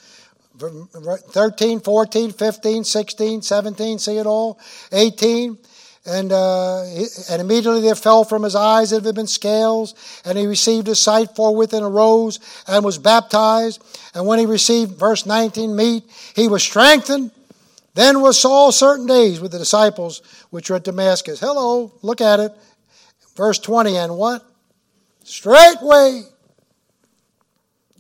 13, 0.59 1.81
14, 1.81 2.33
15, 2.33 2.85
16, 2.85 3.43
17, 3.43 3.99
see 3.99 4.17
it 4.17 4.27
all. 4.27 4.59
18. 4.91 5.59
And, 6.07 6.33
uh, 6.33 6.83
and 7.29 7.43
immediately 7.43 7.83
there 7.83 7.95
fell 7.95 8.25
from 8.25 8.43
his 8.43 8.55
eyes 8.55 8.91
that 8.91 9.05
had 9.05 9.15
been 9.15 9.27
scales, 9.27 9.95
and 10.25 10.39
he 10.39 10.47
received 10.47 10.87
his 10.87 10.99
sight 10.99 11.37
forthwith 11.37 11.75
and 11.75 11.85
arose 11.85 12.41
and 12.67 12.85
was 12.85 12.97
baptized. 12.97 13.83
And 14.15 14.27
when 14.27 14.39
he 14.39 14.47
received, 14.47 14.93
verse 14.93 15.27
19, 15.27 15.77
meat, 15.77 16.05
he 16.35 16.49
was 16.49 16.63
strengthened. 16.63 17.33
Then 17.95 18.23
was 18.23 18.41
Saul 18.41 18.73
certain 18.73 19.07
days 19.07 19.41
with 19.41 19.53
the 19.53 19.59
disciples 19.59 20.23
which 20.51 20.71
were 20.71 20.77
at 20.77 20.85
Damascus. 20.85 21.41
Hello, 21.41 21.93
look 22.03 22.21
at 22.21 22.41
it. 22.41 22.53
Verse 23.37 23.59
20, 23.59 23.97
and 23.97 24.17
what? 24.17 24.43
Straightway 25.23 26.23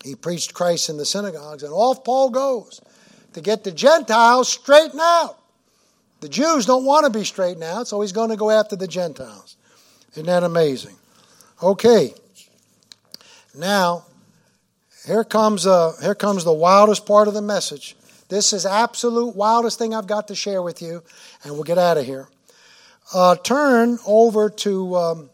he 0.04 0.14
preached 0.14 0.54
Christ 0.54 0.88
in 0.88 0.96
the 0.96 1.04
synagogues, 1.04 1.62
and 1.62 1.72
off 1.72 2.04
Paul 2.04 2.30
goes 2.30 2.80
to 3.34 3.40
get 3.40 3.64
the 3.64 3.72
Gentiles 3.72 4.48
straightened 4.48 5.00
out. 5.00 5.39
The 6.20 6.28
Jews 6.28 6.66
don't 6.66 6.84
want 6.84 7.10
to 7.10 7.18
be 7.18 7.24
straightened 7.24 7.64
out, 7.64 7.88
so 7.88 8.00
he's 8.00 8.12
going 8.12 8.30
to 8.30 8.36
go 8.36 8.50
after 8.50 8.76
the 8.76 8.86
Gentiles. 8.86 9.56
Isn't 10.12 10.26
that 10.26 10.42
amazing? 10.42 10.96
Okay. 11.62 12.14
Now, 13.56 14.04
here 15.06 15.24
comes, 15.24 15.66
uh, 15.66 15.92
here 16.02 16.14
comes 16.14 16.44
the 16.44 16.52
wildest 16.52 17.06
part 17.06 17.26
of 17.26 17.34
the 17.34 17.42
message. 17.42 17.96
This 18.28 18.52
is 18.52 18.66
absolute 18.66 19.34
wildest 19.34 19.78
thing 19.78 19.94
I've 19.94 20.06
got 20.06 20.28
to 20.28 20.34
share 20.34 20.62
with 20.62 20.82
you, 20.82 21.02
and 21.42 21.54
we'll 21.54 21.64
get 21.64 21.78
out 21.78 21.96
of 21.96 22.06
here. 22.06 22.28
Uh, 23.12 23.34
turn 23.36 23.98
over 24.06 24.50
to 24.50 24.94
um, 24.94 25.30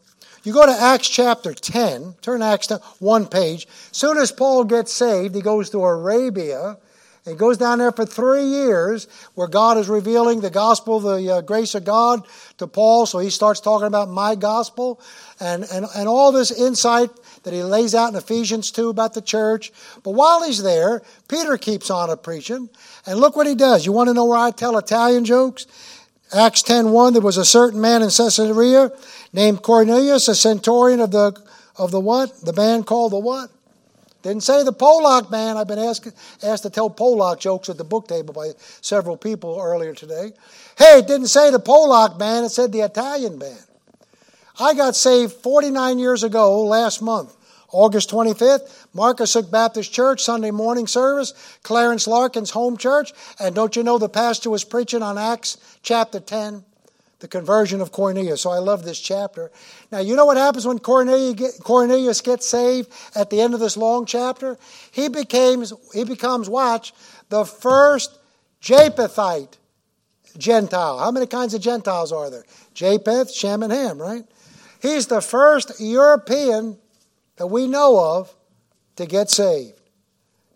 you 0.46 0.52
go 0.52 0.64
to 0.64 0.72
Acts 0.72 1.08
chapter 1.08 1.52
10, 1.52 2.14
turn 2.22 2.40
Acts 2.40 2.68
10, 2.68 2.78
one 3.00 3.26
page. 3.26 3.66
Soon 3.90 4.16
as 4.16 4.30
Paul 4.30 4.62
gets 4.62 4.92
saved, 4.92 5.34
he 5.34 5.42
goes 5.42 5.70
to 5.70 5.82
Arabia. 5.82 6.78
He 7.26 7.34
goes 7.34 7.58
down 7.58 7.78
there 7.78 7.90
for 7.90 8.06
three 8.06 8.44
years 8.44 9.08
where 9.34 9.48
God 9.48 9.78
is 9.78 9.88
revealing 9.88 10.40
the 10.40 10.50
gospel, 10.50 11.00
the 11.00 11.34
uh, 11.34 11.40
grace 11.40 11.74
of 11.74 11.84
God 11.84 12.24
to 12.58 12.68
Paul. 12.68 13.04
So 13.04 13.18
he 13.18 13.30
starts 13.30 13.58
talking 13.58 13.88
about 13.88 14.08
my 14.08 14.36
gospel 14.36 15.00
and, 15.40 15.64
and, 15.72 15.86
and 15.96 16.08
all 16.08 16.30
this 16.30 16.52
insight 16.52 17.10
that 17.42 17.52
he 17.52 17.64
lays 17.64 17.96
out 17.96 18.10
in 18.10 18.14
Ephesians 18.14 18.70
2 18.70 18.90
about 18.90 19.14
the 19.14 19.20
church. 19.20 19.72
But 20.04 20.12
while 20.12 20.44
he's 20.44 20.62
there, 20.62 21.02
Peter 21.28 21.58
keeps 21.58 21.90
on 21.90 22.10
a 22.10 22.16
preaching. 22.16 22.70
And 23.06 23.18
look 23.18 23.34
what 23.34 23.48
he 23.48 23.56
does. 23.56 23.84
You 23.84 23.90
want 23.90 24.08
to 24.08 24.14
know 24.14 24.26
where 24.26 24.38
I 24.38 24.52
tell 24.52 24.78
Italian 24.78 25.24
jokes? 25.24 25.66
Acts 26.32 26.62
10.1, 26.62 27.12
there 27.12 27.22
was 27.22 27.36
a 27.36 27.44
certain 27.44 27.80
man 27.80 28.02
in 28.02 28.10
Caesarea 28.10 28.90
named 29.32 29.62
Cornelius, 29.62 30.28
a 30.28 30.34
centurion 30.34 31.00
of 31.00 31.10
the, 31.10 31.40
of 31.76 31.90
the 31.90 32.00
what? 32.00 32.40
The 32.44 32.52
band 32.52 32.86
called 32.86 33.12
the 33.12 33.18
what? 33.18 33.50
Didn't 34.26 34.42
say 34.42 34.64
the 34.64 34.72
Polak 34.72 35.30
man. 35.30 35.56
I've 35.56 35.68
been 35.68 35.78
asked, 35.78 36.08
asked 36.42 36.64
to 36.64 36.70
tell 36.70 36.90
Polak 36.90 37.38
jokes 37.38 37.68
at 37.68 37.78
the 37.78 37.84
book 37.84 38.08
table 38.08 38.34
by 38.34 38.54
several 38.80 39.16
people 39.16 39.56
earlier 39.62 39.94
today. 39.94 40.32
Hey, 40.76 40.98
it 40.98 41.06
didn't 41.06 41.28
say 41.28 41.52
the 41.52 41.60
Polak 41.60 42.18
man, 42.18 42.42
it 42.42 42.48
said 42.48 42.72
the 42.72 42.80
Italian 42.80 43.38
man. 43.38 43.56
I 44.58 44.74
got 44.74 44.96
saved 44.96 45.32
49 45.32 46.00
years 46.00 46.24
ago 46.24 46.64
last 46.64 47.02
month. 47.02 47.36
August 47.70 48.10
25th, 48.10 48.88
Marcus 48.92 49.32
Hook 49.32 49.48
Baptist 49.48 49.92
Church, 49.92 50.24
Sunday 50.24 50.50
morning 50.50 50.88
service, 50.88 51.32
Clarence 51.62 52.08
Larkin's 52.08 52.50
home 52.50 52.76
church. 52.76 53.12
And 53.38 53.54
don't 53.54 53.76
you 53.76 53.84
know 53.84 53.96
the 53.96 54.08
pastor 54.08 54.50
was 54.50 54.64
preaching 54.64 55.04
on 55.04 55.18
Acts 55.18 55.78
chapter 55.84 56.18
10, 56.18 56.64
the 57.18 57.28
conversion 57.28 57.80
of 57.80 57.92
Cornelius. 57.92 58.42
So 58.42 58.50
I 58.50 58.58
love 58.58 58.84
this 58.84 59.00
chapter. 59.00 59.50
Now, 59.90 60.00
you 60.00 60.16
know 60.16 60.26
what 60.26 60.36
happens 60.36 60.66
when 60.66 60.78
Cornelius 60.78 62.20
gets 62.20 62.46
saved 62.46 62.92
at 63.14 63.30
the 63.30 63.40
end 63.40 63.54
of 63.54 63.60
this 63.60 63.76
long 63.76 64.04
chapter? 64.04 64.58
He 64.92 65.08
becomes, 65.08 65.72
he 65.94 66.04
becomes 66.04 66.48
watch, 66.48 66.92
the 67.28 67.44
first 67.44 68.18
Japhethite 68.60 69.56
Gentile. 70.36 70.98
How 70.98 71.10
many 71.10 71.26
kinds 71.26 71.54
of 71.54 71.62
Gentiles 71.62 72.12
are 72.12 72.28
there? 72.30 72.44
Japheth, 72.74 73.32
Shem, 73.32 73.62
and 73.62 73.72
Ham, 73.72 73.98
right? 73.98 74.24
He's 74.82 75.06
the 75.06 75.22
first 75.22 75.80
European 75.80 76.76
that 77.36 77.46
we 77.46 77.66
know 77.66 77.98
of 77.98 78.34
to 78.96 79.06
get 79.06 79.30
saved. 79.30 79.80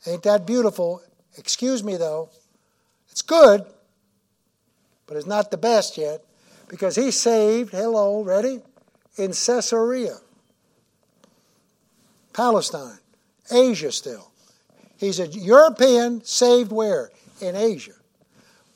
Ain't 0.06 0.22
that 0.24 0.46
beautiful? 0.46 1.02
Excuse 1.38 1.82
me, 1.82 1.96
though. 1.96 2.28
It's 3.10 3.22
good, 3.22 3.64
but 5.06 5.16
it's 5.16 5.26
not 5.26 5.50
the 5.50 5.56
best 5.56 5.96
yet 5.96 6.22
because 6.70 6.94
he 6.94 7.10
saved, 7.10 7.72
hello, 7.72 8.22
ready? 8.22 8.60
In 9.16 9.32
Caesarea, 9.32 10.16
Palestine, 12.32 12.98
Asia 13.50 13.90
still. 13.90 14.30
He's 14.96 15.18
a 15.18 15.26
European 15.26 16.24
saved 16.24 16.70
where? 16.70 17.10
In 17.40 17.56
Asia. 17.56 17.92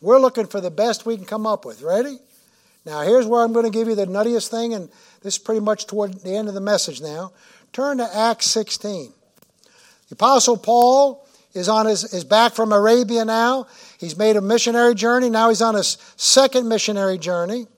We're 0.01 0.19
looking 0.19 0.47
for 0.47 0.61
the 0.61 0.73
best 0.73 1.07
we 1.07 1.17
can 1.17 1.25
come 1.25 1.47
up 1.47 1.65
with. 1.65 1.83
Ready? 1.83 2.19
Now, 2.85 3.03
here's 3.03 3.27
where 3.27 3.43
I'm 3.43 3.53
going 3.53 3.65
to 3.65 3.71
give 3.71 3.89
you 3.89 3.95
the 3.95 4.07
nuttiest 4.07 4.49
thing, 4.49 4.75
and 4.75 4.91
this 5.23 5.35
is 5.35 5.39
pretty 5.39 5.61
much 5.61 5.87
toward 5.87 6.15
the 6.15 6.35
end 6.37 6.49
of 6.49 6.55
the 6.55 6.61
message 6.61 7.01
now. 7.01 7.33
Turn 7.73 7.99
to 7.99 8.17
Acts 8.17 8.47
16. 8.47 9.13
The 10.09 10.15
Apostle 10.15 10.57
Paul 10.57 11.27
is 11.55 11.69
on 11.69 11.87
his 11.87 12.13
is 12.13 12.25
back 12.25 12.55
from 12.55 12.73
Arabia 12.73 13.25
now. 13.25 13.69
He's 13.99 14.19
made 14.19 14.37
a 14.37 14.41
missionary 14.41 14.95
journey. 14.95 15.31
Now 15.31 15.49
he's 15.49 15.63
on 15.63 15.77
his 15.77 15.97
second 16.17 16.69
missionary 16.69 17.17
journey. 17.17 17.69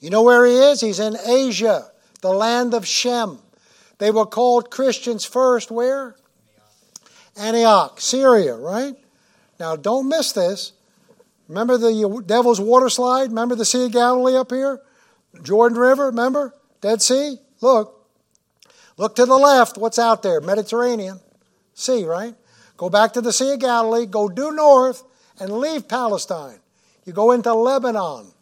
You 0.00 0.10
know 0.10 0.22
where 0.22 0.44
he 0.46 0.54
is? 0.54 0.80
He's 0.80 1.00
in 1.00 1.16
Asia, 1.26 1.90
the 2.20 2.32
land 2.32 2.74
of 2.74 2.86
Shem. 2.86 3.38
They 3.98 4.10
were 4.10 4.26
called 4.26 4.70
Christians 4.70 5.24
first 5.24 5.70
where? 5.70 6.16
Antioch, 7.36 8.00
Syria, 8.00 8.56
right? 8.56 8.94
Now 9.58 9.76
don't 9.76 10.08
miss 10.08 10.32
this. 10.32 10.72
Remember 11.48 11.78
the 11.78 12.22
Devil's 12.26 12.60
Water 12.60 12.88
Slide? 12.88 13.28
Remember 13.28 13.54
the 13.54 13.64
Sea 13.64 13.86
of 13.86 13.92
Galilee 13.92 14.36
up 14.36 14.50
here? 14.50 14.80
Jordan 15.42 15.78
River, 15.78 16.06
remember? 16.06 16.54
Dead 16.80 17.00
Sea? 17.00 17.38
Look, 17.60 17.96
Look 18.96 19.14
to 19.16 19.26
the 19.26 19.36
left, 19.36 19.76
what's 19.76 19.98
out 19.98 20.22
there? 20.22 20.40
Mediterranean 20.40 21.20
Sea, 21.74 22.04
right? 22.04 22.34
Go 22.76 22.88
back 22.88 23.12
to 23.12 23.20
the 23.20 23.32
Sea 23.32 23.54
of 23.54 23.60
Galilee, 23.60 24.06
go 24.06 24.28
due 24.28 24.52
north, 24.52 25.02
and 25.38 25.52
leave 25.52 25.88
Palestine. 25.88 26.60
You 27.04 27.12
go 27.12 27.32
into 27.32 27.52
Lebanon. 27.52 28.32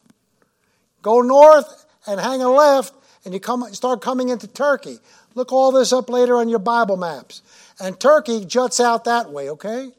Go 1.04 1.20
north 1.20 1.84
and 2.06 2.18
hang 2.18 2.40
a 2.40 2.48
left, 2.48 2.94
and 3.26 3.34
you 3.34 3.38
come, 3.38 3.62
start 3.74 4.00
coming 4.00 4.30
into 4.30 4.48
Turkey. 4.48 4.98
Look 5.34 5.52
all 5.52 5.70
this 5.70 5.92
up 5.92 6.08
later 6.08 6.38
on 6.38 6.48
your 6.48 6.58
Bible 6.58 6.96
maps. 6.96 7.42
And 7.78 8.00
Turkey 8.00 8.46
juts 8.46 8.80
out 8.80 9.04
that 9.04 9.30
way, 9.30 9.50
okay? 9.50 9.90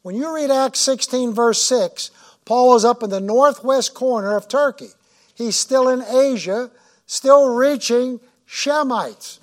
When 0.00 0.14
you 0.14 0.34
read 0.34 0.50
Acts 0.50 0.80
16, 0.80 1.34
verse 1.34 1.62
6, 1.62 2.10
Paul 2.46 2.74
is 2.76 2.84
up 2.84 3.02
in 3.02 3.10
the 3.10 3.20
northwest 3.20 3.92
corner 3.92 4.34
of 4.34 4.48
Turkey. 4.48 4.88
He's 5.34 5.54
still 5.54 5.86
in 5.86 6.02
Asia, 6.02 6.70
still 7.04 7.54
reaching 7.54 8.18
Shemites. 8.48 9.40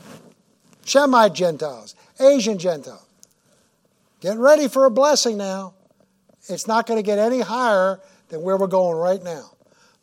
Shemite 0.86 1.34
Gentiles, 1.34 1.94
Asian 2.20 2.58
Gentiles. 2.58 3.06
Get 4.22 4.38
ready 4.38 4.68
for 4.68 4.86
a 4.86 4.92
blessing 4.92 5.38
now. 5.38 5.76
It's 6.50 6.68
not 6.68 6.88
going 6.88 6.98
to 6.98 7.06
get 7.06 7.20
any 7.20 7.42
higher 7.42 8.00
than 8.30 8.42
where 8.42 8.58
we're 8.58 8.66
going 8.66 8.98
right 8.98 9.22
now. 9.22 9.55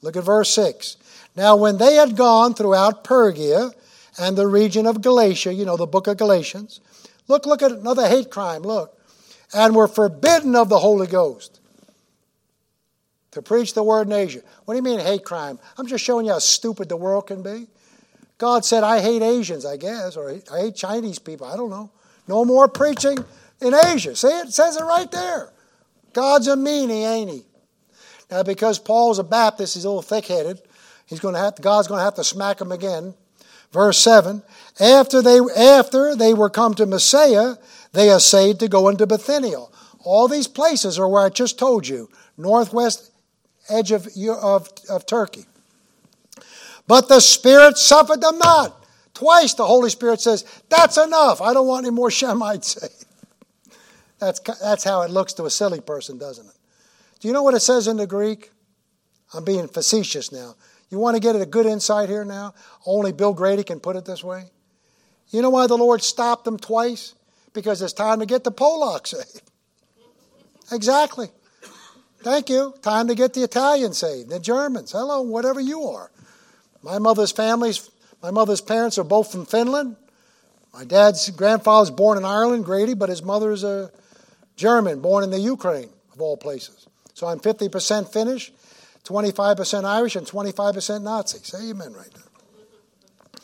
Look 0.03 0.17
at 0.17 0.25
verse 0.25 0.53
6. 0.55 0.97
Now, 1.37 1.57
when 1.57 1.79
they 1.79 1.95
had 1.95 2.17
gone 2.17 2.55
throughout 2.55 3.07
Phrygia 3.07 3.71
and 4.19 4.37
the 4.37 4.47
region 4.47 4.87
of 4.87 5.01
Galatia, 5.01 5.55
you 5.55 5.65
know, 5.65 5.77
the 5.77 5.87
book 5.87 6.07
of 6.07 6.19
Galatians, 6.19 6.81
look, 7.29 7.47
look 7.47 7.63
at 7.63 7.73
another 7.73 8.07
hate 8.09 8.31
crime, 8.31 8.63
look, 8.63 8.99
and 9.55 9.75
were 9.75 9.89
forbidden 9.89 10.55
of 10.55 10.69
the 10.69 10.79
Holy 10.79 11.07
Ghost 11.07 11.61
to 13.31 13.41
preach 13.41 13.75
the 13.75 13.83
word 13.83 14.09
in 14.09 14.13
Asia. 14.13 14.43
What 14.65 14.75
do 14.75 14.77
you 14.77 14.83
mean 14.83 15.01
hate 15.01 15.25
crime? 15.25 15.59
I'm 15.79 15.87
just 15.87 16.05
showing 16.05 16.27
you 16.27 16.33
how 16.33 16.39
stupid 16.39 16.89
the 16.89 16.97
world 16.97 17.29
can 17.29 17.43
be. 17.43 17.67
God 18.39 18.65
said, 18.65 18.83
I 18.83 19.01
hate 19.01 19.23
Asians, 19.23 19.65
I 19.65 19.77
guess, 19.77 20.17
or 20.17 20.31
I 20.53 20.61
hate 20.61 20.75
Chinese 20.75 21.19
people. 21.19 21.47
I 21.47 21.57
don't 21.57 21.71
know. 21.71 21.91
No 22.29 22.45
more 22.45 22.69
preaching 22.69 23.19
in 23.61 23.75
Asia. 23.75 24.17
See, 24.17 24.29
it 24.29 24.53
says 24.53 24.77
it 24.77 24.83
right 24.83 25.11
there. 25.11 25.51
God's 26.13 26.49
a 26.49 26.57
meanie, 26.57 27.07
ain't 27.07 27.31
he? 27.31 27.45
Now, 28.33 28.43
because 28.43 28.79
Paul's 28.79 29.19
a 29.19 29.25
Baptist, 29.25 29.75
he's 29.75 29.85
a 29.85 29.89
little 29.89 30.01
thick 30.01 30.27
headed. 30.27 30.63
He's 31.05 31.21
going 31.21 31.35
to 31.35 31.41
have 31.41 31.61
God's 31.61 31.87
going 31.87 31.99
to 31.99 32.05
have 32.05 32.15
to 32.15 32.25
smack 32.25 32.63
him 32.63 32.73
again. 32.73 33.13
Verse 33.73 33.99
7 33.99 34.43
after 34.81 35.21
they, 35.21 35.39
after 35.55 36.17
they 36.17 36.33
were 36.33 36.49
come 36.49 36.73
to 36.75 36.87
Mysia, 36.87 37.59
they 37.93 38.09
essayed 38.11 38.59
to 38.61 38.69
go 38.69 38.89
into 38.89 39.07
Bithynia. 39.07 39.67
All 40.03 40.29
these 40.29 40.49
places 40.49 40.99
are 40.99 41.07
where 41.07 41.27
I 41.27 41.29
just 41.29 41.59
told 41.59 41.87
you, 41.87 42.09
northwest 42.39 43.11
edge 43.69 43.93
of, 43.93 44.09
of, 44.43 44.69
of 44.89 45.05
Turkey. 45.05 45.45
But 46.87 47.09
the 47.09 47.21
Spirit 47.21 47.77
suffered 47.77 48.23
them 48.23 48.39
not. 48.39 48.83
Twice 49.13 49.53
the 49.53 49.67
Holy 49.67 49.91
Spirit 49.91 50.23
says, 50.23 50.47
That's 50.71 50.97
enough. 50.97 51.43
I 51.43 51.53
don't 51.53 51.67
want 51.67 51.85
any 51.85 51.95
more 51.95 52.09
Shemites. 52.09 52.83
That's, 54.19 54.39
that's 54.39 54.85
how 54.85 55.03
it 55.03 55.11
looks 55.11 55.33
to 55.33 55.47
a 55.47 55.51
silly 55.51 55.81
person, 55.81 56.17
doesn't 56.17 56.47
it? 56.47 56.55
Do 57.23 57.29
you 57.29 57.35
know 57.35 57.45
what 57.45 57.55
it 57.55 57.61
says 57.61 57.87
in 57.87 57.99
the 57.99 58.07
Greek? 58.07 58.51
I'm 59.33 59.45
being 59.45 59.69
facetious 59.69 60.33
now. 60.33 60.57
You 60.91 60.99
want 60.99 61.15
to 61.15 61.21
get 61.21 61.37
a 61.37 61.47
good 61.47 61.67
insight 61.67 62.09
here 62.09 62.25
now? 62.25 62.53
Only 62.85 63.13
Bill 63.13 63.33
Grady 63.33 63.63
can 63.63 63.79
put 63.79 63.95
it 63.95 64.05
this 64.05 64.25
way. 64.25 64.51
You 65.31 65.41
know 65.41 65.51
why 65.51 65.69
the 65.69 65.79
Lord 65.79 66.03
stopped 66.03 66.45
them 66.45 66.59
twice? 66.59 67.15
Because 67.53 67.81
it's 67.81 67.93
time 67.93 68.19
to 68.19 68.27
get 68.27 68.43
the 68.43 68.51
Polacks 68.51 69.07
saved. 69.15 69.43
Exactly. 70.73 71.29
Thank 72.25 72.51
you. 72.51 72.75
Time 72.83 73.07
to 73.07 73.15
get 73.15 73.35
the 73.35 73.45
Italians 73.45 73.99
saved, 73.99 74.29
the 74.29 74.41
Germans. 74.41 74.91
Hello, 74.91 75.23
whatever 75.23 75.61
you 75.61 75.85
are. 75.85 76.11
My 76.83 76.99
mother's 76.99 77.31
families, 77.31 77.89
my 78.21 78.33
mother's 78.33 78.61
parents 78.61 78.99
are 78.99 79.05
both 79.05 79.31
from 79.31 79.47
Finland. 79.47 79.95
My 80.75 80.85
dad's 80.85 81.31
grandfather 81.31 81.83
was 81.83 81.91
born 81.93 82.19
in 82.19 82.25
Ireland, 82.25 82.65
Grady, 82.65 82.95
but 82.95 83.11
his 83.11 83.23
mother 83.23 83.53
is 83.53 83.63
a 83.63 83.93
German, 84.57 85.01
born 85.01 85.23
in 85.23 85.31
the 85.31 85.39
Ukraine, 85.39 85.91
of 86.13 86.21
all 86.21 86.37
places. 86.37 86.89
So 87.23 87.29
I'm 87.29 87.39
50% 87.39 88.13
Finnish, 88.13 88.51
25% 89.05 89.85
Irish, 89.85 90.17
and 90.17 90.27
25% 90.27 91.03
Nazi. 91.05 91.39
Say 91.45 91.71
amen 91.71 91.93
right 91.93 92.11
there. 92.13 93.41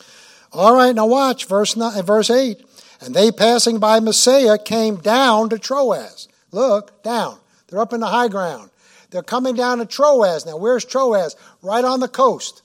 All 0.51 0.75
right, 0.75 0.93
now 0.93 1.05
watch 1.05 1.45
verse, 1.45 1.77
nine, 1.77 1.97
uh, 1.97 2.01
verse 2.01 2.29
8. 2.29 2.61
And 2.99 3.15
they 3.15 3.31
passing 3.31 3.79
by 3.79 4.01
Mysia 4.01 4.57
came 4.57 4.97
down 4.97 5.47
to 5.51 5.57
Troas. 5.57 6.27
Look, 6.51 7.01
down. 7.03 7.39
They're 7.69 7.79
up 7.79 7.93
in 7.93 8.01
the 8.01 8.07
high 8.07 8.27
ground. 8.27 8.69
They're 9.11 9.23
coming 9.23 9.55
down 9.55 9.77
to 9.77 9.85
Troas. 9.85 10.45
Now, 10.45 10.57
where's 10.57 10.83
Troas? 10.83 11.37
Right 11.61 11.85
on 11.85 12.01
the 12.01 12.09
coast. 12.09 12.63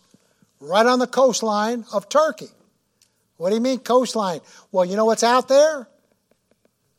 Right 0.58 0.84
on 0.84 0.98
the 0.98 1.06
coastline 1.06 1.84
of 1.92 2.08
Turkey. 2.08 2.48
What 3.36 3.50
do 3.50 3.54
you 3.54 3.62
mean, 3.62 3.78
coastline? 3.78 4.40
Well, 4.72 4.84
you 4.84 4.96
know 4.96 5.04
what's 5.04 5.22
out 5.22 5.46
there? 5.46 5.86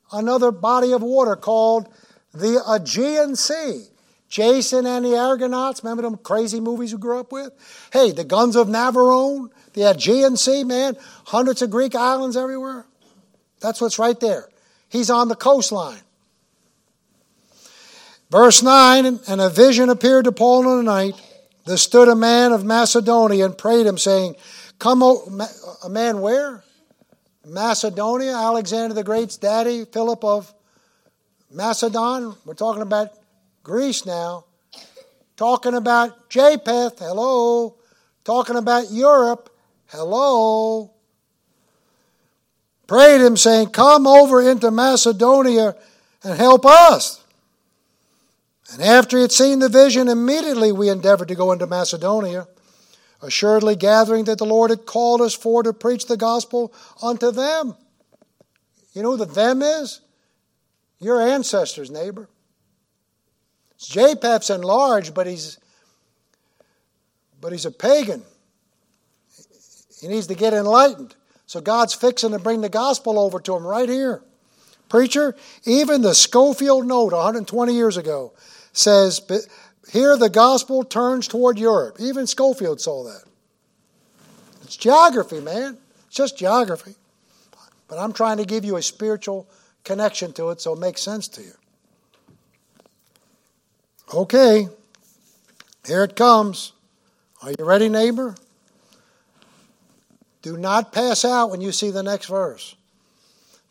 Another 0.09 0.51
body 0.51 0.93
of 0.93 1.03
water 1.03 1.35
called 1.35 1.89
the 2.33 2.63
Aegean 2.65 3.35
Sea. 3.35 3.87
Jason 4.29 4.85
and 4.85 5.05
the 5.05 5.17
Argonauts, 5.17 5.83
remember 5.83 6.03
them 6.03 6.17
crazy 6.17 6.59
movies 6.59 6.93
we 6.93 6.99
grew 6.99 7.19
up 7.19 7.31
with? 7.31 7.53
Hey, 7.93 8.11
the 8.11 8.23
Guns 8.23 8.55
of 8.55 8.67
Navarone, 8.67 9.49
the 9.73 9.83
Aegean 9.83 10.35
Sea, 10.35 10.63
man, 10.63 10.97
hundreds 11.25 11.61
of 11.61 11.69
Greek 11.69 11.95
islands 11.95 12.35
everywhere. 12.35 12.85
That's 13.61 13.79
what's 13.79 13.99
right 13.99 14.19
there. 14.19 14.49
He's 14.89 15.09
on 15.09 15.27
the 15.27 15.35
coastline. 15.35 16.01
Verse 18.29 18.63
9 18.63 19.05
And 19.27 19.41
a 19.41 19.49
vision 19.49 19.89
appeared 19.89 20.25
to 20.25 20.31
Paul 20.31 20.69
in 20.71 20.77
the 20.77 20.91
night. 20.91 21.13
There 21.65 21.77
stood 21.77 22.07
a 22.07 22.15
man 22.15 22.51
of 22.51 22.63
Macedonia 22.63 23.45
and 23.45 23.57
prayed 23.57 23.85
him, 23.85 23.97
saying, 23.97 24.35
Come, 24.79 25.01
o-, 25.01 25.47
a 25.83 25.89
man 25.89 26.21
where? 26.21 26.63
Macedonia, 27.45 28.35
Alexander 28.35 28.93
the 28.93 29.03
Great's 29.03 29.37
daddy, 29.37 29.85
Philip 29.85 30.23
of 30.23 30.53
Macedon. 31.51 32.35
We're 32.45 32.55
talking 32.55 32.81
about 32.81 33.11
Greece 33.65 34.05
now. 34.05 34.45
Talking 35.37 35.73
about 35.73 36.29
Japheth, 36.29 36.99
hello. 36.99 37.75
Talking 38.23 38.57
about 38.57 38.91
Europe, 38.91 39.49
hello. 39.87 40.91
Prayed 42.85 43.21
him, 43.21 43.35
saying, 43.35 43.69
Come 43.69 44.05
over 44.05 44.39
into 44.39 44.69
Macedonia 44.69 45.75
and 46.23 46.37
help 46.37 46.63
us. 46.63 47.23
And 48.71 48.83
after 48.83 49.17
he 49.17 49.21
had 49.21 49.31
seen 49.31 49.57
the 49.57 49.69
vision, 49.69 50.09
immediately 50.09 50.71
we 50.71 50.87
endeavored 50.87 51.29
to 51.29 51.35
go 51.35 51.51
into 51.51 51.65
Macedonia, 51.65 52.47
assuredly 53.23 53.75
gathering 53.75 54.25
that 54.25 54.37
the 54.37 54.45
Lord 54.45 54.69
had 54.69 54.85
called 54.85 55.21
us 55.21 55.33
for 55.33 55.63
to 55.63 55.73
preach 55.73 56.05
the 56.05 56.17
gospel 56.17 56.71
unto 57.01 57.31
them. 57.31 57.75
You 58.93 59.01
know 59.01 59.17
who 59.17 59.25
the 59.25 59.25
them 59.25 59.63
is? 59.63 60.01
Your 60.99 61.19
ancestors, 61.19 61.89
neighbor. 61.89 62.29
Japheth's 63.77 64.49
enlarged, 64.49 65.13
but 65.13 65.27
he's 65.27 65.59
but 67.41 67.51
he's 67.51 67.65
a 67.65 67.71
pagan. 67.71 68.23
He 70.01 70.07
needs 70.07 70.27
to 70.27 70.35
get 70.35 70.53
enlightened. 70.53 71.15
So 71.45 71.61
God's 71.61 71.93
fixing 71.93 72.31
to 72.31 72.39
bring 72.39 72.61
the 72.61 72.69
gospel 72.69 73.19
over 73.19 73.39
to 73.39 73.55
him 73.55 73.65
right 73.65 73.87
here. 73.87 74.21
Preacher, 74.89 75.35
even 75.65 76.01
the 76.01 76.15
Scofield 76.15 76.87
Note 76.87 77.13
120 77.13 77.73
years 77.73 77.97
ago 77.97 78.33
says, 78.73 79.21
here 79.91 80.17
the 80.17 80.29
gospel 80.29 80.83
turns 80.83 81.27
toward 81.27 81.59
Europe. 81.59 81.97
Even 81.99 82.27
Scofield 82.27 82.81
saw 82.81 83.03
that. 83.03 83.23
It's 84.63 84.77
geography, 84.77 85.39
man. 85.39 85.77
It's 86.07 86.15
just 86.15 86.37
geography. 86.37 86.95
But 87.87 87.99
I'm 87.99 88.13
trying 88.13 88.37
to 88.37 88.45
give 88.45 88.65
you 88.65 88.77
a 88.77 88.81
spiritual 88.81 89.47
connection 89.83 90.33
to 90.33 90.49
it 90.49 90.61
so 90.61 90.73
it 90.73 90.79
makes 90.79 91.01
sense 91.01 91.27
to 91.29 91.41
you. 91.41 91.53
Okay, 94.13 94.67
here 95.85 96.03
it 96.03 96.15
comes. 96.15 96.73
Are 97.41 97.49
you 97.49 97.65
ready, 97.65 97.89
neighbor? 97.89 98.35
Do 100.43 100.57
not 100.57 100.93
pass 100.93 101.25
out 101.25 101.49
when 101.49 101.59
you 101.59 101.71
see 101.71 101.89
the 101.89 102.03
next 102.03 102.27
verse. 102.27 102.75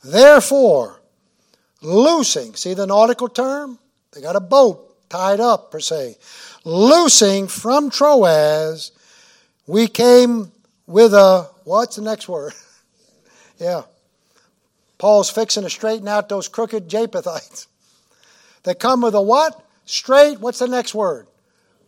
Therefore, 0.02 1.00
loosing, 1.82 2.54
see 2.56 2.74
the 2.74 2.86
nautical 2.86 3.28
term? 3.28 3.78
They 4.12 4.20
got 4.20 4.34
a 4.34 4.40
boat 4.40 5.08
tied 5.08 5.38
up, 5.38 5.70
per 5.70 5.78
se. 5.78 6.18
Loosing 6.64 7.46
from 7.46 7.90
Troas, 7.90 8.90
we 9.68 9.86
came 9.86 10.50
with 10.88 11.14
a, 11.14 11.48
what's 11.62 11.94
the 11.94 12.02
next 12.02 12.28
word? 12.28 12.54
yeah. 13.58 13.82
Paul's 14.98 15.30
fixing 15.30 15.62
to 15.62 15.70
straighten 15.70 16.08
out 16.08 16.28
those 16.28 16.48
crooked 16.48 16.88
Japhethites. 16.88 17.68
They 18.64 18.74
come 18.74 19.02
with 19.02 19.14
a 19.14 19.22
what? 19.22 19.63
Straight, 19.84 20.40
what's 20.40 20.58
the 20.58 20.68
next 20.68 20.94
word? 20.94 21.26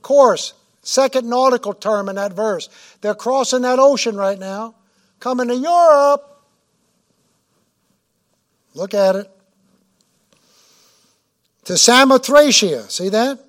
Course. 0.02 0.52
Second 0.82 1.28
nautical 1.28 1.74
term 1.74 2.08
in 2.08 2.14
that 2.16 2.32
verse. 2.32 2.68
They're 3.00 3.14
crossing 3.14 3.62
that 3.62 3.80
ocean 3.80 4.16
right 4.16 4.38
now, 4.38 4.76
coming 5.18 5.48
to 5.48 5.56
Europe. 5.56 6.44
Look 8.74 8.94
at 8.94 9.16
it. 9.16 9.30
To 11.64 11.72
Samothracia. 11.72 12.88
See 12.88 13.08
that? 13.08 13.40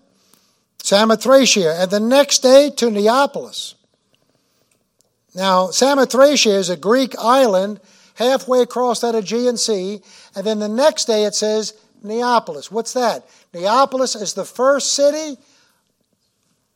Samothracia. 0.80 1.84
And 1.84 1.91
the 1.91 1.99
next 1.99 2.40
day 2.40 2.72
to 2.78 2.90
Neapolis. 2.90 3.76
Now, 5.36 5.68
Samothracia 5.68 6.56
is 6.56 6.72
a 6.72 6.78
Greek 6.78 7.14
island 7.19 7.80
halfway 8.15 8.61
across 8.61 9.02
that 9.02 9.14
Aegean 9.14 9.57
Sea. 9.57 10.02
And 10.36 10.48
then 10.48 10.57
the 10.57 10.68
next 10.68 11.06
day 11.06 11.26
it 11.26 11.36
says 11.36 11.74
Neapolis. 12.03 12.72
What's 12.72 12.94
that? 12.94 13.28
Neapolis 13.53 14.15
is 14.15 14.34
the 14.34 14.45
first 14.45 14.94
city 14.94 15.38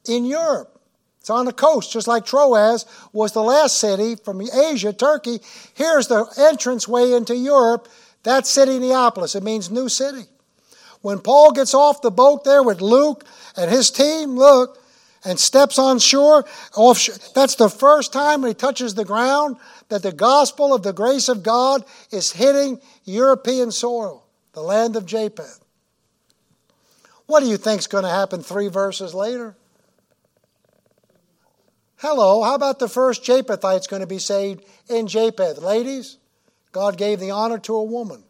in 0.08 0.26
Europe. 0.26 0.80
It's 1.20 1.30
on 1.30 1.46
the 1.46 1.54
coast, 1.54 1.92
just 1.92 2.08
like 2.08 2.26
Troas 2.26 2.86
was 3.14 3.32
the 3.32 3.44
last 3.44 3.78
city 3.78 4.16
from 4.16 4.42
Asia, 4.42 4.92
Turkey. 4.92 5.40
Here's 5.76 6.08
the 6.08 6.26
entrance 6.38 6.88
way 6.88 7.14
into 7.14 7.36
Europe. 7.36 7.88
That 8.24 8.48
city, 8.48 8.80
Neapolis. 8.80 9.36
It 9.36 9.44
means 9.44 9.70
new 9.70 9.88
city. 9.88 10.24
When 11.02 11.20
Paul 11.20 11.52
gets 11.52 11.74
off 11.74 12.02
the 12.02 12.12
boat 12.12 12.44
there 12.44 12.64
with 12.64 12.82
Luke 12.82 13.26
and 13.56 13.70
his 13.70 13.92
team, 13.92 14.36
look, 14.36 14.80
and 15.24 15.40
steps 15.40 15.78
on 15.78 16.00
shore, 16.00 16.46
off, 16.76 17.08
that's 17.36 17.56
the 17.56 17.70
first 17.70 18.12
time 18.12 18.44
he 18.44 18.54
touches 18.54 18.96
the 18.96 19.06
ground 19.06 19.58
that 19.90 20.04
the 20.04 20.12
gospel 20.12 20.74
of 20.74 20.84
the 20.84 20.94
grace 20.94 21.30
of 21.30 21.44
God 21.44 21.84
is 22.12 22.32
hitting 22.32 22.80
European 23.04 23.72
soil, 23.72 24.21
the 24.54 24.62
land 24.62 24.96
of 24.96 25.06
Japheth. 25.06 25.64
What 27.26 27.42
do 27.42 27.48
you 27.48 27.58
think 27.58 27.80
is 27.80 27.88
going 27.88 28.04
to 28.04 28.10
happen 28.10 28.42
three 28.42 28.68
verses 28.68 29.14
later? 29.14 29.56
Hello, 31.98 32.44
how 32.44 32.56
about 32.56 32.80
the 32.80 32.90
first 32.90 33.24
Japhethites 33.24 33.88
going 33.88 34.02
to 34.02 34.08
be 34.08 34.18
saved 34.18 34.66
in 34.90 35.08
Japheth? 35.08 35.60
Ladies, 35.60 36.18
God 36.72 36.98
gave 36.98 37.20
the 37.20 37.32
honor 37.32 37.60
to 37.60 37.76
a 37.76 37.84
woman, 37.84 38.24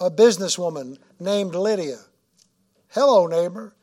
a 0.00 0.10
businesswoman 0.10 0.98
named 1.20 1.54
Lydia. 1.54 1.98
Hello, 2.88 3.26
neighbor. 3.26 3.74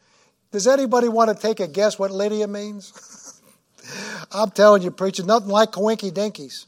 Does 0.51 0.67
anybody 0.67 1.07
want 1.07 1.35
to 1.35 1.41
take 1.41 1.59
a 1.59 1.67
guess 1.67 1.97
what 1.97 2.11
Lydia 2.11 2.47
means? 2.47 3.41
I'm 4.31 4.51
telling 4.51 4.81
you, 4.81 4.91
preacher, 4.91 5.23
nothing 5.23 5.49
like 5.49 5.71
coinky 5.71 6.11
dinkies. 6.11 6.65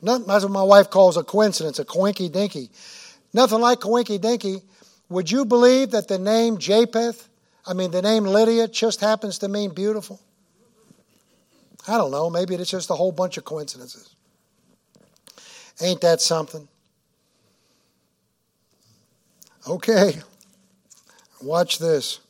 Nothing, 0.00 0.26
that's 0.26 0.44
what 0.44 0.52
my 0.52 0.62
wife 0.62 0.88
calls 0.90 1.16
a 1.16 1.24
coincidence, 1.24 1.78
a 1.78 1.84
coinky 1.84 2.30
dinky. 2.30 2.70
Nothing 3.34 3.60
like 3.60 3.80
coinky 3.80 4.18
dinky. 4.18 4.62
Would 5.10 5.30
you 5.30 5.44
believe 5.44 5.90
that 5.90 6.08
the 6.08 6.18
name 6.18 6.56
Japheth, 6.56 7.28
I 7.66 7.74
mean, 7.74 7.90
the 7.90 8.00
name 8.00 8.24
Lydia, 8.24 8.68
just 8.68 9.00
happens 9.00 9.38
to 9.38 9.48
mean 9.48 9.74
beautiful? 9.74 10.20
I 11.86 11.98
don't 11.98 12.10
know. 12.10 12.30
Maybe 12.30 12.54
it's 12.54 12.70
just 12.70 12.88
a 12.88 12.94
whole 12.94 13.12
bunch 13.12 13.36
of 13.36 13.44
coincidences. 13.44 14.14
Ain't 15.82 16.00
that 16.00 16.20
something? 16.20 16.68
Okay. 19.68 20.14
Watch 21.42 21.78
this. 21.78 22.20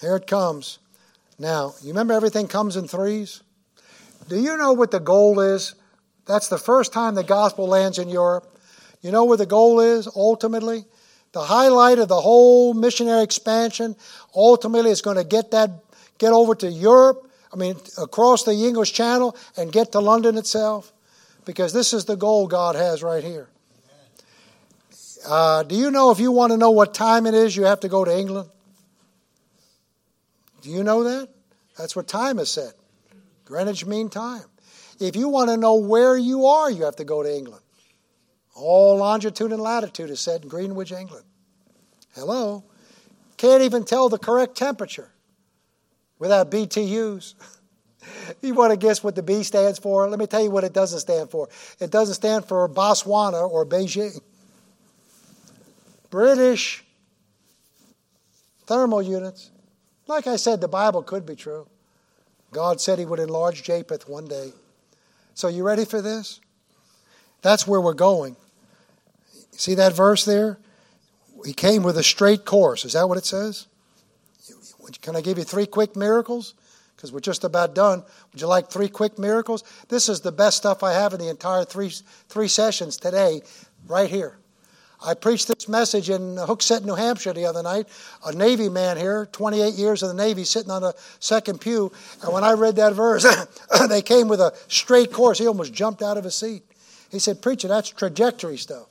Here 0.00 0.16
it 0.16 0.26
comes. 0.26 0.78
Now, 1.38 1.74
you 1.80 1.88
remember 1.88 2.12
everything 2.12 2.46
comes 2.46 2.76
in 2.76 2.86
threes? 2.86 3.42
Do 4.28 4.40
you 4.40 4.56
know 4.56 4.72
what 4.72 4.90
the 4.90 5.00
goal 5.00 5.40
is? 5.40 5.74
That's 6.26 6.48
the 6.48 6.58
first 6.58 6.92
time 6.92 7.14
the 7.14 7.24
gospel 7.24 7.66
lands 7.66 7.98
in 7.98 8.08
Europe. 8.08 8.53
You 9.04 9.12
know 9.12 9.24
where 9.24 9.36
the 9.36 9.46
goal 9.46 9.78
is 9.78 10.08
ultimately? 10.16 10.84
The 11.30 11.42
highlight 11.42 11.98
of 12.00 12.08
the 12.08 12.20
whole 12.20 12.74
missionary 12.74 13.22
expansion 13.22 13.94
ultimately 14.34 14.90
is 14.90 15.02
going 15.02 15.16
to 15.18 15.24
get 15.24 15.52
that 15.52 15.70
get 16.18 16.32
over 16.32 16.54
to 16.56 16.68
Europe 16.68 17.30
I 17.54 17.56
mean, 17.56 17.76
across 17.98 18.42
the 18.42 18.52
English 18.52 18.92
Channel 18.92 19.36
and 19.56 19.70
get 19.70 19.92
to 19.92 20.00
London 20.00 20.36
itself? 20.36 20.92
Because 21.44 21.72
this 21.72 21.92
is 21.92 22.04
the 22.04 22.16
goal 22.16 22.48
God 22.48 22.74
has 22.74 23.00
right 23.00 23.22
here. 23.22 23.48
Uh, 25.26 25.62
do 25.62 25.76
you 25.76 25.90
know 25.92 26.10
if 26.10 26.18
you 26.18 26.32
want 26.32 26.50
to 26.50 26.56
know 26.56 26.72
what 26.72 26.94
time 26.94 27.26
it 27.26 27.34
is, 27.34 27.56
you 27.56 27.62
have 27.64 27.80
to 27.80 27.88
go 27.88 28.04
to 28.04 28.14
England? 28.14 28.48
Do 30.62 30.70
you 30.70 30.82
know 30.82 31.04
that? 31.04 31.28
That's 31.78 31.94
what 31.94 32.08
time 32.08 32.40
is 32.40 32.50
set. 32.50 32.72
Greenwich 33.44 33.86
Mean 33.86 34.08
Time. 34.08 34.44
If 34.98 35.14
you 35.14 35.28
want 35.28 35.50
to 35.50 35.56
know 35.56 35.76
where 35.76 36.16
you 36.16 36.46
are, 36.46 36.70
you 36.70 36.84
have 36.84 36.96
to 36.96 37.04
go 37.04 37.22
to 37.22 37.32
England. 37.32 37.63
All 38.54 38.96
longitude 38.98 39.52
and 39.52 39.60
latitude 39.60 40.10
is 40.10 40.20
set 40.20 40.42
in 40.42 40.48
Greenwich, 40.48 40.92
England. 40.92 41.24
Hello? 42.14 42.64
Can't 43.36 43.62
even 43.62 43.84
tell 43.84 44.08
the 44.08 44.18
correct 44.18 44.56
temperature 44.56 45.10
without 46.18 46.50
BTUs. 46.50 47.34
you 48.42 48.54
want 48.54 48.70
to 48.70 48.76
guess 48.76 49.02
what 49.02 49.16
the 49.16 49.22
B 49.22 49.42
stands 49.42 49.78
for? 49.78 50.08
Let 50.08 50.18
me 50.18 50.26
tell 50.26 50.42
you 50.42 50.50
what 50.50 50.64
it 50.64 50.72
doesn't 50.72 51.00
stand 51.00 51.30
for. 51.30 51.48
It 51.80 51.90
doesn't 51.90 52.14
stand 52.14 52.44
for 52.44 52.68
Botswana 52.68 53.48
or 53.48 53.66
Beijing. 53.66 54.20
British 56.10 56.84
thermal 58.66 59.02
units. 59.02 59.50
Like 60.06 60.26
I 60.26 60.36
said, 60.36 60.60
the 60.60 60.68
Bible 60.68 61.02
could 61.02 61.26
be 61.26 61.34
true. 61.34 61.66
God 62.52 62.80
said 62.80 63.00
he 63.00 63.04
would 63.04 63.18
enlarge 63.18 63.64
Japheth 63.64 64.08
one 64.08 64.26
day. 64.26 64.52
So, 65.34 65.48
you 65.48 65.64
ready 65.64 65.84
for 65.84 66.00
this? 66.00 66.40
That's 67.42 67.66
where 67.66 67.80
we're 67.80 67.94
going. 67.94 68.36
See 69.56 69.74
that 69.74 69.94
verse 69.94 70.24
there? 70.24 70.58
He 71.44 71.52
came 71.52 71.82
with 71.82 71.98
a 71.98 72.02
straight 72.02 72.44
course. 72.44 72.84
Is 72.84 72.94
that 72.94 73.08
what 73.08 73.18
it 73.18 73.24
says? 73.24 73.66
Can 75.00 75.16
I 75.16 75.20
give 75.20 75.38
you 75.38 75.44
three 75.44 75.66
quick 75.66 75.96
miracles? 75.96 76.54
Because 76.96 77.12
we're 77.12 77.20
just 77.20 77.44
about 77.44 77.74
done. 77.74 78.02
Would 78.32 78.40
you 78.40 78.46
like 78.46 78.70
three 78.70 78.88
quick 78.88 79.18
miracles? 79.18 79.64
This 79.88 80.08
is 80.08 80.20
the 80.20 80.32
best 80.32 80.56
stuff 80.56 80.82
I 80.82 80.92
have 80.92 81.12
in 81.12 81.20
the 81.20 81.28
entire 81.28 81.64
three, 81.64 81.92
three 82.28 82.48
sessions 82.48 82.96
today, 82.96 83.42
right 83.86 84.08
here. 84.08 84.38
I 85.04 85.14
preached 85.14 85.48
this 85.48 85.68
message 85.68 86.08
in 86.08 86.36
Hooksett, 86.36 86.84
New 86.84 86.94
Hampshire 86.94 87.34
the 87.34 87.44
other 87.44 87.62
night. 87.62 87.88
A 88.24 88.32
Navy 88.32 88.68
man 88.68 88.96
here, 88.96 89.26
28 89.32 89.74
years 89.74 90.02
in 90.02 90.08
the 90.08 90.14
Navy, 90.14 90.44
sitting 90.44 90.70
on 90.70 90.82
the 90.82 90.94
second 91.20 91.60
pew. 91.60 91.92
And 92.22 92.32
when 92.32 92.44
I 92.44 92.52
read 92.52 92.76
that 92.76 92.94
verse, 92.94 93.26
they 93.88 94.00
came 94.00 94.28
with 94.28 94.40
a 94.40 94.54
straight 94.68 95.12
course. 95.12 95.38
He 95.38 95.46
almost 95.46 95.74
jumped 95.74 96.02
out 96.02 96.16
of 96.16 96.24
his 96.24 96.34
seat. 96.34 96.62
He 97.10 97.18
said, 97.18 97.42
Preacher, 97.42 97.68
that's 97.68 97.90
trajectory 97.90 98.56
stuff. 98.56 98.86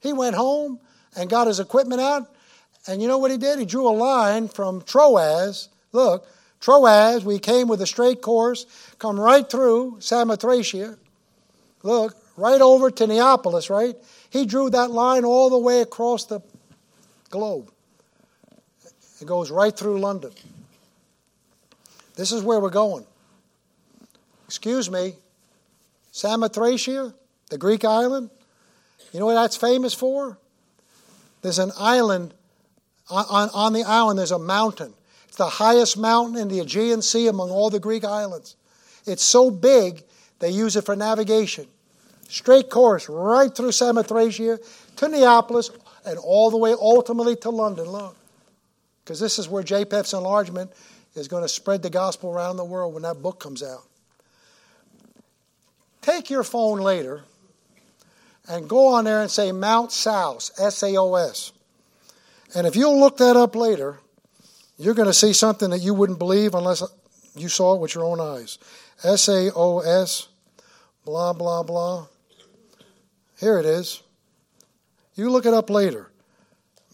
He 0.00 0.12
went 0.12 0.36
home 0.36 0.80
and 1.16 1.30
got 1.30 1.46
his 1.46 1.60
equipment 1.60 2.00
out. 2.00 2.30
And 2.86 3.02
you 3.02 3.08
know 3.08 3.18
what 3.18 3.30
he 3.30 3.38
did? 3.38 3.58
He 3.58 3.64
drew 3.64 3.88
a 3.88 3.90
line 3.90 4.48
from 4.48 4.82
Troas. 4.82 5.68
Look, 5.92 6.26
Troas, 6.60 7.24
we 7.24 7.38
came 7.38 7.68
with 7.68 7.80
a 7.82 7.86
straight 7.86 8.22
course, 8.22 8.66
come 8.98 9.18
right 9.18 9.48
through 9.48 9.96
Samothracia. 9.98 10.96
Look, 11.82 12.16
right 12.36 12.60
over 12.60 12.90
to 12.90 13.06
Neapolis, 13.06 13.70
right? 13.70 13.96
He 14.30 14.46
drew 14.46 14.70
that 14.70 14.90
line 14.90 15.24
all 15.24 15.50
the 15.50 15.58
way 15.58 15.80
across 15.80 16.26
the 16.26 16.40
globe. 17.30 17.70
It 19.20 19.26
goes 19.26 19.50
right 19.50 19.76
through 19.76 19.98
London. 20.00 20.32
This 22.16 22.32
is 22.32 22.42
where 22.42 22.60
we're 22.60 22.70
going. 22.70 23.06
Excuse 24.46 24.90
me, 24.90 25.14
Samothracia, 26.12 27.12
the 27.50 27.58
Greek 27.58 27.84
island, 27.84 28.30
you 29.16 29.20
know 29.20 29.26
what 29.26 29.34
that's 29.34 29.56
famous 29.56 29.94
for? 29.94 30.36
There's 31.40 31.58
an 31.58 31.72
island, 31.78 32.34
on, 33.08 33.48
on 33.54 33.72
the 33.72 33.82
island, 33.82 34.18
there's 34.18 34.30
a 34.30 34.38
mountain. 34.38 34.92
It's 35.26 35.38
the 35.38 35.48
highest 35.48 35.96
mountain 35.96 36.36
in 36.36 36.48
the 36.48 36.60
Aegean 36.60 37.00
Sea 37.00 37.28
among 37.28 37.50
all 37.50 37.70
the 37.70 37.80
Greek 37.80 38.04
islands. 38.04 38.56
It's 39.06 39.22
so 39.22 39.50
big, 39.50 40.02
they 40.38 40.50
use 40.50 40.76
it 40.76 40.84
for 40.84 40.94
navigation. 40.94 41.66
Straight 42.28 42.68
course 42.68 43.08
right 43.08 43.56
through 43.56 43.70
Samothracia 43.70 44.58
to 44.96 45.08
Neapolis 45.08 45.70
and 46.04 46.18
all 46.18 46.50
the 46.50 46.58
way 46.58 46.72
ultimately 46.72 47.36
to 47.36 47.48
London. 47.48 47.86
Look, 47.86 48.16
because 49.02 49.18
this 49.18 49.38
is 49.38 49.48
where 49.48 49.62
Japheth's 49.62 50.12
enlargement 50.12 50.70
is 51.14 51.26
going 51.26 51.42
to 51.42 51.48
spread 51.48 51.82
the 51.82 51.88
gospel 51.88 52.30
around 52.34 52.58
the 52.58 52.66
world 52.66 52.92
when 52.92 53.04
that 53.04 53.22
book 53.22 53.40
comes 53.40 53.62
out. 53.62 53.84
Take 56.02 56.28
your 56.28 56.44
phone 56.44 56.80
later 56.80 57.22
and 58.48 58.68
go 58.68 58.94
on 58.94 59.04
there 59.04 59.20
and 59.20 59.30
say 59.30 59.52
Mount 59.52 59.92
Saos, 59.92 60.52
S 60.58 60.82
A 60.82 60.96
O 60.96 61.14
S. 61.14 61.52
And 62.54 62.66
if 62.66 62.76
you'll 62.76 62.98
look 62.98 63.18
that 63.18 63.36
up 63.36 63.56
later, 63.56 63.98
you're 64.78 64.94
going 64.94 65.08
to 65.08 65.14
see 65.14 65.32
something 65.32 65.70
that 65.70 65.80
you 65.80 65.94
wouldn't 65.94 66.18
believe 66.18 66.54
unless 66.54 66.82
you 67.34 67.48
saw 67.48 67.74
it 67.74 67.80
with 67.80 67.94
your 67.94 68.04
own 68.04 68.20
eyes. 68.20 68.58
S 69.02 69.28
A 69.28 69.52
O 69.54 69.80
S, 69.80 70.28
blah, 71.04 71.32
blah, 71.32 71.62
blah. 71.62 72.06
Here 73.38 73.58
it 73.58 73.66
is. 73.66 74.02
You 75.14 75.30
look 75.30 75.46
it 75.46 75.54
up 75.54 75.70
later. 75.70 76.10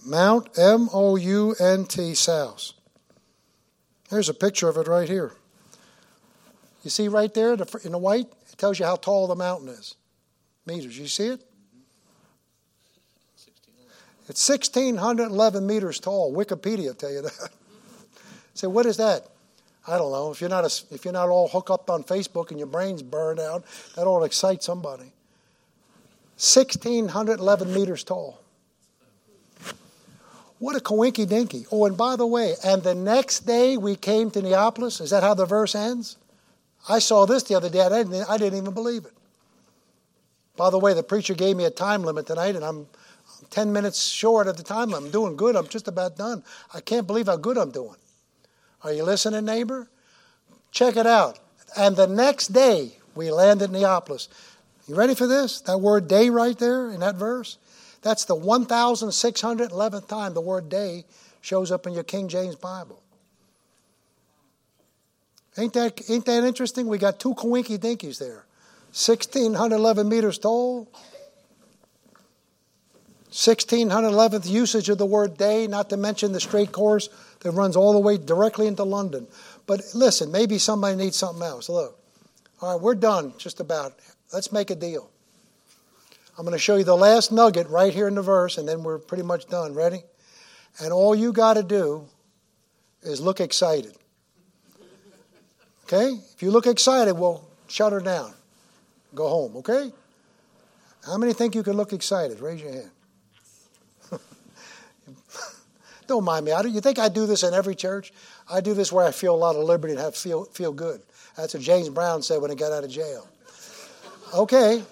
Mount 0.05 0.59
M 0.59 0.89
O 0.93 1.17
U 1.17 1.55
N 1.61 1.85
T 1.85 2.15
Saos. 2.15 2.75
There's 4.11 4.29
a 4.29 4.35
picture 4.35 4.69
of 4.69 4.77
it 4.77 4.89
right 4.89 5.09
here. 5.09 5.33
You 6.83 6.91
see 6.91 7.09
right 7.09 7.33
there 7.33 7.53
in 7.53 7.93
the 7.93 7.99
white? 7.99 8.27
It 8.51 8.59
tells 8.59 8.79
you 8.79 8.85
how 8.85 8.97
tall 8.97 9.27
the 9.27 9.37
mountain 9.37 9.69
is 9.69 9.95
meters. 10.67 10.99
You 10.99 11.07
see 11.07 11.29
it? 11.29 11.43
It's 14.29 14.49
1,611 14.49 15.67
meters 15.67 16.01
tall. 16.01 16.35
Wikipedia 16.35 16.97
tell 16.97 17.11
you 17.11 17.23
that. 17.23 17.51
Say, 18.55 18.67
what 18.67 18.87
is 18.87 18.97
that? 18.99 19.27
I 19.87 19.99
don't 19.99 20.13
know. 20.13 20.31
If 20.31 20.41
you're 20.41 20.51
not 20.51 20.65
a, 20.65 20.95
if 20.95 21.05
you're 21.05 21.13
not 21.13 21.29
all 21.29 21.49
hooked 21.49 21.71
up 21.71 21.91
on 21.91 22.05
Facebook 22.05 22.51
and 22.51 22.59
your 22.59 22.69
brain's 22.69 23.03
burned 23.03 23.41
out, 23.41 23.65
that 23.97 24.07
ought 24.07 24.21
to 24.21 24.25
excite 24.25 24.63
somebody. 24.63 25.13
1,611 26.39 27.75
meters 27.75 28.05
tall. 28.05 28.41
What 30.59 30.77
a 30.77 30.81
coinky 30.81 31.29
dinky. 31.29 31.67
Oh, 31.73 31.87
and 31.87 31.97
by 31.97 32.15
the 32.15 32.27
way, 32.27 32.55
and 32.65 32.85
the 32.85 32.95
next 32.95 33.41
day 33.41 33.77
we 33.77 33.97
came 33.97 34.31
to 34.31 34.41
Neapolis. 34.41 35.01
Is 35.01 35.11
that 35.11 35.25
how 35.25 35.35
the 35.35 35.45
verse 35.45 35.75
ends? 35.75 36.17
I 36.89 37.01
saw 37.01 37.27
this 37.27 37.43
the 37.43 37.57
other 37.57 37.69
day. 37.69 37.81
I 37.81 37.89
didn't, 37.89 38.31
I 38.31 38.39
didn't 38.39 38.59
even 38.59 38.73
believe 38.73 39.05
it. 39.05 39.13
By 40.57 40.71
the 40.71 40.79
way, 40.79 40.95
the 40.95 41.03
preacher 41.03 41.35
gave 41.35 41.57
me 41.57 41.65
a 41.65 41.71
time 41.71 42.03
limit 42.03 42.27
tonight, 42.27 42.57
and 42.57 42.65
I'm 42.65 42.87
10 43.51 43.73
minutes 43.73 44.05
short 44.07 44.47
of 44.47 44.57
the 44.57 44.63
time 44.63 44.91
limit. 44.91 45.07
I'm 45.07 45.11
doing 45.11 45.37
good. 45.37 45.57
I'm 45.57 45.69
just 45.69 45.89
about 45.89 46.17
done. 46.17 46.43
I 46.75 46.81
can't 46.81 47.07
believe 47.07 47.27
how 47.27 47.37
good 47.37 47.57
I'm 47.57 47.71
doing. 47.71 47.97
Are 48.85 48.93
you 48.93 49.05
listening, 49.05 49.45
neighbor? 49.45 49.89
Check 50.71 50.97
it 50.97 51.07
out. 51.07 51.39
And 51.77 51.97
the 51.97 52.07
next 52.07 52.49
day, 52.49 52.99
we 53.15 53.31
landed 53.31 53.67
in 53.67 53.73
Neapolis. 53.73 54.29
You 54.87 54.95
ready 54.95 55.15
for 55.15 55.27
this? 55.27 55.61
That 55.63 55.79
word 55.79 56.09
day 56.09 56.29
right 56.31 56.59
there 56.59 56.91
in 56.91 57.01
that 57.01 57.15
verse? 57.15 57.59
That's 58.03 58.25
the 58.25 58.37
1,611th 58.37 60.09
time 60.09 60.35
the 60.35 60.41
word 60.41 60.69
day 60.69 61.05
shows 61.41 61.71
up 61.71 61.87
in 61.87 61.95
your 61.95 62.05
King 62.05 62.29
James 62.29 62.57
Bible. 62.57 63.01
Ain't 65.57 65.73
that, 65.75 66.11
ain't 66.11 66.25
that 66.25 66.45
interesting? 66.45 66.87
We 66.87 66.99
got 66.99 67.21
two 67.21 67.35
coinky 67.35 67.79
dinkies 67.79 68.19
there. 68.19 68.45
1,611 68.93 70.07
meters 70.07 70.39
tall. 70.39 70.87
1611th 73.31 74.47
usage 74.47 74.91
of 74.91 74.99
the 74.99 75.07
word 75.07 75.39
day, 75.39 75.67
not 75.67 75.89
to 75.89 75.97
mention 75.97 76.33
the 76.33 76.41
straight 76.41 76.73
course 76.73 77.09
that 77.41 77.53
runs 77.53 77.75
all 77.75 77.95
the 77.95 77.99
way 77.99 78.19
directly 78.19 78.67
into 78.67 78.85
London. 78.85 79.27
But 79.67 79.81
listen, 79.95 80.31
maybe 80.31 80.59
somebody 80.59 80.97
needs 80.97 81.17
something 81.17 81.43
else. 81.43 81.71
Look. 81.71 81.99
All 82.61 82.75
right, 82.75 82.83
we're 82.83 82.95
done 82.95 83.33
just 83.39 83.61
about. 83.61 83.95
Let's 84.31 84.53
make 84.53 84.71
a 84.71 84.75
deal. 84.75 85.09
I'm 86.39 86.45
going 86.45 86.53
to 86.53 86.59
show 86.59 86.77
you 86.77 86.85
the 86.85 86.95
last 86.95 87.33
nugget 87.33 87.69
right 87.69 87.95
here 87.95 88.09
in 88.09 88.15
the 88.15 88.23
verse, 88.23 88.59
and 88.59 88.69
then 88.69 88.83
we're 88.83 88.99
pretty 88.99 89.25
much 89.25 89.49
done. 89.49 89.73
Ready? 89.73 90.03
And 90.83 90.93
all 90.93 91.15
you 91.15 91.33
got 91.33 91.55
to 91.55 91.63
do 91.63 92.05
is 93.03 93.23
look 93.23 93.41
excited. 93.41 93.95
Okay? 95.85 96.11
If 96.35 96.43
you 96.43 96.51
look 96.51 96.67
excited, 96.67 97.15
we'll 97.15 97.43
shut 97.69 97.93
her 97.93 98.01
down 98.01 98.35
go 99.15 99.29
home, 99.29 99.57
okay? 99.57 99.93
How 101.07 101.19
many 101.19 101.33
think 101.33 101.55
you 101.55 101.63
can 101.63 101.75
look 101.75 101.93
excited? 101.93 102.41
Raise 102.41 102.63
your 102.63 102.73
hand. 102.73 102.91
Don't 106.07 106.25
mind 106.25 106.45
me. 106.45 106.53
I 106.53 106.63
don't. 106.63 106.73
you 106.73 106.81
think 106.81 106.99
I 106.99 107.09
do 107.09 107.27
this 107.27 107.43
in 107.43 107.55
every 107.55 107.75
church? 107.75 108.13
I 108.51 108.61
do 108.61 108.75
this 108.75 108.93
where 108.93 109.05
I 109.05 109.11
feel 109.11 109.35
a 109.35 109.37
lot 109.37 109.57
of 109.57 109.65
liberty 109.65 109.95
and 109.95 110.03
have 110.03 110.15
feel 110.15 110.45
feel 110.45 110.73
good. 110.73 111.01
That's 111.37 111.55
what 111.55 111.63
James 111.63 111.89
Brown 111.89 112.23
said 112.23 112.41
when 112.41 112.51
he 112.51 112.57
got 112.57 112.73
out 112.73 112.85
of 112.85 112.91
jail. 112.91 113.27
Okay, 114.35 114.83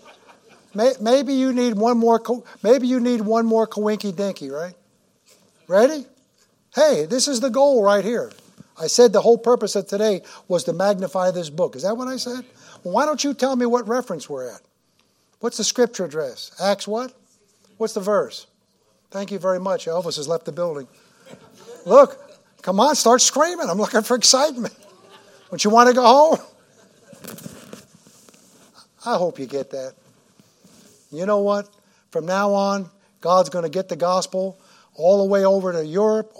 maybe 0.74 1.34
you 1.34 1.52
need 1.52 1.74
one 1.74 1.98
more. 1.98 2.22
Maybe 2.62 2.86
you 2.86 3.00
need 3.00 3.20
one 3.20 3.46
more 3.46 3.66
coinky 3.66 4.14
dinky, 4.14 4.50
right? 4.50 4.74
Ready? 5.68 6.06
Hey, 6.74 7.06
this 7.06 7.28
is 7.28 7.40
the 7.40 7.50
goal 7.50 7.82
right 7.82 8.04
here. 8.04 8.32
I 8.78 8.86
said 8.86 9.12
the 9.12 9.20
whole 9.20 9.38
purpose 9.38 9.76
of 9.76 9.86
today 9.86 10.22
was 10.48 10.64
to 10.64 10.72
magnify 10.72 11.32
this 11.32 11.50
book. 11.50 11.76
Is 11.76 11.82
that 11.82 11.96
what 11.96 12.08
I 12.08 12.16
said? 12.16 12.44
Why 12.82 13.04
don't 13.04 13.22
you 13.22 13.34
tell 13.34 13.56
me 13.56 13.66
what 13.66 13.86
reference 13.88 14.28
we're 14.28 14.48
at? 14.48 14.60
What's 15.40 15.56
the 15.56 15.64
scripture 15.64 16.04
address? 16.04 16.52
Acts 16.60 16.86
what? 16.86 17.12
What's 17.78 17.94
the 17.94 18.00
verse? 18.00 18.46
Thank 19.10 19.30
you 19.30 19.38
very 19.38 19.58
much. 19.58 19.86
Elvis 19.86 20.16
has 20.16 20.28
left 20.28 20.44
the 20.44 20.52
building. 20.52 20.86
Look, 21.86 22.18
come 22.62 22.78
on, 22.78 22.94
start 22.94 23.20
screaming. 23.20 23.68
I'm 23.68 23.78
looking 23.78 24.02
for 24.02 24.16
excitement. 24.16 24.74
Don't 25.50 25.64
you 25.64 25.70
want 25.70 25.88
to 25.88 25.94
go 25.94 26.04
home? 26.04 26.38
I 29.04 29.16
hope 29.16 29.38
you 29.38 29.46
get 29.46 29.70
that. 29.70 29.94
You 31.10 31.26
know 31.26 31.40
what? 31.40 31.68
From 32.10 32.26
now 32.26 32.52
on, 32.52 32.90
God's 33.20 33.48
going 33.48 33.64
to 33.64 33.70
get 33.70 33.88
the 33.88 33.96
gospel 33.96 34.58
all 34.94 35.18
the 35.18 35.30
way 35.30 35.44
over 35.44 35.72
to 35.72 35.84
Europe, 35.84 36.34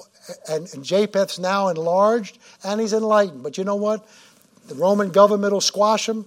and, 0.49 0.69
and 0.75 0.85
Japheth's 0.85 1.39
now 1.39 1.69
enlarged 1.69 2.39
and 2.63 2.81
he's 2.81 2.93
enlightened. 2.93 3.43
But 3.43 3.57
you 3.57 3.65
know 3.65 3.77
what? 3.77 4.07
The 4.71 4.77
Roman 4.77 5.11
government 5.11 5.53
will 5.53 5.61
squash 5.61 6.07
them, 6.07 6.27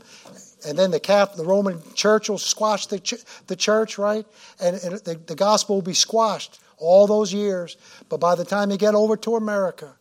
and 0.67 0.77
then 0.77 0.91
the 0.91 0.99
Catholic, 0.99 1.37
the 1.37 1.45
Roman 1.45 1.81
Church 1.93 2.27
will 2.27 2.37
squash 2.37 2.87
the, 2.87 2.99
ch- 2.99 3.23
the 3.47 3.55
church, 3.55 3.97
right? 3.97 4.25
And, 4.59 4.75
and 4.83 4.95
the, 4.99 5.15
the 5.15 5.35
gospel 5.35 5.75
will 5.75 5.81
be 5.81 5.93
squashed 5.93 6.59
all 6.77 7.07
those 7.07 7.31
years. 7.31 7.77
But 8.09 8.19
by 8.19 8.35
the 8.35 8.43
time 8.43 8.69
you 8.69 8.75
get 8.75 8.95
over 8.95 9.15
to 9.15 9.37
America, 9.37 9.93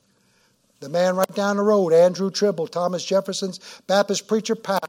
the 0.81 0.89
man 0.89 1.14
right 1.14 1.35
down 1.36 1.56
the 1.56 1.62
road, 1.62 1.93
Andrew 1.93 2.32
Tribble, 2.32 2.66
Thomas 2.66 3.05
Jefferson's 3.05 3.60
Baptist 3.86 4.27
preacher 4.27 4.56
pal, 4.56 4.81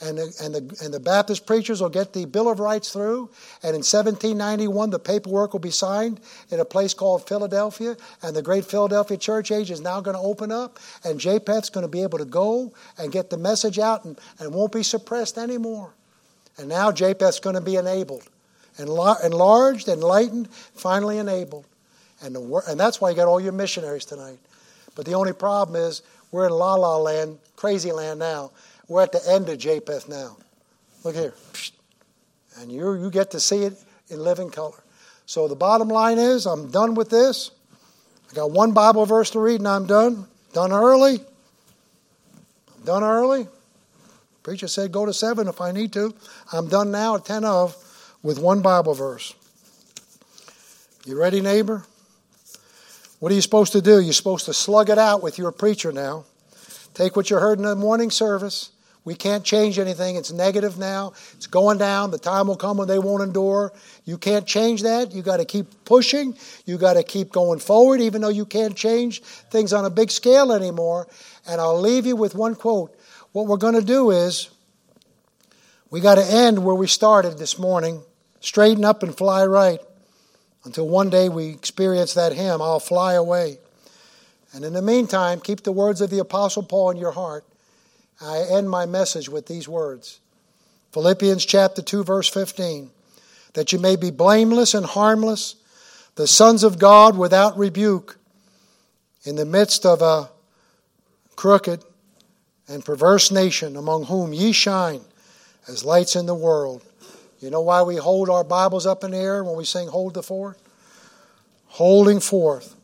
and 0.00 0.16
the, 0.16 0.34
and, 0.42 0.54
the, 0.54 0.84
and 0.84 0.94
the 0.94 1.00
Baptist 1.00 1.46
preachers 1.46 1.80
will 1.80 1.90
get 1.90 2.12
the 2.12 2.24
Bill 2.24 2.50
of 2.50 2.58
Rights 2.58 2.92
through, 2.92 3.30
and 3.62 3.74
in 3.74 3.82
1791 3.82 4.90
the 4.90 4.98
paperwork 4.98 5.52
will 5.52 5.60
be 5.60 5.70
signed 5.70 6.20
in 6.50 6.60
a 6.60 6.64
place 6.64 6.94
called 6.94 7.28
Philadelphia, 7.28 7.96
and 8.22 8.34
the 8.34 8.42
great 8.42 8.64
Philadelphia 8.64 9.16
church 9.16 9.52
age 9.52 9.70
is 9.70 9.80
now 9.80 10.00
going 10.00 10.16
to 10.16 10.22
open 10.22 10.50
up, 10.50 10.78
and 11.04 11.20
Japheth's 11.20 11.70
going 11.70 11.82
to 11.82 11.88
be 11.88 12.02
able 12.02 12.18
to 12.18 12.24
go 12.24 12.72
and 12.98 13.12
get 13.12 13.30
the 13.30 13.36
message 13.36 13.78
out 13.78 14.04
and, 14.04 14.18
and 14.38 14.54
won't 14.54 14.72
be 14.72 14.82
suppressed 14.82 15.36
anymore. 15.36 15.92
And 16.56 16.68
now 16.68 16.90
Japheth's 16.92 17.40
going 17.40 17.56
to 17.56 17.60
be 17.60 17.76
enabled, 17.76 18.28
enlarged, 18.78 19.88
enlightened, 19.88 20.50
finally 20.50 21.18
enabled. 21.18 21.66
And, 22.22 22.34
the, 22.34 22.62
and 22.68 22.78
that's 22.78 23.00
why 23.00 23.10
you 23.10 23.16
got 23.16 23.28
all 23.28 23.40
your 23.40 23.52
missionaries 23.52 24.04
tonight. 24.04 24.38
But 24.94 25.06
the 25.06 25.14
only 25.14 25.32
problem 25.32 25.80
is 25.80 26.02
we're 26.30 26.46
in 26.46 26.52
la 26.52 26.74
la 26.74 26.96
land, 26.96 27.38
crazy 27.56 27.92
land 27.92 28.18
now. 28.18 28.50
We're 28.90 29.04
at 29.04 29.12
the 29.12 29.22
end 29.30 29.48
of 29.48 29.56
Japheth 29.56 30.08
now. 30.08 30.36
Look 31.04 31.14
here. 31.14 31.32
And 32.58 32.72
you, 32.72 32.94
you 32.94 33.08
get 33.08 33.30
to 33.30 33.38
see 33.38 33.62
it 33.62 33.74
in 34.08 34.18
living 34.18 34.50
color. 34.50 34.82
So 35.26 35.46
the 35.46 35.54
bottom 35.54 35.86
line 35.86 36.18
is 36.18 36.44
I'm 36.44 36.72
done 36.72 36.96
with 36.96 37.08
this. 37.08 37.52
I 38.32 38.34
got 38.34 38.50
one 38.50 38.72
Bible 38.72 39.06
verse 39.06 39.30
to 39.30 39.38
read 39.38 39.60
and 39.60 39.68
I'm 39.68 39.86
done. 39.86 40.26
Done 40.52 40.72
early. 40.72 41.20
I'm 41.20 42.84
done 42.84 43.04
early. 43.04 43.46
Preacher 44.42 44.66
said 44.66 44.90
go 44.90 45.06
to 45.06 45.12
seven 45.12 45.46
if 45.46 45.60
I 45.60 45.70
need 45.70 45.92
to. 45.92 46.12
I'm 46.52 46.68
done 46.68 46.90
now 46.90 47.14
at 47.14 47.24
10 47.24 47.44
of 47.44 47.76
with 48.24 48.40
one 48.40 48.60
Bible 48.60 48.94
verse. 48.94 49.36
You 51.06 51.16
ready, 51.16 51.40
neighbor? 51.40 51.84
What 53.20 53.30
are 53.30 53.36
you 53.36 53.40
supposed 53.40 53.70
to 53.70 53.80
do? 53.80 54.00
You're 54.00 54.12
supposed 54.14 54.46
to 54.46 54.52
slug 54.52 54.90
it 54.90 54.98
out 54.98 55.22
with 55.22 55.38
your 55.38 55.52
preacher 55.52 55.92
now. 55.92 56.24
Take 56.92 57.14
what 57.14 57.30
you 57.30 57.36
heard 57.36 57.58
in 57.58 57.64
the 57.64 57.76
morning 57.76 58.10
service 58.10 58.72
we 59.10 59.16
can't 59.16 59.42
change 59.42 59.80
anything. 59.80 60.14
It's 60.14 60.30
negative 60.30 60.78
now. 60.78 61.14
It's 61.32 61.48
going 61.48 61.78
down. 61.78 62.12
The 62.12 62.18
time 62.18 62.46
will 62.46 62.54
come 62.54 62.76
when 62.76 62.86
they 62.86 63.00
won't 63.00 63.24
endure. 63.24 63.72
You 64.04 64.16
can't 64.16 64.46
change 64.46 64.82
that. 64.82 65.12
You 65.12 65.20
got 65.20 65.38
to 65.38 65.44
keep 65.44 65.66
pushing. 65.84 66.36
You 66.64 66.78
got 66.78 66.92
to 66.92 67.02
keep 67.02 67.32
going 67.32 67.58
forward, 67.58 68.00
even 68.00 68.20
though 68.20 68.28
you 68.28 68.46
can't 68.46 68.76
change 68.76 69.20
things 69.50 69.72
on 69.72 69.84
a 69.84 69.90
big 69.90 70.12
scale 70.12 70.52
anymore. 70.52 71.08
And 71.48 71.60
I'll 71.60 71.80
leave 71.80 72.06
you 72.06 72.14
with 72.14 72.36
one 72.36 72.54
quote. 72.54 72.96
What 73.32 73.48
we're 73.48 73.56
going 73.56 73.74
to 73.74 73.82
do 73.82 74.12
is 74.12 74.48
we 75.90 75.98
got 75.98 76.14
to 76.14 76.24
end 76.24 76.64
where 76.64 76.76
we 76.76 76.86
started 76.86 77.36
this 77.36 77.58
morning, 77.58 78.04
straighten 78.38 78.84
up 78.84 79.02
and 79.02 79.12
fly 79.18 79.44
right 79.44 79.80
until 80.62 80.88
one 80.88 81.10
day 81.10 81.28
we 81.28 81.48
experience 81.48 82.14
that 82.14 82.32
hymn, 82.32 82.62
I'll 82.62 82.78
fly 82.78 83.14
away. 83.14 83.58
And 84.52 84.64
in 84.64 84.72
the 84.72 84.82
meantime, 84.82 85.40
keep 85.40 85.64
the 85.64 85.72
words 85.72 86.00
of 86.00 86.10
the 86.10 86.20
Apostle 86.20 86.62
Paul 86.62 86.90
in 86.90 86.96
your 86.96 87.10
heart. 87.10 87.44
I 88.20 88.40
end 88.42 88.68
my 88.68 88.86
message 88.86 89.28
with 89.28 89.46
these 89.46 89.68
words 89.68 90.20
Philippians 90.92 91.44
chapter 91.44 91.82
2, 91.82 92.04
verse 92.04 92.28
15 92.28 92.90
that 93.54 93.72
you 93.72 93.78
may 93.78 93.96
be 93.96 94.12
blameless 94.12 94.74
and 94.74 94.86
harmless, 94.86 95.56
the 96.14 96.28
sons 96.28 96.62
of 96.62 96.78
God 96.78 97.18
without 97.18 97.58
rebuke, 97.58 98.16
in 99.24 99.34
the 99.34 99.44
midst 99.44 99.84
of 99.84 100.02
a 100.02 100.30
crooked 101.34 101.84
and 102.68 102.84
perverse 102.84 103.32
nation 103.32 103.76
among 103.76 104.04
whom 104.04 104.32
ye 104.32 104.52
shine 104.52 105.00
as 105.66 105.84
lights 105.84 106.14
in 106.14 106.26
the 106.26 106.34
world. 106.34 106.84
You 107.40 107.50
know 107.50 107.60
why 107.60 107.82
we 107.82 107.96
hold 107.96 108.30
our 108.30 108.44
Bibles 108.44 108.86
up 108.86 109.02
in 109.02 109.10
the 109.12 109.16
air 109.16 109.42
when 109.42 109.56
we 109.56 109.64
sing 109.64 109.88
Hold 109.88 110.14
the 110.14 110.22
Fort? 110.22 110.58
Holding 111.66 112.20
forth 112.20 112.76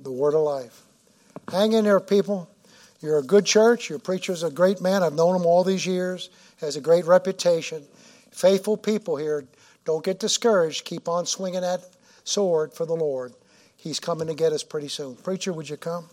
the 0.00 0.10
word 0.10 0.34
of 0.34 0.42
life. 0.42 0.82
Hang 1.50 1.72
in 1.72 1.84
there, 1.84 2.00
people. 2.00 2.50
You're 3.00 3.18
a 3.18 3.22
good 3.22 3.44
church. 3.44 3.88
Your 3.88 3.98
preacher's 3.98 4.42
a 4.42 4.50
great 4.50 4.80
man. 4.80 5.02
I've 5.02 5.12
known 5.12 5.36
him 5.36 5.46
all 5.46 5.62
these 5.62 5.86
years. 5.86 6.30
Has 6.60 6.76
a 6.76 6.80
great 6.80 7.06
reputation. 7.06 7.84
Faithful 8.32 8.76
people 8.76 9.16
here. 9.16 9.44
Don't 9.84 10.04
get 10.04 10.18
discouraged. 10.18 10.84
Keep 10.84 11.08
on 11.08 11.24
swinging 11.24 11.60
that 11.60 11.80
sword 12.24 12.72
for 12.72 12.86
the 12.86 12.96
Lord. 12.96 13.34
He's 13.76 14.00
coming 14.00 14.26
to 14.26 14.34
get 14.34 14.52
us 14.52 14.64
pretty 14.64 14.88
soon. 14.88 15.14
Preacher, 15.16 15.52
would 15.52 15.68
you 15.68 15.76
come? 15.76 16.08